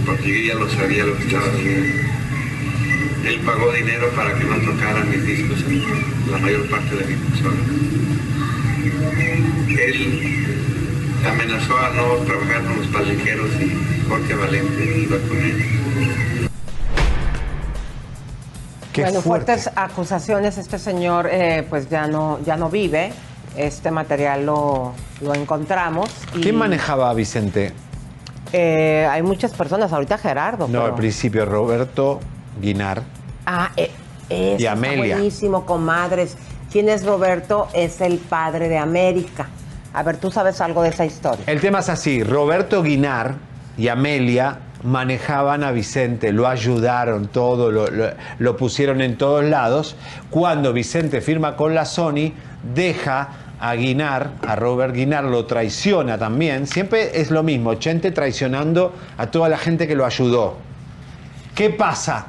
Porque 0.06 0.46
yo 0.46 0.54
ya 0.54 0.60
lo 0.60 0.70
sabía 0.70 1.06
lo 1.06 1.18
que 1.18 1.24
estaba 1.24 1.46
haciendo. 1.46 2.13
Él 3.26 3.40
pagó 3.46 3.72
dinero 3.72 4.10
para 4.16 4.34
que 4.38 4.44
no 4.44 4.56
tocaran 4.72 5.10
mis 5.10 5.26
discos 5.26 5.60
en 5.64 6.32
la 6.32 6.38
mayor 6.40 6.70
parte 6.70 6.96
de 6.96 7.06
mi 7.06 7.16
persona. 7.16 7.62
Él 9.70 10.46
amenazó 11.26 11.78
a 11.78 11.90
no 11.92 12.16
trabajar 12.26 12.64
con 12.64 12.78
los 12.78 12.88
palenqueros 12.88 13.50
y 13.62 14.08
Jorge 14.10 14.36
Valente 14.36 14.98
iba 15.08 15.18
con 15.28 15.38
él. 15.38 16.50
bueno, 18.98 19.22
fuertes 19.22 19.70
acusaciones. 19.76 20.58
Este 20.58 20.78
señor, 20.78 21.30
eh, 21.32 21.66
pues 21.70 21.90
ya 21.90 22.08
no, 22.08 22.40
ya 22.46 22.58
no 22.58 22.70
vive. 22.70 23.14
Este 23.56 23.90
material 23.92 24.46
lo, 24.46 24.94
lo 25.22 25.34
encontramos. 25.36 26.10
y, 26.36 26.42
¿Quién 26.42 26.56
manejaba 26.58 27.10
a 27.10 27.14
Vicente? 27.14 27.72
eh, 28.52 29.08
hay 29.10 29.22
muchas 29.24 29.52
personas. 29.54 29.94
Ahorita 29.94 30.18
Gerardo. 30.18 30.68
No, 30.68 30.72
pero- 30.74 30.86
al 30.86 30.96
principio 30.96 31.46
Roberto 31.46 32.20
Guinar. 32.62 33.04
Ah, 33.46 33.72
eh, 33.78 33.92
eso 34.30 34.52
Y 34.54 34.54
está 34.64 34.72
Amelia. 34.72 35.16
buenísimo, 35.16 35.66
comadres. 35.66 36.38
¿Quién 36.72 36.90
es 36.90 37.06
Roberto? 37.06 37.68
Es 37.74 38.02
el 38.02 38.18
padre 38.18 38.68
de 38.70 38.78
América. 38.78 39.48
A 39.94 40.02
ver, 40.02 40.18
¿tú 40.18 40.32
sabes 40.32 40.60
algo 40.62 40.82
de 40.82 40.90
esa 40.90 41.06
historia? 41.06 41.44
El 41.46 41.62
tema 41.62 41.80
es 41.80 41.90
así, 41.90 42.24
Roberto 42.24 42.82
Guinar 42.82 43.36
y 43.78 43.90
Amelia 43.90 44.58
manejaban 44.84 45.64
a 45.64 45.72
Vicente, 45.72 46.34
lo 46.34 46.48
ayudaron 46.48 47.28
todo, 47.28 47.72
lo, 47.72 47.88
lo- 47.90 48.10
lo 48.40 48.58
pusieron 48.58 49.02
en 49.02 49.18
todos 49.18 49.44
lados. 49.44 49.96
Cuando 50.32 50.74
Vicente 50.74 51.22
firma 51.22 51.56
con 51.56 51.76
la 51.76 51.86
Sony, 51.86 52.32
deja 52.74 53.30
a 53.60 53.76
Guinar, 53.76 54.32
a 54.46 54.56
Robert 54.56 54.94
Guinar, 54.96 55.24
lo 55.26 55.46
traiciona 55.46 56.18
también. 56.18 56.66
Siempre 56.68 57.22
es 57.22 57.30
lo 57.32 57.44
mismo, 57.44 57.76
Chente 57.76 58.12
traicionando 58.12 58.94
a 59.18 59.28
toda 59.28 59.48
la 59.48 59.58
gente 59.58 59.88
que 59.88 59.96
lo 59.96 60.06
ayudó. 60.06 60.56
¿Qué 61.56 61.70
pasa? 61.70 62.26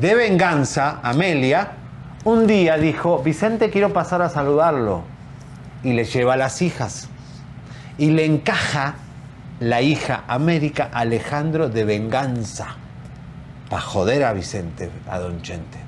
De 0.00 0.14
venganza, 0.14 1.00
Amelia 1.02 1.72
un 2.22 2.46
día 2.46 2.76
dijo, 2.76 3.20
Vicente, 3.22 3.70
quiero 3.70 3.92
pasar 3.92 4.22
a 4.22 4.28
saludarlo. 4.28 5.02
Y 5.82 5.92
le 5.92 6.04
lleva 6.04 6.34
a 6.34 6.36
las 6.36 6.62
hijas. 6.62 7.08
Y 7.96 8.10
le 8.10 8.24
encaja 8.24 8.94
la 9.58 9.82
hija 9.82 10.22
América 10.28 10.90
Alejandro 10.92 11.68
de 11.68 11.84
venganza. 11.84 12.76
Para 13.68 13.82
joder 13.82 14.24
a 14.24 14.32
Vicente, 14.32 14.88
a 15.08 15.18
Don 15.18 15.42
Chente. 15.42 15.78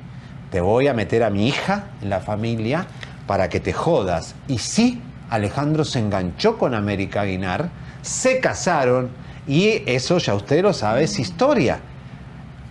Te 0.50 0.60
voy 0.60 0.88
a 0.88 0.94
meter 0.94 1.22
a 1.22 1.30
mi 1.30 1.46
hija 1.46 1.84
en 2.02 2.10
la 2.10 2.18
familia 2.20 2.86
para 3.28 3.48
que 3.48 3.60
te 3.60 3.72
jodas. 3.72 4.34
Y 4.48 4.58
sí, 4.58 5.00
Alejandro 5.28 5.84
se 5.84 6.00
enganchó 6.00 6.58
con 6.58 6.74
América 6.74 7.20
Aguinar, 7.20 7.70
se 8.02 8.40
casaron 8.40 9.10
y 9.46 9.82
eso 9.86 10.18
ya 10.18 10.34
usted 10.34 10.62
lo 10.62 10.72
sabe, 10.72 11.04
es 11.04 11.18
historia. 11.18 11.78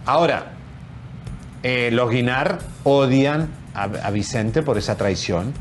Ahora, 0.05 0.58
eh, 1.63 1.89
los 1.91 2.09
Guinar 2.09 2.59
odian 2.83 3.49
a, 3.73 3.83
a 3.83 4.11
Vicente 4.11 4.61
por 4.61 4.77
esa 4.77 4.95
traición. 4.95 5.53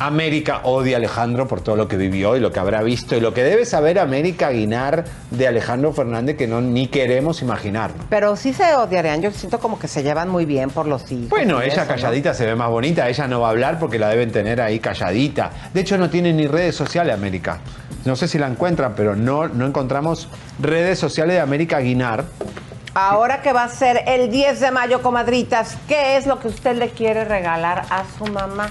América 0.00 0.60
odia 0.62 0.96
a 0.96 0.98
Alejandro 0.98 1.48
por 1.48 1.60
todo 1.60 1.74
lo 1.74 1.88
que 1.88 1.96
vivió 1.96 2.36
y 2.36 2.40
lo 2.40 2.52
que 2.52 2.60
habrá 2.60 2.82
visto 2.82 3.16
y 3.16 3.20
lo 3.20 3.34
que 3.34 3.42
debe 3.42 3.64
saber 3.64 3.98
América 3.98 4.50
Guinar 4.50 5.04
de 5.30 5.48
Alejandro 5.48 5.92
Fernández 5.92 6.36
que 6.36 6.46
no 6.46 6.60
ni 6.60 6.86
queremos 6.86 7.42
imaginar. 7.42 7.90
Pero 8.08 8.36
sí 8.36 8.52
se 8.52 8.74
odiarían. 8.74 9.22
Yo 9.22 9.32
siento 9.32 9.58
como 9.58 9.78
que 9.78 9.88
se 9.88 10.04
llevan 10.04 10.28
muy 10.28 10.44
bien 10.44 10.70
por 10.70 10.86
los 10.86 11.10
hijos. 11.10 11.30
Bueno, 11.30 11.60
ella 11.60 11.72
eso, 11.72 11.80
¿no? 11.80 11.88
calladita 11.88 12.32
se 12.32 12.46
ve 12.46 12.54
más 12.54 12.70
bonita, 12.70 13.08
ella 13.08 13.26
no 13.26 13.40
va 13.40 13.48
a 13.48 13.50
hablar 13.50 13.78
porque 13.80 13.98
la 13.98 14.08
deben 14.08 14.30
tener 14.30 14.60
ahí 14.60 14.78
calladita. 14.78 15.50
De 15.74 15.80
hecho, 15.80 15.98
no 15.98 16.08
tiene 16.08 16.32
ni 16.32 16.46
redes 16.46 16.76
sociales 16.76 17.12
América. 17.12 17.58
No 18.04 18.14
sé 18.14 18.28
si 18.28 18.38
la 18.38 18.46
encuentran, 18.46 18.94
pero 18.96 19.16
no, 19.16 19.48
no 19.48 19.66
encontramos 19.66 20.28
redes 20.60 20.98
sociales 21.00 21.34
de 21.34 21.40
América 21.40 21.80
Guinar. 21.80 22.24
Ahora 22.94 23.42
que 23.42 23.52
va 23.52 23.64
a 23.64 23.68
ser 23.68 24.02
el 24.06 24.30
10 24.30 24.60
de 24.60 24.70
mayo, 24.70 25.02
comadritas, 25.02 25.76
¿qué 25.86 26.16
es 26.16 26.26
lo 26.26 26.40
que 26.40 26.48
usted 26.48 26.76
le 26.76 26.88
quiere 26.90 27.24
regalar 27.24 27.82
a 27.90 28.02
su 28.18 28.26
mamá? 28.26 28.70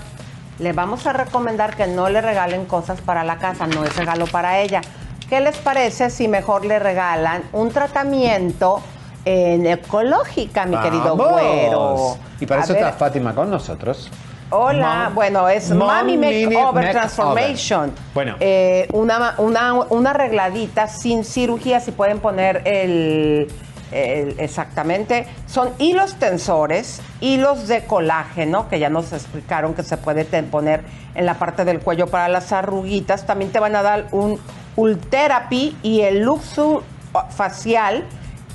Le 0.59 0.73
vamos 0.73 1.05
a 1.07 1.13
recomendar 1.13 1.75
que 1.75 1.87
no 1.87 2.09
le 2.09 2.19
regalen 2.19 2.65
cosas 2.65 2.99
para 2.99 3.23
la 3.23 3.37
casa, 3.37 3.67
no 3.67 3.83
es 3.85 3.95
regalo 3.95 4.25
para 4.27 4.59
ella. 4.59 4.81
¿Qué 5.29 5.39
les 5.39 5.57
parece 5.57 6.09
si 6.09 6.27
mejor 6.27 6.65
le 6.65 6.79
regalan 6.79 7.43
un 7.53 7.69
tratamiento 7.69 8.81
en 9.23 9.65
ecológica, 9.65 10.65
mi 10.65 10.77
querido 10.77 11.15
güero? 11.15 12.17
Y 12.39 12.45
para 12.45 12.61
A 12.61 12.63
eso 12.63 12.73
ver, 12.73 12.83
está 12.83 12.97
Fátima 12.97 13.35
con 13.35 13.49
nosotros. 13.51 14.09
Hola, 14.49 15.05
Mom- 15.09 15.15
bueno, 15.15 15.49
es 15.49 15.69
Mom 15.71 15.87
Mami 15.87 16.17
Makeover. 16.17 16.91
Transformation. 16.91 17.91
Bueno. 18.13 18.35
Eh, 18.39 18.87
una, 18.93 19.35
una, 19.37 19.73
una 19.89 20.09
arregladita 20.11 20.87
sin 20.87 21.23
cirugía, 21.25 21.81
si 21.81 21.91
pueden 21.91 22.19
poner 22.19 22.61
el, 22.65 23.51
exactamente. 23.91 25.27
Son 25.45 25.69
hilos 25.77 26.15
tensores, 26.15 27.01
hilos 27.21 27.67
de 27.67 27.85
colágeno, 27.85 28.69
que 28.69 28.79
ya 28.79 28.89
nos 28.89 29.13
explicaron 29.13 29.73
que 29.73 29.83
se 29.83 29.97
puede 29.97 30.25
poner 30.43 30.83
en 31.15 31.25
la 31.25 31.35
parte 31.35 31.65
del 31.65 31.79
cuello 31.79 32.07
para 32.07 32.27
las 32.27 32.51
arruguitas. 32.51 33.25
También 33.25 33.51
te 33.51 33.59
van 33.59 33.75
a 33.75 33.81
dar 33.81 34.07
un 34.11 34.39
Ultherapy 34.75 35.75
y 35.81 36.01
el 36.01 36.19
Luxur 36.21 36.83
facial 37.29 38.05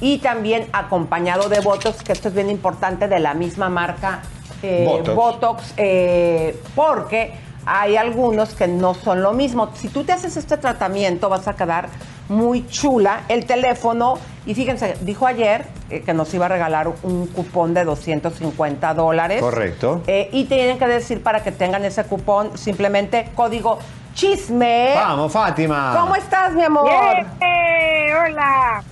y 0.00 0.18
también 0.18 0.66
acompañado 0.72 1.48
de 1.48 1.60
Botox, 1.60 2.02
que 2.02 2.12
esto 2.12 2.28
es 2.28 2.34
bien 2.34 2.50
importante, 2.50 3.08
de 3.08 3.20
la 3.20 3.34
misma 3.34 3.68
marca 3.68 4.22
eh, 4.62 4.84
Botox. 4.86 5.16
Botox, 5.16 5.74
eh, 5.76 6.60
porque 6.74 7.32
hay 7.66 7.96
algunos 7.96 8.54
que 8.54 8.68
no 8.68 8.94
son 8.94 9.22
lo 9.22 9.32
mismo. 9.32 9.70
Si 9.74 9.88
tú 9.88 10.04
te 10.04 10.12
haces 10.12 10.36
este 10.36 10.56
tratamiento 10.56 11.28
vas 11.28 11.48
a 11.48 11.54
quedar 11.54 11.88
muy 12.28 12.66
chula. 12.68 13.24
El 13.28 13.46
teléfono, 13.46 14.18
y 14.46 14.54
fíjense, 14.54 14.96
dijo 15.02 15.26
ayer 15.26 15.66
eh, 15.90 16.00
que 16.00 16.14
nos 16.14 16.32
iba 16.34 16.46
a 16.46 16.48
regalar 16.48 16.90
un 17.02 17.26
cupón 17.26 17.74
de 17.74 17.84
250 17.84 18.94
dólares. 18.94 19.40
Correcto. 19.40 20.02
Eh, 20.06 20.28
y 20.32 20.44
tienen 20.44 20.78
que 20.78 20.86
decir 20.86 21.22
para 21.22 21.42
que 21.42 21.52
tengan 21.52 21.84
ese 21.84 22.04
cupón 22.04 22.56
simplemente 22.56 23.28
código 23.34 23.78
chisme. 24.14 24.92
Vamos, 24.94 25.32
Fátima. 25.32 25.96
¿Cómo 25.98 26.14
estás, 26.16 26.52
mi 26.52 26.64
amor? 26.64 26.90
hola. 26.90 28.82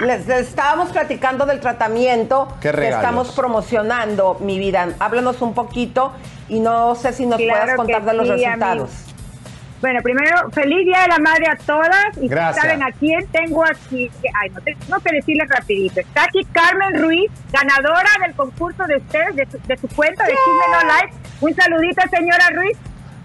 Les, 0.00 0.26
les 0.26 0.48
estábamos 0.48 0.90
platicando 0.90 1.44
del 1.44 1.58
tratamiento 1.60 2.48
¿Qué 2.60 2.70
que 2.70 2.88
estamos 2.88 3.32
promocionando, 3.32 4.36
mi 4.40 4.58
vida. 4.58 4.90
Háblanos 5.00 5.42
un 5.42 5.54
poquito 5.54 6.12
y 6.48 6.60
no 6.60 6.94
sé 6.94 7.12
si 7.12 7.26
nos 7.26 7.38
Claro 7.40 7.60
puedas 7.60 7.76
contar 7.76 8.04
de 8.04 8.14
los 8.14 8.26
sí, 8.26 8.32
resultados. 8.34 8.70
amigos. 8.72 8.90
Bueno, 9.80 10.00
primero, 10.02 10.50
feliz 10.50 10.84
Día 10.86 11.02
de 11.02 11.08
la 11.08 11.18
Madre 11.18 11.46
a 11.52 11.56
todas. 11.56 12.16
Y 12.20 12.28
Gracias. 12.28 12.64
saben 12.64 12.82
a 12.82 12.90
quién 12.92 13.26
tengo 13.28 13.64
aquí. 13.64 14.10
Ay, 14.40 14.50
no 14.50 14.60
tengo 14.60 15.00
que 15.04 15.14
decirles 15.14 15.48
rapidito. 15.48 16.00
Está 16.00 16.24
aquí 16.24 16.44
Carmen 16.52 17.00
Ruiz, 17.00 17.30
ganadora 17.52 18.10
del 18.24 18.34
concurso 18.34 18.84
de 18.84 18.96
ustedes, 18.96 19.36
de 19.36 19.46
su, 19.50 19.58
de 19.66 19.76
su 19.76 19.88
cuenta 19.88 20.24
de 20.24 20.30
Chisme 20.30 20.64
No 20.72 20.80
Live. 20.94 21.12
Un 21.40 21.54
saludito, 21.54 22.02
señora 22.10 22.50
Ruiz. 22.54 22.76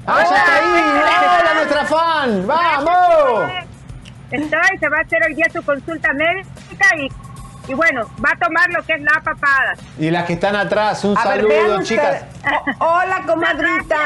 ¡Ah, 0.06 0.24
ya 0.30 0.38
está 0.38 0.56
ahí! 0.56 1.41
¡Hola, 1.41 1.54
nuestra 1.56 1.86
fan! 1.86 2.47
¡Vamos! 2.47 3.51
Está 4.32 4.62
y 4.74 4.78
se 4.80 4.89
va 4.89 4.97
a 4.97 5.01
hacer 5.01 5.22
hoy 5.28 5.36
día 5.36 5.45
su 5.54 5.64
consulta 5.64 6.12
médica 6.14 6.88
y, 6.97 7.72
y 7.72 7.74
bueno, 7.76 8.10
va 8.24 8.32
a 8.32 8.38
tomar 8.45 8.70
lo 8.72 8.82
que 8.84 8.93
es 8.93 9.01
la 9.01 9.22
papada. 9.24 9.74
Y 9.99 10.10
las 10.10 10.26
que 10.26 10.34
están 10.34 10.56
atrás, 10.56 11.04
un 11.06 11.18
A 11.18 11.24
saludo, 11.24 11.82
chicas. 11.84 12.26
hola, 12.80 13.22
comadrita. 13.26 13.97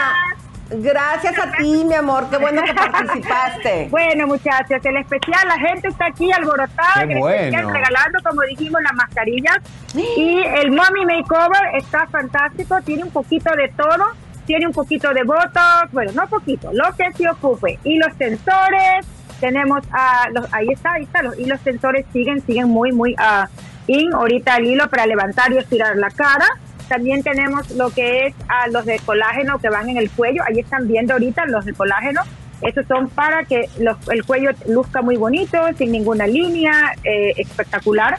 Gracias 0.69 1.39
a 1.39 1.49
ti, 1.53 1.85
mi 1.85 1.93
amor. 1.93 2.29
Qué 2.29 2.35
bueno 2.37 2.61
que 2.61 2.73
participaste. 2.73 3.87
Bueno, 3.89 4.27
muchachos, 4.27 4.79
el 4.83 4.97
especial, 4.97 5.47
la 5.47 5.57
gente 5.59 5.87
está 5.87 6.07
aquí 6.07 6.29
alborotada, 6.29 7.07
Qué 7.07 7.15
bueno. 7.15 7.71
regalando, 7.71 8.19
como 8.23 8.41
dijimos, 8.41 8.81
las 8.83 8.93
mascarillas. 8.93 9.57
Y 9.95 10.43
el 10.43 10.71
Mommy 10.71 11.05
Makeover 11.05 11.75
está 11.75 12.05
fantástico, 12.07 12.81
tiene 12.81 13.03
un 13.05 13.11
poquito 13.11 13.49
de 13.55 13.69
todo, 13.69 14.07
tiene 14.47 14.65
un 14.65 14.73
poquito 14.73 15.13
de 15.13 15.21
botox, 15.23 15.91
bueno, 15.91 16.11
no 16.15 16.27
poquito, 16.27 16.71
lo 16.73 16.85
que 16.97 17.11
se 17.15 17.29
ocupe. 17.29 17.77
Y 17.83 17.97
los 17.99 18.11
sensores, 18.15 19.05
tenemos, 19.39 19.83
a 19.91 20.29
los, 20.31 20.51
ahí 20.51 20.69
está, 20.69 20.93
ahí 20.93 21.03
está, 21.03 21.21
los, 21.21 21.37
y 21.37 21.45
los 21.45 21.59
sensores 21.61 22.05
siguen, 22.11 22.41
siguen 22.47 22.69
muy, 22.69 22.91
muy 22.91 23.13
ah, 23.19 23.47
in. 23.85 24.11
Ahorita 24.13 24.55
el 24.57 24.65
hilo 24.65 24.89
para 24.89 25.05
levantar 25.05 25.51
y 25.51 25.57
estirar 25.57 25.95
la 25.97 26.09
cara. 26.09 26.47
También 26.87 27.21
tenemos 27.21 27.69
lo 27.71 27.89
que 27.89 28.27
es 28.27 28.35
a 28.47 28.67
los 28.69 28.85
de 28.85 28.97
colágeno 29.05 29.59
que 29.59 29.69
van 29.69 29.89
en 29.89 29.97
el 29.97 30.09
cuello. 30.09 30.41
Ahí 30.47 30.59
están 30.59 30.87
viendo 30.87 31.13
ahorita 31.13 31.45
los 31.45 31.65
de 31.65 31.73
colágeno. 31.73 32.21
Esos 32.61 32.87
son 32.87 33.09
para 33.09 33.43
que 33.43 33.69
los- 33.79 33.97
el 34.09 34.23
cuello 34.25 34.51
luzca 34.67 35.01
muy 35.01 35.17
bonito, 35.17 35.59
sin 35.77 35.91
ninguna 35.91 36.25
línea, 36.25 36.93
eh, 37.03 37.33
espectacular. 37.37 38.17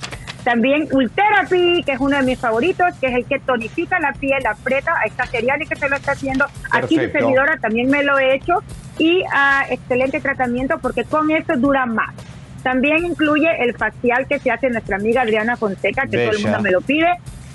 También 0.49 0.88
Ultherapy, 0.90 1.82
que 1.84 1.92
es 1.92 2.01
uno 2.01 2.16
de 2.16 2.22
mis 2.22 2.38
favoritos, 2.38 2.86
que 3.03 3.09
es 3.09 3.14
el 3.16 3.26
que 3.26 3.38
tonifica 3.38 4.01
la 4.01 4.14
piel, 4.14 4.46
aprieta. 4.46 4.94
Ahí 4.99 5.11
está 5.11 5.26
Seriani 5.26 5.66
que 5.66 5.76
se 5.76 5.90
lo 5.90 5.96
está 5.96 6.12
haciendo. 6.12 6.46
Aquí 6.70 6.94
mi 6.94 7.03
Perfecto. 7.03 7.18
servidora 7.18 7.59
también 7.59 7.90
me 7.90 8.03
lo 8.03 8.18
he 8.18 8.36
hecho. 8.36 8.62
Y 8.96 9.24
ah, 9.30 9.66
excelente 9.68 10.20
tratamiento 10.20 10.78
porque 10.78 11.05
con 11.05 11.30
esto 11.30 11.55
dura 11.59 11.84
más. 11.84 12.14
También 12.62 13.05
incluye 13.05 13.62
el 13.62 13.74
facial 13.76 14.26
que 14.26 14.38
se 14.38 14.51
hace 14.51 14.70
nuestra 14.70 14.96
amiga 14.96 15.20
Adriana 15.20 15.59
Fonseca, 15.59 16.07
que 16.07 16.16
todo 16.16 16.30
el 16.30 16.36
Bella. 16.38 16.49
mundo 16.49 16.62
me 16.62 16.70
lo 16.70 16.80
pide. 16.80 17.09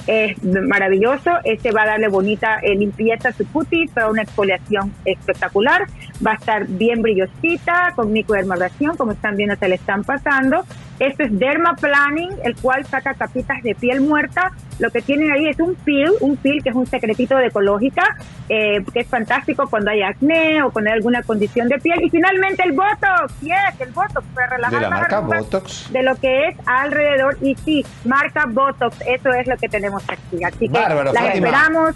Es 0.05 0.43
maravilloso. 0.43 1.31
Este 1.45 1.71
va 1.71 1.81
a 1.81 1.85
darle 1.87 2.09
bonita 2.09 2.59
eh, 2.61 2.75
limpieza 2.75 3.29
a 3.29 3.33
su 3.33 3.47
cutis 3.47 3.89
para 3.89 4.07
una 4.11 4.21
exfoliación 4.21 4.93
espectacular. 5.03 5.87
Va 6.23 6.33
a 6.33 6.35
estar 6.35 6.67
bien 6.67 7.01
brillosita, 7.01 7.93
con 7.95 8.13
microdermabrasión, 8.13 8.95
como 8.97 9.13
están 9.13 9.35
viendo, 9.35 9.55
se 9.55 9.67
le 9.67 9.75
están 9.75 10.03
pasando. 10.03 10.63
Esto 10.99 11.23
es 11.23 11.39
Derma 11.39 11.75
Planning, 11.75 12.31
el 12.43 12.55
cual 12.55 12.85
saca 12.85 13.13
capitas 13.13 13.61
de 13.63 13.75
piel 13.75 14.01
muerta. 14.01 14.51
Lo 14.79 14.89
que 14.91 15.01
tienen 15.01 15.31
ahí 15.31 15.47
es 15.47 15.59
un 15.59 15.75
peel, 15.75 16.11
un 16.21 16.35
peel 16.37 16.61
que 16.63 16.69
es 16.69 16.75
un 16.75 16.85
secretito 16.87 17.35
de 17.37 17.47
ecológica, 17.47 18.03
eh, 18.49 18.83
que 18.93 18.99
es 19.01 19.07
fantástico 19.07 19.67
cuando 19.69 19.91
hay 19.91 20.01
acné 20.03 20.61
o 20.63 20.71
cuando 20.71 20.91
hay 20.91 20.97
alguna 20.97 21.21
condición 21.23 21.67
de 21.67 21.77
piel. 21.79 22.01
Y 22.03 22.09
finalmente 22.09 22.63
el 22.63 22.71
Botox, 22.73 23.33
yes, 23.41 23.79
el 23.79 23.91
Botox 23.91 24.25
para 24.33 24.47
relajar 24.55 24.79
De 24.79 24.81
la 24.81 24.89
marca 24.89 25.19
Botox. 25.19 25.91
de 25.91 26.03
lo 26.03 26.15
que 26.15 26.49
es 26.49 26.55
alrededor. 26.65 27.37
Y 27.41 27.55
sí, 27.55 27.85
marca 28.05 28.45
Botox, 28.47 28.97
eso 29.07 29.33
es 29.33 29.47
lo 29.47 29.57
que 29.57 29.67
tenemos 29.69 30.03
aquí. 30.07 30.43
Así 30.43 30.69
que 30.69 30.79
Bárbaro, 30.79 31.11
las 31.11 31.21
Fátima. 31.23 31.47
esperamos. 31.47 31.95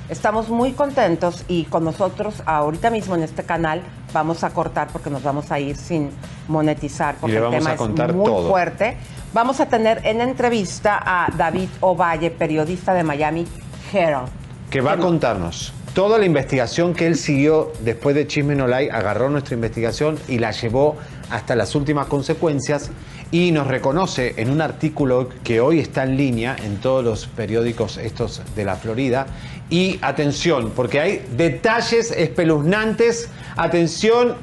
Estamos 0.09 0.49
muy 0.49 0.73
contentos 0.73 1.45
y 1.49 1.65
con 1.65 1.85
nosotros 1.85 2.41
ahorita 2.47 2.89
mismo 2.91 3.17
en 3.17 3.25
este 3.25 3.43
canal 3.43 3.83
vamos 4.13 4.45
a 4.45 4.51
cortar 4.51 4.89
porque 4.93 5.11
nos 5.11 5.23
vamos 5.25 5.51
a 5.51 5.59
ir 5.59 5.77
sin 5.77 6.11
monetizar 6.47 7.17
porque 7.21 7.37
el 7.37 7.51
tema 7.51 7.75
es 7.75 7.81
muy 8.15 8.25
todo. 8.25 8.49
fuerte. 8.49 8.97
Vamos 9.35 9.59
a 9.61 9.67
tener 9.67 10.01
en 10.07 10.21
entrevista 10.21 10.99
a 11.05 11.31
David 11.37 11.69
Ovalle, 11.81 12.31
periodista 12.31 12.95
de 12.95 13.03
Miami 13.03 13.47
Herald. 13.93 14.29
que 14.71 14.81
va 14.81 14.93
a 14.93 14.97
contarnos 14.99 15.73
toda 15.99 16.17
la 16.17 16.27
investigación 16.27 16.95
que 16.95 17.09
él 17.09 17.17
siguió 17.17 17.73
después 17.81 18.15
de 18.15 18.25
Chisme 18.29 18.55
No 18.55 18.67
agarró 18.67 19.31
nuestra 19.31 19.57
investigación 19.57 20.17
y 20.29 20.39
la 20.39 20.53
llevó 20.53 20.97
hasta 21.29 21.57
las 21.57 21.75
últimas 21.75 22.07
consecuencias 22.07 22.93
y 23.33 23.51
nos 23.51 23.67
reconoce 23.67 24.35
en 24.37 24.51
un 24.51 24.61
artículo 24.61 25.29
que 25.43 25.61
hoy 25.61 25.81
está 25.81 26.05
en 26.05 26.17
línea 26.17 26.55
en 26.63 26.77
todos 26.77 27.05
los 27.05 27.27
periódicos 27.27 27.97
estos 27.97 28.43
de 28.55 28.65
la 28.65 28.77
Florida. 28.77 29.27
Y 29.71 29.99
atención, 30.01 30.71
porque 30.71 31.01
hay 31.01 31.27
detalles 31.37 32.13
espeluznantes. 32.13 33.29
Atención, 33.57 34.37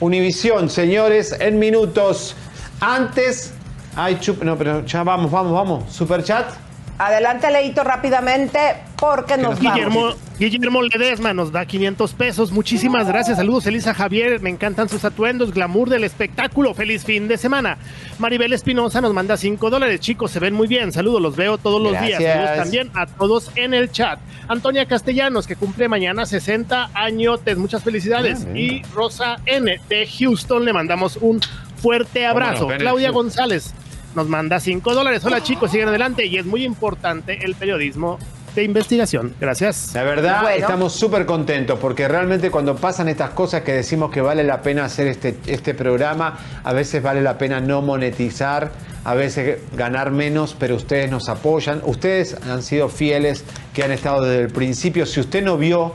Univisión, 0.00 0.70
señores, 0.70 1.36
en 1.38 1.58
minutos. 1.58 2.34
Antes, 2.80 3.52
hay 3.94 4.18
chup, 4.20 4.42
no, 4.42 4.56
pero 4.56 4.86
ya 4.86 5.04
vamos, 5.04 5.30
vamos, 5.30 5.52
vamos. 5.52 5.92
Superchat. 5.92 6.71
Adelante, 7.02 7.50
Leito, 7.50 7.82
rápidamente, 7.82 8.58
porque 8.96 9.36
nos 9.36 9.58
Guillermo, 9.58 10.02
vamos. 10.02 10.16
Guillermo 10.38 10.82
Ledesma 10.82 11.34
nos 11.34 11.50
da 11.50 11.66
500 11.66 12.14
pesos. 12.14 12.52
Muchísimas 12.52 13.08
gracias. 13.08 13.38
Saludos, 13.38 13.66
Elisa 13.66 13.92
Javier. 13.92 14.40
Me 14.40 14.50
encantan 14.50 14.88
sus 14.88 15.04
atuendos. 15.04 15.52
Glamour 15.52 15.88
del 15.88 16.04
espectáculo. 16.04 16.74
Feliz 16.74 17.04
fin 17.04 17.26
de 17.26 17.38
semana. 17.38 17.76
Maribel 18.20 18.52
Espinosa 18.52 19.00
nos 19.00 19.12
manda 19.12 19.36
5 19.36 19.68
dólares. 19.68 19.98
Chicos, 19.98 20.30
se 20.30 20.38
ven 20.38 20.54
muy 20.54 20.68
bien. 20.68 20.92
Saludos, 20.92 21.20
los 21.20 21.34
veo 21.34 21.58
todos 21.58 21.82
los 21.82 22.00
días. 22.00 22.22
Saludos 22.22 22.56
también 22.56 22.90
a 22.94 23.06
todos 23.06 23.50
en 23.56 23.74
el 23.74 23.90
chat. 23.90 24.20
Antonia 24.46 24.86
Castellanos, 24.86 25.48
que 25.48 25.56
cumple 25.56 25.88
mañana 25.88 26.24
60 26.24 26.90
añotes. 26.94 27.58
Muchas 27.58 27.82
felicidades. 27.82 28.46
Y 28.54 28.82
Rosa 28.94 29.38
N. 29.46 29.80
de 29.88 30.06
Houston, 30.06 30.64
le 30.64 30.72
mandamos 30.72 31.16
un 31.16 31.40
fuerte 31.78 32.26
abrazo. 32.26 32.68
Claudia. 32.78 33.10
González 33.10 33.74
nos 34.14 34.28
manda 34.28 34.60
5 34.60 34.94
dólares. 34.94 35.24
Hola 35.24 35.42
chicos, 35.42 35.70
siguen 35.70 35.88
adelante. 35.88 36.26
Y 36.26 36.36
es 36.38 36.46
muy 36.46 36.64
importante 36.64 37.44
el 37.44 37.54
periodismo 37.54 38.18
de 38.54 38.64
investigación. 38.64 39.34
Gracias. 39.40 39.92
La 39.94 40.02
verdad, 40.02 40.42
Bueno. 40.42 40.56
estamos 40.58 40.92
súper 40.92 41.24
contentos 41.24 41.78
porque 41.78 42.06
realmente 42.06 42.50
cuando 42.50 42.76
pasan 42.76 43.08
estas 43.08 43.30
cosas 43.30 43.62
que 43.62 43.72
decimos 43.72 44.10
que 44.10 44.20
vale 44.20 44.44
la 44.44 44.60
pena 44.60 44.84
hacer 44.84 45.06
este, 45.06 45.38
este 45.46 45.72
programa, 45.72 46.38
a 46.62 46.72
veces 46.74 47.02
vale 47.02 47.22
la 47.22 47.38
pena 47.38 47.60
no 47.60 47.80
monetizar, 47.80 48.70
a 49.04 49.14
veces 49.14 49.60
ganar 49.74 50.10
menos, 50.10 50.54
pero 50.58 50.76
ustedes 50.76 51.10
nos 51.10 51.30
apoyan. 51.30 51.80
Ustedes 51.84 52.36
han 52.46 52.62
sido 52.62 52.90
fieles, 52.90 53.44
que 53.72 53.84
han 53.84 53.90
estado 53.90 54.22
desde 54.22 54.42
el 54.44 54.50
principio. 54.52 55.06
Si 55.06 55.20
usted 55.20 55.42
no 55.42 55.56
vio 55.56 55.94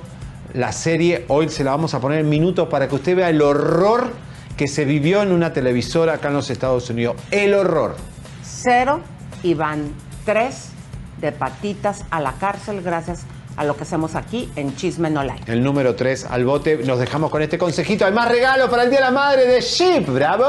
la 0.55 0.72
serie, 0.72 1.26
hoy 1.28 1.49
se 1.49 1.63
la 1.63 1.72
vamos 1.72 1.93
a 1.93 1.99
poner 2.01 2.22
en 2.22 2.30
minutos 2.30 2.68
para 2.70 2.88
que 2.88 2.95
usted 2.95 3.15
vea 3.15 3.30
el 3.30 3.41
horror 3.41 4.09
que 4.58 4.68
se 4.68 4.84
vivió 4.86 5.22
en 5.22 5.32
una 5.32 5.53
televisora 5.53 6.14
acá 6.14 6.30
en 6.30 6.34
los 6.34 6.49
Estados 6.49 6.89
Unidos. 6.89 7.16
El 7.32 7.53
horror. 7.53 7.95
Cero 8.43 9.01
y 9.43 9.53
van 9.53 9.91
tres 10.26 10.70
de 11.22 11.32
patitas 11.32 12.03
a 12.10 12.20
la 12.20 12.34
cárcel 12.34 12.82
gracias 12.82 13.22
a 13.55 13.64
lo 13.64 13.76
que 13.76 13.84
hacemos 13.84 14.16
aquí 14.16 14.51
en 14.55 14.76
Chisme 14.76 15.10
No 15.10 15.24
Like. 15.24 15.51
El 15.51 15.64
número 15.64 15.95
3 15.95 16.28
al 16.30 16.45
bote. 16.45 16.78
Nos 16.78 16.99
dejamos 16.99 17.32
con 17.32 17.41
este 17.41 17.58
consejito. 17.58 18.05
Hay 18.05 18.12
más 18.12 18.30
regalos 18.30 18.70
para 18.70 18.84
el 18.84 18.89
Día 18.89 18.99
de 18.99 19.05
la 19.05 19.12
Madre 19.12 19.47
de 19.47 19.62
Ship. 19.62 20.05
¡Bravo! 20.08 20.45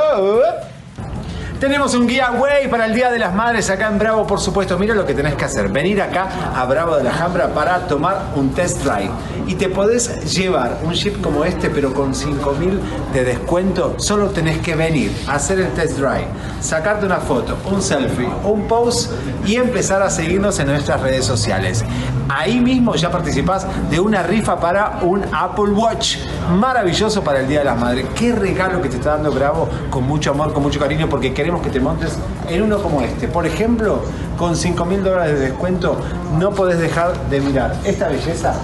Tenemos 1.60 1.92
un 1.94 2.08
giveaway 2.08 2.68
para 2.70 2.86
el 2.86 2.94
Día 2.94 3.10
de 3.10 3.18
las 3.18 3.34
Madres 3.34 3.68
acá 3.68 3.88
en 3.88 3.98
Bravo, 3.98 4.24
por 4.28 4.38
supuesto. 4.38 4.78
Mira 4.78 4.94
lo 4.94 5.04
que 5.04 5.12
tenés 5.12 5.34
que 5.34 5.44
hacer. 5.44 5.68
Venir 5.68 6.00
acá 6.00 6.28
a 6.54 6.64
Bravo 6.66 6.96
de 6.96 7.02
la 7.02 7.10
Jambra 7.10 7.48
para 7.48 7.88
tomar 7.88 8.26
un 8.36 8.50
test 8.50 8.84
drive. 8.84 9.10
Y 9.48 9.56
te 9.56 9.68
podés 9.68 10.32
llevar 10.32 10.78
un 10.84 10.92
chip 10.92 11.20
como 11.20 11.44
este, 11.44 11.68
pero 11.68 11.92
con 11.92 12.14
5000 12.14 12.80
de 13.12 13.24
descuento. 13.24 13.94
Solo 13.98 14.28
tenés 14.28 14.58
que 14.58 14.76
venir 14.76 15.10
a 15.26 15.34
hacer 15.34 15.58
el 15.58 15.72
test 15.72 15.98
drive, 15.98 16.28
sacarte 16.60 17.06
una 17.06 17.18
foto, 17.18 17.56
un 17.64 17.82
selfie, 17.82 18.28
un 18.44 18.68
post 18.68 19.10
y 19.44 19.56
empezar 19.56 20.00
a 20.00 20.10
seguirnos 20.10 20.60
en 20.60 20.68
nuestras 20.68 21.00
redes 21.00 21.24
sociales. 21.24 21.84
Ahí 22.28 22.60
mismo 22.60 22.94
ya 22.94 23.10
participás 23.10 23.66
de 23.90 23.98
una 24.00 24.22
rifa 24.22 24.60
para 24.60 24.98
un 25.02 25.24
Apple 25.32 25.70
Watch. 25.70 26.18
Maravilloso 26.50 27.22
para 27.24 27.40
el 27.40 27.48
Día 27.48 27.60
de 27.60 27.64
las 27.64 27.78
Madres. 27.78 28.06
Qué 28.14 28.32
regalo 28.32 28.82
que 28.82 28.88
te 28.88 28.96
está 28.96 29.10
dando 29.10 29.32
Bravo 29.32 29.68
con 29.90 30.04
mucho 30.04 30.32
amor, 30.32 30.52
con 30.52 30.62
mucho 30.62 30.78
cariño, 30.78 31.08
porque 31.08 31.32
queremos 31.32 31.62
que 31.62 31.70
te 31.70 31.80
montes 31.80 32.18
en 32.48 32.62
uno 32.62 32.82
como 32.82 33.00
este. 33.00 33.28
Por 33.28 33.46
ejemplo, 33.46 34.02
con 34.36 34.56
5 34.56 34.84
mil 34.84 35.02
dólares 35.02 35.38
de 35.38 35.46
descuento, 35.46 35.98
no 36.38 36.50
podés 36.50 36.78
dejar 36.78 37.14
de 37.28 37.40
mirar 37.40 37.74
esta 37.84 38.08
belleza 38.08 38.54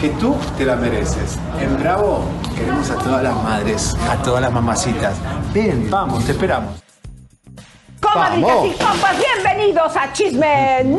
que 0.00 0.10
tú 0.10 0.36
te 0.58 0.64
la 0.64 0.76
mereces. 0.76 1.38
En 1.58 1.78
Bravo 1.78 2.24
queremos 2.54 2.90
a 2.90 2.96
todas 2.96 3.22
las 3.22 3.34
madres, 3.42 3.96
a 4.10 4.22
todas 4.22 4.42
las 4.42 4.52
mamacitas. 4.52 5.14
Ven, 5.54 5.88
vamos, 5.90 6.24
te 6.24 6.32
esperamos. 6.32 6.85
Comadritas 8.12 8.64
y 8.64 8.70
compas, 8.82 9.16
bienvenidos 9.18 9.96
a 9.96 10.12
Chisme 10.12 10.84
No 10.84 10.98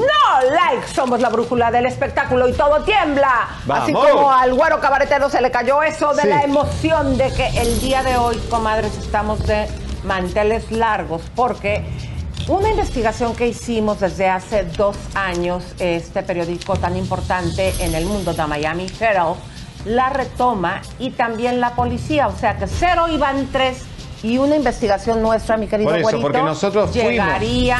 Like. 0.52 0.88
Somos 0.94 1.22
la 1.22 1.30
brújula 1.30 1.72
del 1.72 1.86
espectáculo 1.86 2.48
y 2.50 2.54
todo 2.54 2.84
tiembla. 2.84 3.48
Así 3.70 3.94
como 3.94 4.32
al 4.32 4.54
güero 4.54 4.80
cabaretero 4.82 5.30
se 5.30 5.42
le 5.42 5.50
cayó 5.50 5.82
eso 5.84 6.14
de 6.14 6.24
Sí. 6.24 6.28
la 6.28 6.42
emoción 6.44 7.18
de 7.18 7.32
que 7.32 7.48
el 7.62 7.80
día 7.80 8.04
de 8.04 8.18
hoy, 8.18 8.38
comadres, 8.50 8.98
estamos 8.98 9.40
de 9.48 9.68
manteles 10.04 10.70
largos 10.72 11.22
porque 11.36 11.84
una 12.48 12.70
investigación 12.70 13.36
que 13.36 13.48
hicimos 13.48 14.00
desde 14.02 14.28
hace 14.30 14.64
dos 14.64 14.98
años, 15.16 15.64
este 15.80 16.24
periódico 16.24 16.76
tan 16.76 16.98
importante 16.98 17.74
en 17.80 17.96
el 17.96 18.06
mundo, 18.06 18.34
de 18.34 18.46
Miami 18.48 18.88
Herald, 19.00 19.38
la 19.86 20.10
retoma 20.10 20.82
y 21.00 21.12
también 21.12 21.62
la 21.62 21.72
policía. 21.72 22.28
O 22.28 22.36
sea 22.36 22.58
que 22.58 22.68
cero 22.68 23.08
iban 23.10 23.48
tres 23.52 23.84
y 24.24 24.38
una 24.38 24.56
investigación 24.56 25.22
nuestra, 25.22 25.58
mi 25.58 25.68
querido 25.68 25.90
Por 25.90 25.98
eso, 26.00 26.04
güerito, 26.06 26.22
porque 26.22 26.42
nosotros 26.42 26.90
fuimos. 26.92 27.10
llegaría 27.12 27.78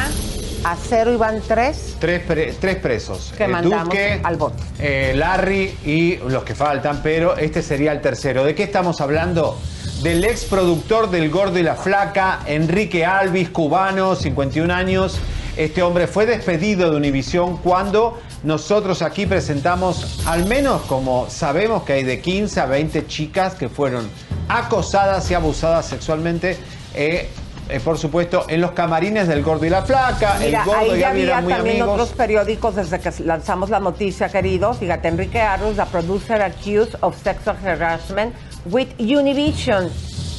a 0.64 0.76
cero 0.76 1.12
iban 1.14 1.42
tres. 1.48 1.96
Tres, 2.00 2.22
pre- 2.24 2.54
tres 2.60 2.76
presos. 2.78 3.34
Que 3.38 3.48
mandamos 3.48 3.86
Duque, 3.90 4.20
al 4.24 4.36
bote. 4.38 4.64
eh, 4.80 5.14
Larry 5.16 5.78
y 5.86 6.18
los 6.28 6.44
que 6.44 6.56
faltan, 6.56 7.02
pero 7.04 7.38
este 7.38 7.62
sería 7.62 7.92
el 7.92 8.02
tercero. 8.02 8.44
¿De 8.44 8.56
qué 8.56 8.64
estamos 8.64 9.00
hablando? 9.02 9.58
Del 10.02 10.24
ex 10.24 10.46
productor 10.46 11.10
del 11.10 11.30
Gordo 11.30 11.58
y 11.58 11.64
la 11.64 11.76
Flaca, 11.76 12.40
Enrique 12.46 13.06
Alvis, 13.06 13.50
cubano, 13.50 14.16
51 14.16 14.72
años. 14.74 15.18
Este 15.56 15.82
hombre 15.82 16.06
fue 16.06 16.28
despedido 16.28 16.92
de 16.92 16.98
Univisión 16.98 17.58
cuando 17.58 18.20
nosotros 18.44 19.02
aquí 19.02 19.26
presentamos, 19.26 20.22
al 20.28 20.46
menos 20.46 20.84
como 20.84 21.28
sabemos 21.32 21.82
que 21.84 21.94
hay 21.94 22.04
de 22.04 22.22
15 22.22 22.60
a 22.60 22.66
20 22.68 23.08
chicas 23.08 23.56
que 23.56 23.68
fueron 23.70 24.08
acosadas 24.48 25.30
y 25.32 25.34
abusadas 25.34 25.86
sexualmente. 25.86 26.58
eh, 26.94 27.30
eh, 27.70 27.82
por 27.82 27.98
supuesto, 27.98 28.46
en 28.48 28.62
los 28.62 28.72
camarines 28.72 29.28
del 29.28 29.44
gordo 29.44 29.66
y 29.66 29.70
la 29.70 29.82
flaca. 29.82 30.38
Mira, 30.40 30.60
el 30.60 30.66
gordo 30.66 30.80
ahí 30.80 30.92
y 30.96 31.00
ya 31.00 31.10
había 31.10 31.42
muy 31.42 31.54
también 31.54 31.76
amigos. 31.82 31.94
otros 32.00 32.10
periódicos 32.18 32.76
desde 32.76 33.00
que 33.00 33.12
lanzamos 33.26 33.70
la 33.70 33.80
noticia, 33.80 34.30
querido. 34.30 34.74
Fíjate, 34.74 35.10
Enrique 35.10 35.42
Arros, 35.42 35.76
la 35.76 35.86
producer 35.86 36.42
accused 36.42 36.96
of 37.02 37.22
sexual 37.22 37.58
harassment 37.62 38.34
with 38.66 38.88
Univision. 38.98 39.90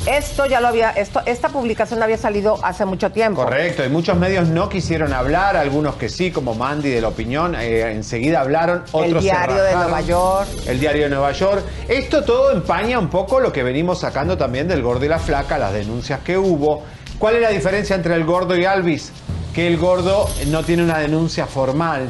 Esto 0.08 0.46
ya 0.46 0.60
lo 0.62 0.68
había, 0.68 0.90
esto, 0.92 1.20
esta 1.26 1.50
publicación 1.50 2.02
había 2.02 2.16
salido 2.16 2.58
hace 2.62 2.86
mucho 2.86 3.10
tiempo. 3.10 3.44
Correcto, 3.44 3.84
y 3.84 3.90
muchos 3.90 4.16
medios 4.16 4.48
no 4.48 4.70
quisieron 4.70 5.12
hablar, 5.12 5.54
algunos 5.54 5.96
que 5.96 6.08
sí, 6.08 6.30
como 6.30 6.54
Mandy 6.54 6.88
de 6.88 7.02
la 7.02 7.08
Opinión, 7.08 7.54
eh, 7.54 7.92
enseguida 7.92 8.40
hablaron, 8.40 8.84
otros 8.92 9.22
se 9.22 9.28
Diario 9.28 9.56
de 9.56 9.64
rajaron. 9.64 9.82
Nueva 9.82 10.00
York. 10.00 10.48
El 10.66 10.80
Diario 10.80 11.02
de 11.02 11.08
Nueva 11.10 11.32
York. 11.32 11.62
Esto 11.88 12.24
todo 12.24 12.52
empaña 12.52 12.98
un 12.98 13.10
poco 13.10 13.38
lo 13.38 13.52
que 13.52 13.62
venimos 13.62 14.00
sacando 14.00 14.38
también 14.38 14.66
del 14.66 14.82
gordo 14.82 15.04
y 15.04 15.08
la 15.08 15.18
flaca, 15.18 15.58
las 15.58 15.74
denuncias 15.74 16.20
que 16.20 16.38
hubo. 16.38 16.84
¿Cuál 17.18 17.36
es 17.36 17.42
la 17.42 17.50
diferencia 17.50 17.94
entre 17.94 18.14
el 18.14 18.24
gordo 18.24 18.56
y 18.56 18.64
Alvis? 18.64 19.12
Que 19.54 19.66
el 19.66 19.76
gordo 19.76 20.26
no 20.46 20.62
tiene 20.62 20.84
una 20.84 21.00
denuncia 21.00 21.46
formal, 21.46 22.08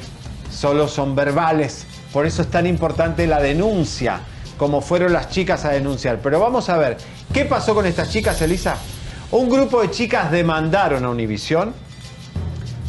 solo 0.52 0.86
son 0.86 1.16
verbales. 1.16 1.84
Por 2.12 2.26
eso 2.26 2.42
es 2.42 2.48
tan 2.48 2.64
importante 2.68 3.26
la 3.26 3.40
denuncia, 3.40 4.20
como 4.58 4.82
fueron 4.82 5.12
las 5.14 5.30
chicas 5.30 5.64
a 5.64 5.70
denunciar. 5.70 6.18
Pero 6.22 6.38
vamos 6.40 6.68
a 6.68 6.76
ver, 6.76 6.98
¿qué 7.32 7.46
pasó 7.46 7.74
con 7.74 7.86
estas 7.86 8.10
chicas, 8.10 8.42
Elisa? 8.42 8.76
Un 9.30 9.48
grupo 9.48 9.80
de 9.80 9.90
chicas 9.90 10.30
demandaron 10.30 11.04
a 11.04 11.10
Univisión, 11.10 11.72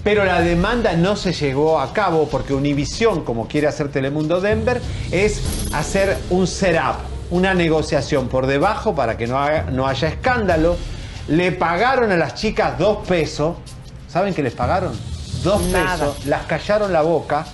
pero 0.03 0.23
la 0.25 0.41
demanda 0.41 0.93
no 0.93 1.15
se 1.15 1.33
llegó 1.33 1.79
a 1.79 1.93
cabo 1.93 2.27
porque 2.29 2.53
Univisión, 2.53 3.23
como 3.23 3.47
quiere 3.47 3.67
hacer 3.67 3.89
Telemundo 3.89 4.41
Denver, 4.41 4.81
es 5.11 5.41
hacer 5.73 6.17
un 6.29 6.47
setup, 6.47 6.95
una 7.31 7.53
negociación 7.53 8.27
por 8.29 8.47
debajo 8.47 8.95
para 8.95 9.17
que 9.17 9.27
no, 9.27 9.37
haga- 9.37 9.65
no 9.71 9.87
haya 9.87 10.07
escándalo. 10.07 10.77
Le 11.27 11.51
pagaron 11.51 12.11
a 12.11 12.17
las 12.17 12.33
chicas 12.35 12.79
dos 12.79 13.05
pesos. 13.07 13.57
¿Saben 14.07 14.33
qué 14.33 14.41
les 14.41 14.53
pagaron? 14.53 14.93
Dos 15.43 15.61
Nada. 15.65 15.91
pesos. 15.97 16.25
Las 16.25 16.45
callaron 16.45 16.91
la 16.91 17.01
boca 17.03 17.45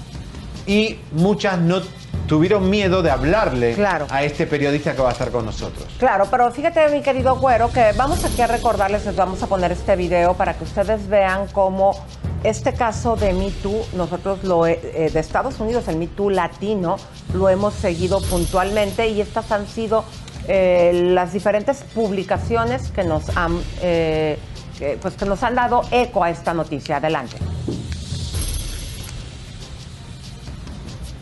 y 0.68 0.98
muchas 1.12 1.60
no 1.60 1.82
tuvieron 2.28 2.70
miedo 2.70 3.02
de 3.02 3.12
hablarle 3.12 3.76
a 4.10 4.24
este 4.24 4.48
periodista 4.48 4.96
que 4.96 5.02
va 5.02 5.10
a 5.10 5.12
estar 5.12 5.32
con 5.32 5.46
nosotros. 5.46 5.86
Claro, 5.98 6.28
pero 6.30 6.52
fíjate, 6.52 6.90
mi 6.90 7.02
querido 7.02 7.38
Güero, 7.38 7.72
que 7.72 7.92
vamos 7.98 8.24
aquí 8.26 8.42
a 8.42 8.48
recordarles, 8.48 9.06
les 9.06 9.16
vamos 9.16 9.42
a 9.44 9.48
poner 9.48 9.72
este 9.72 9.96
video 9.96 10.34
para 10.34 10.54
que 10.56 10.64
ustedes 10.64 11.08
vean 11.08 11.48
cómo 11.52 11.96
este 12.44 12.74
caso 12.74 13.16
de 13.16 13.34
Me 13.34 13.50
Too, 13.52 13.86
nosotros 13.94 14.44
lo 14.44 14.68
eh, 14.68 15.10
de 15.12 15.20
Estados 15.20 15.60
Unidos, 15.60 15.88
el 15.88 15.98
Me 15.98 16.08
Too 16.08 16.30
latino, 16.30 16.98
lo 17.34 17.50
hemos 17.50 17.74
seguido 17.74 18.22
puntualmente 18.22 19.08
y 19.08 19.22
estas 19.22 19.52
han 19.52 19.68
sido 19.68 20.06
eh, 20.48 20.92
las 21.14 21.34
diferentes 21.34 21.84
publicaciones 21.96 22.92
que 22.92 23.04
nos 23.04 23.36
han, 23.36 23.60
eh, 23.82 24.38
que, 24.78 24.98
pues 25.02 25.16
que 25.16 25.26
nos 25.26 25.42
han 25.42 25.56
dado 25.56 25.82
eco 25.92 26.24
a 26.24 26.30
esta 26.30 26.54
noticia. 26.54 26.98
Adelante. 26.98 27.38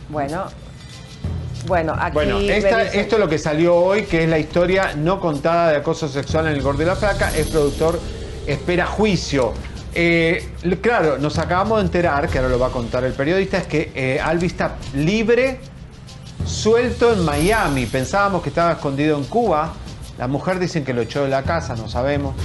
Bueno, 0.10 0.46
bueno, 1.66 1.96
aquí 1.98 2.14
Bueno, 2.14 2.40
esta- 2.40 2.84
esto 2.84 3.16
es 3.16 3.20
lo 3.20 3.30
que 3.30 3.38
salió 3.38 3.76
hoy, 3.76 4.04
que 4.04 4.24
es 4.24 4.30
la 4.30 4.40
historia 4.40 4.94
no 4.96 5.20
contada 5.20 5.70
de 5.72 5.78
acoso 5.78 6.08
sexual 6.08 6.48
en 6.48 6.54
el 6.54 6.62
Gordo 6.62 6.84
y 6.84 6.86
la 6.86 6.96
Flaca. 6.96 7.32
El 7.36 7.46
productor 7.46 8.00
espera 8.46 8.86
juicio. 8.86 9.54
Eh, 9.96 10.50
claro, 10.82 11.18
nos 11.20 11.38
acabamos 11.38 11.78
de 11.80 11.86
enterar, 11.86 12.28
que 12.28 12.38
ahora 12.40 12.50
lo 12.50 12.60
va 12.60 12.68
a 12.68 12.72
contar 12.72 13.04
el 13.04 13.14
periodista, 13.14 13.58
es 13.60 13.68
que 13.68 13.92
eh, 13.94 14.20
Albi 14.20 14.48
está 14.48 14.76
libre, 14.96 15.60
suelto 16.46 17.14
en 17.14 17.24
Miami. 17.24 17.86
Pensábamos 17.86 18.42
que 18.42 18.50
estaba 18.50 18.74
escondido 18.74 19.18
en 19.18 19.24
Cuba. 19.26 19.74
La 20.18 20.28
mujer 20.28 20.60
dicen 20.60 20.84
que 20.84 20.94
lo 20.94 21.02
echó 21.02 21.24
de 21.24 21.30
la 21.30 21.44
casa, 21.44 21.76
no 21.76 21.88
sabemos. 21.88 22.36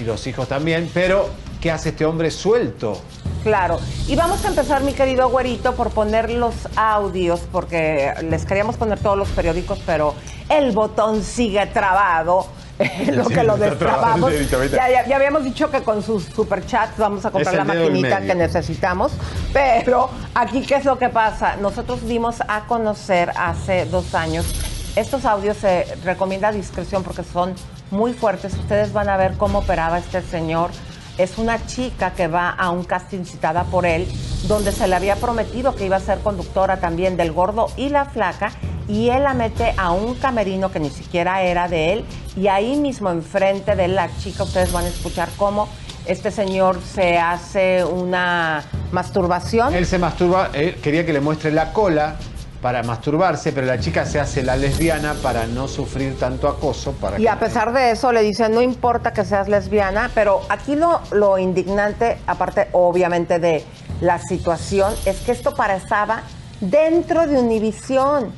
Y 0.00 0.04
los 0.04 0.26
hijos 0.26 0.46
también. 0.48 0.90
Pero, 0.94 1.28
¿qué 1.60 1.70
hace 1.70 1.88
este 1.90 2.04
hombre 2.04 2.30
suelto? 2.30 3.00
Claro. 3.42 3.78
Y 4.06 4.16
vamos 4.16 4.44
a 4.44 4.48
empezar, 4.48 4.82
mi 4.82 4.92
querido 4.92 5.28
güerito, 5.28 5.74
por 5.74 5.90
poner 5.90 6.30
los 6.30 6.54
audios, 6.76 7.40
porque 7.52 8.12
les 8.28 8.44
queríamos 8.44 8.76
poner 8.76 8.98
todos 8.98 9.16
los 9.16 9.28
periódicos, 9.28 9.80
pero 9.86 10.14
el 10.48 10.72
botón 10.72 11.22
sigue 11.22 11.64
trabado. 11.66 12.46
lo 13.12 13.24
Sí, 13.24 13.34
que 13.34 13.42
lo 13.42 13.56
destrabamos. 13.56 14.32
Ya, 14.70 14.88
ya- 14.88 15.06
ya 15.06 15.16
habíamos 15.16 15.42
dicho 15.42 15.68
que 15.68 15.82
con 15.82 16.00
sus 16.00 16.24
superchats 16.26 16.96
vamos 16.96 17.24
a 17.26 17.30
comprar 17.32 17.52
la 17.56 17.64
maquinita 17.64 18.20
que 18.20 18.34
necesitamos. 18.36 19.12
Pero 19.52 20.08
aquí, 20.34 20.62
¿qué 20.64 20.76
es 20.76 20.84
lo 20.84 20.96
que 20.96 21.08
pasa? 21.08 21.56
Nosotros 21.56 22.06
dimos 22.06 22.36
a 22.46 22.66
conocer 22.66 23.32
hace 23.36 23.84
dos 23.86 24.14
años. 24.14 24.46
Estos 24.94 25.24
audios 25.24 25.56
se 25.56 25.86
recomienda 26.04 26.52
discreción 26.52 27.02
porque 27.02 27.24
son 27.24 27.54
muy 27.90 28.12
fuertes. 28.12 28.54
Ustedes 28.54 28.92
van 28.92 29.08
a 29.08 29.16
ver 29.16 29.32
cómo 29.36 29.58
operaba 29.58 29.98
este 29.98 30.22
señor. 30.22 30.70
Es 31.18 31.36
una 31.36 31.66
chica 31.66 32.12
que 32.12 32.28
va 32.28 32.50
a 32.50 32.70
un 32.70 32.84
casting 32.84 33.24
citada 33.24 33.64
por 33.64 33.84
él, 33.84 34.06
donde 34.46 34.70
se 34.70 34.86
le 34.86 34.94
había 34.94 35.16
prometido 35.16 35.74
que 35.74 35.84
iba 35.84 35.96
a 35.96 36.00
ser 36.00 36.20
conductora 36.20 36.78
también 36.78 37.16
del 37.16 37.32
gordo 37.32 37.66
y 37.76 37.88
la 37.88 38.04
flaca, 38.04 38.52
y 38.86 39.08
él 39.08 39.24
la 39.24 39.34
mete 39.34 39.74
a 39.76 39.90
un 39.90 40.14
camerino 40.14 40.70
que 40.70 40.78
ni 40.78 40.90
siquiera 40.90 41.42
era 41.42 41.66
de 41.66 41.92
él, 41.92 42.04
y 42.36 42.46
ahí 42.46 42.76
mismo 42.76 43.10
enfrente 43.10 43.74
de 43.74 43.88
la 43.88 44.08
chica 44.18 44.44
ustedes 44.44 44.70
van 44.70 44.84
a 44.84 44.88
escuchar 44.88 45.28
cómo 45.36 45.68
este 46.06 46.30
señor 46.30 46.78
se 46.94 47.18
hace 47.18 47.84
una 47.84 48.62
masturbación. 48.92 49.74
Él 49.74 49.86
se 49.86 49.98
masturba, 49.98 50.50
él 50.52 50.76
quería 50.76 51.04
que 51.04 51.12
le 51.12 51.20
muestre 51.20 51.50
la 51.50 51.72
cola 51.72 52.14
para 52.60 52.82
masturbarse, 52.82 53.52
pero 53.52 53.66
la 53.66 53.78
chica 53.78 54.04
se 54.04 54.18
hace 54.18 54.42
la 54.42 54.56
lesbiana 54.56 55.14
para 55.22 55.46
no 55.46 55.68
sufrir 55.68 56.18
tanto 56.18 56.48
acoso. 56.48 56.92
Para 56.92 57.18
Y 57.18 57.22
que- 57.22 57.28
a 57.28 57.38
pesar 57.38 57.72
de 57.72 57.92
eso 57.92 58.10
le 58.12 58.22
dice, 58.22 58.48
no 58.48 58.60
importa 58.62 59.12
que 59.12 59.24
seas 59.24 59.48
lesbiana, 59.48 60.10
pero 60.14 60.40
aquí 60.48 60.74
lo, 60.74 61.00
lo 61.12 61.38
indignante, 61.38 62.18
aparte 62.26 62.68
obviamente 62.72 63.38
de 63.38 63.64
la 64.00 64.18
situación, 64.18 64.92
es 65.06 65.18
que 65.20 65.32
esto 65.32 65.54
pasaba 65.54 66.22
dentro 66.60 67.26
de 67.26 67.38
Univisión, 67.38 68.32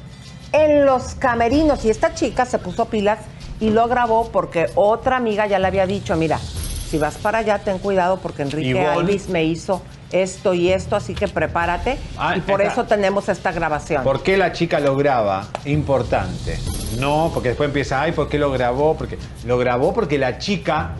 en 0.53 0.85
los 0.85 1.15
camerinos. 1.15 1.85
Y 1.85 1.91
esta 1.91 2.13
chica 2.15 2.45
se 2.45 2.59
puso 2.59 2.87
pilas 2.87 3.21
y 3.61 3.71
lo 3.71 3.87
grabó 3.89 4.29
porque 4.31 4.67
otra 4.75 5.17
amiga 5.17 5.47
ya 5.47 5.59
le 5.59 5.67
había 5.69 5.87
dicho, 5.87 6.17
mira, 6.17 6.39
si 6.39 6.99
vas 6.99 7.15
para 7.19 7.39
allá, 7.39 7.59
ten 7.61 7.79
cuidado 7.79 8.19
porque 8.19 8.43
Enrique 8.43 8.71
Ivonne. 8.71 8.87
Alvis 8.89 9.29
me 9.29 9.45
hizo 9.45 9.81
esto 10.13 10.55
y 10.55 10.71
esto, 10.73 10.97
así 10.97 11.15
que 11.15 11.29
prepárate. 11.29 11.99
Ah, 12.19 12.37
y 12.37 12.41
por 12.41 12.63
eso 12.63 12.85
tenemos 12.85 13.29
esta 13.29 13.53
grabación. 13.53 14.03
¿Por 14.05 14.23
qué 14.23 14.37
la 14.37 14.53
chica 14.53 14.81
lo 14.81 14.97
graba? 14.97 15.47
Importante. 15.65 16.59
No, 16.99 17.31
porque 17.33 17.49
después 17.51 17.69
empieza, 17.69 18.01
ay, 18.03 18.13
¿por 18.13 18.29
qué 18.29 18.39
lo 18.39 18.51
grabó? 18.51 18.97
Porque 18.97 19.19
lo 19.45 19.59
grabó 19.59 19.93
porque 19.95 20.19
la 20.19 20.39
chica, 20.39 20.93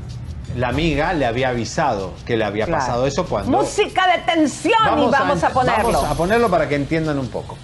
la 0.57 0.69
amiga, 0.69 1.13
le 1.13 1.27
había 1.27 1.49
avisado 1.49 2.13
que 2.27 2.37
le 2.37 2.45
había 2.45 2.67
Claro. 2.67 2.81
pasado 2.81 3.07
eso 3.07 3.27
cuando. 3.27 3.51
Música 3.59 4.07
de 4.07 4.19
tensión 4.33 4.99
y 4.99 5.11
vamos 5.11 5.43
a, 5.43 5.51
ponerlo. 5.51 5.93
Vamos 5.93 6.05
a 6.11 6.15
ponerlo 6.15 6.49
para 6.49 6.69
que 6.69 6.77
entiendan 6.77 7.19
un 7.19 7.29
poco. 7.29 7.57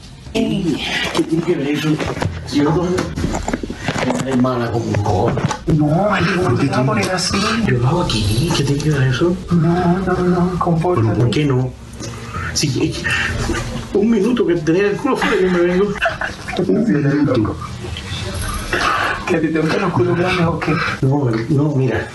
¿Qué 4.07 4.13
que 4.13 4.37
ver 4.37 4.39
eso? 4.39 5.33
Yo 5.67 5.75
no 5.75 6.51
no 6.51 6.59
te 6.59 6.67
vas 6.67 6.79
a 6.79 6.87
poner 6.87 7.11
así. 7.11 7.37
Yo 7.67 7.79
lo 7.79 7.89
hago 7.89 8.03
aquí. 8.03 8.51
¿Qué 8.57 8.63
tiene 8.63 8.83
que 8.83 8.91
ver 8.91 9.09
eso? 9.09 9.37
No, 9.51 9.99
no, 9.99 10.15
no, 10.15 10.59
compórtate. 10.59 11.09
¿Pero 11.09 11.19
por 11.19 11.31
qué 11.31 11.45
no? 11.45 11.73
Si, 12.55 12.69
eh, 12.83 12.95
un 13.95 14.11
minuto 14.11 14.47
que 14.47 14.55
tener 14.55 14.85
el 14.87 14.97
culo 14.97 15.17
fuera 15.17 15.37
yo 15.41 15.51
me 15.51 15.59
vengo. 15.59 15.93
¿Que 19.27 19.39
te 19.39 19.59
gustan 19.59 19.81
los 19.83 19.93
culos 19.93 20.17
grandes 20.17 20.47
o 20.47 20.61
qué? 20.61 20.73
No, 21.03 21.31
no, 21.49 21.75
mira. 21.75 22.09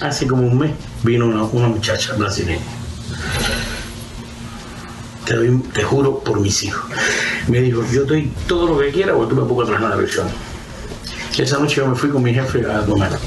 Hace 0.00 0.26
como 0.26 0.42
un 0.42 0.58
mes 0.58 0.72
vino 1.02 1.26
una, 1.26 1.44
una 1.44 1.68
muchacha 1.68 2.14
brasileña. 2.14 2.81
Te, 5.72 5.82
juro 5.82 6.18
por 6.18 6.40
mis 6.40 6.62
hijos. 6.62 6.84
Me 7.48 7.60
dijo, 7.60 7.82
yo 7.90 8.04
doy 8.04 8.30
todo 8.46 8.66
lo 8.66 8.78
que 8.78 8.90
quiera 8.90 9.16
o 9.16 9.26
tú 9.26 9.34
me 9.34 9.42
pongo 9.42 9.62
atrás 9.62 9.80
la 9.80 9.96
versión. 9.96 10.28
Esa 11.38 11.58
noche 11.58 11.76
yo 11.76 11.86
me 11.86 11.96
fui 11.96 12.10
con 12.10 12.22
mi 12.22 12.34
jefe 12.34 12.64
a 12.70 12.84
tomar. 12.84 13.18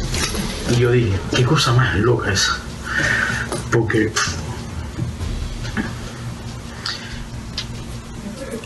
Y 0.71 0.75
yo 0.75 0.91
dije, 0.91 1.17
qué 1.35 1.43
cosa 1.43 1.73
más 1.73 1.95
loca 1.97 2.31
esa. 2.31 2.57
Porque, 3.71 4.11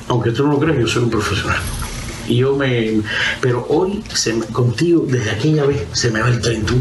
aunque 0.10 0.32
tú 0.32 0.46
no 0.46 0.54
lo 0.54 0.60
creas, 0.60 0.78
yo 0.78 0.88
soy 0.88 1.04
un 1.04 1.10
profesional. 1.10 1.60
Y 2.28 2.38
yo 2.38 2.58
me. 2.58 3.02
Pero 3.40 3.66
hoy, 3.70 4.04
se 4.14 4.38
contigo, 4.52 5.06
desde 5.08 5.32
aquella 5.32 5.64
vez, 5.64 5.88
se 5.94 6.12
me 6.12 6.20
va 6.20 6.28
el 6.28 6.42
tren. 6.42 6.66
Tú, 6.66 6.76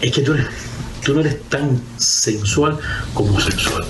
es 0.00 0.10
que 0.10 0.22
tú, 0.22 0.34
eres, 0.34 0.46
tú 1.04 1.14
no 1.14 1.20
eres 1.20 1.40
tan 1.44 1.80
sensual 1.96 2.78
como 3.14 3.40
sexual. 3.40 3.84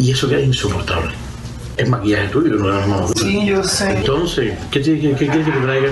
Y 0.00 0.10
eso 0.12 0.28
queda 0.28 0.40
insoportable. 0.40 1.12
Es 1.76 1.88
maquillaje 1.88 2.28
tuyo, 2.28 2.56
no 2.56 2.78
es 2.80 2.86
más. 2.88 3.10
Sí, 3.16 3.46
yo 3.46 3.62
sé. 3.62 3.98
Entonces, 3.98 4.58
¿qué, 4.70 4.80
te- 4.80 4.98
qué, 5.00 5.10
qué 5.14 5.26
quieres 5.28 5.46
que 5.46 5.52
te 5.52 5.60
traiga? 5.60 5.90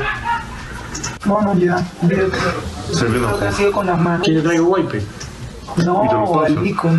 No, 1.26 1.40
no, 1.42 1.58
ya. 1.58 1.76
Que 2.08 3.46
ha 3.46 3.52
sido 3.52 3.72
con 3.72 3.86
las 3.86 4.00
manos. 4.00 4.26
¿Qué 4.26 4.32
te 4.34 4.40
traigo 4.42 4.66
wipe? 4.68 5.02
No, 5.84 6.44
el 6.46 6.54
pico. 6.56 6.90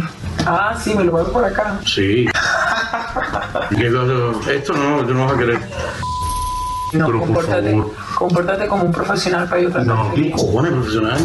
Ah, 0.45 0.76
sí, 0.82 0.93
me 0.95 1.03
lo 1.03 1.12
voy 1.12 1.24
por 1.32 1.43
acá. 1.43 1.80
Sí. 1.86 2.26
¿Qué 3.78 3.91
cosa? 3.91 4.51
Esto 4.51 4.74
no, 4.74 5.05
tú 5.05 5.14
no 5.14 5.26
vas 5.26 5.34
a 5.36 5.38
querer. 5.38 5.60
No, 6.93 7.05
Pero 7.05 7.20
por 7.20 7.28
compórtate, 7.28 7.72
favor. 7.72 7.93
compórtate 8.16 8.68
como 8.68 8.84
un 8.86 8.91
profesional 8.91 9.47
para 9.49 9.62
yo 9.62 9.70
No, 9.70 10.12
¿qué 10.16 10.32
cojones 10.32 10.72
profesional? 10.72 11.20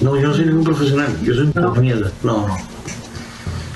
No, 0.00 0.16
yo 0.16 0.28
no 0.28 0.34
soy 0.34 0.46
ningún 0.46 0.64
profesional. 0.64 1.08
Yo 1.22 1.34
soy 1.34 1.50
una 1.54 1.70
mierda. 1.80 2.10
No, 2.22 2.46
no. 2.46 2.56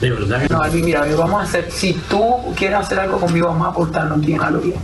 De 0.01 0.11
verdad 0.11 0.43
que 0.43 0.49
No, 0.53 0.63
Alvin, 0.63 0.85
mira, 0.85 1.03
Alvin, 1.03 1.17
vamos 1.19 1.41
a 1.41 1.45
hacer, 1.45 1.71
si 1.71 1.93
tú 2.09 2.23
quieres 2.57 2.79
hacer 2.79 3.01
algo 3.01 3.19
conmigo, 3.21 3.49
vamos 3.49 3.69
a 3.69 3.73
portarnos 3.73 4.21
bien, 4.21 4.41
a 4.41 4.51
lo 4.51 4.61
bien. 4.61 4.77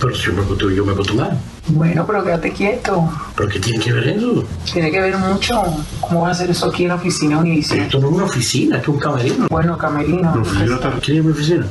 Pero 0.00 0.14
si 0.14 0.26
yo 0.26 0.32
me 0.32 0.42
porto, 0.42 0.70
yo 0.70 0.84
me 0.84 0.92
porto 0.94 1.14
mal. 1.14 1.36
Bueno, 1.68 2.06
pero 2.06 2.24
quédate 2.24 2.52
quieto. 2.52 3.10
¿Pero 3.36 3.48
qué 3.48 3.60
tiene 3.60 3.78
que 3.84 3.92
ver 3.92 4.08
eso? 4.08 4.44
Tiene 4.72 4.90
que 4.90 5.00
ver 5.00 5.16
mucho 5.18 5.62
cómo 6.00 6.22
vas 6.22 6.30
a 6.30 6.32
hacer 6.32 6.50
eso 6.50 6.66
aquí 6.68 6.84
en 6.84 6.88
la 6.90 6.94
oficina 6.94 7.38
Univision. 7.38 7.80
Esto 7.80 7.98
no 8.00 8.08
es 8.08 8.14
una 8.14 8.24
oficina, 8.24 8.76
esto 8.78 8.90
es 8.90 8.94
un 8.96 9.00
camerino. 9.00 9.46
Bueno, 9.50 9.76
camerino. 9.76 10.34
¿La 10.34 10.40
oficina 10.40 10.74
está- 10.76 10.90
¿Quieres 11.00 11.24
mi 11.24 11.32
oficina? 11.32 11.66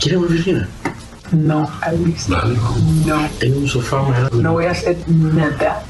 ¿Quieres 0.00 0.20
mi 0.20 0.26
oficina? 0.26 0.68
No, 1.32 1.68
Alvis. 1.80 2.28
Dale. 2.28 2.56
No, 3.06 3.28
Tengo 3.40 3.58
un 3.58 3.68
sofá 3.68 4.02
más 4.02 4.20
grande. 4.20 4.42
no 4.42 4.52
voy 4.52 4.66
a 4.66 4.70
hacer 4.70 4.96
nada. 5.08 5.82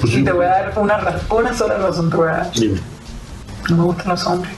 Pues 0.00 0.14
Y 0.14 0.24
te 0.24 0.32
voy 0.32 0.44
a 0.46 0.48
dar 0.48 0.72
una, 0.76 0.98
una 1.30 1.52
sola 1.54 1.76
razón 1.78 2.08
te 2.10 2.16
voy 2.16 2.28
a 2.28 2.32
dar. 2.32 2.52
Dime. 2.52 2.80
No 3.68 3.76
me 3.76 3.82
gustan 3.84 4.08
los 4.08 4.26
hombres. 4.26 4.52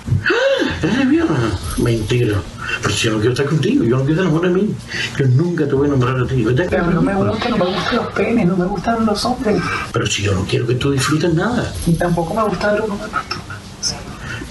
¿Eres 0.82 0.96
lesbiana? 0.98 1.58
Mentira. 1.78 2.36
Pero 2.82 2.94
si 2.94 3.06
yo 3.06 3.12
no 3.12 3.18
quiero 3.18 3.32
estar 3.32 3.46
contigo, 3.46 3.84
yo 3.84 3.96
no 3.98 4.04
quiero 4.04 4.22
enamorar 4.22 4.52
de 4.52 4.62
mí. 4.62 4.74
Yo 5.18 5.26
nunca 5.26 5.66
te 5.66 5.74
voy 5.74 5.88
a 5.88 5.94
enamorar 5.94 6.26
de 6.26 6.34
ti. 6.34 6.46
Pero 6.70 6.90
no 6.90 7.02
me 7.02 7.14
gustan, 7.14 7.50
no 7.52 7.56
me 7.58 7.64
gustan 7.66 7.96
los 7.96 8.06
penes, 8.12 8.46
no 8.46 8.56
me 8.56 8.64
gustan 8.66 9.06
los 9.06 9.24
hombres. 9.24 9.60
Pero 9.92 10.06
si 10.06 10.22
yo 10.22 10.34
no 10.34 10.44
quiero 10.44 10.66
que 10.66 10.74
tú 10.76 10.92
disfrutes 10.92 11.34
nada. 11.34 11.72
Y 11.86 11.94
tampoco 11.94 12.34
me 12.34 12.42
gusta 12.44 12.72
ver 12.72 12.82
uno 12.82 12.98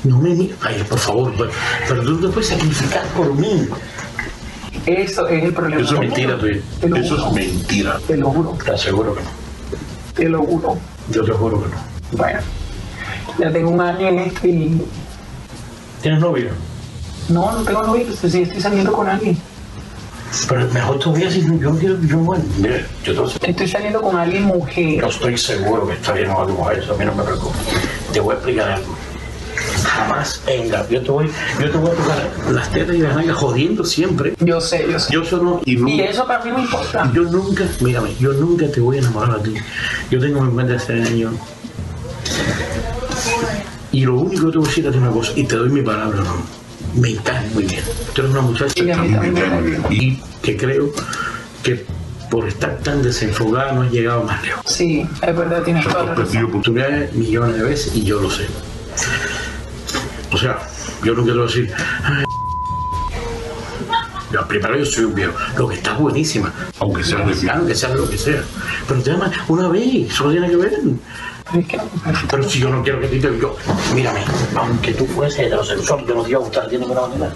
No 0.03 0.19
me 0.19 0.49
Ay, 0.61 0.83
por 0.89 0.99
favor, 0.99 1.33
pero, 1.37 1.51
pero 1.87 2.03
tú 2.03 2.19
te 2.19 2.27
puedes 2.29 2.49
sacrificar 2.49 3.05
por 3.15 3.33
mí. 3.33 3.67
Eso 4.85 5.27
es 5.27 5.43
el 5.43 5.53
problema. 5.53 5.81
Eso 5.81 5.95
es 5.95 5.99
mentira, 5.99 6.37
lo 6.37 6.95
Eso 6.97 7.17
juro. 7.17 7.27
es 7.27 7.33
mentira. 7.33 7.99
Te 8.07 8.17
lo 8.17 8.29
juro. 8.31 8.57
Te 8.63 8.71
aseguro 8.71 9.15
que 9.15 9.21
no. 9.21 9.29
Te 10.13 10.29
lo 10.29 10.43
juro. 10.43 10.77
Yo 11.11 11.23
te 11.23 11.31
juro 11.31 11.63
que 11.63 11.69
no. 11.69 11.75
Bueno, 12.13 12.39
ya 13.37 13.51
tengo 13.51 13.69
un 13.69 13.81
año 13.81 14.07
en 14.07 14.19
esto 14.19 14.47
y 14.47 14.81
¿Tienes 16.07 16.21
novio? 16.23 16.51
no, 17.27 17.51
no 17.51 17.63
tengo 17.63 17.83
novio, 17.83 18.05
pues 18.21 18.31
sí 18.31 18.43
estoy 18.43 18.61
saliendo 18.61 18.93
con 18.93 19.09
alguien. 19.09 19.37
Pero 20.47 20.65
mejor 20.71 20.99
todavía 20.99 21.29
si 21.29 21.41
yo 21.41 21.49
no 21.71 21.77
quiero. 21.77 21.99
Yo, 22.01 22.17
bueno, 22.19 22.45
mira, 22.59 22.77
yo 23.03 23.11
a 23.11 23.27
decir- 23.27 23.39
Estoy 23.49 23.67
saliendo 23.67 24.01
con 24.01 24.15
alguien 24.15 24.45
mujer. 24.45 25.01
No 25.01 25.09
estoy 25.09 25.37
seguro 25.37 25.85
que 25.85 25.95
estaría 25.95 26.33
con 26.33 26.49
algo 26.49 26.71
eso, 26.71 26.93
a 26.93 26.97
mí 26.97 27.03
no 27.03 27.13
me 27.13 27.23
preocupa. 27.23 27.57
Te 28.13 28.21
voy 28.21 28.31
a 28.31 28.35
explicar 28.37 28.69
algo. 28.71 28.95
Jamás 29.83 30.41
venga, 30.45 30.87
yo 30.89 31.01
te 31.01 31.11
voy, 31.11 31.29
yo 31.59 31.71
te 31.71 31.77
voy 31.77 31.91
a 31.91 31.93
tocar 31.93 32.29
las 32.51 32.71
tetas 32.71 32.95
y 32.95 32.99
las 32.99 33.13
nalgas 33.15 33.35
jodiendo 33.35 33.83
siempre. 33.83 34.33
Yo 34.39 34.61
sé, 34.61 34.87
yo 34.89 34.97
sé. 34.97 35.11
Yo 35.13 35.25
solo 35.25 35.59
y, 35.65 35.75
nunca- 35.75 35.91
Y 35.93 35.99
eso 36.01 36.25
para 36.25 36.41
mí 36.45 36.51
no 36.51 36.59
importa. 36.59 37.11
Yo 37.13 37.23
nunca, 37.23 37.65
mírame, 37.81 38.15
yo 38.17 38.31
nunca 38.31 38.71
te 38.71 38.79
voy 38.79 38.95
a 38.95 38.99
enamorar 39.01 39.39
a 39.39 39.43
ti. 39.43 39.53
Yo 40.09 40.19
tengo 40.21 40.45
56 40.45 41.05
años. 41.05 41.33
Y 43.97 44.05
lo 44.05 44.13
único 44.13 44.45
que 44.45 44.51
te 44.51 44.57
voy 44.59 44.67
a 44.67 44.69
decir 44.69 44.85
es 44.85 44.95
una 44.95 45.09
cosa, 45.09 45.31
y 45.35 45.43
te 45.45 45.55
doy 45.55 45.69
mi 45.69 45.81
palabra, 45.81 46.19
no. 46.19 46.35
Me 47.01 47.15
caes 47.15 47.51
muy 47.55 47.63
bien. 47.63 47.81
Tú 48.13 48.21
eres 48.21 48.31
una 48.31 48.41
muchacha 48.41 48.71
Sí, 48.75 48.85
también 48.85 49.33
me 49.33 49.41
caes 49.41 49.63
bien. 49.65 49.83
y 49.89 50.21
que 50.43 50.55
creo 50.55 50.91
que 51.63 51.83
por 52.29 52.47
estar 52.47 52.77
tan 52.83 53.01
desenfocada 53.01 53.71
no 53.71 53.81
has 53.81 53.91
llegado 53.91 54.21
más 54.23 54.43
lejos. 54.43 54.61
Sí, 54.71 55.03
es 55.19 55.35
verdad, 55.35 55.63
tienes 55.63 55.83
toda 55.83 55.95
la 55.95 56.11
Has 56.11 56.17
razón. 56.19 56.25
perdido 56.25 56.47
oportunidades 56.47 57.13
millones 57.15 57.55
de 57.57 57.63
veces 57.63 57.95
y 57.95 58.03
yo 58.03 58.21
lo 58.21 58.29
sé. 58.29 58.45
O 60.31 60.37
sea, 60.37 60.59
yo 61.03 61.15
no 61.15 61.23
quiero 61.23 61.47
decir. 61.47 61.73
"Ay, 62.03 62.23
yo, 64.31 64.47
primero 64.47 64.77
yo 64.77 64.85
soy 64.85 65.05
un 65.05 65.15
viejo. 65.15 65.33
Lo 65.57 65.67
que 65.69 65.75
está 65.75 65.93
es 65.93 65.99
buenísima. 65.99 66.53
Aunque 66.79 67.03
sea 67.03 67.17
aunque 67.55 67.73
sea 67.73 67.95
lo 67.95 68.07
que 68.07 68.17
sea. 68.19 68.43
Pero 68.87 69.01
te 69.01 69.09
llamas 69.11 69.31
una 69.47 69.67
vez, 69.69 70.11
eso 70.11 70.29
tiene 70.29 70.47
que 70.49 70.55
ver. 70.57 70.73
Pero 72.29 72.43
si 72.43 72.59
yo 72.59 72.69
no 72.69 72.83
quiero 72.83 72.99
que 72.99 73.07
te 73.07 73.19
yo, 73.19 73.55
mírame, 73.93 74.21
aunque 74.55 74.93
tú 74.93 75.05
fueses 75.05 75.39
heterosexual, 75.39 76.05
yo 76.05 76.15
no 76.15 76.23
te 76.23 76.29
iba 76.31 76.39
a 76.39 76.43
gustar, 76.43 76.67
tiene 76.69 76.85
que 76.85 76.93
manera. 76.93 77.33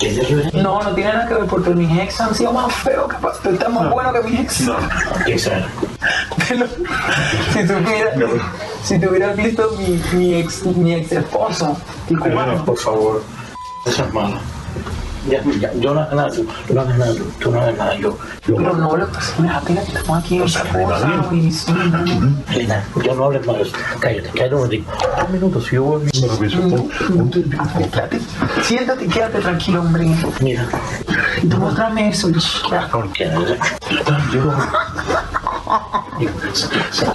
¿Qué? 0.00 0.50
No, 0.54 0.82
no 0.82 0.94
tiene 0.94 1.12
nada 1.12 1.28
que 1.28 1.34
ver 1.34 1.44
porque 1.46 1.70
mis 1.70 1.98
ex 1.98 2.20
han 2.20 2.34
sido 2.34 2.52
más 2.52 2.74
feos 2.74 3.08
que 3.08 3.16
tú 3.42 3.50
estás 3.50 3.72
más 3.72 3.90
bueno 3.90 4.12
que 4.12 4.22
mis 4.22 4.40
ex. 4.40 4.60
No, 4.62 4.76
era. 5.26 5.68
Pero, 6.48 6.66
si 7.52 7.66
tú 7.66 7.74
hubieras, 7.74 8.14
si 8.82 8.98
tú 8.98 9.10
hubieras 9.10 9.36
visto 9.36 9.70
mi, 9.78 10.02
mi 10.18 10.34
ex 10.34 10.64
mi 10.64 10.94
ex 10.94 11.12
esposo, 11.12 11.76
el 12.08 12.18
cubano, 12.18 12.64
por 12.64 12.76
favor, 12.76 13.22
eso 13.86 14.04
es 14.04 14.12
malo. 14.12 14.40
Ya, 15.28 15.40
ya, 15.60 15.72
yo 15.74 15.94
no 15.94 16.00
hago 16.00 16.16
nada, 16.16 16.30
tú, 16.30 16.44
tú 16.66 16.74
no 16.74 16.80
hagas 16.80 16.98
nada, 16.98 17.14
tú, 17.14 17.24
tú 17.38 17.50
no 17.52 17.60
hagas 17.60 17.76
nada, 17.76 17.94
yo. 17.94 18.18
yo 18.46 18.56
pero 18.56 18.76
no 18.76 18.96
lo 18.96 19.06
pues, 19.06 19.24
fíjate 19.26 19.74
que 19.74 19.80
estamos 19.80 20.18
aquí 20.18 20.40
sí, 21.52 21.72
no. 21.72 22.52
Elena, 22.52 22.84
yo 23.04 23.14
no 23.14 23.24
hables 23.26 23.46
más. 23.46 23.56
Cállate, 24.00 24.28
cállate 24.30 24.54
un 24.54 24.62
momentito. 24.62 24.92
Un 25.24 25.32
minuto, 25.32 25.60
si 25.60 25.76
yo 25.76 25.84
voy 25.84 26.10
Quédate, 27.92 28.20
siéntate 28.62 29.06
quédate 29.06 29.38
tranquilo, 29.38 29.80
hombre. 29.80 30.10
Mira. 30.40 30.66
Y 31.40 31.46
tú 31.46 31.56
mostrame 31.56 32.08
eso, 32.08 32.28
ya. 32.70 32.88
Porque 32.90 33.30
yo. 34.32 34.52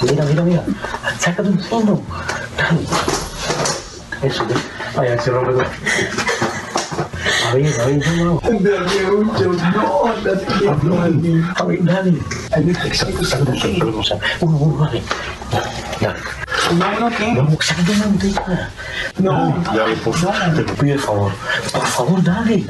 Mira, 0.02 0.24
mira, 0.26 0.44
mira. 0.44 0.64
Sácate 1.20 1.50
un 1.50 1.60
fondo. 1.60 2.02
Eso. 4.22 4.46
Vaya, 4.96 5.22
se 5.22 5.32
rompe 5.32 5.52
todo. 5.52 6.47
A 7.48 7.54
ver, 7.54 7.82
a 7.82 7.86
ver, 7.86 8.08
no 8.18 8.24
hago. 8.24 8.42
No, 10.84 11.02
Alvin. 11.02 11.46
A 11.56 11.64
ver, 11.64 11.84
dale. 11.84 12.20
Sácate, 12.94 13.26
sácate 13.26 13.52
un 13.52 13.60
fondo. 13.60 14.02
Uno, 14.42 14.58
uno, 14.58 14.86
dale. 14.86 15.04
Dale. 15.52 16.20
No, 16.78 17.00
no, 17.00 17.10
¿qué? 17.16 17.34
No, 17.34 17.44
botella. 17.44 18.70
No, 19.20 19.64
Dale, 19.74 19.96
por 19.98 20.16
favor. 20.16 20.56
Te 20.56 20.62
lo 20.64 20.76
pido 20.76 20.96
de 20.96 21.00
favor. 21.00 21.32
Por 21.72 21.86
favor, 21.86 22.24
dale. 22.24 22.66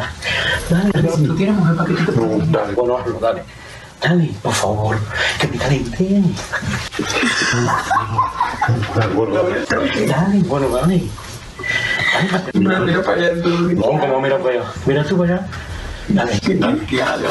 Dale. 0.70 0.92
Tú 1.04 1.36
tienes 1.36 1.56
mujer 1.56 1.76
para 1.76 1.88
que 1.90 1.94
te 1.96 2.12
No, 2.12 2.46
dale, 2.46 2.74
bueno, 2.74 2.98
hazlo, 2.98 3.20
dale. 3.20 3.44
Dale, 4.02 4.32
por 4.44 4.54
favor, 4.54 4.98
que 5.40 5.48
me 5.48 5.58
caliente. 5.58 6.24
Dale, 10.08 10.40
bueno, 10.44 10.70
dale. 10.70 11.04
No, 12.54 12.80
mira 12.80 13.04
para 13.04 13.18
allá, 13.18 13.42
tú. 13.42 13.50
No, 13.50 13.82
como 13.82 14.22
mira 14.22 14.38
para 14.38 14.54
allá. 14.56 14.64
Mira 14.86 15.04
tú 15.04 15.18
para 15.18 15.36
allá. 15.36 15.48
Dale, 16.10 16.40
dale. 16.56 16.82
Dale. 16.98 17.28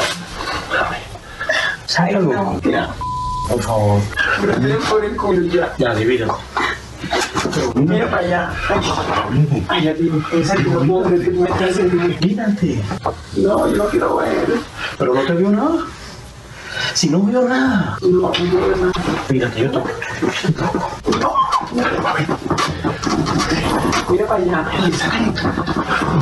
Sácalo. 1.85 2.59
Mira, 2.63 2.89
por 3.49 3.61
favor. 3.63 4.01
Tienes 4.59 4.85
por 4.85 5.03
el 5.05 5.15
culo 5.15 5.41
ya. 5.47 5.73
Ya. 5.77 5.93
Mira 7.75 8.09
para 8.09 8.21
allá. 8.21 8.53
Tío, 9.97 10.17
estás. 10.33 11.77
Quítate. 12.19 12.83
No, 13.37 13.67
yo 13.69 13.75
no 13.77 13.85
quiero 13.89 14.17
ver. 14.17 14.59
Pero 14.97 15.13
no 15.13 15.21
te 15.21 15.33
vio 15.33 15.49
nada. 15.49 15.77
Si 16.93 17.09
no 17.09 17.23
veo 17.23 17.47
nada. 17.47 17.97
No, 18.01 18.09
no 18.09 18.31
quiero 18.31 18.67
ver 18.67 18.77
nada. 18.77 18.91
Mírate, 19.29 19.61
yo 19.61 19.71
toco. 19.71 19.89
Mira 24.09 24.25
para 24.27 24.43
allá. 24.43 24.69
Ay. 24.71 25.33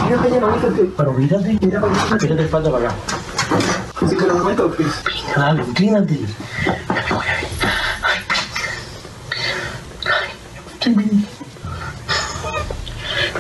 Mira 0.04 0.18
para 0.18 0.28
allá, 0.28 0.40
no 0.40 0.48
me 0.48 0.58
toques. 0.58 0.88
Pero 0.98 1.14
mírate. 1.14 1.58
Mira 1.62 1.82
para 1.82 1.94
allá. 1.94 2.18
Mírate 2.22 2.44
espalda 2.44 2.72
para 2.72 2.90
acá. 2.90 2.96
Sí, 4.10 4.16
pero 4.18 4.34
no 4.34 4.44
me 4.44 4.54
toques. 4.54 4.88
Dale, 5.36 5.64
inclínate. 5.64 6.20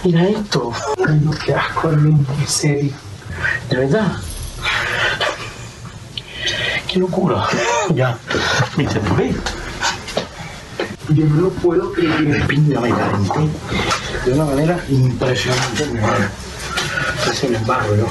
Mira 0.03 0.23
esto. 0.29 0.71
Ay, 1.07 1.19
no, 1.23 1.31
qué 1.31 1.53
asco, 1.55 1.91
en 1.91 2.25
serio. 2.47 2.93
De 3.69 3.77
verdad. 3.77 4.17
Qué 6.95 7.01
locura. 7.01 7.45
Ya. 7.93 8.17
¿por 8.73 9.17
qué? 9.17 9.35
Yo 11.09 11.25
no 11.25 11.41
lo 11.41 11.49
puedo 11.49 11.91
creer. 11.91 12.47
Pinga, 12.47 12.79
me 12.79 12.89
calenté 12.89 13.49
de 14.25 14.31
una 14.31 14.45
manera 14.45 14.79
impresionante. 14.87 15.89
Casi 17.25 17.47
me 17.49 17.57
embarro 17.57 17.97
yo. 17.97 18.07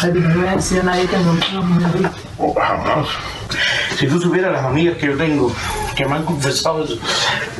Alvin, 0.00 0.22
no 0.22 0.28
le 0.28 0.36
voy 0.36 0.46
a 0.46 0.54
decir 0.54 0.78
a 0.78 0.82
nadie 0.84 1.06
que 1.08 1.16
no 1.18 1.34
quiero 1.40 1.62
morir. 1.64 2.10
Oh, 2.38 2.54
jamás. 2.54 3.08
Si 3.98 4.06
tú 4.06 4.20
supieras 4.20 4.52
las 4.52 4.64
amigas 4.64 4.96
que 4.96 5.06
yo 5.06 5.16
tengo 5.16 5.52
que 5.96 6.06
me 6.06 6.14
han 6.14 6.24
confesado 6.24 6.84
eso, 6.84 6.96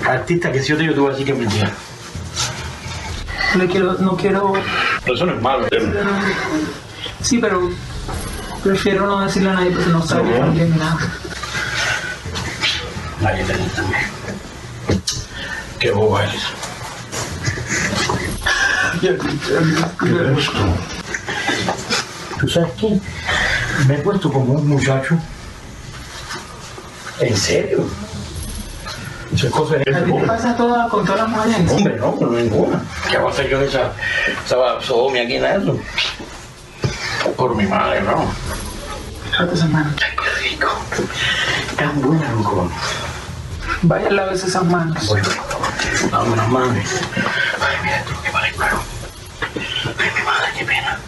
artistas 0.09 0.52
que 0.52 0.62
si 0.62 0.68
yo 0.68 0.76
te 0.76 0.82
digo, 0.82 0.94
tú 0.94 1.05
vas 1.05 1.16
a 1.16 1.18
decir 1.18 1.34
que 1.34 1.40
mentira. 1.40 1.72
No 3.57 3.66
quiero, 3.66 3.94
no 3.94 4.16
quiero. 4.16 4.52
Pero 5.02 5.16
eso 5.16 5.26
no 5.26 5.34
es 5.34 5.42
malo. 5.42 5.66
¿eh? 5.66 5.92
Sí, 7.22 7.38
pero 7.38 7.70
prefiero 8.64 9.06
no 9.06 9.20
decirle 9.20 9.50
a 9.50 9.54
nadie 9.54 9.70
porque 9.70 9.90
no 9.90 10.02
sabe 10.04 10.40
ni 10.40 10.68
nada. 10.70 10.98
Nadie 13.20 13.44
te 13.44 13.52
también. 13.52 14.00
Qué 15.78 15.90
boba 15.90 16.24
eres. 16.24 16.42
¿Qué 19.00 19.08
es 19.10 20.38
esto? 20.38 20.60
¿Tú 22.40 22.48
sabes 22.48 22.72
qué? 22.80 23.00
Me 23.86 23.94
he 23.96 23.98
puesto 23.98 24.32
como 24.32 24.54
un 24.54 24.68
muchacho 24.68 25.18
¿En 27.20 27.36
serio? 27.36 27.84
Eso 29.32 29.46
es 29.46 29.52
cosa 29.52 29.76
de 29.76 29.94
¿A 29.94 30.04
ti 30.04 30.12
te 30.12 30.26
pasa 30.26 30.56
toda, 30.56 30.88
con 30.88 31.04
todas 31.04 31.22
las 31.22 31.30
mujeres? 31.30 31.70
Hombre, 31.70 31.96
no, 31.96 32.16
no 32.20 32.30
ninguna. 32.30 32.82
¿Qué 33.10 33.18
voy 33.18 33.28
a 33.28 33.30
hacer 33.30 33.48
yo 33.48 33.60
de 33.60 33.66
esa, 33.66 33.92
esa 34.44 34.80
sodomía 34.80 35.22
aquí 35.22 35.36
en 35.36 35.44
eso? 35.44 35.78
Por 37.33 37.57
mi 37.57 37.66
madre, 37.66 38.03
no. 38.03 38.27
Trata 39.37 39.55
esas 39.55 39.68
manos. 39.70 39.95
Ay, 40.03 40.16
qué 40.16 40.49
rico. 40.51 40.68
Tan 41.77 42.01
buena, 42.01 42.31
loco. 42.33 42.70
Vaya 43.83 44.09
a 44.09 44.12
lavarse 44.12 44.47
esas 44.47 44.64
manos. 44.64 45.07
Bueno, 45.09 45.29
dame 46.11 46.31
unas 46.31 46.49
manos. 46.49 46.87
Ay, 47.61 47.77
mira 47.83 47.97
esto, 47.99 48.12
que 48.22 48.31
vale 48.31 48.53
claro. 48.53 48.79
Ay, 49.99 50.11
mi 50.16 50.22
madre, 50.25 50.47
qué 50.57 50.64
pena. 50.64 50.99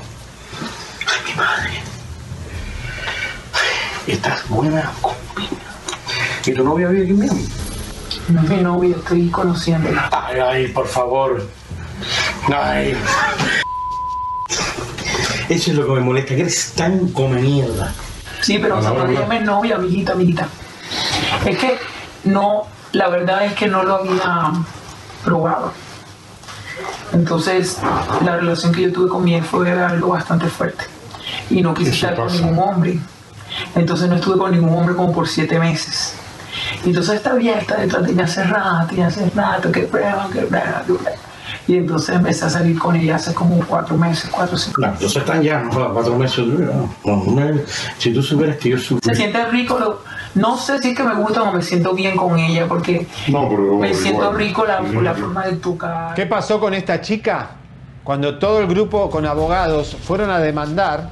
Ay, 1.06 1.20
mi 1.24 1.34
madre. 1.34 1.82
Estás 4.06 4.48
buena 4.48 4.90
con. 5.00 5.14
¿Y 6.44 6.52
tu 6.52 6.64
novia 6.64 6.88
vive 6.88 7.04
aquí 7.04 7.12
mismo? 7.12 7.38
No 8.28 8.40
es 8.42 8.48
mi 8.48 8.56
novia, 8.56 8.96
estoy 8.96 9.30
conociéndola. 9.30 10.08
Ay, 10.12 10.40
ay, 10.40 10.68
por 10.68 10.88
favor. 10.88 11.46
Ay. 12.52 12.96
Eso 15.48 15.70
es 15.70 15.76
lo 15.76 15.86
que 15.86 15.92
me 15.92 16.00
molesta, 16.00 16.34
que 16.34 16.42
eres 16.42 16.72
tan 16.74 17.08
come 17.08 17.40
mierda. 17.40 17.92
Sí, 18.40 18.58
pero 18.58 18.80
No, 18.80 18.94
no, 18.94 19.06
no, 19.06 19.40
novia, 19.40 19.76
amiguita, 19.76 20.12
amiguita. 20.12 20.48
Es 21.44 21.58
que 21.58 21.78
no, 22.24 22.66
la 22.92 23.08
verdad 23.08 23.44
es 23.44 23.54
que 23.54 23.66
no 23.66 23.82
lo 23.82 23.96
había 23.96 24.52
probado. 25.24 25.72
Entonces, 27.12 27.78
la 28.24 28.36
relación 28.36 28.72
que 28.72 28.82
yo 28.82 28.92
tuve 28.92 29.08
con 29.08 29.24
mi 29.24 29.34
ex 29.34 29.46
fue 29.46 29.70
algo 29.70 30.08
bastante 30.08 30.46
fuerte. 30.46 30.84
Y 31.50 31.62
no 31.62 31.74
quise 31.74 31.90
estar 31.90 32.16
con 32.16 32.32
ningún 32.32 32.58
hombre. 32.58 32.98
Entonces 33.74 34.08
no 34.08 34.16
estuve 34.16 34.38
con 34.38 34.50
ningún 34.50 34.74
hombre 34.74 34.94
como 34.94 35.12
por 35.12 35.28
siete 35.28 35.58
meses. 35.58 36.14
Y 36.84 36.88
entonces 36.88 37.16
esta 37.16 37.34
vieja 37.34 37.60
está 37.60 37.76
detrás 37.76 38.04
de 38.06 38.12
mí 38.12 38.22
hace 38.22 38.44
rato 38.44 38.94
y 38.94 39.00
hace 39.00 39.30
rato, 39.34 39.70
que 39.70 39.82
prueba, 39.82 40.28
que 40.32 40.40
prueba, 40.42 40.82
que 40.86 40.94
prueba. 40.94 41.18
Y 41.68 41.76
entonces 41.78 42.14
empecé 42.14 42.44
a 42.44 42.50
salir 42.50 42.78
con 42.78 42.94
ella 42.94 43.16
hace 43.16 43.34
como 43.34 43.58
cuatro 43.66 43.96
meses, 43.96 44.30
cuatro 44.30 44.54
o 44.54 44.58
cinco 44.58 44.80
No, 44.80 44.86
entonces 44.88 45.16
están 45.16 45.42
ya, 45.42 45.60
no, 45.62 45.92
cuatro 45.92 46.16
meses. 46.16 46.46
No, 46.46 47.52
si 47.98 48.12
tú 48.12 48.22
supieras 48.22 48.56
que 48.56 48.70
yo 48.70 48.78
Se 48.78 48.84
sufrí. 48.84 49.14
siente 49.16 49.44
rico, 49.46 49.78
lo- 49.78 50.00
no 50.36 50.56
sé 50.56 50.78
si 50.80 50.90
es 50.90 50.96
que 50.96 51.02
me 51.02 51.14
gusta 51.14 51.42
o 51.42 51.52
me 51.52 51.62
siento 51.62 51.92
bien 51.94 52.16
con 52.16 52.38
ella, 52.38 52.66
porque 52.68 53.06
No, 53.28 53.48
pero 53.48 53.78
me 53.78 53.92
siento 53.94 54.22
igual. 54.22 54.36
rico 54.36 54.64
la, 54.64 54.80
la 54.80 55.14
forma 55.14 55.46
de 55.46 55.56
tocar. 55.56 56.14
¿Qué 56.14 56.26
pasó 56.26 56.60
con 56.60 56.72
esta 56.74 57.00
chica? 57.00 57.50
Cuando 58.04 58.38
todo 58.38 58.60
el 58.60 58.68
grupo 58.68 59.10
con 59.10 59.26
abogados 59.26 59.96
fueron 60.04 60.30
a 60.30 60.38
demandar, 60.38 61.08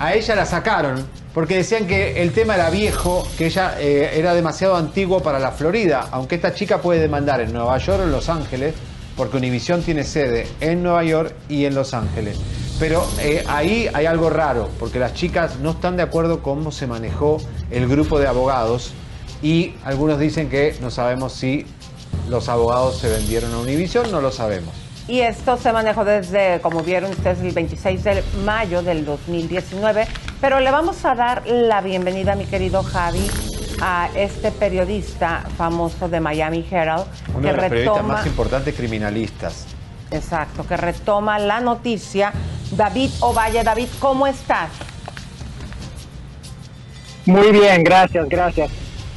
a 0.00 0.14
ella 0.14 0.34
la 0.36 0.46
sacaron 0.46 1.04
porque 1.34 1.56
decían 1.56 1.86
que 1.86 2.22
el 2.22 2.32
tema 2.32 2.54
era 2.54 2.70
viejo, 2.70 3.28
que 3.36 3.46
ella 3.46 3.74
eh, 3.78 4.12
era 4.14 4.32
demasiado 4.32 4.74
antiguo 4.76 5.22
para 5.22 5.38
la 5.38 5.50
Florida, 5.52 6.06
aunque 6.12 6.36
esta 6.36 6.54
chica 6.54 6.78
puede 6.78 7.00
demandar 7.00 7.40
en 7.42 7.52
Nueva 7.52 7.76
York 7.78 8.00
o 8.00 8.04
en 8.04 8.12
Los 8.12 8.28
Ángeles, 8.30 8.74
porque 9.18 9.36
Univision 9.36 9.82
tiene 9.82 10.04
sede 10.04 10.46
en 10.60 10.82
Nueva 10.82 11.04
York 11.04 11.34
y 11.48 11.66
en 11.66 11.74
Los 11.74 11.92
Ángeles. 11.92 12.38
Pero 12.78 13.04
eh, 13.20 13.44
ahí 13.48 13.90
hay 13.92 14.06
algo 14.06 14.30
raro, 14.30 14.70
porque 14.78 15.00
las 15.00 15.12
chicas 15.12 15.58
no 15.58 15.72
están 15.72 15.96
de 15.96 16.04
acuerdo 16.04 16.40
cómo 16.40 16.70
se 16.70 16.86
manejó 16.86 17.38
el 17.70 17.88
grupo 17.88 18.20
de 18.20 18.28
abogados 18.28 18.94
y 19.42 19.74
algunos 19.84 20.20
dicen 20.20 20.48
que 20.48 20.76
no 20.80 20.90
sabemos 20.90 21.32
si 21.32 21.66
los 22.28 22.48
abogados 22.48 22.98
se 22.98 23.08
vendieron 23.08 23.52
a 23.52 23.58
Univision, 23.58 24.10
no 24.12 24.20
lo 24.20 24.30
sabemos. 24.30 24.72
Y 25.08 25.20
esto 25.20 25.56
se 25.56 25.72
manejó 25.72 26.04
desde, 26.04 26.60
como 26.60 26.82
vieron 26.82 27.10
ustedes, 27.10 27.40
el 27.40 27.52
26 27.52 28.04
de 28.04 28.22
mayo 28.44 28.82
del 28.82 29.04
2019. 29.04 30.06
Pero 30.40 30.60
le 30.60 30.70
vamos 30.70 31.04
a 31.04 31.14
dar 31.14 31.42
la 31.46 31.80
bienvenida, 31.80 32.36
mi 32.36 32.44
querido 32.44 32.82
Javi, 32.82 33.26
a 33.80 34.08
este 34.14 34.50
periodista 34.50 35.44
famoso 35.56 36.08
de 36.08 36.20
Miami 36.20 36.66
Herald 36.70 37.06
Uno 37.28 37.40
que 37.40 37.46
de 37.46 37.52
los 37.52 37.62
periodistas 37.62 37.96
retoma, 37.96 38.14
más 38.14 38.26
importantes 38.26 38.74
criminalistas. 38.74 39.66
exacto, 40.10 40.66
que 40.66 40.76
retoma 40.76 41.38
la 41.38 41.60
noticia. 41.60 42.32
David 42.72 43.10
Ovalle, 43.20 43.62
David, 43.64 43.88
¿cómo 43.98 44.26
estás? 44.26 44.70
Muy 47.26 47.52
bien, 47.52 47.84
gracias, 47.84 48.28
gracias. 48.28 48.70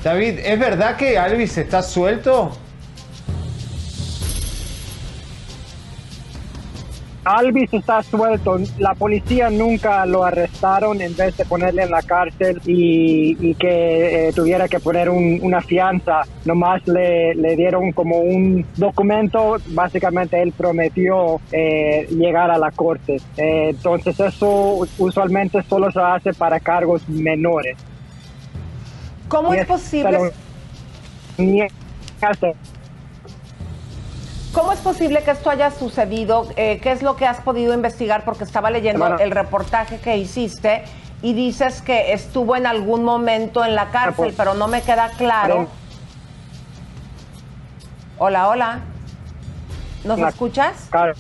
David, 0.04 0.40
¿es 0.40 0.60
verdad 0.60 0.98
que 0.98 1.18
Alvis 1.18 1.58
está 1.58 1.82
suelto? 1.84 2.52
Alvis 7.24 7.72
está 7.74 8.02
suelto. 8.02 8.58
La 8.80 8.96
policía 8.96 9.50
nunca 9.52 10.06
lo 10.08 10.24
arrestaron 10.24 11.02
en 11.02 11.16
vez 11.16 11.38
de 11.38 11.46
ponerle 11.46 11.84
en 11.84 11.92
la 11.92 12.02
cárcel 12.02 12.60
y, 12.66 13.38
y 13.40 13.54
que 13.56 14.30
eh, 14.30 14.34
tuviera 14.34 14.68
que 14.68 14.80
poner 14.80 15.10
un- 15.10 15.40
una 15.44 15.62
fianza. 15.62 16.22
Nomás 16.46 16.86
le, 16.88 17.36
le 17.36 17.56
dieron 17.56 17.92
como 17.92 18.18
un 18.20 18.66
documento. 18.76 19.58
Básicamente 19.68 20.42
él 20.42 20.52
prometió 20.52 21.40
eh, 21.52 22.08
llegar 22.10 22.50
a 22.50 22.58
la 22.58 22.72
corte. 22.72 23.18
Eh, 23.38 23.68
entonces 23.70 24.20
eso 24.20 24.80
usualmente 24.98 25.62
solo 25.64 25.92
se 25.92 26.00
hace 26.02 26.34
para 26.34 26.60
cargos 26.60 27.08
menores. 27.08 27.78
¿Cómo 29.28 29.54
Y 29.54 29.60
es 29.60 29.66
posible? 29.68 30.10
pero 30.10 30.32
ni 31.38 31.62
hace- 32.20 32.54
¿Cómo 34.54 34.74
es 34.74 34.80
posible 34.80 35.24
que 35.24 35.32
esto 35.32 35.50
haya 35.50 35.72
sucedido? 35.72 36.48
Eh, 36.58 36.80
¿Qué 36.84 36.92
es 36.92 37.02
lo 37.02 37.16
que 37.16 37.26
has 37.26 37.40
podido 37.40 37.74
investigar? 37.74 38.26
Porque 38.26 38.44
estaba 38.44 38.70
leyendo 38.70 39.00
Bueno. 39.00 39.18
el 39.20 39.32
reportaje 39.32 40.00
que 40.00 40.18
hiciste 40.18 40.84
y 41.22 41.34
dices 41.34 41.82
que 41.82 42.12
estuvo 42.12 42.56
en 42.58 42.66
algún 42.66 43.04
momento 43.04 43.64
en 43.64 43.76
la 43.76 43.92
cárcel, 43.92 44.14
pues. 44.16 44.36
pero 44.36 44.54
no 44.54 44.68
me 44.68 44.82
queda 44.82 45.10
claro. 45.18 45.56
Pero- 45.56 45.82
Hola, 48.18 48.50
hola. 48.50 48.80
¿Nos 50.04 50.20
La- 50.20 50.30
escuchas? 50.30 50.88
Claro. 50.90 51.14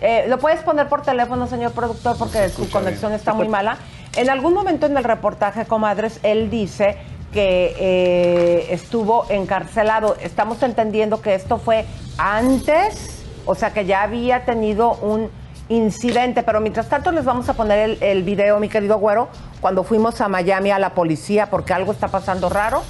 Eh, 0.00 0.26
¿Lo 0.28 0.38
puedes 0.38 0.60
poner 0.60 0.88
por 0.88 1.02
teléfono, 1.02 1.46
señor 1.46 1.72
productor, 1.72 2.18
porque 2.18 2.48
su 2.50 2.68
conexión 2.68 3.12
está 3.12 3.32
muy 3.32 3.48
mala? 3.48 3.78
En 4.16 4.28
algún 4.28 4.52
momento 4.52 4.86
en 4.86 4.96
el 4.96 5.04
reportaje, 5.04 5.64
comadres, 5.64 6.20
él 6.22 6.50
dice 6.50 6.98
que 7.34 7.74
eh, 7.78 8.66
estuvo 8.70 9.26
encarcelado. 9.28 10.16
Estamos 10.22 10.62
entendiendo 10.62 11.20
que 11.20 11.34
esto 11.34 11.58
fue 11.58 11.84
antes, 12.16 13.24
o 13.44 13.54
sea, 13.56 13.72
que 13.74 13.84
ya 13.84 14.02
había 14.02 14.44
tenido 14.44 14.94
un 14.94 15.28
incidente, 15.68 16.44
pero 16.44 16.60
mientras 16.60 16.88
tanto 16.88 17.10
les 17.10 17.24
vamos 17.24 17.48
a 17.48 17.54
poner 17.54 17.90
el, 17.90 18.02
el 18.02 18.22
video, 18.22 18.60
mi 18.60 18.68
querido 18.68 18.98
güero, 18.98 19.28
cuando 19.60 19.82
fuimos 19.82 20.20
a 20.20 20.28
Miami 20.28 20.70
a 20.70 20.78
la 20.78 20.94
policía 20.94 21.50
porque 21.50 21.74
algo 21.74 21.90
está 21.92 22.08
pasando 22.08 22.48
raro. 22.48 22.82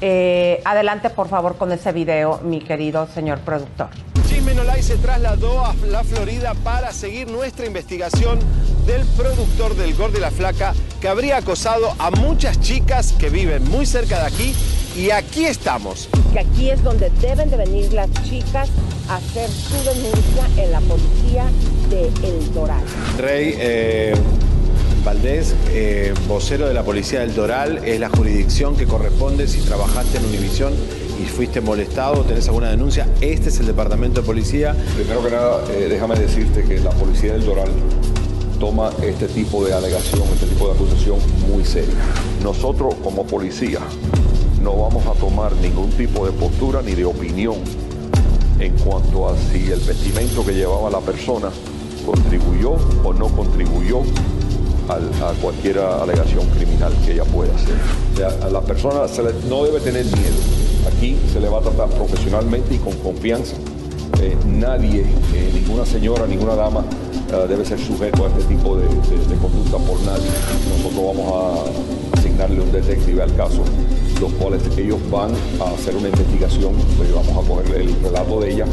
Eh, 0.00 0.62
adelante, 0.64 1.10
por 1.10 1.28
favor, 1.28 1.56
con 1.56 1.72
ese 1.72 1.92
video, 1.92 2.40
mi 2.42 2.60
querido 2.60 3.06
señor 3.12 3.40
productor. 3.40 3.88
Chisme 4.28 4.54
No 4.54 4.64
Like 4.64 4.82
se 4.82 4.96
trasladó 4.96 5.64
a 5.64 5.74
la 5.88 6.04
Florida 6.04 6.54
para 6.62 6.92
seguir 6.92 7.30
nuestra 7.30 7.66
investigación 7.66 8.38
del 8.86 9.04
productor 9.16 9.74
del 9.76 9.94
Gordo 9.94 10.18
y 10.18 10.20
la 10.20 10.30
Flaca 10.30 10.72
que 11.00 11.08
habría 11.08 11.38
acosado 11.38 11.94
a 11.98 12.10
muchas 12.10 12.60
chicas 12.60 13.12
que 13.18 13.28
viven 13.28 13.68
muy 13.70 13.86
cerca 13.86 14.20
de 14.20 14.26
aquí 14.26 14.54
y 14.96 15.10
aquí 15.10 15.44
estamos. 15.46 16.08
que 16.32 16.40
aquí 16.40 16.70
es 16.70 16.82
donde 16.82 17.10
deben 17.20 17.50
de 17.50 17.56
venir 17.56 17.92
las 17.92 18.10
chicas 18.22 18.68
a 19.08 19.16
hacer 19.16 19.50
su 19.50 19.76
denuncia 19.84 20.46
en 20.56 20.72
la 20.72 20.80
policía 20.80 21.44
de 21.88 22.06
El 22.06 22.54
Doral. 22.54 22.82
Rey 23.18 23.54
eh, 23.58 24.14
Valdés, 25.04 25.54
eh, 25.70 26.12
vocero 26.28 26.68
de 26.68 26.74
la 26.74 26.82
Policía 26.82 27.20
del 27.20 27.34
Doral, 27.34 27.80
es 27.84 27.98
la 27.98 28.10
jurisdicción 28.10 28.76
que 28.76 28.86
corresponde 28.86 29.48
si 29.48 29.60
trabajaste 29.60 30.18
en 30.18 30.26
Univisión 30.26 30.74
y 31.22 31.26
fuiste 31.26 31.60
molestado, 31.60 32.22
tenés 32.24 32.46
alguna 32.48 32.70
denuncia. 32.70 33.06
Este 33.20 33.48
es 33.48 33.60
el 33.60 33.66
departamento 33.66 34.20
de 34.20 34.26
policía. 34.26 34.76
Primero 34.96 35.24
que 35.24 35.30
nada, 35.30 35.64
eh, 35.70 35.86
déjame 35.88 36.16
decirte 36.16 36.64
que 36.64 36.80
la 36.80 36.90
policía 36.90 37.32
del 37.32 37.44
Doral 37.44 37.70
toma 38.58 38.90
este 39.02 39.26
tipo 39.28 39.64
de 39.64 39.72
alegación, 39.72 40.22
este 40.34 40.46
tipo 40.46 40.68
de 40.68 40.74
acusación 40.74 41.18
muy 41.48 41.64
seria. 41.64 41.94
Nosotros 42.42 42.94
como 43.02 43.26
policía 43.26 43.80
no 44.62 44.76
vamos 44.76 45.06
a 45.06 45.12
tomar 45.12 45.52
ningún 45.56 45.90
tipo 45.90 46.26
de 46.26 46.32
postura 46.32 46.82
ni 46.82 46.92
de 46.92 47.06
opinión 47.06 47.56
en 48.58 48.76
cuanto 48.76 49.30
a 49.30 49.36
si 49.36 49.70
el 49.70 49.80
vestimento 49.80 50.44
que 50.44 50.52
llevaba 50.52 50.90
la 50.90 51.00
persona 51.00 51.48
contribuyó 52.04 52.72
o 53.02 53.14
no 53.14 53.28
contribuyó 53.28 54.02
a 54.96 55.32
cualquier 55.40 55.78
alegación 55.78 56.46
criminal 56.50 56.92
que 57.04 57.12
ella 57.12 57.24
pueda 57.24 57.54
hacer. 57.54 57.74
O 58.14 58.16
sea, 58.16 58.46
a 58.46 58.50
la 58.50 58.60
persona 58.60 59.00
no 59.48 59.64
debe 59.64 59.80
tener 59.80 60.04
miedo. 60.04 60.36
Aquí 60.86 61.18
se 61.32 61.40
le 61.40 61.48
va 61.48 61.58
a 61.58 61.62
tratar 61.62 61.88
profesionalmente 61.90 62.74
y 62.74 62.78
con 62.78 62.94
confianza. 62.98 63.56
Eh, 64.20 64.36
nadie, 64.46 65.00
eh, 65.34 65.50
ninguna 65.54 65.86
señora, 65.86 66.26
ninguna 66.26 66.54
dama 66.54 66.84
eh, 67.32 67.46
debe 67.48 67.64
ser 67.64 67.78
sujeto 67.78 68.24
a 68.24 68.28
este 68.28 68.42
tipo 68.44 68.76
de, 68.76 68.86
conducta 69.36 69.78
por 69.78 70.00
nadie. 70.02 70.28
Nosotros 70.68 71.16
vamos 71.16 71.32
a 72.14 72.18
asignarle 72.18 72.60
un 72.60 72.72
detective 72.72 73.22
al 73.22 73.34
caso, 73.36 73.62
los 74.20 74.32
cuales 74.32 74.62
ellos 74.76 74.98
van 75.10 75.30
a 75.60 75.74
hacer 75.74 75.94
una 75.96 76.08
investigación, 76.08 76.74
pues 76.96 77.14
vamos 77.14 77.44
a 77.44 77.48
coger 77.48 77.80
el 77.80 78.02
relato 78.02 78.40
de 78.40 78.52
ella 78.52 78.66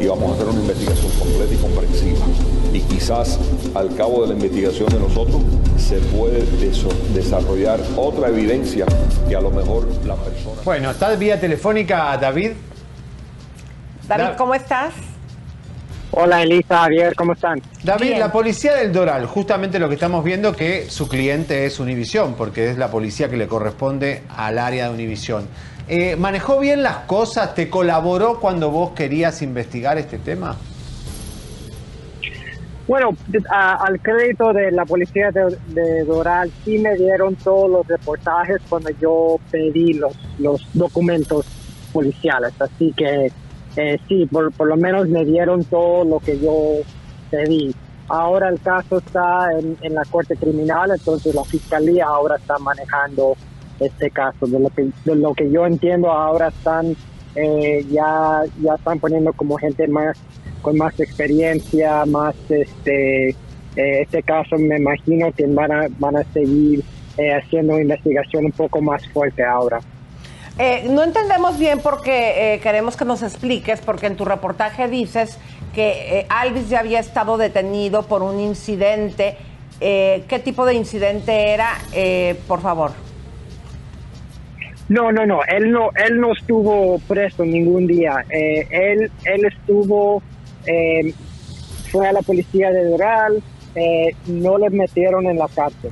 y 0.00 0.06
vamos 0.06 0.30
a 0.30 0.34
hacer 0.34 0.48
una 0.48 0.60
investigación 0.60 1.10
completa 1.18 1.54
y 1.54 1.56
comprensiva. 1.56 2.26
y 2.72 2.80
quizás 2.80 3.38
al 3.74 3.94
cabo 3.94 4.22
de 4.22 4.28
la 4.28 4.34
investigación 4.34 4.88
de 4.88 4.98
nosotros 5.00 5.42
se 5.78 5.98
puede 5.98 6.44
desarrollar 7.14 7.80
otra 7.96 8.28
evidencia 8.28 8.86
que 9.28 9.36
a 9.36 9.40
lo 9.40 9.50
mejor 9.50 9.86
la 10.06 10.16
persona... 10.16 10.60
Bueno, 10.64 10.90
está 10.90 11.14
vía 11.14 11.40
telefónica 11.40 12.16
David. 12.16 12.52
David, 14.08 14.24
Da- 14.24 14.36
¿cómo 14.36 14.54
estás? 14.54 14.92
Hola 16.16 16.42
Elisa, 16.42 16.78
Javier, 16.82 17.14
¿cómo 17.16 17.32
están? 17.32 17.60
David, 17.82 18.06
Bien. 18.06 18.20
la 18.20 18.30
policía 18.30 18.74
del 18.76 18.92
Doral, 18.92 19.26
justamente 19.26 19.80
lo 19.80 19.88
que 19.88 19.94
estamos 19.94 20.22
viendo 20.22 20.54
que 20.54 20.88
su 20.88 21.08
cliente 21.08 21.66
es 21.66 21.80
Univisión, 21.80 22.34
porque 22.34 22.70
es 22.70 22.78
la 22.78 22.88
policía 22.88 23.28
que 23.28 23.36
le 23.36 23.48
corresponde 23.48 24.22
al 24.36 24.58
área 24.60 24.88
de 24.88 24.94
Univisión. 24.94 25.48
Eh, 25.88 26.14
¿Manejó 26.16 26.60
bien 26.60 26.82
las 26.84 26.98
cosas? 26.98 27.54
¿Te 27.54 27.68
colaboró 27.68 28.38
cuando 28.38 28.70
vos 28.70 28.92
querías 28.92 29.42
investigar 29.42 29.98
este 29.98 30.18
tema? 30.18 30.56
Bueno, 32.86 33.16
a- 33.50 33.84
al 33.84 33.98
crédito 34.00 34.52
de 34.52 34.70
la 34.70 34.84
policía 34.84 35.30
de, 35.32 35.56
de 35.68 36.04
Doral, 36.04 36.52
sí 36.64 36.78
me 36.78 36.94
dieron 36.96 37.34
todos 37.34 37.68
los 37.70 37.86
reportajes 37.88 38.58
cuando 38.68 38.90
yo 39.00 39.38
pedí 39.50 39.94
los, 39.94 40.12
los 40.38 40.64
documentos 40.74 41.44
policiales. 41.92 42.52
Así 42.60 42.92
que 42.96 43.32
eh, 43.76 43.98
sí, 44.08 44.26
por, 44.26 44.52
por 44.52 44.68
lo 44.68 44.76
menos 44.76 45.08
me 45.08 45.24
dieron 45.24 45.64
todo 45.64 46.04
lo 46.04 46.18
que 46.20 46.38
yo 46.38 46.78
pedí. 47.30 47.74
Ahora 48.08 48.48
el 48.50 48.60
caso 48.60 48.98
está 48.98 49.48
en, 49.58 49.76
en 49.80 49.94
la 49.94 50.04
corte 50.04 50.36
criminal, 50.36 50.90
entonces 50.90 51.34
la 51.34 51.44
fiscalía 51.44 52.06
ahora 52.06 52.36
está 52.36 52.58
manejando 52.58 53.34
este 53.80 54.10
caso. 54.10 54.46
De 54.46 54.58
lo 54.58 54.68
que, 54.68 54.88
de 55.04 55.16
lo 55.16 55.34
que 55.34 55.50
yo 55.50 55.66
entiendo, 55.66 56.10
ahora 56.10 56.48
están 56.48 56.94
eh, 57.34 57.84
ya, 57.90 58.42
ya 58.62 58.74
están 58.74 59.00
poniendo 59.00 59.32
como 59.32 59.56
gente 59.56 59.88
más 59.88 60.16
con 60.62 60.76
más 60.78 60.98
experiencia, 61.00 62.04
más 62.06 62.34
este 62.48 63.30
eh, 63.30 64.02
este 64.02 64.22
caso 64.22 64.56
me 64.56 64.76
imagino 64.76 65.32
que 65.32 65.46
van 65.46 65.72
a 65.72 65.86
van 65.98 66.16
a 66.16 66.24
seguir 66.32 66.82
eh, 67.18 67.32
haciendo 67.34 67.78
investigación 67.78 68.46
un 68.46 68.52
poco 68.52 68.80
más 68.80 69.06
fuerte 69.08 69.44
ahora. 69.44 69.80
Eh, 70.56 70.86
no 70.88 71.02
entendemos 71.02 71.58
bien 71.58 71.80
porque 71.80 72.54
eh, 72.54 72.60
queremos 72.60 72.96
que 72.96 73.04
nos 73.04 73.22
expliques, 73.22 73.80
porque 73.80 74.06
en 74.06 74.16
tu 74.16 74.24
reportaje 74.24 74.86
dices 74.86 75.36
que 75.74 76.20
eh, 76.20 76.26
Alvis 76.28 76.68
ya 76.68 76.78
había 76.78 77.00
estado 77.00 77.36
detenido 77.36 78.04
por 78.04 78.22
un 78.22 78.38
incidente. 78.38 79.36
Eh, 79.80 80.22
¿Qué 80.28 80.38
tipo 80.38 80.64
de 80.64 80.74
incidente 80.74 81.50
era? 81.50 81.70
Eh, 81.92 82.36
por 82.46 82.60
favor. 82.60 82.92
No, 84.88 85.10
no, 85.10 85.26
no, 85.26 85.40
él 85.48 85.72
no 85.72 85.90
él 85.96 86.20
no 86.20 86.32
estuvo 86.32 87.00
preso 87.08 87.44
ningún 87.44 87.88
día. 87.88 88.24
Él 88.28 89.10
él 89.24 89.44
estuvo 89.46 90.22
fue 91.90 92.06
a 92.06 92.12
la 92.12 92.22
policía 92.22 92.70
de 92.70 92.84
Doral, 92.90 93.42
no 94.26 94.58
le 94.58 94.70
metieron 94.70 95.26
en 95.26 95.38
la 95.38 95.48
cárcel. 95.48 95.90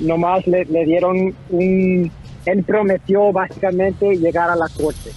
Nomás 0.00 0.46
le, 0.46 0.64
le 0.64 0.84
dieron 0.84 1.34
un... 1.50 2.10
Él 2.50 2.62
prometió 2.64 3.32
básicamente 3.32 4.16
llegar 4.16 4.50
a 4.50 4.56
la 4.56 4.66
corte. 4.68 5.10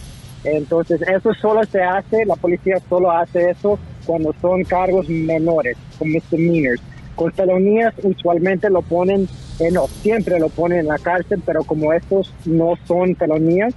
Entonces, 0.43 1.01
eso 1.03 1.33
solo 1.39 1.61
se 1.65 1.81
hace, 1.81 2.25
la 2.25 2.35
policía 2.35 2.77
solo 2.89 3.11
hace 3.11 3.51
eso 3.51 3.77
cuando 4.05 4.33
son 4.41 4.63
cargos 4.63 5.07
menores, 5.07 5.77
con 5.99 6.11
misdemeanors. 6.11 6.81
Con 7.15 7.31
felonías 7.33 7.93
usualmente 8.03 8.69
lo 8.69 8.81
ponen, 8.81 9.27
eh, 9.59 9.69
no, 9.71 9.87
siempre 10.01 10.39
lo 10.39 10.49
ponen 10.49 10.79
en 10.79 10.87
la 10.87 10.97
cárcel, 10.97 11.41
pero 11.45 11.63
como 11.63 11.93
estos 11.93 12.33
no 12.45 12.73
son 12.87 13.15
felonías, 13.15 13.73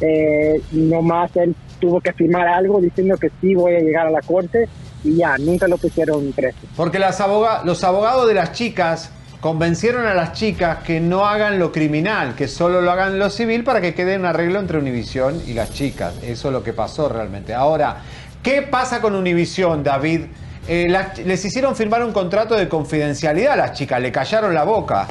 eh, 0.00 0.60
nomás 0.72 1.34
él 1.36 1.54
tuvo 1.80 2.00
que 2.00 2.12
firmar 2.12 2.48
algo 2.48 2.80
diciendo 2.80 3.16
que 3.16 3.30
sí 3.40 3.54
voy 3.54 3.74
a 3.74 3.80
llegar 3.80 4.06
a 4.06 4.10
la 4.10 4.20
corte 4.22 4.68
y 5.04 5.16
ya, 5.16 5.36
nunca 5.38 5.68
lo 5.68 5.76
pusieron 5.76 6.32
preso. 6.32 6.58
Porque 6.76 6.98
las 6.98 7.20
aboga- 7.20 7.62
los 7.64 7.84
abogados 7.84 8.26
de 8.26 8.34
las 8.34 8.52
chicas 8.52 9.12
convencieron 9.40 10.06
a 10.06 10.14
las 10.14 10.32
chicas 10.32 10.78
que 10.84 11.00
no 11.00 11.24
hagan 11.26 11.58
lo 11.58 11.70
criminal, 11.70 12.34
que 12.34 12.48
solo 12.48 12.80
lo 12.80 12.90
hagan 12.90 13.18
lo 13.18 13.30
civil 13.30 13.62
para 13.64 13.80
que 13.80 13.94
quede 13.94 14.16
un 14.16 14.24
arreglo 14.24 14.58
entre 14.58 14.78
Univisión 14.78 15.40
y 15.46 15.54
las 15.54 15.72
chicas. 15.72 16.14
Eso 16.22 16.48
es 16.48 16.52
lo 16.52 16.62
que 16.62 16.72
pasó 16.72 17.08
realmente. 17.08 17.54
Ahora, 17.54 17.98
¿qué 18.42 18.62
pasa 18.62 19.00
con 19.00 19.14
Univisión, 19.14 19.84
David? 19.84 20.22
Eh, 20.66 20.86
las- 20.88 21.18
les 21.18 21.44
hicieron 21.44 21.76
firmar 21.76 22.04
un 22.04 22.12
contrato 22.12 22.54
de 22.56 22.68
confidencialidad 22.68 23.52
a 23.54 23.56
las 23.56 23.72
chicas, 23.74 24.00
le 24.02 24.10
callaron 24.12 24.52
la 24.54 24.64
boca. 24.64 25.06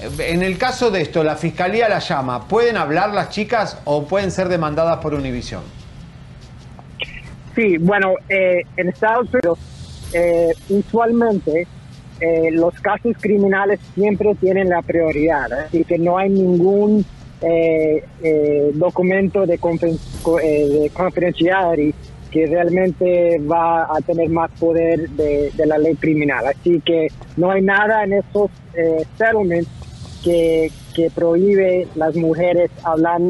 Eh, 0.00 0.32
En 0.32 0.42
el 0.42 0.58
caso 0.58 0.90
de 0.90 1.00
esto, 1.02 1.22
la 1.24 1.36
fiscalía 1.36 1.88
la 1.88 2.00
llama. 2.00 2.46
¿Pueden 2.48 2.76
hablar 2.76 3.10
las 3.14 3.30
chicas 3.30 3.78
o 3.84 4.04
pueden 4.06 4.30
ser 4.30 4.48
demandadas 4.48 4.98
por 4.98 5.14
Univisión? 5.14 5.62
Sí, 7.54 7.76
bueno, 7.78 8.14
eh, 8.28 8.62
en 8.76 8.88
Estados 8.88 9.28
Unidos 9.32 9.58
eh, 10.12 10.52
usualmente 10.68 11.66
eh, 12.20 12.50
los 12.52 12.74
casos 12.80 13.16
criminales 13.20 13.78
siempre 13.94 14.34
tienen 14.34 14.68
la 14.68 14.82
prioridad, 14.82 15.50
¿eh? 15.52 15.64
así 15.68 15.84
que 15.84 15.98
no 15.98 16.18
hay 16.18 16.30
ningún 16.30 17.04
eh, 17.40 18.02
eh, 18.22 18.70
documento 18.74 19.46
de, 19.46 19.58
confen- 19.60 19.98
co- 20.22 20.40
eh, 20.40 20.68
de 20.68 20.90
confidenciality 20.90 21.94
que 22.30 22.46
realmente 22.46 23.38
va 23.40 23.84
a 23.84 24.00
tener 24.04 24.28
más 24.28 24.50
poder 24.58 25.08
de, 25.10 25.50
la 25.64 25.78
ley 25.78 25.94
criminal. 25.94 26.46
Así 26.46 26.80
que 26.84 27.08
no 27.36 27.50
hay 27.50 27.62
nada 27.62 28.04
en 28.04 28.12
esos 28.14 28.50
settlements 29.16 29.70
que, 30.22 30.70
que 30.94 31.10
prohíbe 31.10 31.86
las 31.94 32.14
mujeres 32.16 32.70
hablar, 32.84 33.20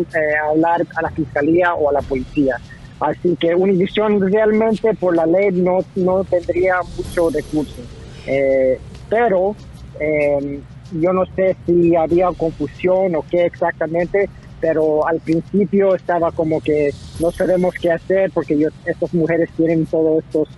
hablar 0.50 0.84
a 0.96 1.02
la 1.02 1.10
fiscalía 1.10 1.74
o 1.74 1.90
a 1.90 1.92
la 1.92 2.00
policía. 2.02 2.56
Así 2.98 3.36
que 3.38 3.54
Univision 3.54 4.20
realmente 4.32 4.92
por 4.94 5.14
la 5.14 5.26
ley 5.26 5.50
no, 5.52 5.78
no 5.94 6.24
tendría 6.24 6.76
mucho 6.96 7.30
recurso. 7.30 7.80
Eh, 8.28 8.78
pero 9.08 9.56
eh, 9.98 10.60
yo 10.92 11.12
no 11.12 11.24
sé 11.34 11.56
si 11.66 11.96
había 11.96 12.28
confusión 12.36 13.16
o 13.16 13.24
qué 13.30 13.46
exactamente, 13.46 14.28
pero 14.60 15.06
al 15.06 15.20
principio 15.20 15.94
estaba 15.94 16.30
como 16.32 16.60
que 16.60 16.90
no 17.20 17.30
sabemos 17.30 17.74
qué 17.80 17.92
hacer 17.92 18.30
porque 18.32 18.68
estas 18.84 19.14
mujeres 19.14 19.48
tienen 19.56 19.86
todos 19.86 20.24
estos 20.24 20.48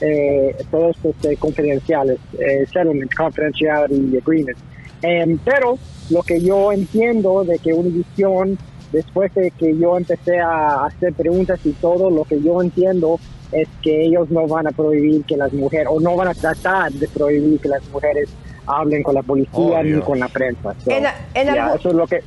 eh, 0.00 0.56
todos 0.70 0.96
estos 0.96 1.24
eh, 1.24 1.36
confidenciales, 1.36 2.18
eh, 2.38 2.64
settlement, 2.72 3.12
confidentiality 3.14 4.16
agreements. 4.16 4.60
Eh, 5.02 5.36
pero 5.44 5.78
lo 6.10 6.22
que 6.22 6.40
yo 6.40 6.72
entiendo 6.72 7.44
de 7.44 7.58
que 7.58 7.72
Univision, 7.72 8.56
después 8.92 9.34
de 9.34 9.50
que 9.50 9.76
yo 9.76 9.96
empecé 9.96 10.38
a 10.38 10.84
hacer 10.84 11.12
preguntas 11.14 11.60
y 11.64 11.72
todo, 11.72 12.10
lo 12.10 12.24
que 12.24 12.40
yo 12.40 12.62
entiendo 12.62 13.18
es 13.52 13.68
que 13.82 14.04
ellos 14.04 14.30
no 14.30 14.46
van 14.46 14.66
a 14.66 14.70
prohibir 14.72 15.24
que 15.24 15.36
las 15.36 15.52
mujeres, 15.52 15.86
o 15.90 16.00
no 16.00 16.14
van 16.16 16.28
a 16.28 16.34
tratar 16.34 16.92
de 16.92 17.08
prohibir 17.08 17.58
que 17.60 17.68
las 17.68 17.82
mujeres 17.88 18.28
hablen 18.66 19.02
con 19.02 19.14
la 19.14 19.22
policía 19.22 19.82
ni 19.82 20.00
con 20.02 20.18
la 20.20 20.28
prensa. 20.28 20.74
So, 20.84 20.90
En- 20.90 21.06
en 21.34 21.54
ya, 21.54 21.64
algún- 21.64 21.78
eso 21.80 21.88
es 21.88 21.94
lo 21.94 22.06
que... 22.06 22.22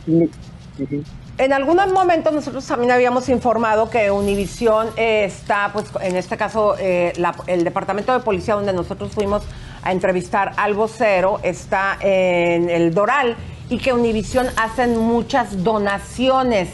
En 1.37 1.53
algún 1.53 1.77
momento 1.93 2.29
nosotros 2.31 2.65
también 2.67 2.91
habíamos 2.91 3.27
informado 3.29 3.89
que 3.89 4.11
Univisión 4.11 4.87
eh, 4.95 5.23
está, 5.25 5.69
pues 5.73 5.85
en 6.01 6.15
este 6.15 6.37
caso, 6.37 6.75
eh, 6.77 7.13
la- 7.17 7.35
el 7.47 7.63
departamento 7.63 8.13
de 8.13 8.19
policía 8.19 8.55
donde 8.55 8.73
nosotros 8.73 9.11
fuimos 9.11 9.43
a 9.83 9.91
entrevistar 9.91 10.51
al 10.57 10.73
vocero 10.75 11.39
está 11.41 11.97
en 12.01 12.69
el 12.69 12.93
Doral 12.93 13.35
y 13.69 13.77
que 13.79 13.93
Univisión 13.93 14.47
hacen 14.57 14.97
muchas 14.97 15.63
donaciones. 15.63 16.69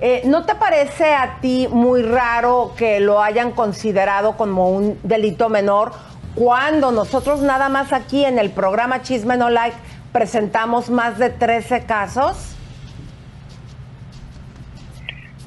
Eh, 0.00 0.22
¿No 0.26 0.44
te 0.44 0.54
parece 0.54 1.14
a 1.14 1.38
ti 1.40 1.68
muy 1.70 2.02
raro 2.02 2.72
que 2.76 3.00
lo 3.00 3.22
hayan 3.22 3.52
considerado 3.52 4.36
como 4.36 4.68
un 4.68 4.98
delito 5.02 5.48
menor 5.48 5.92
cuando 6.34 6.92
nosotros 6.92 7.40
nada 7.40 7.70
más 7.70 7.94
aquí 7.94 8.24
en 8.24 8.38
el 8.38 8.50
programa 8.50 9.00
Chisme 9.00 9.38
No 9.38 9.48
Like 9.48 9.76
presentamos 10.12 10.90
más 10.90 11.18
de 11.18 11.30
13 11.30 11.84
casos? 11.84 12.36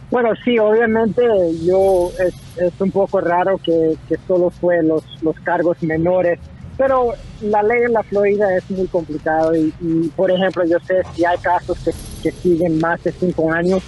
Bueno, 0.10 0.30
sí, 0.44 0.58
obviamente 0.58 1.22
yo 1.64 2.10
es, 2.58 2.74
un 2.80 2.90
poco 2.90 3.22
raro 3.22 3.60
que, 3.64 3.96
solo 4.28 4.50
fue 4.50 4.82
los, 4.82 5.04
los 5.22 5.40
cargos 5.42 5.84
menores, 5.84 6.40
pero 6.76 7.14
la 7.42 7.62
ley 7.62 7.84
en 7.84 7.94
la 7.94 8.02
Florida 8.02 8.58
es 8.58 8.68
muy 8.72 8.88
complicado 8.88 9.56
y, 9.56 9.72
y, 9.80 10.08
por 10.16 10.32
ejemplo, 10.32 10.66
yo 10.66 10.80
sé 10.80 11.04
si 11.14 11.24
hay 11.24 11.38
casos 11.38 11.78
que, 11.86 11.92
que 12.24 12.32
siguen 12.32 12.80
más 12.80 13.04
de 13.04 13.12
cinco 13.12 13.52
años, 13.52 13.84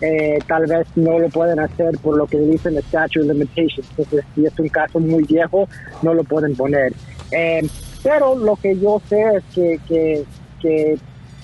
eh, 0.00 0.38
tal 0.46 0.66
vez 0.66 0.86
no 0.96 1.18
lo 1.18 1.28
pueden 1.28 1.58
hacer 1.58 1.98
por 2.02 2.16
lo 2.16 2.26
que 2.26 2.38
dicen 2.38 2.76
el 2.76 2.82
statute 2.84 3.20
of 3.20 3.26
limitations. 3.26 3.86
Entonces, 3.90 4.24
si 4.34 4.46
es 4.46 4.58
un 4.58 4.68
caso 4.68 5.00
muy 5.00 5.24
viejo, 5.24 5.68
no 6.02 6.14
lo 6.14 6.24
pueden 6.24 6.54
poner. 6.54 6.92
Eh, 7.30 7.66
pero 8.02 8.36
lo 8.36 8.56
que 8.56 8.78
yo 8.78 9.00
sé 9.08 9.22
es 9.36 9.44
que, 9.54 9.80
que, 9.88 10.24
que 10.60 10.98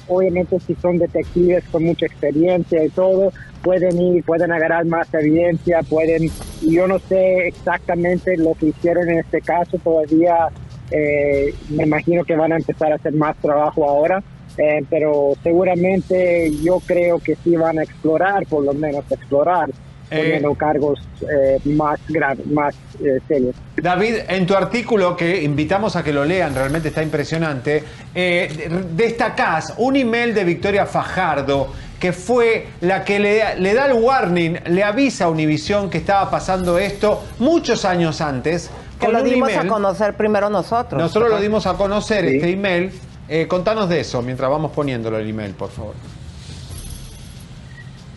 obviamente 0.09 0.59
si 0.60 0.74
son 0.76 0.98
detectives 0.98 1.64
con 1.70 1.85
mucha 1.85 2.06
experiencia 2.06 2.85
y 2.85 2.90
todo, 2.90 3.32
pueden 3.62 4.01
ir, 4.01 4.24
pueden 4.24 4.52
agarrar 4.52 4.85
más 4.85 5.12
evidencia, 5.14 5.81
pueden, 5.82 6.31
yo 6.62 6.86
no 6.86 6.98
sé 6.98 7.48
exactamente 7.48 8.36
lo 8.36 8.55
que 8.55 8.66
hicieron 8.66 9.09
en 9.09 9.20
este 9.20 9.40
caso, 9.40 9.78
todavía 9.78 10.48
eh, 10.90 11.55
me 11.70 11.85
imagino 11.85 12.24
que 12.24 12.36
van 12.36 12.52
a 12.52 12.56
empezar 12.56 12.93
a 12.93 12.97
hacer 12.97 13.14
más 13.14 13.36
trabajo 13.39 13.89
ahora, 13.89 14.22
eh, 14.59 14.85
pero 14.89 15.32
seguramente 15.43 16.51
yo 16.62 16.81
creo 16.86 17.18
que 17.18 17.36
sí 17.43 17.56
van 17.56 17.78
a 17.78 17.82
explorar, 17.82 18.47
por 18.47 18.64
lo 18.64 18.72
menos 18.74 19.05
explorar 19.10 19.70
poniendo 20.10 20.55
cargos 20.55 21.01
eh, 21.22 21.59
más 21.64 21.98
graves, 22.09 22.47
más 22.47 22.74
eh, 23.02 23.18
serios. 23.26 23.56
David, 23.76 24.16
en 24.28 24.47
tu 24.47 24.55
artículo 24.55 25.16
que 25.16 25.43
invitamos 25.43 25.97
a 25.97 26.05
que 26.05 26.12
lo 26.12 26.24
lean, 26.24 26.55
realmente 26.55 26.89
está 26.89 27.02
impresionante, 27.02 27.82
eh, 28.14 28.68
destacás 28.93 29.74
un 29.78 29.97
email 29.97 30.35
de 30.35 30.44
Victoria 30.44 30.86
Fajardo 30.86 31.72
que 31.98 32.12
fue 32.12 32.66
la 32.82 33.02
que 33.02 33.18
le, 33.18 33.56
le 33.59 33.74
da 33.74 33.86
el 33.86 33.94
warning, 33.94 34.59
le 34.66 34.85
avisa 34.85 35.24
a 35.24 35.28
Univisión 35.31 35.89
que 35.89 35.98
estaba 35.98 36.31
pasando 36.31 36.78
esto 36.78 37.24
muchos 37.39 37.85
años 37.86 38.20
antes. 38.20 38.70
Que 39.01 39.09
lo 39.09 39.22
dimos 39.22 39.55
a 39.56 39.66
conocer 39.66 40.14
primero 40.14 40.51
nosotros. 40.51 41.01
Nosotros 41.01 41.31
lo 41.31 41.40
dimos 41.40 41.66
a 41.66 41.74
conocer 41.74 42.28
Sí. 42.28 42.36
este 42.36 42.51
email. 42.51 42.93
Eh, 43.28 43.46
contanos 43.48 43.88
de 43.88 44.01
eso 44.01 44.22
mientras 44.22 44.51
vamos 44.51 44.72
poniéndolo 44.72 45.18
el 45.18 45.28
email, 45.28 45.52
por 45.55 45.70
favor. 45.70 45.94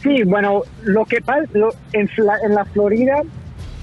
Sí, 0.03 0.23
bueno, 0.23 0.63
lo 0.83 1.05
que 1.05 1.21
pasa 1.21 1.43
en, 1.93 2.09
en 2.43 2.55
la 2.55 2.65
Florida, 2.65 3.21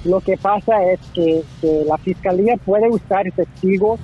lo 0.04 0.20
que 0.20 0.36
pasa 0.36 0.84
es 0.84 1.00
que, 1.12 1.42
que 1.60 1.84
la 1.86 1.98
fiscalía 1.98 2.56
puede 2.56 2.88
usar 2.88 3.24
testigos 3.32 4.00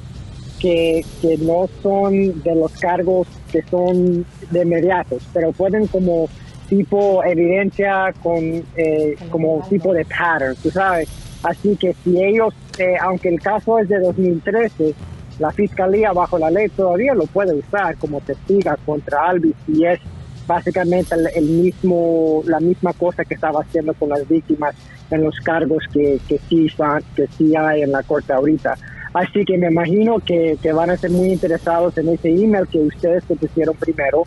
que, 0.59 1.05
que 1.23 1.39
no 1.39 1.69
son 1.83 2.43
de 2.43 2.55
los 2.55 2.73
cargos 2.73 3.27
que 3.51 3.63
son 3.63 4.25
de 4.51 4.63
inmediatos, 4.63 5.23
pero 5.33 5.53
pueden 5.53 5.87
como 5.87 6.29
tipo 6.69 7.25
evidencia 7.25 8.15
con 8.23 8.65
eh, 8.77 9.17
como 9.31 9.67
tipo 9.69 9.93
de 9.93 10.05
pattern, 10.05 10.55
tú 10.63 10.71
sabes. 10.71 11.09
Así 11.43 11.77
que 11.77 11.95
si 12.05 12.23
ellos, 12.23 12.55
eh, 12.79 12.97
aunque 13.01 13.29
el 13.29 13.41
caso 13.41 13.79
es 13.79 13.89
de 13.89 13.99
2013, 13.99 14.95
la 15.41 15.51
fiscalía 15.51 16.13
bajo 16.13 16.39
la 16.39 16.51
ley 16.51 16.69
todavía 16.69 17.15
lo 17.15 17.25
puede 17.27 17.55
usar 17.55 17.97
como 17.97 18.21
testiga 18.21 18.77
contra 18.87 19.29
Alvis 19.31 19.57
y 19.67 19.85
es 19.87 19.99
básicamente 20.47 21.15
el, 21.35 21.45
mismo 21.47 22.43
la 22.47 22.61
misma 22.61 22.93
cosa 22.93 23.25
que 23.25 23.35
estaba 23.35 23.63
haciendo 23.63 23.95
con 23.95 24.11
las 24.11 24.29
víctimas 24.29 24.75
en 25.11 25.25
los 25.25 25.35
cargos 25.41 25.83
que, 25.93 26.21
que 26.29 26.39
sí 26.49 26.67
que 27.17 27.27
sí 27.37 27.57
hay 27.57 27.83
en 27.83 27.91
la 27.93 28.03
corte 28.05 28.33
ahorita. 28.33 28.77
Así 29.13 29.45
que 29.45 29.59
me 29.59 29.69
imagino 29.69 30.19
que, 30.21 30.57
que 30.63 30.73
van 30.73 30.91
a 30.91 30.97
ser 30.97 31.11
muy 31.11 31.33
interesados 31.33 31.99
en 31.99 32.11
ese 32.11 32.29
email 32.29 32.67
que 32.69 32.79
ustedes 32.79 33.25
se 33.25 33.35
pusieron 33.35 33.75
primero 33.77 34.23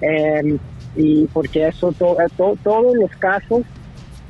eh, 0.00 0.58
y 0.96 1.26
porque 1.26 1.66
eso 1.66 1.90
to- 1.92 2.20
eh, 2.20 2.26
to- 2.36 2.56
todos 2.62 2.94
los 2.94 3.10
casos 3.18 3.62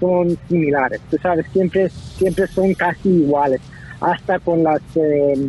son 0.01 0.39
similares. 0.49 1.01
Tú 1.11 1.17
sabes 1.23 1.45
siempre 1.53 1.89
siempre 1.91 2.47
son 2.47 2.73
casi 2.75 3.09
iguales. 3.11 3.61
Hasta 4.01 4.39
con 4.39 4.63
las 4.63 4.81
eh, 4.97 5.49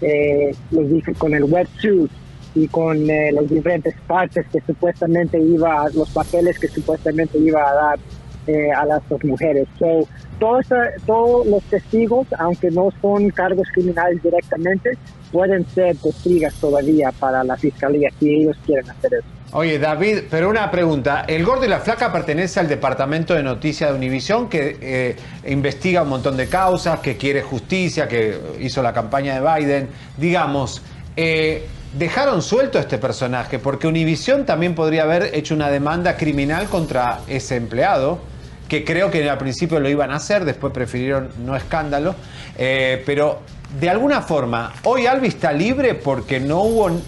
eh, 0.00 0.54
los 0.70 0.84
dif- 0.86 1.16
con 1.18 1.34
el 1.34 1.44
wetsuit 1.44 2.10
y 2.54 2.66
con 2.68 3.08
eh, 3.08 3.30
las 3.32 3.48
diferentes 3.48 3.94
partes 4.06 4.44
que 4.52 4.60
supuestamente 4.66 5.38
iba, 5.38 5.86
los 5.94 6.10
papeles 6.10 6.58
que 6.58 6.68
supuestamente 6.68 7.38
iba 7.38 7.68
a 7.68 7.74
dar 7.74 7.98
eh, 8.46 8.72
a 8.72 8.84
las 8.86 9.08
dos 9.08 9.22
mujeres. 9.24 9.68
So, 9.78 10.06
todo 10.38 10.60
esa- 10.60 10.90
todos 11.06 11.46
los 11.46 11.62
testigos, 11.64 12.26
aunque 12.38 12.70
no 12.70 12.88
son 13.00 13.30
cargos 13.30 13.68
criminales 13.72 14.22
directamente, 14.22 14.90
pueden 15.30 15.64
ser 15.66 15.96
testigos 15.98 16.52
todavía 16.54 17.12
para 17.12 17.44
la 17.44 17.56
fiscalía 17.56 18.08
si 18.18 18.30
ellos 18.42 18.56
quieren 18.66 18.88
hacer 18.90 19.14
eso. 19.14 19.39
Oye, 19.52 19.80
David, 19.80 20.18
pero 20.30 20.48
una 20.48 20.70
pregunta. 20.70 21.24
El 21.26 21.44
Gordo 21.44 21.64
y 21.64 21.68
la 21.68 21.80
Flaca 21.80 22.12
pertenece 22.12 22.60
al 22.60 22.68
departamento 22.68 23.34
de 23.34 23.42
noticias 23.42 23.90
de 23.90 23.96
Univisión 23.96 24.48
que 24.48 24.78
eh, 24.80 25.16
investiga 25.48 26.02
un 26.02 26.08
montón 26.10 26.36
de 26.36 26.46
causas, 26.46 27.00
que 27.00 27.16
quiere 27.16 27.42
justicia, 27.42 28.06
que 28.06 28.38
hizo 28.60 28.80
la 28.80 28.92
campaña 28.92 29.40
de 29.40 29.40
Biden. 29.40 29.88
Digamos, 30.16 30.82
eh, 31.16 31.66
dejaron 31.98 32.42
suelto 32.42 32.78
a 32.78 32.82
este 32.82 32.98
personaje 32.98 33.58
porque 33.58 33.88
Univisión 33.88 34.46
también 34.46 34.76
podría 34.76 35.02
haber 35.02 35.34
hecho 35.34 35.56
una 35.56 35.68
demanda 35.68 36.16
criminal 36.16 36.66
contra 36.66 37.18
ese 37.26 37.56
empleado, 37.56 38.20
que 38.68 38.84
creo 38.84 39.10
que 39.10 39.28
al 39.28 39.38
principio 39.38 39.80
lo 39.80 39.88
iban 39.88 40.12
a 40.12 40.16
hacer, 40.16 40.44
después 40.44 40.72
prefirieron 40.72 41.30
no 41.44 41.56
escándalo. 41.56 42.14
Eh, 42.56 43.02
pero 43.04 43.40
de 43.80 43.90
alguna 43.90 44.22
forma, 44.22 44.74
hoy 44.84 45.06
Albi 45.06 45.26
está 45.26 45.50
libre 45.50 45.94
porque 45.94 46.38
no 46.38 46.62
hubo 46.62 47.00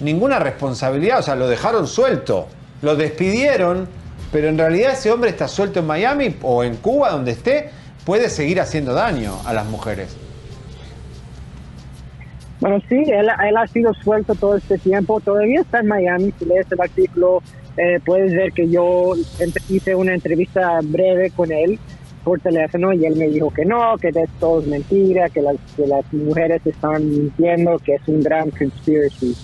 ninguna 0.00 0.38
responsabilidad, 0.38 1.20
o 1.20 1.22
sea, 1.22 1.36
lo 1.36 1.48
dejaron 1.48 1.86
suelto, 1.86 2.46
lo 2.82 2.96
despidieron, 2.96 3.88
pero 4.32 4.48
en 4.48 4.58
realidad 4.58 4.92
ese 4.92 5.10
hombre 5.10 5.30
está 5.30 5.48
suelto 5.48 5.80
en 5.80 5.86
Miami 5.86 6.36
o 6.42 6.64
en 6.64 6.76
Cuba, 6.76 7.10
donde 7.10 7.32
esté, 7.32 7.70
puede 8.04 8.28
seguir 8.28 8.60
haciendo 8.60 8.94
daño 8.94 9.36
a 9.44 9.52
las 9.52 9.66
mujeres. 9.66 10.16
Bueno, 12.60 12.78
sí, 12.88 12.96
él, 13.06 13.28
él 13.48 13.56
ha 13.56 13.66
sido 13.68 13.94
suelto 13.94 14.34
todo 14.34 14.56
este 14.56 14.78
tiempo, 14.78 15.20
todavía 15.20 15.60
está 15.60 15.80
en 15.80 15.88
Miami, 15.88 16.34
si 16.38 16.44
lees 16.44 16.66
el 16.70 16.80
artículo 16.80 17.42
eh, 17.76 17.98
puedes 18.04 18.32
ver 18.34 18.52
que 18.52 18.68
yo 18.68 19.14
hice 19.68 19.94
una 19.94 20.14
entrevista 20.14 20.80
breve 20.82 21.30
con 21.30 21.50
él 21.52 21.78
por 22.24 22.40
teléfono 22.40 22.92
y 22.92 23.06
él 23.06 23.16
me 23.16 23.28
dijo 23.28 23.50
que 23.50 23.64
no, 23.64 23.96
que 23.96 24.12
de 24.12 24.28
todo 24.38 24.60
mentira, 24.62 25.30
que 25.30 25.40
las, 25.40 25.56
que 25.76 25.86
las 25.86 26.04
mujeres 26.12 26.60
están 26.66 27.08
mintiendo, 27.08 27.78
que 27.78 27.94
es 27.94 28.02
un 28.06 28.22
gran 28.22 28.50
conspiracy. 28.50 29.34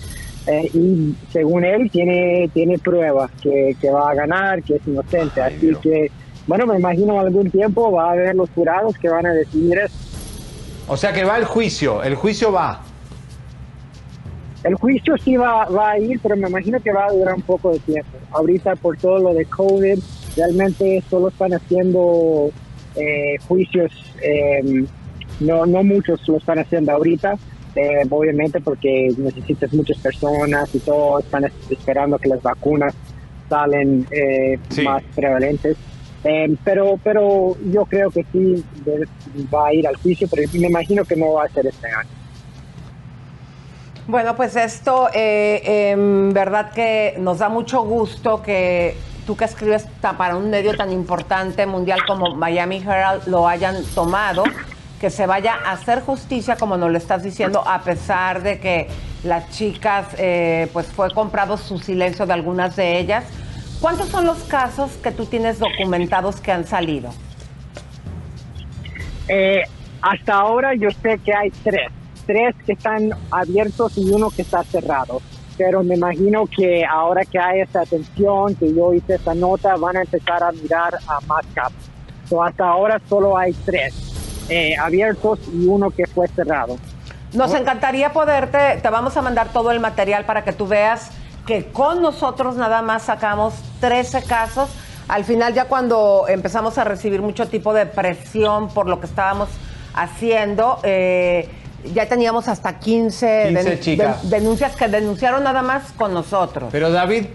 Eh, 0.47 0.69
y 0.73 1.15
según 1.31 1.65
él 1.65 1.91
tiene 1.91 2.49
tiene 2.53 2.77
pruebas 2.77 3.29
que, 3.41 3.75
que 3.81 3.91
va 3.91 4.11
a 4.11 4.15
ganar, 4.15 4.63
que 4.63 4.75
es 4.75 4.87
inocente. 4.87 5.41
Así 5.41 5.75
que, 5.81 6.09
bueno, 6.47 6.65
me 6.65 6.77
imagino 6.77 7.19
algún 7.19 7.51
tiempo 7.51 7.91
va 7.91 8.09
a 8.09 8.11
haber 8.13 8.35
los 8.35 8.49
jurados 8.51 8.97
que 8.97 9.09
van 9.09 9.25
a 9.25 9.33
decidir 9.33 9.77
eso. 9.79 9.95
O 10.87 10.95
sea 10.95 11.11
que 11.11 11.25
va 11.25 11.37
el 11.37 11.45
juicio, 11.45 12.01
el 12.01 12.15
juicio 12.15 12.51
va. 12.51 12.81
El 14.63 14.75
juicio 14.75 15.15
sí 15.17 15.35
va, 15.37 15.65
va 15.65 15.91
a 15.91 15.99
ir, 15.99 16.19
pero 16.21 16.35
me 16.35 16.49
imagino 16.49 16.79
que 16.79 16.91
va 16.91 17.05
a 17.05 17.11
durar 17.11 17.35
un 17.35 17.41
poco 17.41 17.71
de 17.71 17.79
tiempo. 17.79 18.17
Ahorita 18.31 18.75
por 18.75 18.97
todo 18.97 19.19
lo 19.19 19.33
de 19.33 19.45
COVID, 19.45 19.99
realmente 20.35 21.03
solo 21.09 21.27
están 21.27 21.53
haciendo 21.53 22.51
eh, 22.95 23.37
juicios, 23.47 23.91
eh, 24.21 24.85
no, 25.39 25.65
no 25.65 25.83
muchos 25.83 26.27
lo 26.27 26.37
están 26.37 26.59
haciendo 26.59 26.91
ahorita, 26.93 27.37
eh, 27.77 28.03
obviamente 28.09 28.59
porque 28.61 29.09
necesitas 29.17 29.71
muchas 29.73 29.97
personas 29.99 30.73
y 30.73 30.79
todo, 30.79 31.19
están 31.19 31.45
es- 31.45 31.53
esperando 31.69 32.17
que 32.17 32.29
las 32.29 32.41
vacunas 32.41 32.93
salen 33.49 34.05
eh, 34.11 34.59
más 34.83 35.03
prevalentes. 35.15 35.77
Eh, 36.23 36.55
pero 36.63 36.99
pero 37.03 37.55
yo 37.71 37.85
creo 37.85 38.09
que 38.11 38.25
sí 38.31 38.63
va 39.53 39.67
a 39.67 39.73
ir 39.73 39.87
al 39.87 39.95
juicio, 39.97 40.27
pero 40.29 40.49
me 40.53 40.67
imagino 40.67 41.05
que 41.05 41.15
no 41.15 41.33
va 41.33 41.45
a 41.45 41.49
ser 41.49 41.67
este 41.67 41.87
año. 41.87 42.09
Bueno, 44.07 44.35
pues 44.35 44.55
esto, 44.55 45.09
eh, 45.13 45.91
en 45.91 46.31
verdad 46.33 46.71
que 46.71 47.15
nos 47.19 47.39
da 47.39 47.49
mucho 47.49 47.81
gusto 47.83 48.41
que 48.41 48.95
tú 49.25 49.35
que 49.35 49.43
escribes 49.45 49.85
para 50.17 50.37
un 50.37 50.49
medio 50.49 50.75
tan 50.77 50.91
importante 50.93 51.65
mundial 51.65 51.99
como 52.07 52.33
Miami 52.35 52.77
Herald 52.77 53.27
lo 53.27 53.47
hayan 53.49 53.75
tomado, 53.93 54.45
que 54.99 55.09
se 55.09 55.25
vaya 55.27 55.55
a 55.65 55.71
hacer 55.71 56.01
justicia 56.01 56.55
como 56.55 56.77
nos 56.77 56.91
lo 56.91 56.97
estás 56.97 57.23
diciendo, 57.23 57.63
a 57.65 57.81
pesar 57.81 58.41
de 58.41 58.59
que 58.59 58.87
las 59.23 59.49
chicas, 59.51 60.07
eh, 60.17 60.69
pues 60.73 60.87
fue 60.87 61.11
comprado 61.11 61.57
su 61.57 61.77
silencio 61.77 62.25
de 62.25 62.33
algunas 62.33 62.75
de 62.75 62.99
ellas. 62.99 63.25
¿Cuántos 63.79 64.09
son 64.09 64.25
los 64.25 64.39
casos 64.43 64.91
que 65.03 65.11
tú 65.11 65.25
tienes 65.25 65.59
documentados 65.59 66.41
que 66.41 66.51
han 66.51 66.65
salido? 66.65 67.11
Eh, 69.27 69.63
hasta 70.01 70.33
ahora 70.33 70.73
yo 70.73 70.89
sé 70.89 71.19
que 71.19 71.33
hay 71.35 71.51
tres, 71.63 71.91
tres 72.25 72.55
que 72.65 72.73
están 72.73 73.11
abiertos 73.29 73.97
y 73.97 74.09
uno 74.09 74.31
que 74.31 74.41
está 74.41 74.63
cerrado. 74.63 75.21
Pero 75.57 75.83
me 75.83 75.95
imagino 75.95 76.45
que 76.45 76.85
ahora 76.85 77.25
que 77.25 77.39
hay 77.39 77.61
esta 77.61 77.81
atención, 77.81 78.55
que 78.55 78.73
yo 78.73 78.93
hice 78.93 79.15
esta 79.15 79.33
nota, 79.33 79.75
van 79.75 79.97
a 79.97 80.01
empezar 80.01 80.43
a 80.43 80.51
mirar 80.51 80.95
a 81.07 81.19
más 81.21 81.45
casos. 81.53 81.89
So, 82.29 82.43
hasta 82.43 82.67
ahora 82.67 83.01
solo 83.07 83.37
hay 83.37 83.53
tres 83.65 84.16
eh, 84.49 84.75
abiertos 84.77 85.39
y 85.53 85.65
uno 85.67 85.89
que 85.91 86.05
fue 86.07 86.27
cerrado. 86.29 86.77
Nos 87.33 87.53
encantaría 87.53 88.13
poderte, 88.13 88.79
te 88.81 88.89
vamos 88.89 89.17
a 89.17 89.21
mandar 89.21 89.49
todo 89.51 89.71
el 89.71 89.79
material 89.79 90.25
para 90.25 90.43
que 90.43 90.53
tú 90.53 90.65
veas 90.67 91.09
que 91.45 91.65
con 91.65 92.01
nosotros 92.01 92.55
nada 92.55 92.81
más 92.81 93.03
sacamos 93.03 93.53
13 93.79 94.23
casos. 94.23 94.69
Al 95.07 95.23
final 95.23 95.53
ya 95.53 95.65
cuando 95.65 96.25
empezamos 96.27 96.77
a 96.77 96.83
recibir 96.83 97.21
mucho 97.21 97.47
tipo 97.47 97.73
de 97.73 97.85
presión 97.85 98.69
por 98.69 98.87
lo 98.87 98.99
que 98.99 99.05
estábamos 99.05 99.49
haciendo, 99.93 100.79
eh, 100.83 101.49
ya 101.93 102.07
teníamos 102.07 102.47
hasta 102.47 102.79
15, 102.79 103.45
15 103.49 103.63
den- 103.69 103.79
chicas. 103.79 104.21
den- 104.23 104.41
denuncias 104.41 104.75
que 104.75 104.87
denunciaron 104.87 105.43
nada 105.43 105.61
más 105.61 105.91
con 105.93 106.13
nosotros. 106.13 106.69
Pero 106.71 106.91
David 106.91 107.27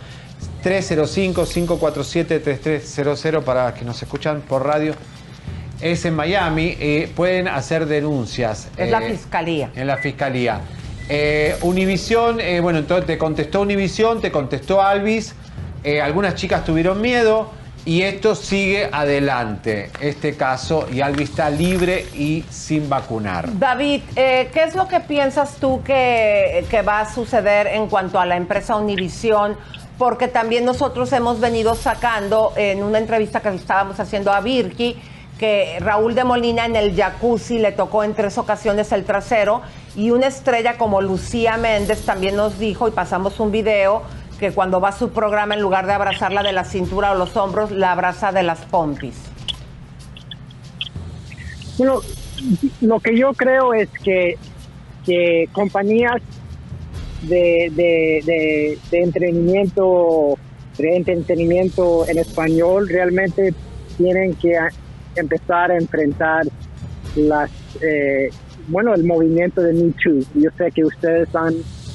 305-547-3300 0.65 3.43
para 3.43 3.75
que 3.75 3.85
nos 3.85 4.03
escuchan 4.03 4.41
por 4.41 4.67
radio. 4.67 4.95
Es 5.81 6.05
en 6.05 6.15
Miami, 6.15 6.77
eh, 6.81 7.09
pueden 7.15 7.47
hacer 7.49 7.87
denuncias. 7.87 8.69
Es 8.77 8.91
la 8.91 9.05
eh, 9.05 9.11
fiscalía. 9.11 9.71
en 9.75 9.87
la 9.87 9.97
fiscalía. 9.99 10.61
Eh, 11.09 11.57
Univisión, 11.63 12.41
eh, 12.41 12.61
bueno, 12.61 12.79
entonces 12.79 13.07
te 13.07 13.19
contestó 13.19 13.61
Univisión, 13.61 14.21
te 14.21 14.33
contestó 14.33 14.83
Alvis. 14.83 15.35
algunas 16.03 16.35
chicas 16.35 16.65
tuvieron 16.65 17.03
miedo 17.03 17.51
Y 17.87 18.01
esto 18.01 18.35
sigue 18.35 18.89
adelante, 18.91 19.91
este 20.01 20.37
caso, 20.37 20.87
y 20.91 21.03
Albi 21.03 21.25
está 21.25 21.51
libre 21.51 22.07
y 22.15 22.43
sin 22.49 22.89
vacunar. 22.89 23.59
David, 23.59 24.01
eh, 24.17 24.49
¿qué 24.55 24.63
es 24.63 24.75
lo 24.75 24.89
que 24.89 25.01
piensas 25.01 25.57
tú 25.57 25.83
que, 25.85 26.83
va 26.87 27.01
a 27.01 27.15
suceder 27.15 27.67
en 27.67 27.89
cuanto 27.89 28.19
a 28.19 28.25
la 28.25 28.37
empresa 28.37 28.77
Univisión? 28.77 29.59
Porque 29.99 30.29
también 30.29 30.65
nosotros 30.65 31.13
hemos 31.13 31.41
venido 31.41 31.75
sacando 31.75 32.55
en 32.57 32.83
una 32.83 32.99
entrevista 32.99 33.41
que 33.41 33.51
estábamos 33.51 34.01
haciendo 34.01 34.33
a 34.33 34.41
Virki 34.41 34.97
que 35.39 35.79
Raúl 35.81 36.15
de 36.15 36.25
Molina 36.25 36.65
en 36.65 36.77
el 36.77 36.95
jacuzzi 36.95 37.59
le 37.59 37.73
tocó 37.73 38.05
en 38.05 38.15
tres 38.15 38.39
ocasiones 38.39 38.93
el 38.93 39.05
trasero 39.05 39.63
y 39.97 40.11
una 40.11 40.29
estrella 40.29 40.79
como 40.79 41.01
Lucía 41.01 41.57
Méndez 41.57 42.05
también 42.07 42.37
nos 42.37 42.59
dijo 42.59 42.87
y 42.87 42.93
pasamos 42.93 43.41
un 43.41 43.51
video 43.51 44.03
que 44.45 44.53
cuando 44.53 44.79
va 44.79 44.91
a 44.91 44.93
su 44.93 45.09
programa 45.09 45.55
en 45.55 45.63
lugar 45.63 45.87
de 45.87 45.95
abrazarla 45.95 46.43
de 46.43 46.53
la 46.53 46.65
cintura 46.65 47.13
o 47.13 47.15
los 47.15 47.35
hombros, 47.35 47.71
la 47.71 47.93
abraza 47.93 48.31
de 48.31 48.43
las 48.43 48.61
pompis. 48.67 49.17
Bueno, 51.79 52.01
lo 52.83 53.01
que 53.01 53.17
yo 53.17 53.33
creo 53.33 53.73
es 53.73 53.89
que, 54.03 54.37
que 55.07 55.49
compañías 55.51 56.21
de, 57.23 57.73
de, 57.75 58.23
de, 58.27 58.79
de 58.91 59.03
entretenimiento, 59.03 60.37
de 60.77 60.95
entretenimiento 60.95 62.07
en 62.07 62.19
español 62.19 62.87
realmente 62.87 63.55
tienen 63.97 64.35
que 64.35 64.59
empezar 65.17 65.71
a 65.71 65.79
enfrentar 65.79 66.45
las, 67.17 67.51
eh, 67.81 68.29
bueno, 68.69 68.93
el 68.93 69.05
movimiento 69.05 69.63
de 69.63 69.73
Me 69.73 69.91
Too. 69.93 70.21
Yo 70.35 70.51
sé 70.59 70.71
que 70.71 70.85
ustedes 70.85 71.35
han 71.35 71.55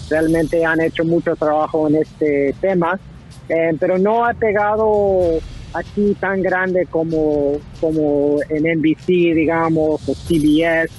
realmente 0.09 0.63
han 0.65 0.81
hecho 0.81 1.03
mucho 1.05 1.35
trabajo 1.35 1.87
en 1.87 1.95
este 1.95 2.53
tema, 2.61 2.99
eh, 3.47 3.71
pero 3.79 3.97
no 3.97 4.25
ha 4.25 4.33
pegado 4.33 5.39
aquí 5.73 6.15
tan 6.19 6.41
grande 6.41 6.85
como, 6.87 7.53
como 7.79 8.37
en 8.49 8.79
NBC, 8.79 9.05
digamos, 9.35 10.01
o 10.07 10.13
CBS, 10.15 10.89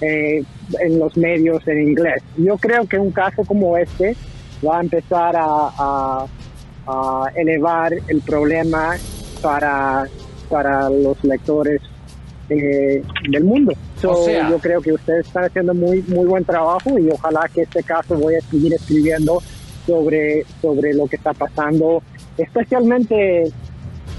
eh, 0.00 0.42
en 0.80 0.98
los 0.98 1.16
medios 1.16 1.66
en 1.68 1.88
inglés. 1.88 2.22
Yo 2.36 2.56
creo 2.56 2.86
que 2.86 2.98
un 2.98 3.10
caso 3.10 3.44
como 3.44 3.76
este 3.76 4.16
va 4.66 4.78
a 4.78 4.80
empezar 4.80 5.36
a, 5.36 5.44
a- 5.78 6.26
a 6.86 7.24
elevar 7.34 7.92
el 8.08 8.20
problema 8.22 8.96
para, 9.40 10.06
para 10.50 10.90
los 10.90 11.22
lectores 11.24 11.80
eh, 12.48 13.02
del 13.30 13.44
mundo. 13.44 13.72
So, 14.00 14.12
O 14.12 14.24
sea- 14.24 14.50
yo 14.50 14.58
creo 14.58 14.80
que 14.80 14.92
ustedes 14.92 15.26
están 15.26 15.44
haciendo 15.44 15.74
muy 15.74 16.02
muy 16.08 16.26
buen 16.26 16.44
trabajo 16.44 16.98
y 16.98 17.08
ojalá 17.10 17.48
que 17.52 17.62
este 17.62 17.82
caso 17.82 18.16
voy 18.16 18.34
a 18.34 18.40
seguir 18.42 18.72
escribiendo 18.74 19.40
sobre 19.86 20.44
sobre 20.62 20.94
lo 20.94 21.06
que 21.06 21.16
está 21.16 21.32
pasando, 21.32 22.02
especialmente 22.36 23.50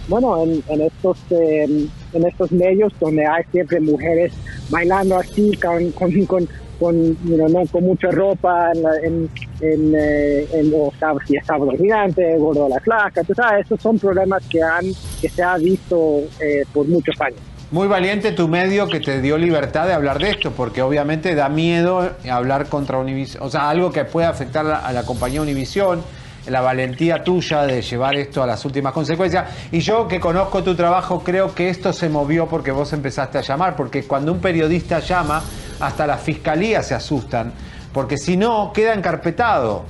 bueno 0.08 0.44
en, 0.44 0.64
en 0.70 0.82
estos 0.82 1.18
eh, 1.32 1.88
en 2.14 2.26
estos 2.26 2.52
medios 2.52 2.94
donde 3.00 3.26
hay 3.26 3.44
siempre 3.52 3.80
mujeres 3.80 4.34
bailando 4.70 5.18
así 5.18 5.52
con 5.58 5.92
con, 5.92 6.12
con, 6.26 6.48
con, 6.80 6.96
you 7.26 7.36
know, 7.36 7.48
no, 7.50 7.66
con 7.72 7.84
mucha 7.86 8.12
ropa 8.12 8.72
en, 8.74 8.84
en, 9.06 9.30
en, 9.62 9.94
eh, 9.96 10.46
en 10.54 10.72
o 10.76 10.92
sábado, 11.00 11.20
si 11.26 11.38
es 11.38 11.46
sábado 11.46 11.72
gigante, 11.78 12.38
gordo 12.38 12.66
de 12.66 12.70
la 12.72 12.80
flaca, 12.82 13.24
tú 13.24 13.34
sabes, 13.34 13.66
esos 13.66 13.82
son 13.82 13.98
problemas 13.98 14.44
que 14.50 14.62
han 14.62 14.86
que 15.22 15.30
se 15.30 15.42
ha 15.42 15.58
visto 15.58 16.20
eh, 16.42 16.64
por 16.74 16.86
muchos 16.88 17.16
años. 17.22 17.40
Muy 17.76 17.90
valiente 17.90 18.32
tu 18.32 18.48
medio 18.48 18.88
que 18.88 19.02
te 19.02 19.20
dio 19.20 19.38
libertad 19.38 19.86
de 19.86 19.92
hablar 19.92 20.18
de 20.18 20.30
esto, 20.30 20.52
porque 20.52 20.82
obviamente 20.82 21.36
da 21.36 21.50
miedo 21.50 22.10
hablar 22.32 22.68
contra 22.68 23.00
Univision, 23.00 23.44
o 23.44 23.50
sea, 23.50 23.70
algo 23.70 23.92
que 23.92 24.06
puede 24.06 24.28
afectar 24.28 24.66
a 24.66 24.94
la 24.94 25.04
compañía 25.04 25.42
Univision, 25.42 26.02
la 26.48 26.62
valentía 26.62 27.22
tuya 27.22 27.64
de 27.64 27.82
llevar 27.82 28.16
esto 28.16 28.42
a 28.42 28.48
las 28.48 28.64
últimas 28.64 28.94
consecuencias. 28.94 29.50
Y 29.74 29.82
yo 29.82 30.08
que 30.08 30.22
conozco 30.22 30.64
tu 30.64 30.74
trabajo, 30.74 31.22
creo 31.22 31.54
que 31.54 31.68
esto 31.68 31.92
se 31.92 32.08
movió 32.08 32.48
porque 32.48 32.72
vos 32.72 32.94
empezaste 32.94 33.40
a 33.40 33.42
llamar, 33.42 33.76
porque 33.76 34.06
cuando 34.06 34.32
un 34.32 34.40
periodista 34.40 35.00
llama, 35.00 35.44
hasta 35.82 36.08
las 36.08 36.22
fiscalías 36.22 36.88
se 36.88 36.96
asustan, 36.96 37.52
porque 37.92 38.18
si 38.18 38.38
no, 38.38 38.72
queda 38.72 38.94
encarpetado. 38.94 39.84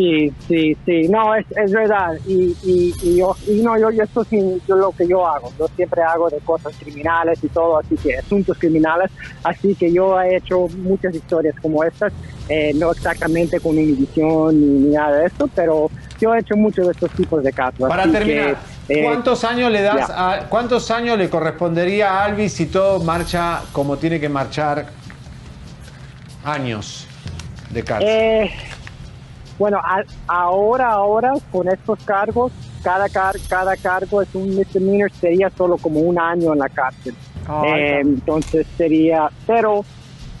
Sí, 0.00 0.32
sí, 0.48 0.76
sí, 0.86 1.08
no, 1.10 1.34
es, 1.34 1.44
es 1.62 1.70
verdad. 1.72 2.14
Y, 2.26 2.56
y, 2.64 2.94
y 3.02 3.16
yo, 3.18 3.36
y 3.46 3.60
no, 3.60 3.78
yo, 3.78 3.90
yo 3.90 4.02
esto 4.02 4.22
es 4.22 4.32
mi- 4.32 4.58
yo 4.66 4.76
lo 4.76 4.92
que 4.92 5.06
yo 5.06 5.26
hago. 5.28 5.52
Yo 5.58 5.68
siempre 5.76 6.00
hago 6.02 6.30
de 6.30 6.38
cosas 6.38 6.72
criminales 6.82 7.38
y 7.44 7.48
todo, 7.48 7.78
así 7.78 7.96
que 7.98 8.16
asuntos 8.16 8.56
criminales. 8.58 9.10
Así 9.44 9.74
que 9.74 9.92
yo 9.92 10.18
he 10.18 10.36
hecho 10.36 10.68
muchas 10.78 11.14
historias 11.14 11.54
como 11.60 11.84
estas, 11.84 12.14
eh, 12.48 12.72
no 12.76 12.92
exactamente 12.92 13.60
con 13.60 13.72
Univision 13.76 14.58
ni, 14.58 14.86
ni 14.86 14.94
nada 14.94 15.18
de 15.18 15.26
esto, 15.26 15.50
pero 15.54 15.90
yo 16.18 16.34
he 16.34 16.38
hecho 16.38 16.56
muchos 16.56 16.86
de 16.86 16.92
estos 16.92 17.10
tipos 17.10 17.42
de 17.42 17.52
casos. 17.52 17.86
Para 17.86 18.10
terminar, 18.10 18.56
que, 18.88 19.00
eh, 19.00 19.04
¿cuántos 19.04 19.44
años 19.44 19.70
le 19.70 19.82
das 19.82 20.08
a, 20.08 20.46
cuántos 20.48 20.90
años 20.90 21.18
le 21.18 21.28
correspondería 21.28 22.10
a 22.10 22.24
Alvis 22.24 22.54
si 22.54 22.64
todo 22.66 23.00
marcha 23.00 23.60
como 23.72 23.98
tiene 23.98 24.18
que 24.18 24.30
marchar 24.30 24.86
años 26.42 27.06
de 27.70 27.82
cárcel? 27.84 28.08
Eh, 28.10 28.50
bueno, 29.60 29.76
a- 29.76 30.02
ahora, 30.26 30.88
ahora 30.90 31.34
con 31.52 31.68
estos 31.68 32.02
cargos, 32.04 32.50
cada 32.82 33.10
car- 33.10 33.36
cada 33.46 33.76
cargo 33.76 34.22
es 34.22 34.34
un 34.34 34.56
misdemeanor, 34.56 35.12
sería 35.12 35.50
solo 35.50 35.76
como 35.76 36.00
un 36.00 36.18
año 36.18 36.54
en 36.54 36.58
la 36.60 36.68
cárcel. 36.70 37.14
Eh, 37.66 37.98
entonces 38.00 38.66
sería, 38.78 39.28
pero 39.46 39.84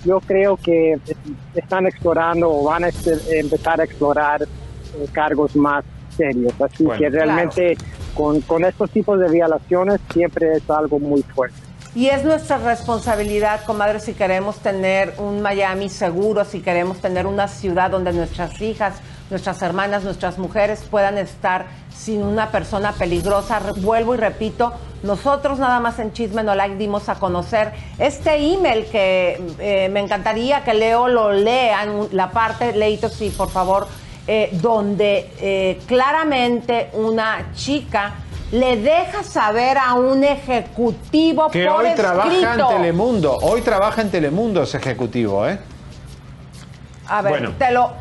yo 0.06 0.20
creo 0.20 0.56
que 0.56 0.92
es- 0.94 1.16
están 1.54 1.86
explorando 1.86 2.50
o 2.50 2.64
van 2.64 2.84
a 2.84 2.88
este- 2.88 3.38
empezar 3.38 3.78
a 3.80 3.84
explorar 3.84 4.42
eh, 4.42 5.06
cargos 5.12 5.54
más 5.54 5.84
serios. 6.16 6.52
Así 6.60 6.82
Bueno. 6.84 6.98
que 7.00 7.10
realmente 7.10 7.76
con, 8.14 8.40
con 8.40 8.64
estos 8.64 8.90
tipos 8.90 9.20
de 9.20 9.28
violaciones 9.30 10.00
siempre 10.14 10.54
es 10.56 10.68
algo 10.70 10.98
muy 10.98 11.22
fuerte. 11.22 11.59
Y 11.92 12.06
es 12.06 12.24
nuestra 12.24 12.58
responsabilidad, 12.58 13.64
comadre, 13.64 13.98
si 13.98 14.14
queremos 14.14 14.58
tener 14.58 15.14
un 15.18 15.42
Miami 15.42 15.88
seguro, 15.88 16.44
si 16.44 16.60
queremos 16.60 16.98
tener 16.98 17.26
una 17.26 17.48
ciudad 17.48 17.90
donde 17.90 18.12
nuestras 18.12 18.60
hijas, 18.60 18.94
nuestras 19.28 19.60
hermanas, 19.60 20.04
nuestras 20.04 20.38
mujeres 20.38 20.84
puedan 20.88 21.18
estar 21.18 21.66
sin 21.92 22.22
una 22.22 22.50
persona 22.52 22.92
peligrosa. 22.92 23.60
Vuelvo 23.78 24.14
y 24.14 24.18
repito, 24.18 24.72
nosotros 25.02 25.58
nada 25.58 25.80
más 25.80 25.98
en 25.98 26.12
Chisme 26.12 26.44
No 26.44 26.54
Like 26.54 26.76
dimos 26.76 27.08
a 27.08 27.16
conocer 27.16 27.72
este 27.98 28.36
email 28.36 28.86
que 28.86 29.42
eh, 29.58 29.88
me 29.88 29.98
encantaría 29.98 30.62
que 30.62 30.74
Leo 30.74 31.08
lo 31.08 31.32
lean, 31.32 32.06
la 32.12 32.30
parte, 32.30 32.72
Leito, 32.72 33.08
sí, 33.08 33.30
por 33.36 33.50
favor, 33.50 33.88
eh, 34.28 34.50
donde 34.62 35.32
eh, 35.40 35.80
claramente 35.86 36.90
una 36.92 37.50
chica 37.52 38.14
le 38.52 38.76
deja 38.76 39.22
saber 39.22 39.78
a 39.78 39.94
un 39.94 40.24
ejecutivo 40.24 41.50
Que 41.50 41.66
por 41.66 41.84
hoy 41.84 41.94
trabaja 41.94 42.32
escrito. 42.32 42.70
en 42.70 42.76
Telemundo. 42.76 43.36
Hoy 43.36 43.60
trabaja 43.60 44.02
en 44.02 44.10
Telemundo 44.10 44.62
ese 44.62 44.76
ejecutivo, 44.78 45.48
¿eh? 45.48 45.58
A 47.06 47.22
ver, 47.22 47.32
Bueno. 47.32 47.52
te 47.58 47.70
lo. 47.72 47.92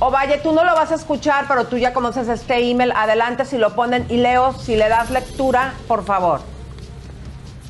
Ovalle, 0.00 0.38
tú 0.38 0.52
no 0.52 0.64
lo 0.64 0.74
vas 0.74 0.90
a 0.90 0.96
escuchar, 0.96 1.44
pero 1.46 1.66
tú 1.66 1.78
ya 1.78 1.92
conoces 1.92 2.28
este 2.28 2.58
email. 2.68 2.92
Adelante 2.96 3.44
si 3.44 3.56
lo 3.58 3.74
ponen. 3.74 4.04
Y 4.08 4.16
Leo, 4.16 4.52
si 4.58 4.76
le 4.76 4.88
das 4.88 5.10
lectura, 5.10 5.74
por 5.86 6.04
favor. 6.04 6.40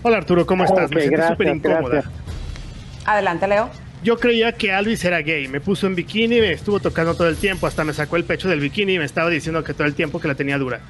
Hola 0.03 0.19
Arturo, 0.19 0.47
¿cómo 0.47 0.65
estás? 0.65 0.91
Me 0.91 1.03
siento 1.03 1.29
súper 1.29 1.49
incómoda. 1.49 1.89
gracias. 1.89 2.13
Adelante, 3.07 3.47
Leo. 3.47 3.69
Yo 4.03 4.19
creía 4.19 4.53
que 4.53 4.71
Alvis 4.73 5.03
era 5.05 5.19
gay, 5.23 5.49
me 5.49 5.61
puso 5.63 5.87
en 5.87 5.95
bikini, 5.95 6.41
me 6.41 6.53
estuvo 6.53 6.79
tocando 6.79 7.15
todo 7.15 7.27
el 7.29 7.37
tiempo, 7.37 7.67
hasta 7.67 7.85
me 7.85 7.95
sacó 7.95 8.17
el 8.17 8.25
pecho 8.25 8.49
del 8.49 8.61
bikini 8.61 8.95
y 8.95 8.99
me 8.99 9.07
estaba 9.07 9.31
diciendo 9.31 9.65
que 9.65 9.73
todo 9.73 9.87
el 9.87 9.95
tiempo 9.95 10.21
que 10.21 10.29
la 10.29 10.35
tenía 10.35 10.59
dura. 10.59 10.81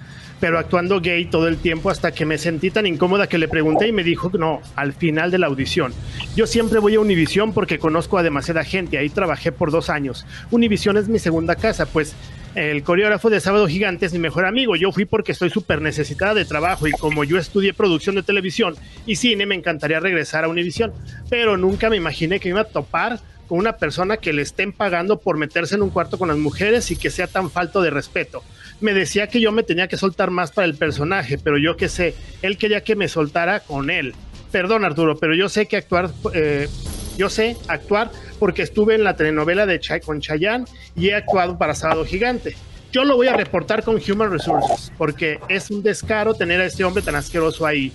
Pero 0.45 0.59
actuando 0.59 1.01
gay 1.01 1.25
todo 1.25 1.49
el 1.49 1.57
tiempo 1.57 1.89
hasta 1.89 2.13
que 2.13 2.27
me 2.27 2.37
sentí 2.37 2.71
tan 2.71 2.87
incómoda 2.87 3.27
que 3.27 3.39
le 3.39 3.49
pregunté 3.49 3.89
y 3.89 3.93
me 3.93 4.05
dijo 4.05 4.31
no, 4.39 4.61
al 4.77 4.93
final 4.93 5.31
de 5.31 5.39
la 5.39 5.47
audición. 5.47 5.95
Yo 6.37 6.47
siempre 6.47 6.81
voy 6.81 6.97
a 6.97 7.01
Univision 7.01 7.55
porque 7.55 7.79
conozco 7.79 8.19
a 8.19 8.23
demasiada 8.23 8.63
gente, 8.63 8.99
ahí 8.99 9.09
trabajé 9.09 9.53
por 9.53 9.71
dos 9.71 9.89
años. 9.89 10.27
Univision 10.51 10.99
es 10.99 11.09
mi 11.09 11.19
segunda 11.19 11.57
casa, 11.57 11.87
pues 11.87 12.15
el 12.55 12.83
coreógrafo 12.83 13.31
de 13.31 13.41
Sábado 13.41 13.67
Gigante 13.67 14.05
es 14.05 14.13
mi 14.13 14.19
mejor 14.19 14.45
amigo. 14.45 14.77
Yo 14.77 14.93
fui 14.93 15.07
porque 15.07 15.33
estoy 15.33 15.49
súper 15.49 15.81
necesitada 15.81 16.35
de 16.35 16.45
trabajo 16.45 16.87
y 16.87 16.93
como 16.93 17.25
yo 17.25 17.39
estudié 17.39 17.73
producción 17.73 18.15
de 18.15 18.23
televisión 18.23 18.75
y 19.07 19.17
cine, 19.17 19.47
me 19.47 19.55
encantaría 19.55 19.99
regresar 19.99 20.45
a 20.45 20.49
Univision. 20.49 20.93
Pero 21.31 21.57
nunca 21.57 21.89
me 21.89 21.97
imaginé 21.97 22.39
que 22.39 22.51
me 22.51 22.57
iba 22.57 22.61
a 22.61 22.65
topar 22.65 23.19
con 23.49 23.59
una 23.59 23.77
persona 23.79 24.19
que 24.19 24.35
le 24.35 24.43
estén 24.43 24.73
pagando 24.73 25.21
por 25.21 25.37
meterse 25.39 25.75
en 25.75 25.83
un 25.83 25.91
cuarto 25.91 26.19
con 26.19 26.29
las 26.29 26.37
mujeres 26.37 26.91
y 26.91 26.97
que 26.97 27.09
sea 27.09 27.29
tan 27.29 27.51
falto 27.51 27.81
de 27.81 27.91
respeto. 27.91 28.43
Me 28.81 28.93
decía 28.93 29.29
que 29.29 29.41
yo 29.41 29.53
me 29.53 29.63
tenía 29.63 29.89
que 29.89 29.97
soltar 29.97 30.31
más 30.31 30.53
para 30.53 30.67
el 30.67 30.75
personaje, 30.75 31.39
pero 31.39 31.59
yo 31.59 31.77
qué 31.77 31.89
sé, 31.89 32.15
él 32.43 32.59
quería 32.59 32.83
que 32.83 32.97
me 32.97 33.09
soltara 33.09 33.61
con 33.61 33.91
él. 33.91 34.15
Perdón 34.51 34.85
Arturo, 34.85 35.17
pero 35.19 35.35
yo 35.35 35.49
sé 35.49 35.67
que 35.67 35.77
actuar, 35.77 36.11
eh, 36.33 36.69
yo 37.17 37.29
sé 37.29 37.57
actuar 37.69 38.11
porque 38.39 38.63
estuve 38.63 38.95
en 38.95 39.05
la 39.05 39.17
telenovela 39.17 39.67
de 39.67 39.81
Chay 39.81 40.01
con 40.01 40.21
Chayanne 40.21 40.67
y 40.97 41.09
he 41.09 41.15
actuado 41.15 41.59
para 41.59 41.75
Sábado 41.75 42.05
Gigante. 42.05 42.55
Yo 42.93 43.05
lo 43.05 43.17
voy 43.17 43.27
a 43.27 43.37
reportar 43.37 43.83
con 43.83 43.97
Human 43.97 44.31
Resources 44.31 44.93
porque 44.97 45.41
es 45.49 45.71
un 45.71 45.83
descaro 45.83 46.35
tener 46.35 46.61
a 46.61 46.67
este 46.67 46.85
hombre 46.85 47.03
tan 47.03 47.17
asqueroso 47.17 47.67
ahí. 47.67 47.93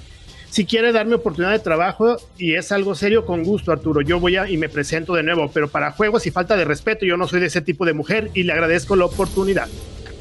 Si 0.49 0.65
quiere 0.65 0.91
darme 0.91 1.15
oportunidad 1.15 1.51
de 1.51 1.59
trabajo 1.59 2.17
y 2.37 2.55
es 2.55 2.71
algo 2.71 2.95
serio, 2.95 3.25
con 3.25 3.43
gusto, 3.43 3.71
Arturo. 3.71 4.01
Yo 4.01 4.19
voy 4.19 4.35
a 4.35 4.49
y 4.49 4.57
me 4.57 4.67
presento 4.67 5.13
de 5.13 5.21
nuevo, 5.21 5.51
pero 5.53 5.69
para 5.69 5.91
juegos 5.91 6.25
y 6.25 6.31
falta 6.31 6.57
de 6.57 6.65
respeto, 6.65 7.05
yo 7.05 7.17
no 7.17 7.27
soy 7.27 7.39
de 7.39 7.45
ese 7.45 7.61
tipo 7.61 7.85
de 7.85 7.93
mujer 7.93 8.31
y 8.33 8.43
le 8.43 8.53
agradezco 8.53 8.95
la 8.95 9.05
oportunidad. 9.05 9.67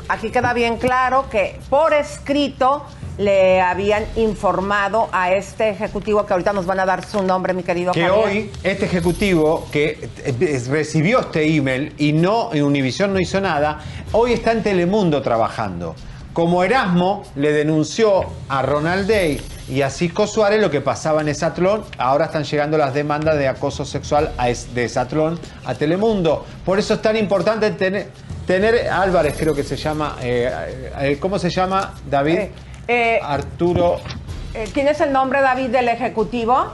Aquí 0.09 0.31
queda 0.31 0.53
bien 0.53 0.77
claro 0.79 1.27
que 1.31 1.59
por 1.69 1.93
escrito 1.93 2.85
le 3.19 3.61
habían 3.61 4.05
informado 4.17 5.09
a 5.11 5.33
este 5.33 5.71
ejecutivo 5.71 6.25
que 6.25 6.33
ahorita 6.33 6.53
nos 6.53 6.67
van 6.67 6.79
a 6.81 6.87
dar 6.87 7.05
su 7.05 7.23
nombre, 7.23 7.53
mi 7.53 7.65
querido 7.65 7.93
Que 7.93 8.07
Javier. 8.07 8.25
hoy 8.25 8.51
este 8.63 8.87
ejecutivo 8.87 9.67
que 9.73 10.09
eh, 10.25 10.63
recibió 10.69 11.21
este 11.21 11.45
email 11.57 11.93
y 11.99 12.13
no, 12.13 12.51
en 12.53 12.63
Univision 12.63 13.13
no 13.13 13.19
hizo 13.21 13.41
nada, 13.41 13.81
hoy 14.13 14.33
está 14.33 14.53
en 14.53 14.63
Telemundo 14.63 15.21
trabajando. 15.21 15.97
Como 16.33 16.63
Erasmo 16.63 17.25
le 17.35 17.51
denunció 17.51 18.25
a 18.49 18.63
Ronald 18.63 19.09
Day 19.09 19.41
y 19.69 19.83
a 19.83 19.91
Cisco 19.91 20.29
Suárez 20.29 20.61
lo 20.61 20.71
que 20.71 20.81
pasaba 20.81 21.21
en 21.21 21.27
Esatlón, 21.29 21.83
ahora 21.99 22.27
están 22.27 22.45
llegando 22.45 22.79
las 22.79 22.95
demandas 22.95 23.37
de 23.37 23.49
acoso 23.49 23.85
sexual 23.85 24.33
de 24.73 24.85
Esatlón 24.85 25.41
a 25.65 25.75
Telemundo. 25.75 26.47
Por 26.65 26.79
eso 26.79 26.95
es 26.95 27.03
tan 27.03 27.17
importante 27.17 27.73
tener, 27.73 28.11
tener 28.49 28.89
Álvarez, 28.89 29.35
creo 29.39 29.55
que 29.55 29.63
se 29.63 29.77
llama, 29.77 30.17
eh, 30.23 30.51
eh, 31.01 31.19
¿cómo 31.21 31.39
se 31.39 31.51
llama, 31.51 31.93
David? 32.11 32.39
Eh, 32.89 33.21
Arturo. 33.23 34.01
¿Quién 34.73 34.89
es 34.89 35.03
el 35.03 35.13
nombre, 35.13 35.43
David, 35.43 35.69
del 35.69 35.89
ejecutivo? 35.89 36.73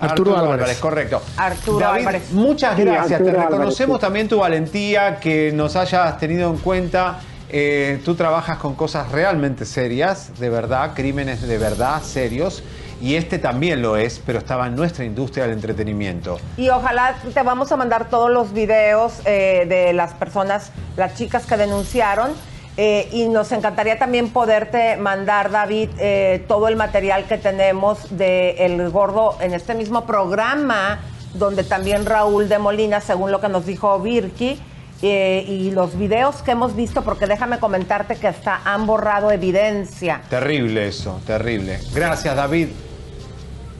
Arturo, 0.00 0.38
Álvarez. 0.38 0.78
correcto. 0.78 1.20
Arturo 1.36 1.80
David, 1.80 1.98
Álvarez. 1.98 2.32
Muchas 2.32 2.78
gracias. 2.78 3.12
Arturo 3.12 3.24
Te 3.24 3.30
Álvarez, 3.36 3.50
reconocemos 3.50 3.98
sí. 3.98 4.00
también 4.00 4.26
tu 4.26 4.38
valentía, 4.38 5.20
que 5.20 5.52
nos 5.52 5.76
hayas 5.76 6.18
tenido 6.18 6.48
en 6.50 6.56
cuenta. 6.56 7.20
Eh, 7.50 8.00
tú 8.02 8.14
trabajas 8.14 8.56
con 8.56 8.74
cosas 8.74 9.12
realmente 9.12 9.66
serias, 9.66 10.40
de 10.40 10.48
verdad, 10.48 10.92
crímenes 10.94 11.46
de 11.46 11.58
verdad 11.58 12.02
serios. 12.02 12.62
Y 13.04 13.16
este 13.16 13.38
también 13.38 13.82
lo 13.82 13.98
es, 13.98 14.18
pero 14.24 14.38
estaba 14.38 14.66
en 14.66 14.76
nuestra 14.76 15.04
industria 15.04 15.44
del 15.44 15.52
entretenimiento. 15.52 16.38
Y 16.56 16.70
ojalá 16.70 17.14
te 17.34 17.42
vamos 17.42 17.70
a 17.70 17.76
mandar 17.76 18.08
todos 18.08 18.30
los 18.30 18.54
videos 18.54 19.20
eh, 19.26 19.66
de 19.68 19.92
las 19.92 20.14
personas, 20.14 20.72
las 20.96 21.14
chicas 21.14 21.44
que 21.44 21.58
denunciaron. 21.58 22.30
eh, 22.78 23.08
y 23.12 23.28
nos 23.28 23.52
encantaría 23.52 23.98
también 23.98 24.30
poderte 24.30 24.96
mandar, 24.96 25.50
David, 25.50 25.90
eh, 25.98 26.44
todo 26.48 26.66
el 26.68 26.76
material 26.76 27.24
que 27.26 27.36
tenemos 27.36 28.16
de 28.16 28.64
El 28.64 28.88
Gordo 28.88 29.36
en 29.40 29.52
este 29.52 29.74
mismo 29.74 30.06
programa, 30.06 30.98
donde 31.34 31.62
también 31.62 32.06
Raúl 32.06 32.48
de 32.48 32.58
Molina, 32.58 33.02
según 33.02 33.30
lo 33.30 33.38
que 33.40 33.50
nos 33.50 33.66
dijo 33.66 34.00
Virki, 34.00 34.58
eh, 35.02 35.44
y 35.46 35.70
los 35.72 35.98
videos 35.98 36.36
que 36.36 36.52
hemos 36.52 36.74
visto, 36.74 37.02
porque 37.02 37.26
déjame 37.26 37.58
comentarte 37.58 38.16
que 38.16 38.28
hasta 38.28 38.62
han 38.64 38.86
borrado 38.86 39.30
evidencia. 39.30 40.22
Terrible 40.30 40.88
eso, 40.88 41.20
terrible. 41.26 41.78
Gracias, 41.92 42.34
David. 42.34 42.68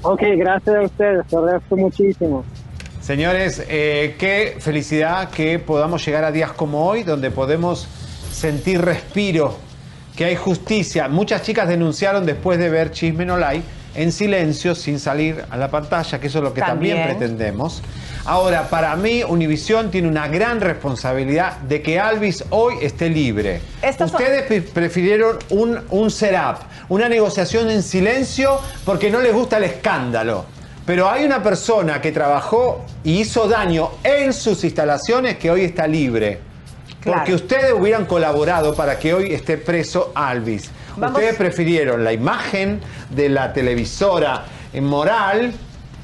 Ok, 0.07 0.23
gracias 0.37 0.77
a 0.77 0.83
ustedes, 0.83 1.27
te 1.27 1.37
agradezco 1.37 1.77
muchísimo. 1.77 2.45
Señores, 3.01 3.65
eh, 3.69 4.17
qué 4.19 4.57
felicidad 4.61 5.31
que 5.31 5.59
podamos 5.59 6.05
llegar 6.05 6.25
a 6.25 6.31
días 6.31 6.53
como 6.53 6.87
hoy, 6.87 7.05
donde 7.05 7.31
podemos 7.31 7.89
sentir 8.31 8.83
respiro, 8.83 9.57
que 10.15 10.27
hay 10.27 10.37
justicia. 10.37 11.09
Muchas 11.09 11.43
chicas 11.43 11.69
denunciaron 11.69 12.27
después 12.27 12.59
de 12.59 12.69
ver 12.69 12.91
Chisme 12.91 13.25
No 13.25 13.39
Like 13.39 13.65
en 13.95 14.13
silencio, 14.13 14.75
sin 14.75 14.99
salir 14.99 15.45
a 15.51 15.57
la 15.57 15.71
pantalla, 15.71 16.19
que 16.21 16.27
eso 16.27 16.39
es 16.39 16.45
lo 16.45 16.53
que 16.55 16.61
también, 16.61 16.97
También. 16.99 17.17
pretendemos. 17.19 17.83
Ahora, 18.25 18.69
para 18.71 18.97
mí, 18.97 19.23
Univisión 19.23 19.91
tiene 19.91 20.09
una 20.09 20.29
gran 20.29 20.61
responsabilidad 20.61 21.59
de 21.59 21.83
que 21.83 22.01
Alvis 22.01 22.45
hoy 22.51 22.75
esté 22.83 23.09
libre. 23.11 23.61
Estos 23.83 24.11
Ustedes 24.13 24.43
pre- 24.45 24.63
prefirieron 24.63 25.39
un, 25.51 25.79
un 25.91 26.11
setup, 26.11 26.59
una 26.89 27.09
negociación 27.09 27.71
en 27.71 27.83
silencio 27.83 28.59
porque 28.85 29.11
no 29.11 29.21
les 29.21 29.33
gusta 29.33 29.59
el 29.59 29.65
escándalo. 29.65 30.47
Pero 30.87 31.09
hay 31.09 31.25
una 31.25 31.43
persona 31.43 32.01
que 32.01 32.13
trabajó 32.13 32.85
y 33.05 33.21
hizo 33.21 33.49
daño 33.49 33.91
en 34.03 34.33
sus 34.33 34.65
instalaciones 34.65 35.37
que 35.39 35.51
hoy 35.51 35.63
está 35.65 35.87
libre. 35.87 36.41
Claro. 37.01 37.19
Porque 37.19 37.35
ustedes 37.35 37.73
hubieran 37.73 38.07
colaborado 38.07 38.75
para 38.75 38.99
que 38.99 39.13
hoy 39.15 39.33
esté 39.33 39.57
preso 39.59 40.13
Alvis. 40.15 40.71
Vamos- 40.97 41.19
Ustedes 41.19 41.37
prefirieron 41.37 42.05
la 42.05 42.13
imagen 42.13 42.81
de 43.11 43.29
la 43.29 43.53
televisora 43.53 44.45
moral 44.81 45.53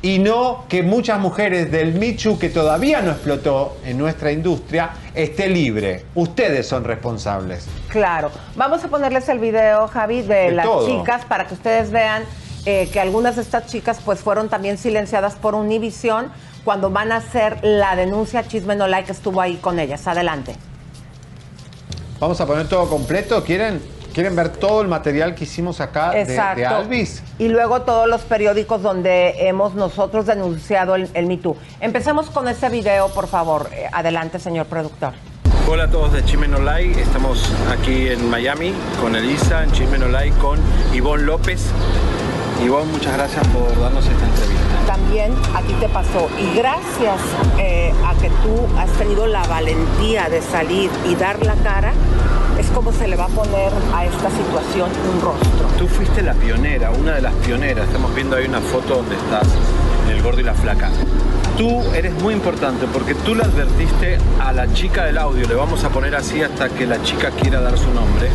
y 0.02 0.18
no 0.18 0.64
que 0.68 0.82
muchas 0.82 1.18
mujeres 1.20 1.70
del 1.70 1.92
Michu 1.94 2.38
que 2.38 2.48
todavía 2.48 3.02
no 3.02 3.10
explotó 3.10 3.76
en 3.84 3.98
nuestra 3.98 4.32
industria 4.32 4.90
esté 5.14 5.48
libre. 5.48 6.04
Ustedes 6.14 6.66
son 6.66 6.84
responsables. 6.84 7.66
Claro. 7.88 8.30
Vamos 8.56 8.82
a 8.82 8.88
ponerles 8.88 9.28
el 9.28 9.38
video, 9.38 9.88
Javi, 9.88 10.22
de, 10.22 10.34
De 10.34 10.50
las 10.52 10.64
todo. 10.64 10.86
chicas 10.86 11.24
para 11.26 11.46
que 11.46 11.54
ustedes 11.54 11.90
vean 11.90 12.22
eh, 12.66 12.88
que 12.92 13.00
algunas 13.00 13.36
de 13.36 13.42
estas 13.42 13.66
chicas 13.66 13.98
pues 14.04 14.20
fueron 14.20 14.48
también 14.48 14.78
silenciadas 14.78 15.34
por 15.34 15.54
Univision 15.54 16.28
cuando 16.64 16.90
van 16.90 17.10
a 17.12 17.16
hacer 17.16 17.58
la 17.62 17.94
denuncia 17.96 18.46
Chisme 18.46 18.76
No 18.76 18.86
Like 18.86 19.06
que 19.06 19.12
estuvo 19.12 19.40
ahí 19.40 19.56
con 19.56 19.78
ellas. 19.78 20.06
Adelante. 20.06 20.56
Vamos 22.18 22.40
a 22.40 22.46
poner 22.46 22.68
todo 22.68 22.88
completo. 22.88 23.42
¿Quieren, 23.44 23.80
¿quieren 24.12 24.37
ver 24.37 24.51
todo 24.51 24.82
el 24.82 24.89
material 24.89 25.35
que 25.35 25.45
hicimos 25.45 25.81
acá 25.81 26.11
de, 26.11 26.23
Exacto. 26.23 26.61
de 26.61 26.66
Alvis? 26.66 27.23
Y 27.39 27.49
luego 27.49 27.82
todos 27.82 28.09
los 28.09 28.23
periódicos 28.23 28.82
donde 28.82 29.49
hemos 29.49 29.74
nosotros 29.74 30.27
denunciado 30.27 30.95
el, 30.95 31.09
el 31.15 31.27
Me 31.27 31.37
Too. 31.37 31.57
Empecemos 31.81 32.31
con 32.31 32.49
ese 32.49 32.69
video, 32.69 33.09
por 33.09 33.27
favor. 33.27 33.69
Eh, 33.73 33.87
adelante, 33.93 34.39
señor 34.39 34.66
productor. 34.66 35.15
Hola 35.69 35.85
a 35.85 35.89
todos 35.91 36.12
de 36.12 36.24
Chisme 36.24 36.49
No 36.49 36.59
Like. 36.59 37.01
Estamos 37.01 37.49
aquí 37.70 38.09
en 38.09 38.28
Miami 38.28 38.73
con 39.01 39.15
Elisa, 39.15 39.62
en 39.62 39.70
Chisme 39.73 39.99
No 39.99 40.09
Like 40.09 40.37
con 40.39 40.59
Ivonne 40.93 41.23
López. 41.24 41.66
Ivonne, 42.65 42.91
muchas 42.93 43.15
gracias 43.15 43.47
por 43.49 43.69
darnos 43.81 44.05
esta 44.05 44.27
entrevista. 44.27 44.65
También 44.87 45.32
a 45.55 45.62
ti 45.62 45.73
te 45.81 45.89
pasó. 45.89 46.28
Y 46.39 46.57
gracias 46.57 47.20
eh, 47.59 47.93
a 48.05 48.15
que 48.20 48.28
tú 48.28 48.66
has 48.78 48.91
tenido 48.99 49.27
la 49.27 49.43
valentía 49.45 50.28
de 50.28 50.43
salir 50.43 50.91
y 51.09 51.15
dar 51.15 51.39
la 51.47 51.55
cara, 51.55 51.93
es 52.70 52.76
como 52.76 52.92
se 52.92 53.09
le 53.09 53.16
va 53.16 53.24
a 53.24 53.28
poner 53.28 53.72
a 53.94 54.05
esta 54.05 54.30
situación 54.30 54.90
un 55.12 55.20
rostro. 55.20 55.66
Tú 55.78 55.86
fuiste 55.86 56.22
la 56.22 56.34
pionera, 56.34 56.90
una 56.90 57.14
de 57.14 57.22
las 57.22 57.34
pioneras. 57.34 57.86
Estamos 57.86 58.14
viendo 58.14 58.36
ahí 58.36 58.47
una 58.47 58.60
foto 58.60 58.97
donde 58.97 59.16
estás 59.16 59.47
en 60.06 60.16
el 60.16 60.22
gordo 60.22 60.40
y 60.40 60.44
la 60.44 60.55
flaca. 60.55 60.90
Tú 61.56 61.82
eres 61.94 62.14
muy 62.22 62.34
importante 62.34 62.86
porque 62.92 63.14
tú 63.14 63.34
le 63.34 63.42
advertiste 63.42 64.18
a 64.40 64.52
la 64.52 64.72
chica 64.72 65.05
del 65.05 65.18
audio, 65.18 65.47
le 65.47 65.55
vamos 65.55 65.84
a 65.84 65.90
poner 65.90 66.14
así 66.14 66.42
hasta 66.42 66.68
que 66.70 66.86
la 66.86 67.02
chica 67.02 67.30
quiera 67.30 67.60
dar 67.60 67.76
su 67.76 67.92
nombre. 67.92 68.28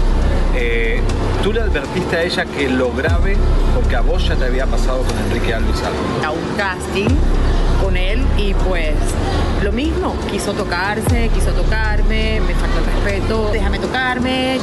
Eh, 0.56 1.02
tú 1.44 1.52
le 1.52 1.62
advertiste 1.62 2.18
a 2.18 2.24
ella 2.24 2.46
que 2.46 2.70
lo 2.70 2.92
grave, 2.92 3.36
porque 3.74 3.96
a 3.96 4.02
vos 4.02 4.28
ya 4.28 4.36
te 4.36 4.46
había 4.46 4.66
pasado 4.68 5.02
con 5.04 5.18
Enrique 5.26 5.54
algo. 5.54 5.72
a 6.24 6.32
un 6.32 6.58
casting 6.58 7.16
con 7.82 7.98
él 7.98 8.24
y 8.38 8.54
pues 8.54 8.96
lo 9.64 9.72
mismo, 9.72 10.16
quiso 10.32 10.54
tocarse, 10.54 11.30
quiso 11.34 11.52
tocarme, 11.52 12.40
me 12.42 12.54
faltó 12.56 12.80
el 12.80 12.86
respeto, 12.86 13.50
déjame 13.52 13.80
tocarme, 13.80 14.60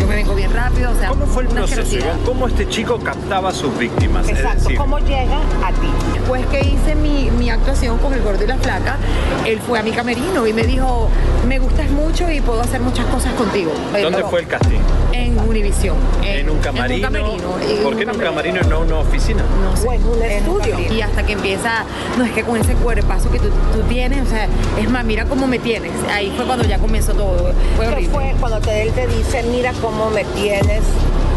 yo 0.00 0.06
me 0.06 0.14
vengo 0.16 0.34
bien 0.34 0.52
rápido, 0.52 0.92
o 0.92 0.94
sea, 0.94 1.08
¿Cómo 1.10 1.26
fue 1.26 1.42
el 1.42 1.48
proceso? 1.48 1.96
¿Cómo 2.24 2.46
este 2.46 2.68
chico 2.68 2.98
captaba 2.98 3.50
a 3.50 3.52
sus 3.52 3.76
víctimas? 3.76 4.26
Es 4.28 4.38
Exacto, 4.38 4.60
decir, 4.62 4.78
¿Cómo 4.78 4.98
llega 5.00 5.36
a 5.64 5.72
ti? 5.72 5.88
Después 6.14 6.46
que 6.46 6.60
hice 6.60 6.94
mi, 6.94 7.30
mi 7.32 7.50
actuación 7.50 7.98
con 7.98 8.12
el 8.14 8.22
gordo 8.22 8.44
y 8.44 8.46
la 8.46 8.56
flaca, 8.56 8.96
él 9.44 9.60
fue 9.60 9.78
a 9.78 9.82
mi 9.82 9.90
camerino 9.90 10.46
y 10.46 10.52
me 10.52 10.62
dijo, 10.62 11.08
me 11.46 11.58
gustas 11.58 11.90
mucho 11.90 12.30
y 12.30 12.40
puedo 12.40 12.60
hacer 12.62 12.80
muchas 12.80 13.06
cosas 13.06 13.32
contigo. 13.34 13.72
¿Dónde 14.00 14.22
fue 14.24 14.40
el 14.40 14.46
casting? 14.46 14.78
En 15.12 15.38
Univision. 15.38 15.96
¿En 16.22 16.50
un 16.50 16.58
camarino? 16.58 17.08
en 17.08 17.82
¿Por 17.82 17.96
qué 17.96 18.02
en 18.02 18.10
un 18.10 18.16
camerino. 18.16 18.24
camarino 18.24 18.60
y 18.62 18.66
no 18.68 18.80
una 18.80 18.98
oficina? 18.98 19.42
no 19.62 19.76
sé, 19.76 19.88
en 19.94 20.06
un 20.06 20.22
estudio. 20.22 20.92
Y 20.92 21.00
hasta 21.00 21.24
que 21.24 21.32
empieza, 21.32 21.84
no 22.18 22.24
es 22.24 22.32
que 22.32 22.42
con 22.42 22.56
ese 22.56 22.74
cuerpazo 22.74 23.30
que 23.30 23.38
tú, 23.38 23.48
tú 23.72 23.80
tienes, 23.88 24.26
o 24.26 24.30
sea, 24.30 24.45
es 24.80 24.90
más, 24.90 25.04
mira 25.04 25.24
cómo 25.24 25.46
me 25.46 25.58
tienes. 25.58 25.92
Ahí 26.12 26.32
fue 26.36 26.44
cuando 26.46 26.64
ya 26.64 26.78
comenzó 26.78 27.12
todo. 27.12 27.52
Fue 27.76 27.86
¿Qué 27.86 27.92
horrible. 27.92 28.12
fue 28.12 28.34
cuando 28.40 28.60
te- 28.60 28.82
él 28.82 28.92
te 28.92 29.06
dice, 29.06 29.42
mira 29.44 29.72
cómo 29.80 30.10
me 30.10 30.24
tienes 30.24 30.82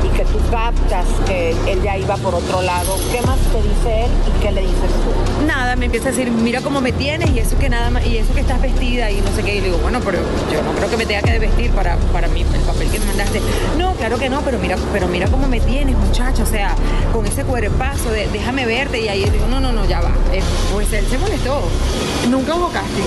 y 0.04 0.10
que 0.18 0.24
tú 0.26 0.40
captas 0.52 1.06
que 1.28 1.52
él 1.68 1.82
ya 1.84 1.98
iba 1.98 2.16
por 2.18 2.36
otro 2.36 2.62
lado? 2.62 2.96
¿Qué 3.12 3.22
más 3.22 3.38
te 3.52 3.58
dice 3.62 4.06
él 4.06 4.12
y 4.28 4.42
qué 4.42 4.52
le 4.52 4.62
dices 4.62 4.76
tú? 5.04 5.46
Nada, 5.46 5.76
me 5.76 5.86
empieza 5.86 6.10
a 6.10 6.12
decir, 6.12 6.30
mira 6.32 6.62
cómo 6.62 6.82
me 6.82 6.92
tienes 6.92 7.30
y 7.32 7.40
eso 7.40 7.58
que 7.58 7.70
nada 7.70 7.90
más, 7.90 8.06
y 8.06 8.18
eso 8.18 8.34
que 8.34 8.42
estás 8.42 8.62
vestida 8.62 9.10
y 9.12 9.22
no 9.22 9.32
sé 9.36 9.44
qué. 9.44 9.56
Y 9.56 9.62
le 9.62 9.66
digo, 9.68 9.78
bueno, 9.80 10.00
pero 10.04 10.20
yo 10.52 10.62
no 10.62 10.72
creo 10.74 10.90
que 10.90 10.98
me 10.98 11.06
tenga 11.06 11.22
que 11.22 11.40
vestir 11.40 11.72
para, 11.72 11.96
para 12.14 12.28
mí, 12.28 12.42
el 12.42 12.62
papel 12.62 12.90
que 12.90 13.00
me 13.00 13.06
mandaste. 13.06 13.40
Claro 14.00 14.18
que 14.18 14.30
no, 14.30 14.40
pero 14.42 14.58
mira, 14.60 14.78
pero 14.94 15.08
mira 15.10 15.28
cómo 15.28 15.48
me 15.50 15.60
tienes, 15.60 15.98
muchacho. 15.98 16.44
O 16.44 16.46
sea, 16.46 16.74
con 17.12 17.26
ese 17.26 17.44
cuerpazo, 17.44 18.10
de, 18.12 18.28
déjame 18.30 18.66
verte. 18.66 19.02
Y 19.02 19.10
ahí 19.10 19.26
digo, 19.30 19.46
no, 19.48 19.60
no, 19.60 19.74
no, 19.74 19.86
ya 19.86 20.00
va. 20.00 20.12
Eh, 20.32 20.42
pues 20.74 20.92
él 20.94 21.06
se 21.10 21.18
molestó. 21.18 21.62
Nunca 22.30 22.56
hubo 22.56 22.70
casting. 22.70 23.04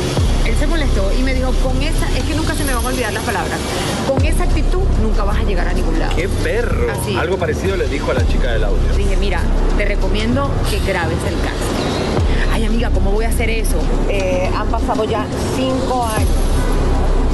Él 0.47 0.55
se 0.59 0.67
molestó 0.67 1.11
y 1.19 1.23
me 1.23 1.33
dijo, 1.33 1.51
con 1.63 1.81
esa, 1.83 2.07
es 2.17 2.25
que 2.25 2.35
nunca 2.35 2.55
se 2.55 2.65
me 2.65 2.75
van 2.75 2.85
a 2.85 2.89
olvidar 2.89 3.13
las 3.13 3.23
palabras. 3.25 3.59
Con 4.07 4.23
esa 4.25 4.45
actitud 4.45 4.83
nunca 5.03 5.25
vas 5.25 5.39
a 5.39 5.43
llegar 5.45 5.67
a 5.67 5.73
ningún 5.73 5.99
lado. 5.99 6.15
¡Qué 6.15 6.29
perro! 6.29 6.93
Así. 6.93 7.17
Algo 7.17 7.39
parecido 7.39 7.77
le 7.77 7.89
dijo 7.89 8.11
a 8.11 8.15
la 8.15 8.27
chica 8.27 8.53
del 8.53 8.65
audio. 8.65 8.95
Dije, 8.97 9.17
mira, 9.17 9.41
te 9.79 9.87
recomiendo 9.87 10.51
que 10.71 10.79
grabes 10.81 11.17
el 11.27 11.35
casting. 11.37 12.53
Ay, 12.53 12.65
amiga, 12.67 12.91
¿cómo 12.91 13.13
voy 13.13 13.25
a 13.25 13.29
hacer 13.29 13.49
eso? 13.49 13.77
Eh, 14.11 14.51
han 14.55 14.69
pasado 14.69 15.05
ya 15.05 15.25
cinco 15.57 16.05
años. 16.05 16.29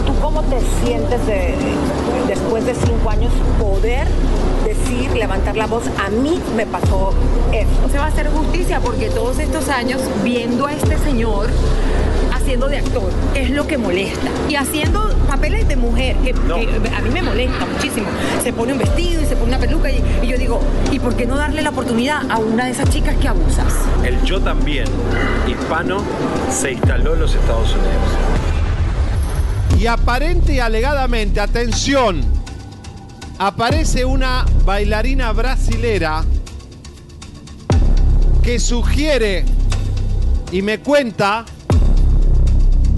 ¿Tú 0.06 0.14
cómo 0.22 0.42
te 0.44 0.58
sientes 0.84 1.26
de- 1.26 1.56
después 2.28 2.64
de 2.64 2.74
cinco 2.74 3.10
años 3.10 3.32
poder 3.58 4.06
decir, 4.64 5.10
levantar 5.12 5.56
la 5.56 5.66
voz? 5.66 5.84
A 6.04 6.10
mí 6.10 6.40
me 6.56 6.66
pasó 6.66 7.12
esto. 7.52 7.88
se 7.90 7.98
va 7.98 8.04
a 8.04 8.08
hacer 8.08 8.28
justicia 8.28 8.80
porque 8.80 9.08
todos 9.08 9.38
estos 9.38 9.68
años 9.68 10.00
viendo 10.22 10.66
a 10.66 10.72
este 10.72 10.98
señor 10.98 11.48
haciendo 12.48 12.68
de 12.68 12.78
actor, 12.78 13.10
es 13.34 13.50
lo 13.50 13.66
que 13.66 13.76
molesta. 13.76 14.30
Y 14.48 14.54
haciendo 14.54 15.14
papeles 15.28 15.68
de 15.68 15.76
mujer, 15.76 16.16
que, 16.16 16.32
que 16.32 16.94
a 16.96 17.00
mí 17.02 17.10
me 17.12 17.22
molesta 17.22 17.66
muchísimo. 17.66 18.06
Se 18.42 18.54
pone 18.54 18.72
un 18.72 18.78
vestido 18.78 19.20
y 19.20 19.26
se 19.26 19.36
pone 19.36 19.48
una 19.48 19.58
peluca 19.58 19.90
y, 19.90 20.02
y 20.22 20.28
yo 20.28 20.38
digo, 20.38 20.60
¿y 20.90 20.98
por 20.98 21.14
qué 21.14 21.26
no 21.26 21.36
darle 21.36 21.60
la 21.60 21.70
oportunidad 21.70 22.22
a 22.30 22.38
una 22.38 22.64
de 22.64 22.70
esas 22.70 22.88
chicas 22.88 23.16
que 23.16 23.28
abusas? 23.28 23.74
El 24.02 24.22
yo 24.22 24.40
también 24.40 24.86
hispano 25.46 25.98
se 26.50 26.72
instaló 26.72 27.12
en 27.12 27.20
los 27.20 27.34
Estados 27.34 27.70
Unidos. 27.74 28.47
Y 29.78 29.86
aparente 29.86 30.54
y 30.54 30.58
alegadamente, 30.58 31.40
atención, 31.40 32.20
aparece 33.38 34.04
una 34.04 34.44
bailarina 34.64 35.30
brasilera 35.30 36.24
que 38.42 38.58
sugiere 38.58 39.44
y 40.50 40.62
me 40.62 40.80
cuenta 40.80 41.44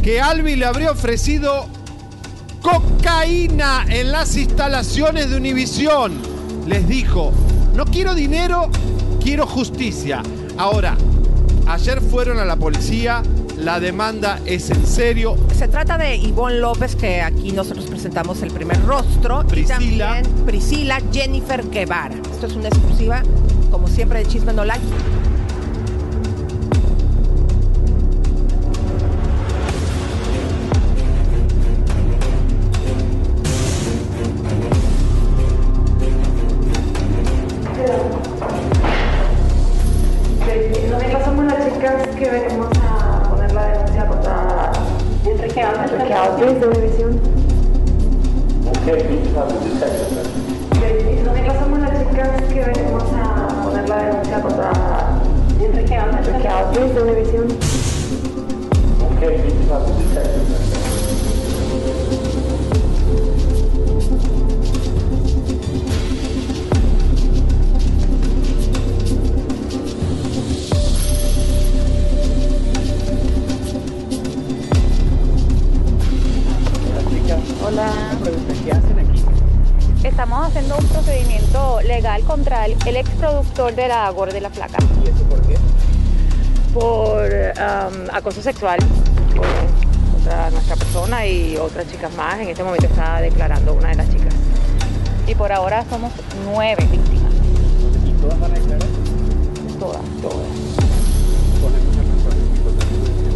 que 0.02 0.22
Albi 0.22 0.56
le 0.56 0.64
habría 0.64 0.92
ofrecido 0.92 1.66
cocaína 2.62 3.84
en 3.88 4.10
las 4.10 4.36
instalaciones 4.36 5.28
de 5.28 5.36
Univisión. 5.36 6.14
Les 6.66 6.88
dijo, 6.88 7.32
no 7.74 7.84
quiero 7.84 8.14
dinero, 8.14 8.70
quiero 9.22 9.46
justicia. 9.46 10.22
Ahora, 10.56 10.96
ayer 11.66 12.00
fueron 12.00 12.38
a 12.38 12.46
la 12.46 12.56
policía, 12.56 13.22
la 13.58 13.80
demanda 13.80 14.40
es 14.46 14.70
en 14.70 14.86
serio. 14.86 15.36
Se 15.60 15.68
trata 15.68 15.98
de 15.98 16.16
Ivonne 16.16 16.58
López, 16.58 16.96
que 16.96 17.20
aquí 17.20 17.52
nosotros 17.52 17.84
presentamos 17.84 18.40
el 18.40 18.50
primer 18.50 18.82
rostro. 18.86 19.46
Priscila. 19.46 19.76
Y 19.78 19.98
también 19.98 20.46
Priscila 20.46 21.02
Jennifer 21.12 21.68
Guevara. 21.68 22.14
Esto 22.32 22.46
es 22.46 22.54
una 22.54 22.68
exclusiva, 22.68 23.22
como 23.70 23.86
siempre, 23.86 24.20
de 24.20 24.26
Chisme 24.26 24.54
No 24.54 24.64
Like. 24.64 24.82
De 83.66 83.88
la 83.88 84.08
Gorda 84.10 84.38
y 84.38 84.40
la 84.40 84.48
Flaca. 84.48 84.78
¿Y 85.04 85.08
eso 85.08 85.22
por 85.24 85.42
qué? 85.42 85.54
Por 86.72 87.30
um, 87.30 88.08
acoso 88.10 88.40
sexual 88.40 88.78
contra 90.12 90.50
nuestra 90.50 90.76
persona 90.76 91.26
y 91.26 91.58
otras 91.58 91.86
chicas 91.88 92.10
más. 92.14 92.40
En 92.40 92.48
este 92.48 92.64
momento 92.64 92.86
está 92.86 93.20
declarando 93.20 93.74
una 93.74 93.90
de 93.90 93.96
las 93.96 94.10
chicas. 94.10 94.34
Y 95.26 95.34
por 95.34 95.52
ahora 95.52 95.84
somos 95.90 96.10
nueve 96.50 96.88
víctimas. 96.90 97.34
¿Y 98.06 98.12
todas 98.14 98.40
van 98.40 98.50
a 98.50 98.54
declarar? 98.54 98.88
Todas, 99.78 100.02
todas. 100.22 100.46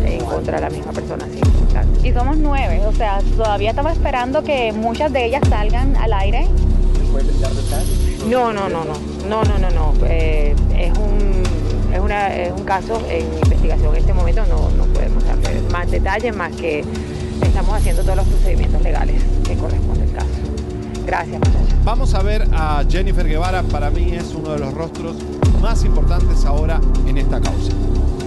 En 0.06 0.24
contra 0.24 0.56
de 0.56 0.60
la 0.62 0.70
misma 0.70 0.92
persona, 0.92 1.26
sí. 1.30 1.40
claro. 1.70 1.88
Y 2.02 2.12
somos 2.12 2.38
nueve, 2.38 2.82
o 2.86 2.92
sea, 2.92 3.20
todavía 3.36 3.70
estamos 3.70 3.92
esperando 3.92 4.42
que 4.42 4.72
muchas 4.72 5.12
de 5.12 5.26
ellas 5.26 5.42
salgan 5.50 5.96
al 5.96 6.14
aire. 6.14 6.48
¿Se 6.96 7.12
puede 7.12 7.26
brindar 7.26 7.52
detalles? 7.52 8.24
No, 8.26 8.52
no, 8.54 8.70
no, 8.70 8.84
no, 8.84 8.94
no, 9.28 9.42
no, 9.44 9.58
no, 9.58 9.70
no. 9.70 9.92
Eh, 10.06 10.54
es 10.76 10.98
un 10.98 11.42
es, 11.92 12.00
una, 12.00 12.34
es 12.34 12.52
un 12.52 12.64
caso 12.64 13.00
en 13.08 13.24
investigación. 13.44 13.94
En 13.94 14.00
este 14.00 14.12
momento 14.12 14.42
no, 14.46 14.70
no 14.70 14.84
podemos 14.92 15.24
darle 15.24 15.62
más 15.70 15.90
detalles, 15.90 16.34
más 16.34 16.52
que 16.56 16.84
estamos 17.42 17.74
haciendo 17.74 18.02
todos 18.02 18.16
los 18.16 18.26
procedimientos 18.26 18.82
legales 18.82 19.22
que 19.44 19.54
corresponde 19.54 20.02
al 20.02 20.12
caso. 20.12 20.28
Gracias, 21.06 21.38
muchachos. 21.38 21.84
Vamos 21.84 22.14
a 22.14 22.22
ver 22.22 22.48
a 22.52 22.82
Jennifer 22.88 23.28
Guevara, 23.28 23.62
para 23.62 23.90
mí 23.90 24.12
es 24.14 24.34
uno 24.34 24.52
de 24.52 24.58
los 24.58 24.74
rostros 24.74 25.16
más 25.60 25.84
importantes 25.84 26.44
ahora 26.44 26.80
en 27.06 27.18
esta 27.18 27.40
causa. 27.40 27.72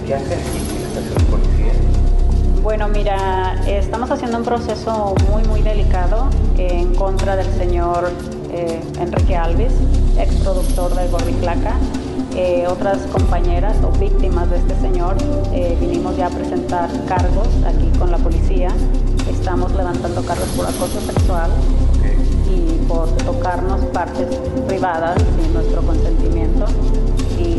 ¿Qué 0.06 0.14
en 0.14 0.20
la 0.20 1.30
policía? 1.30 1.72
Bueno, 2.62 2.88
mira, 2.88 3.60
estamos 3.66 4.10
haciendo 4.10 4.38
un 4.38 4.44
proceso 4.44 5.14
muy, 5.30 5.42
muy 5.44 5.62
delicado 5.62 6.28
en 6.56 6.94
contra 6.94 7.36
del 7.36 7.46
señor 7.56 8.10
eh, 8.50 8.80
Enrique 9.00 9.36
Alves, 9.36 9.72
ex 10.18 10.34
productor 10.36 10.94
de 10.94 11.08
Gordiclaca. 11.08 11.76
Eh, 12.36 12.66
otras 12.68 12.98
compañeras 13.10 13.76
o 13.82 13.90
víctimas 13.98 14.48
de 14.50 14.58
este 14.58 14.78
señor 14.80 15.16
eh, 15.52 15.76
vinimos 15.80 16.16
ya 16.16 16.26
a 16.26 16.30
presentar 16.30 16.88
cargos 17.06 17.48
aquí 17.66 17.90
con 17.98 18.10
la 18.10 18.18
policía. 18.18 18.68
Estamos 19.30 19.74
levantando 19.74 20.22
cargos 20.22 20.48
por 20.48 20.66
acoso 20.66 21.00
sexual 21.00 21.50
y 22.48 22.86
por 22.86 23.08
tocarnos 23.16 23.80
partes 23.86 24.36
privadas 24.66 25.16
sin 25.40 25.52
nuestro 25.52 25.82
consentimiento. 25.82 26.66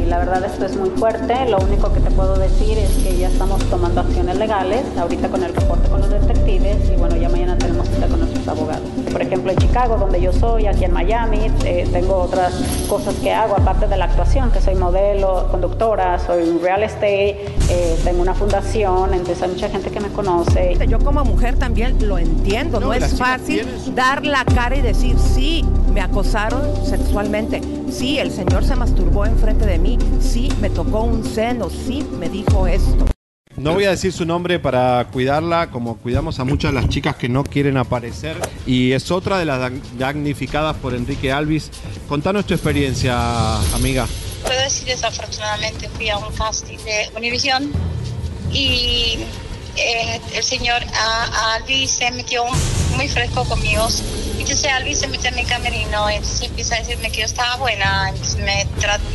La 0.09 0.17
verdad 0.17 0.43
esto 0.43 0.65
es 0.65 0.75
muy 0.75 0.89
fuerte. 0.89 1.35
Lo 1.47 1.59
único 1.59 1.93
que 1.93 1.99
te 1.99 2.09
puedo 2.09 2.35
decir 2.35 2.79
es 2.79 2.89
que 3.03 3.15
ya 3.15 3.27
estamos 3.27 3.63
tomando 3.69 4.01
acciones 4.01 4.37
legales, 4.37 4.83
ahorita 4.97 5.29
con 5.29 5.43
el 5.43 5.53
reporte 5.53 5.87
con 5.87 6.01
los 6.01 6.09
detectives 6.09 6.89
y 6.89 6.95
bueno, 6.95 7.15
ya 7.15 7.29
mañana 7.29 7.55
tenemos 7.55 7.87
cita 7.87 8.07
con 8.07 8.19
nuestros 8.21 8.47
abogados. 8.47 8.81
Por 9.11 9.21
ejemplo, 9.21 9.51
en 9.51 9.57
Chicago, 9.59 9.97
donde 9.97 10.19
yo 10.19 10.33
soy, 10.33 10.65
aquí 10.65 10.85
en 10.85 10.93
Miami, 10.93 11.51
eh, 11.63 11.87
tengo 11.91 12.15
otras 12.15 12.53
cosas 12.89 13.13
que 13.15 13.31
hago, 13.31 13.55
aparte 13.55 13.87
de 13.87 13.97
la 13.97 14.05
actuación, 14.05 14.51
que 14.51 14.61
soy 14.61 14.73
modelo, 14.73 15.47
conductora, 15.51 16.17
soy 16.17 16.57
real 16.57 16.81
estate, 16.81 17.37
eh, 17.69 17.99
tengo 18.03 18.23
una 18.23 18.33
fundación, 18.33 19.13
entonces 19.13 19.43
hay 19.43 19.49
mucha 19.49 19.69
gente 19.69 19.91
que 19.91 19.99
me 19.99 20.09
conoce. 20.09 20.75
Yo 20.87 20.97
como 20.99 21.23
mujer 21.23 21.55
también 21.55 22.07
lo 22.07 22.17
entiendo, 22.17 22.79
no, 22.79 22.87
No, 22.87 22.93
es 22.93 23.15
fácil 23.15 23.67
dar 23.93 24.25
la 24.25 24.43
cara 24.43 24.75
y 24.75 24.81
decir, 24.81 25.19
sí, 25.19 25.63
me 25.93 26.01
acosaron 26.01 26.61
sexualmente, 26.85 27.61
sí, 27.91 28.19
el 28.19 28.31
señor 28.31 28.63
se 28.65 28.75
masturbó 28.75 29.25
enfrente 29.25 29.65
de 29.65 29.77
mí, 29.79 29.97
sí, 30.21 30.49
me 30.61 30.69
tocó 30.69 31.03
un 31.03 31.23
seno, 31.23 31.69
sí, 31.69 32.05
me 32.19 32.29
dijo 32.29 32.67
esto. 32.67 33.07
No 33.59 33.73
voy 33.73 33.83
a 33.83 33.89
decir 33.89 34.13
su 34.13 34.25
nombre 34.25 34.57
para 34.57 35.05
cuidarla, 35.11 35.69
como 35.69 35.97
cuidamos 35.97 36.39
a 36.39 36.45
muchas 36.45 36.71
de 36.71 36.79
las 36.79 36.89
chicas 36.89 37.17
que 37.17 37.27
no 37.27 37.43
quieren 37.43 37.75
aparecer. 37.75 38.37
Y 38.65 38.93
es 38.93 39.11
otra 39.11 39.37
de 39.37 39.45
las 39.45 39.71
damnificadas 39.97 40.77
por 40.77 40.95
Enrique 40.95 41.31
Alvis. 41.31 41.69
Contanos 42.07 42.45
tu 42.45 42.53
experiencia, 42.53 43.57
amiga. 43.73 44.07
Puedo 44.43 44.61
decir 44.61 44.87
desafortunadamente 44.87 45.89
fui 45.89 46.09
a 46.09 46.17
un 46.17 46.33
casting 46.35 46.77
de 46.77 47.09
Univision 47.17 47.69
y 48.53 49.19
eh, 49.75 50.21
el 50.35 50.43
señor 50.43 50.81
Alvis 51.55 51.91
se 51.91 52.11
metió 52.11 52.45
muy 52.95 53.09
fresco 53.09 53.43
conmigo. 53.43 53.87
Entonces 54.39 54.71
Alvis 54.71 54.99
se 54.99 55.07
metió 55.07 55.29
en 55.29 55.35
mi 55.35 55.43
camerino 55.45 56.09
y 56.09 56.15
entonces 56.15 56.43
empieza 56.49 56.75
a 56.75 56.79
decirme 56.79 57.11
que 57.11 57.19
yo 57.19 57.25
estaba 57.25 57.55
buena. 57.57 58.09
Entonces 58.09 58.37
me, 58.37 58.65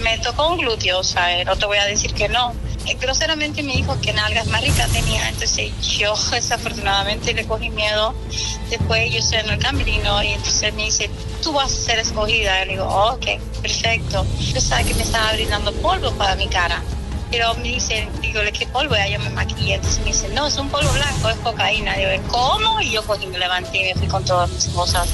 me 0.03 0.19
tocó 0.19 0.49
un 0.53 0.59
glúteo, 0.59 0.99
o 1.01 1.05
sea, 1.05 1.45
no 1.45 1.57
te 1.57 1.67
voy 1.67 1.79
a 1.79 1.85
decir 1.87 2.13
que 2.15 2.29
no. 2.29 2.53
Eh, 2.87 2.95
Groseramente 3.01 3.63
me 3.63 3.73
dijo 3.73 3.99
que 4.01 4.13
nalgas 4.13 4.47
más 4.49 4.61
ricas 4.61 4.91
tenía, 4.93 5.27
entonces 5.29 5.73
yo 5.81 6.15
desafortunadamente 6.33 7.33
le 7.33 7.45
cogí 7.47 7.71
miedo. 7.71 8.15
Después 8.71 9.11
yo 9.13 9.19
estoy 9.19 9.39
en 9.39 9.51
el 9.51 9.59
camerino 9.59 10.23
y 10.23 10.29
entonces 10.29 10.73
me 10.75 10.85
dice, 10.85 11.11
tú 11.43 11.53
vas 11.53 11.73
a 11.73 11.77
ser 11.77 11.99
escogida. 11.99 12.63
Y 12.63 12.67
le 12.67 12.73
digo, 12.73 12.85
"Oh, 12.87 13.15
ok, 13.15 13.41
perfecto. 13.63 14.27
Yo 14.39 14.61
sabía 14.61 14.87
que 14.89 14.95
me 14.95 15.03
estaba 15.03 15.33
brindando 15.33 15.73
polvo 15.75 16.11
para 16.13 16.35
mi 16.37 16.47
cara. 16.49 16.83
Pero 17.35 17.53
me 17.57 17.65
dice, 17.65 18.09
digo, 18.21 18.41
¿qué 18.57 18.65
polvo? 18.69 18.95
Y 18.95 19.13
yo 19.13 19.19
me 19.19 19.29
maquillé. 19.31 19.75
Entonces 19.75 19.99
me 19.99 20.13
dice, 20.13 20.29
no, 20.29 20.47
es 20.47 20.57
un 20.57 20.69
polvo 20.69 20.89
blanco, 20.93 21.31
es 21.31 21.37
cocaína. 21.39 21.97
Digo, 21.97 22.11
¿cómo? 22.29 22.81
Y 22.81 22.93
yo 22.93 23.05
cogí, 23.05 23.27
me 23.27 23.41
levanté 23.41 23.79
y 23.79 23.93
me 23.93 23.95
fui 23.97 24.07
con 24.07 24.25
todas 24.25 24.49
mis 24.51 24.67
cosas. 24.67 25.09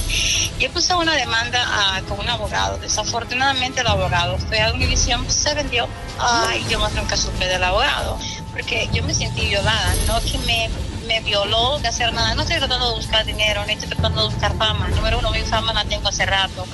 Yo 0.59 0.71
puse 0.71 0.93
una 0.95 1.15
demanda 1.15 1.65
ah, 1.67 2.03
con 2.07 2.21
un 2.21 2.29
abogado. 2.29 2.77
Desafortunadamente 2.77 3.81
el 3.81 3.87
abogado 3.87 4.37
fue 4.37 4.61
a 4.61 4.71
Univision, 4.71 5.31
se 5.31 5.55
vendió. 5.55 5.89
Ah, 6.19 6.53
y 6.61 6.71
yo 6.71 6.79
más 6.79 6.93
nunca 6.93 7.17
supe 7.17 7.47
del 7.47 7.65
abogado. 7.65 8.19
Porque 8.53 8.91
yo 8.93 9.03
me 9.03 9.15
sentí 9.15 9.47
violada, 9.47 9.95
no 10.07 10.21
que 10.21 10.37
me, 10.41 10.69
me 11.11 11.21
violó, 11.23 11.81
de 11.81 11.89
hacer 11.89 12.13
nada. 12.13 12.37
No 12.37 12.43
estoy 12.43 12.59
tratando 12.59 12.91
de 12.91 12.95
buscar 12.95 13.27
dinero, 13.27 13.65
ni 13.67 13.73
estoy 13.73 13.89
tratando 13.89 14.23
de 14.23 14.29
buscar 14.29 14.57
fama. 14.57 14.89
Número 14.89 15.19
uno, 15.19 15.33
mi 15.33 15.41
fama 15.41 15.73
la 15.73 15.85
tengo 15.85 16.09
hace 16.09 16.25
rato. 16.25 16.65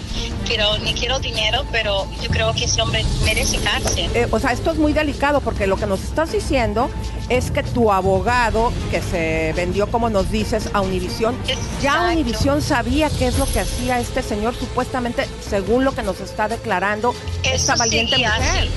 Pero 0.46 0.76
ni 0.78 0.92
quiero 0.92 1.18
dinero, 1.18 1.64
pero 1.72 2.06
yo 2.22 2.28
creo 2.28 2.52
que 2.52 2.66
ese 2.66 2.82
hombre 2.82 3.04
merece 3.24 3.58
cárcel. 3.58 4.10
Eh, 4.14 4.28
o 4.30 4.38
sea, 4.38 4.52
esto 4.52 4.70
es 4.70 4.76
muy 4.76 4.92
delicado 4.92 5.40
porque 5.40 5.66
lo 5.66 5.76
que 5.76 5.86
nos 5.86 6.02
estás 6.04 6.32
diciendo 6.32 6.90
es 7.30 7.50
que 7.50 7.62
tu 7.62 7.90
abogado, 7.90 8.72
que 8.90 9.00
se 9.00 9.54
vendió, 9.56 9.90
como 9.90 10.10
nos 10.10 10.30
dices, 10.30 10.68
a 10.74 10.82
Univisión, 10.82 11.34
ya 11.80 12.10
Univisión 12.12 12.60
sabía 12.60 13.08
qué 13.08 13.28
es 13.28 13.38
lo 13.38 13.46
que 13.46 13.60
hacía 13.60 13.98
este 13.98 14.22
señor, 14.22 14.54
supuestamente, 14.54 15.26
según 15.48 15.84
lo 15.84 15.92
que 15.94 16.02
nos 16.02 16.20
está 16.20 16.46
declarando 16.46 17.14
esta 17.42 17.72
Eso 17.72 17.76
valiente 17.78 18.12
seguía 18.12 18.34
mujer. 18.36 18.64
así. 18.64 18.70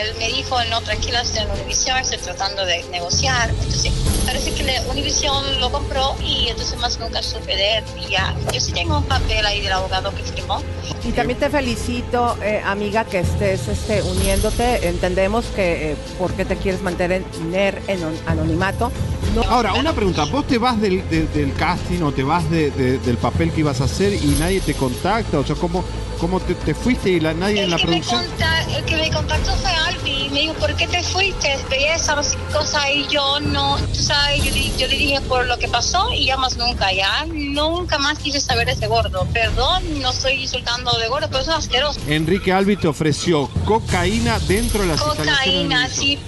Él 0.00 0.14
me 0.18 0.28
dijo, 0.28 0.56
no, 0.70 0.80
tranquila, 0.82 1.22
estoy 1.22 1.42
en 1.42 1.50
Univision, 1.50 1.96
estoy 1.98 2.18
tratando 2.18 2.64
de 2.64 2.84
negociar. 2.90 3.50
Entonces, 3.50 3.92
parece 4.24 4.52
que 4.52 4.62
le- 4.62 4.80
Univision 4.90 5.60
lo 5.60 5.70
compró 5.72 6.14
y 6.24 6.48
entonces 6.48 6.78
más 6.78 6.98
nunca 6.98 7.22
supe 7.22 7.56
de 7.56 7.78
él. 7.78 7.84
Y 8.06 8.10
ya, 8.12 8.34
yo 8.52 8.60
sí 8.60 8.72
tengo 8.72 8.98
un 8.98 9.04
papel 9.04 9.44
ahí 9.46 9.60
del 9.60 9.72
abogado 9.72 10.14
que 10.14 10.22
firmó. 10.22 10.62
Y 11.04 11.12
también 11.12 11.38
te 11.38 11.48
felicito, 11.50 12.36
eh, 12.42 12.62
amiga, 12.64 13.04
que 13.04 13.20
estés 13.20 13.66
este, 13.68 14.02
uniéndote. 14.02 14.88
Entendemos 14.88 15.46
que 15.46 15.92
eh, 15.92 15.96
por 16.18 16.32
qué 16.32 16.44
te 16.44 16.56
quieres 16.56 16.82
mantener 16.82 17.22
en 17.86 18.02
an- 18.04 18.18
anonimato. 18.26 18.90
No- 19.34 19.42
Ahora, 19.42 19.74
una 19.74 19.92
pregunta. 19.92 20.24
¿Vos 20.24 20.46
te 20.46 20.58
vas 20.58 20.80
del, 20.80 21.08
del- 21.08 21.30
del 21.32 21.52
casting 21.54 22.02
o 22.02 22.12
te 22.12 22.22
vas 22.22 22.48
de- 22.50 22.70
de- 22.70 22.98
del 22.98 23.16
papel 23.16 23.50
que 23.52 23.60
ibas 23.60 23.80
a 23.80 23.84
hacer 23.84 24.12
y 24.12 24.36
nadie 24.38 24.60
te 24.60 24.74
contacta? 24.74 25.38
O 25.38 25.44
sea, 25.46 25.56
¿cómo, 25.56 25.84
cómo 26.18 26.40
te, 26.40 26.54
te 26.54 26.74
fuiste 26.74 27.10
y 27.10 27.20
la, 27.20 27.32
nadie 27.34 27.62
en 27.64 27.70
la 27.70 27.76
El 27.76 27.82
que, 27.82 27.88
me 27.88 28.00
producción? 28.00 28.26
conta- 28.26 28.76
el 28.76 28.84
que 28.84 28.96
me 28.96 29.10
contactó 29.10 29.52
fue 29.56 29.70
Albi 29.70 30.10
y 30.26 30.30
me 30.30 30.40
dijo, 30.40 30.54
¿por 30.54 30.74
qué 30.74 30.86
te 30.88 31.02
fuiste? 31.02 31.56
Belleza, 31.70 32.14
no 32.16 32.22
sé 32.22 32.36
qué 32.36 32.52
cosa. 32.52 32.90
Y 32.92 33.06
yo 33.08 33.40
no, 33.40 33.76
tú 33.78 33.94
sabes, 34.02 34.42
yo, 34.44 34.52
le- 34.52 34.76
yo 34.76 34.86
le 34.86 34.96
dije 34.96 35.20
por 35.22 35.46
lo 35.46 35.56
que 35.58 35.68
pasó 35.68 36.12
y 36.12 36.26
ya 36.26 36.36
más 36.36 36.56
nunca, 36.56 36.92
ya 36.92 37.24
nunca 37.32 37.98
más 37.98 38.18
quise 38.18 38.40
saber 38.40 38.66
de 38.66 38.72
ese 38.72 38.86
gordo. 38.86 39.26
Perdón, 39.32 39.82
no 40.02 40.10
estoy 40.10 40.32
insultando 40.42 40.90
de 40.98 41.08
gordo, 41.08 41.28
pero 41.28 41.40
es 41.42 41.48
un 41.48 41.54
asqueroso. 41.54 42.00
Enrique 42.08 42.52
Albi 42.52 42.76
te 42.76 42.88
ofreció 42.88 43.48
cocaína 43.64 44.38
dentro 44.40 44.82
de 44.82 44.88
instalaciones. 44.88 45.34
Cocaína, 45.34 45.88
sí. 45.88 46.18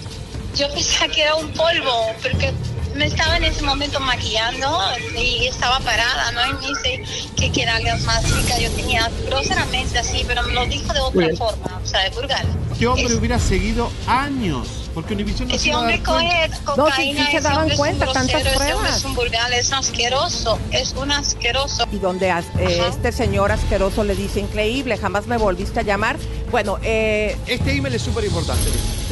Yo 0.57 0.69
pensaba 0.75 1.07
que 1.13 1.23
era 1.23 1.37
un 1.37 1.49
polvo, 1.53 2.07
porque 2.23 2.53
me 3.01 3.07
estaba 3.07 3.39
en 3.39 3.45
ese 3.45 3.63
momento 3.63 3.99
maquillando 3.99 4.79
y 5.19 5.47
estaba 5.47 5.81
parada, 5.81 6.33
¿no? 6.33 6.47
Y 6.47 6.53
me 6.53 6.69
dice 6.69 7.03
que, 7.35 7.51
que 7.51 7.63
era 7.63 7.81
la 7.81 7.97
más 7.97 8.31
rica 8.37 8.59
yo 8.59 8.71
tenía, 8.73 9.11
groseramente 9.27 9.99
así, 9.99 10.23
pero 10.27 10.43
me 10.43 10.53
lo 10.53 10.67
dijo 10.67 10.93
de 10.93 11.01
otra 11.01 11.27
Bien. 11.29 11.37
forma, 11.37 11.81
o 11.83 11.87
sea, 11.87 12.03
de 12.03 12.11
vulgar. 12.11 12.45
Este 12.73 12.87
hombre 12.87 13.15
hubiera 13.15 13.39
seguido 13.39 13.91
años. 14.07 14.69
Porque 14.93 15.15
Univision 15.15 15.49
no 15.49 15.55
se 15.55 15.61
Ese 15.61 15.75
hombre 15.75 16.03
cuenta. 16.03 16.49
coge 16.49 16.65
cocaína, 16.65 17.21
sí 17.25 17.31
se 17.31 17.37
ese 17.39 17.49
daban 17.49 17.59
hombre 17.71 17.75
es 17.75 17.81
un 17.81 18.13
tantas 18.13 18.45
grosero, 18.45 18.85
ese 18.85 18.97
es 18.99 19.05
un 19.05 19.15
vulgar, 19.15 19.53
es 19.53 19.73
asqueroso, 19.73 20.59
es 20.73 20.93
un 20.93 21.13
asqueroso. 21.13 21.87
Y 21.93 21.99
donde 21.99 22.29
eh, 22.29 22.83
este 22.87 23.13
señor 23.13 23.51
asqueroso 23.51 24.05
le 24.05 24.15
dice, 24.15 24.41
increíble, 24.41 24.99
jamás 24.99 25.27
me 25.27 25.39
volviste 25.39 25.81
a 25.81 25.85
llamar. 25.85 26.19
Bueno, 26.51 26.79
eh, 26.83 27.39
este 27.47 27.73
email 27.73 27.95
es 27.95 28.03
súper 28.03 28.25
importante. 28.25 28.69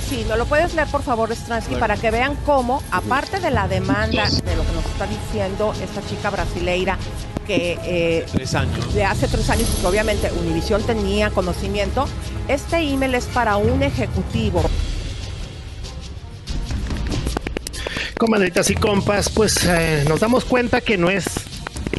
Sí, 0.09 0.25
¿no 0.29 0.37
lo 0.37 0.47
puedes 0.47 0.75
leer, 0.75 0.89
por 0.89 1.03
favor, 1.03 1.31
Stransky, 1.35 1.69
Claro. 1.75 1.81
para 1.81 1.97
que 1.97 2.11
vean 2.11 2.35
cómo, 2.47 2.83
aparte 2.91 3.41
de 3.41 3.51
la 3.51 3.69
demanda 3.69 4.25
de 4.29 4.57
lo 4.57 4.65
que 4.65 4.73
nos 4.73 4.85
está 4.87 5.07
diciendo 5.07 5.75
esta 5.83 6.01
chica 6.09 6.31
brasileira, 6.31 6.97
que 7.47 7.79
eh, 7.85 8.27
Tres 8.33 8.55
años. 8.55 8.95
de 8.95 9.05
hace 9.05 9.29
tres 9.29 9.49
años, 9.51 9.69
que 9.81 9.87
obviamente 9.87 10.31
Univisión 10.33 10.83
tenía 10.83 11.31
conocimiento, 11.31 12.07
este 12.47 12.79
email 12.79 13.15
es 13.17 13.27
para 13.27 13.57
un 13.59 13.83
ejecutivo. 13.83 14.63
Comadritas 18.19 18.71
y 18.71 18.75
compas, 18.75 19.29
pues 19.29 19.65
eh, 19.65 20.05
nos 20.09 20.21
damos 20.21 20.45
cuenta 20.45 20.81
que 20.81 20.97
no 20.99 21.09
es, 21.11 21.25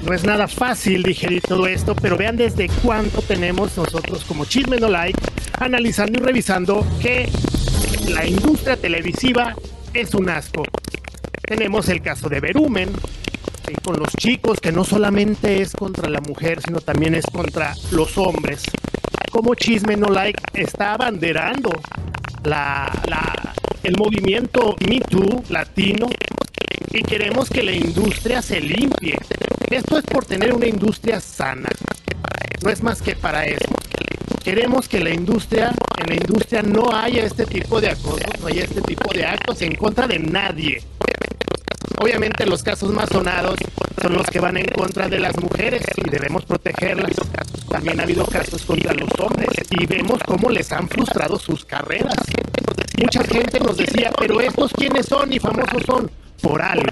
no 0.03 0.13
es 0.13 0.23
nada 0.23 0.47
fácil 0.47 1.03
digerir 1.03 1.41
todo 1.41 1.65
esto, 1.67 1.95
pero 1.95 2.17
vean 2.17 2.35
desde 2.35 2.67
cuánto 2.83 3.21
tenemos 3.21 3.77
nosotros 3.77 4.25
como 4.25 4.45
Chisme 4.45 4.77
No 4.79 4.89
Like 4.89 5.19
analizando 5.59 6.19
y 6.19 6.21
revisando 6.21 6.85
que 7.01 7.29
la 8.09 8.25
industria 8.25 8.75
televisiva 8.75 9.55
es 9.93 10.13
un 10.13 10.29
asco. 10.29 10.63
Tenemos 11.41 11.89
el 11.89 12.01
caso 12.01 12.29
de 12.29 12.39
Verumen, 12.39 12.89
sí, 13.65 13.73
con 13.83 13.99
los 13.99 14.11
chicos, 14.13 14.59
que 14.59 14.71
no 14.71 14.83
solamente 14.83 15.61
es 15.61 15.73
contra 15.73 16.09
la 16.09 16.21
mujer, 16.21 16.59
sino 16.65 16.81
también 16.81 17.15
es 17.15 17.25
contra 17.25 17.73
los 17.91 18.17
hombres. 18.17 18.63
Como 19.31 19.55
Chisme 19.55 19.95
No 19.95 20.07
Like 20.07 20.41
está 20.53 20.93
abanderando 20.93 21.71
el 23.83 23.97
movimiento 23.97 24.75
Me 24.87 24.99
Too 24.99 25.43
latino 25.49 26.07
y 26.91 27.01
queremos 27.03 27.49
que 27.49 27.63
la 27.63 27.71
industria 27.71 28.41
se 28.41 28.59
limpie. 28.59 29.15
Esto 29.69 29.99
es 29.99 30.03
por 30.05 30.25
tener 30.25 30.53
una 30.53 30.67
industria 30.67 31.19
sana. 31.19 31.69
No 32.63 32.69
es 32.69 32.81
más 32.81 33.01
que 33.01 33.15
para 33.15 33.45
eso. 33.45 33.69
Queremos 34.43 34.87
que 34.87 34.99
la 34.99 35.09
industria, 35.09 35.73
en 35.97 36.07
la 36.07 36.15
industria 36.15 36.61
no 36.61 36.93
haya 36.93 37.23
este 37.23 37.45
tipo 37.45 37.79
de 37.81 37.89
acoso, 37.89 38.25
no 38.39 38.47
haya 38.47 38.63
este 38.63 38.81
tipo 38.81 39.11
de 39.13 39.25
actos 39.25 39.61
en 39.61 39.75
contra 39.75 40.07
de 40.07 40.19
nadie. 40.19 40.81
Obviamente 42.01 42.45
los 42.45 42.63
casos 42.63 42.93
más 42.93 43.09
sonados 43.09 43.57
son 44.01 44.13
los 44.13 44.25
que 44.27 44.39
van 44.39 44.55
en 44.57 44.65
contra 44.65 45.09
de 45.09 45.19
las 45.19 45.37
mujeres 45.37 45.83
y 45.97 46.09
debemos 46.09 46.45
protegerlas. 46.45 47.11
También 47.69 47.99
ha 47.99 48.03
habido 48.03 48.25
casos 48.25 48.63
contra 48.63 48.93
los 48.93 49.09
hombres 49.19 49.49
y 49.71 49.85
vemos 49.85 50.19
cómo 50.25 50.49
les 50.49 50.71
han 50.71 50.87
frustrado 50.87 51.37
sus 51.37 51.65
carreras. 51.65 52.15
Mucha 52.97 53.23
gente 53.25 53.59
nos 53.59 53.77
decía, 53.77 54.11
pero 54.17 54.39
estos 54.39 54.71
quiénes 54.73 55.05
son 55.05 55.31
y 55.33 55.39
famosos 55.39 55.83
son. 55.85 56.09
Por 56.41 56.61
algo. 56.61 56.85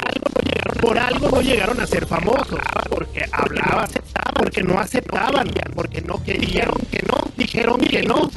Por 0.82 0.98
algo 0.98 1.30
no 1.30 1.42
llegaron 1.42 1.80
a 1.80 1.88
ser 1.88 2.06
famosos. 2.06 2.60
Porque 2.90 3.26
hablaban, 3.32 3.90
porque 4.36 4.64
no 4.64 4.80
aceptaban, 4.80 5.50
porque 5.74 6.02
no 6.02 6.24
querían, 6.24 6.70
que 6.92 7.04
no, 7.08 7.18
dijeron 7.36 7.80
que 7.82 8.04
no. 8.04 8.30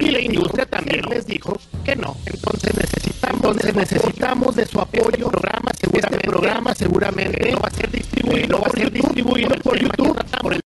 Y 0.00 0.10
la 0.10 0.20
industria 0.20 0.66
también 0.66 1.02
les 1.08 1.26
dijo 1.26 1.58
que 1.84 1.96
no. 1.96 2.16
Entonces 2.26 2.74
necesitamos, 2.76 3.56
necesitamos 3.74 4.56
de 4.56 4.66
su 4.66 4.80
apoyo. 4.80 5.30
Programa, 5.30 5.70
este 5.92 6.18
programa 6.18 6.74
seguramente 6.74 7.54
va 7.54 7.68
a 7.68 7.70
ser 7.70 7.90
distribuido, 7.90 8.60
va 8.60 8.66
a 8.68 8.70
ser 8.70 8.92
distribuido 8.92 9.54
por 9.62 9.78
YouTube. 9.78 10.24
Por 10.40 10.54
el 10.54 10.60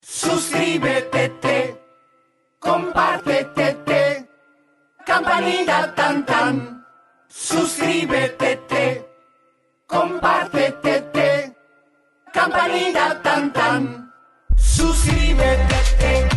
Suscríbete, 0.00 1.28
te, 1.40 1.80
compártete, 2.58 3.74
te, 3.84 4.28
campanita 5.04 5.94
tan 5.94 6.24
tan. 6.24 6.86
Suscríbete, 7.28 8.56
te, 8.68 9.11
comparte, 9.92 10.72
te, 10.82 11.54
campanita 12.32 13.20
tan 13.22 13.52
tan, 13.52 14.12
suscríbete. 14.56 15.76
Te. 15.98 16.31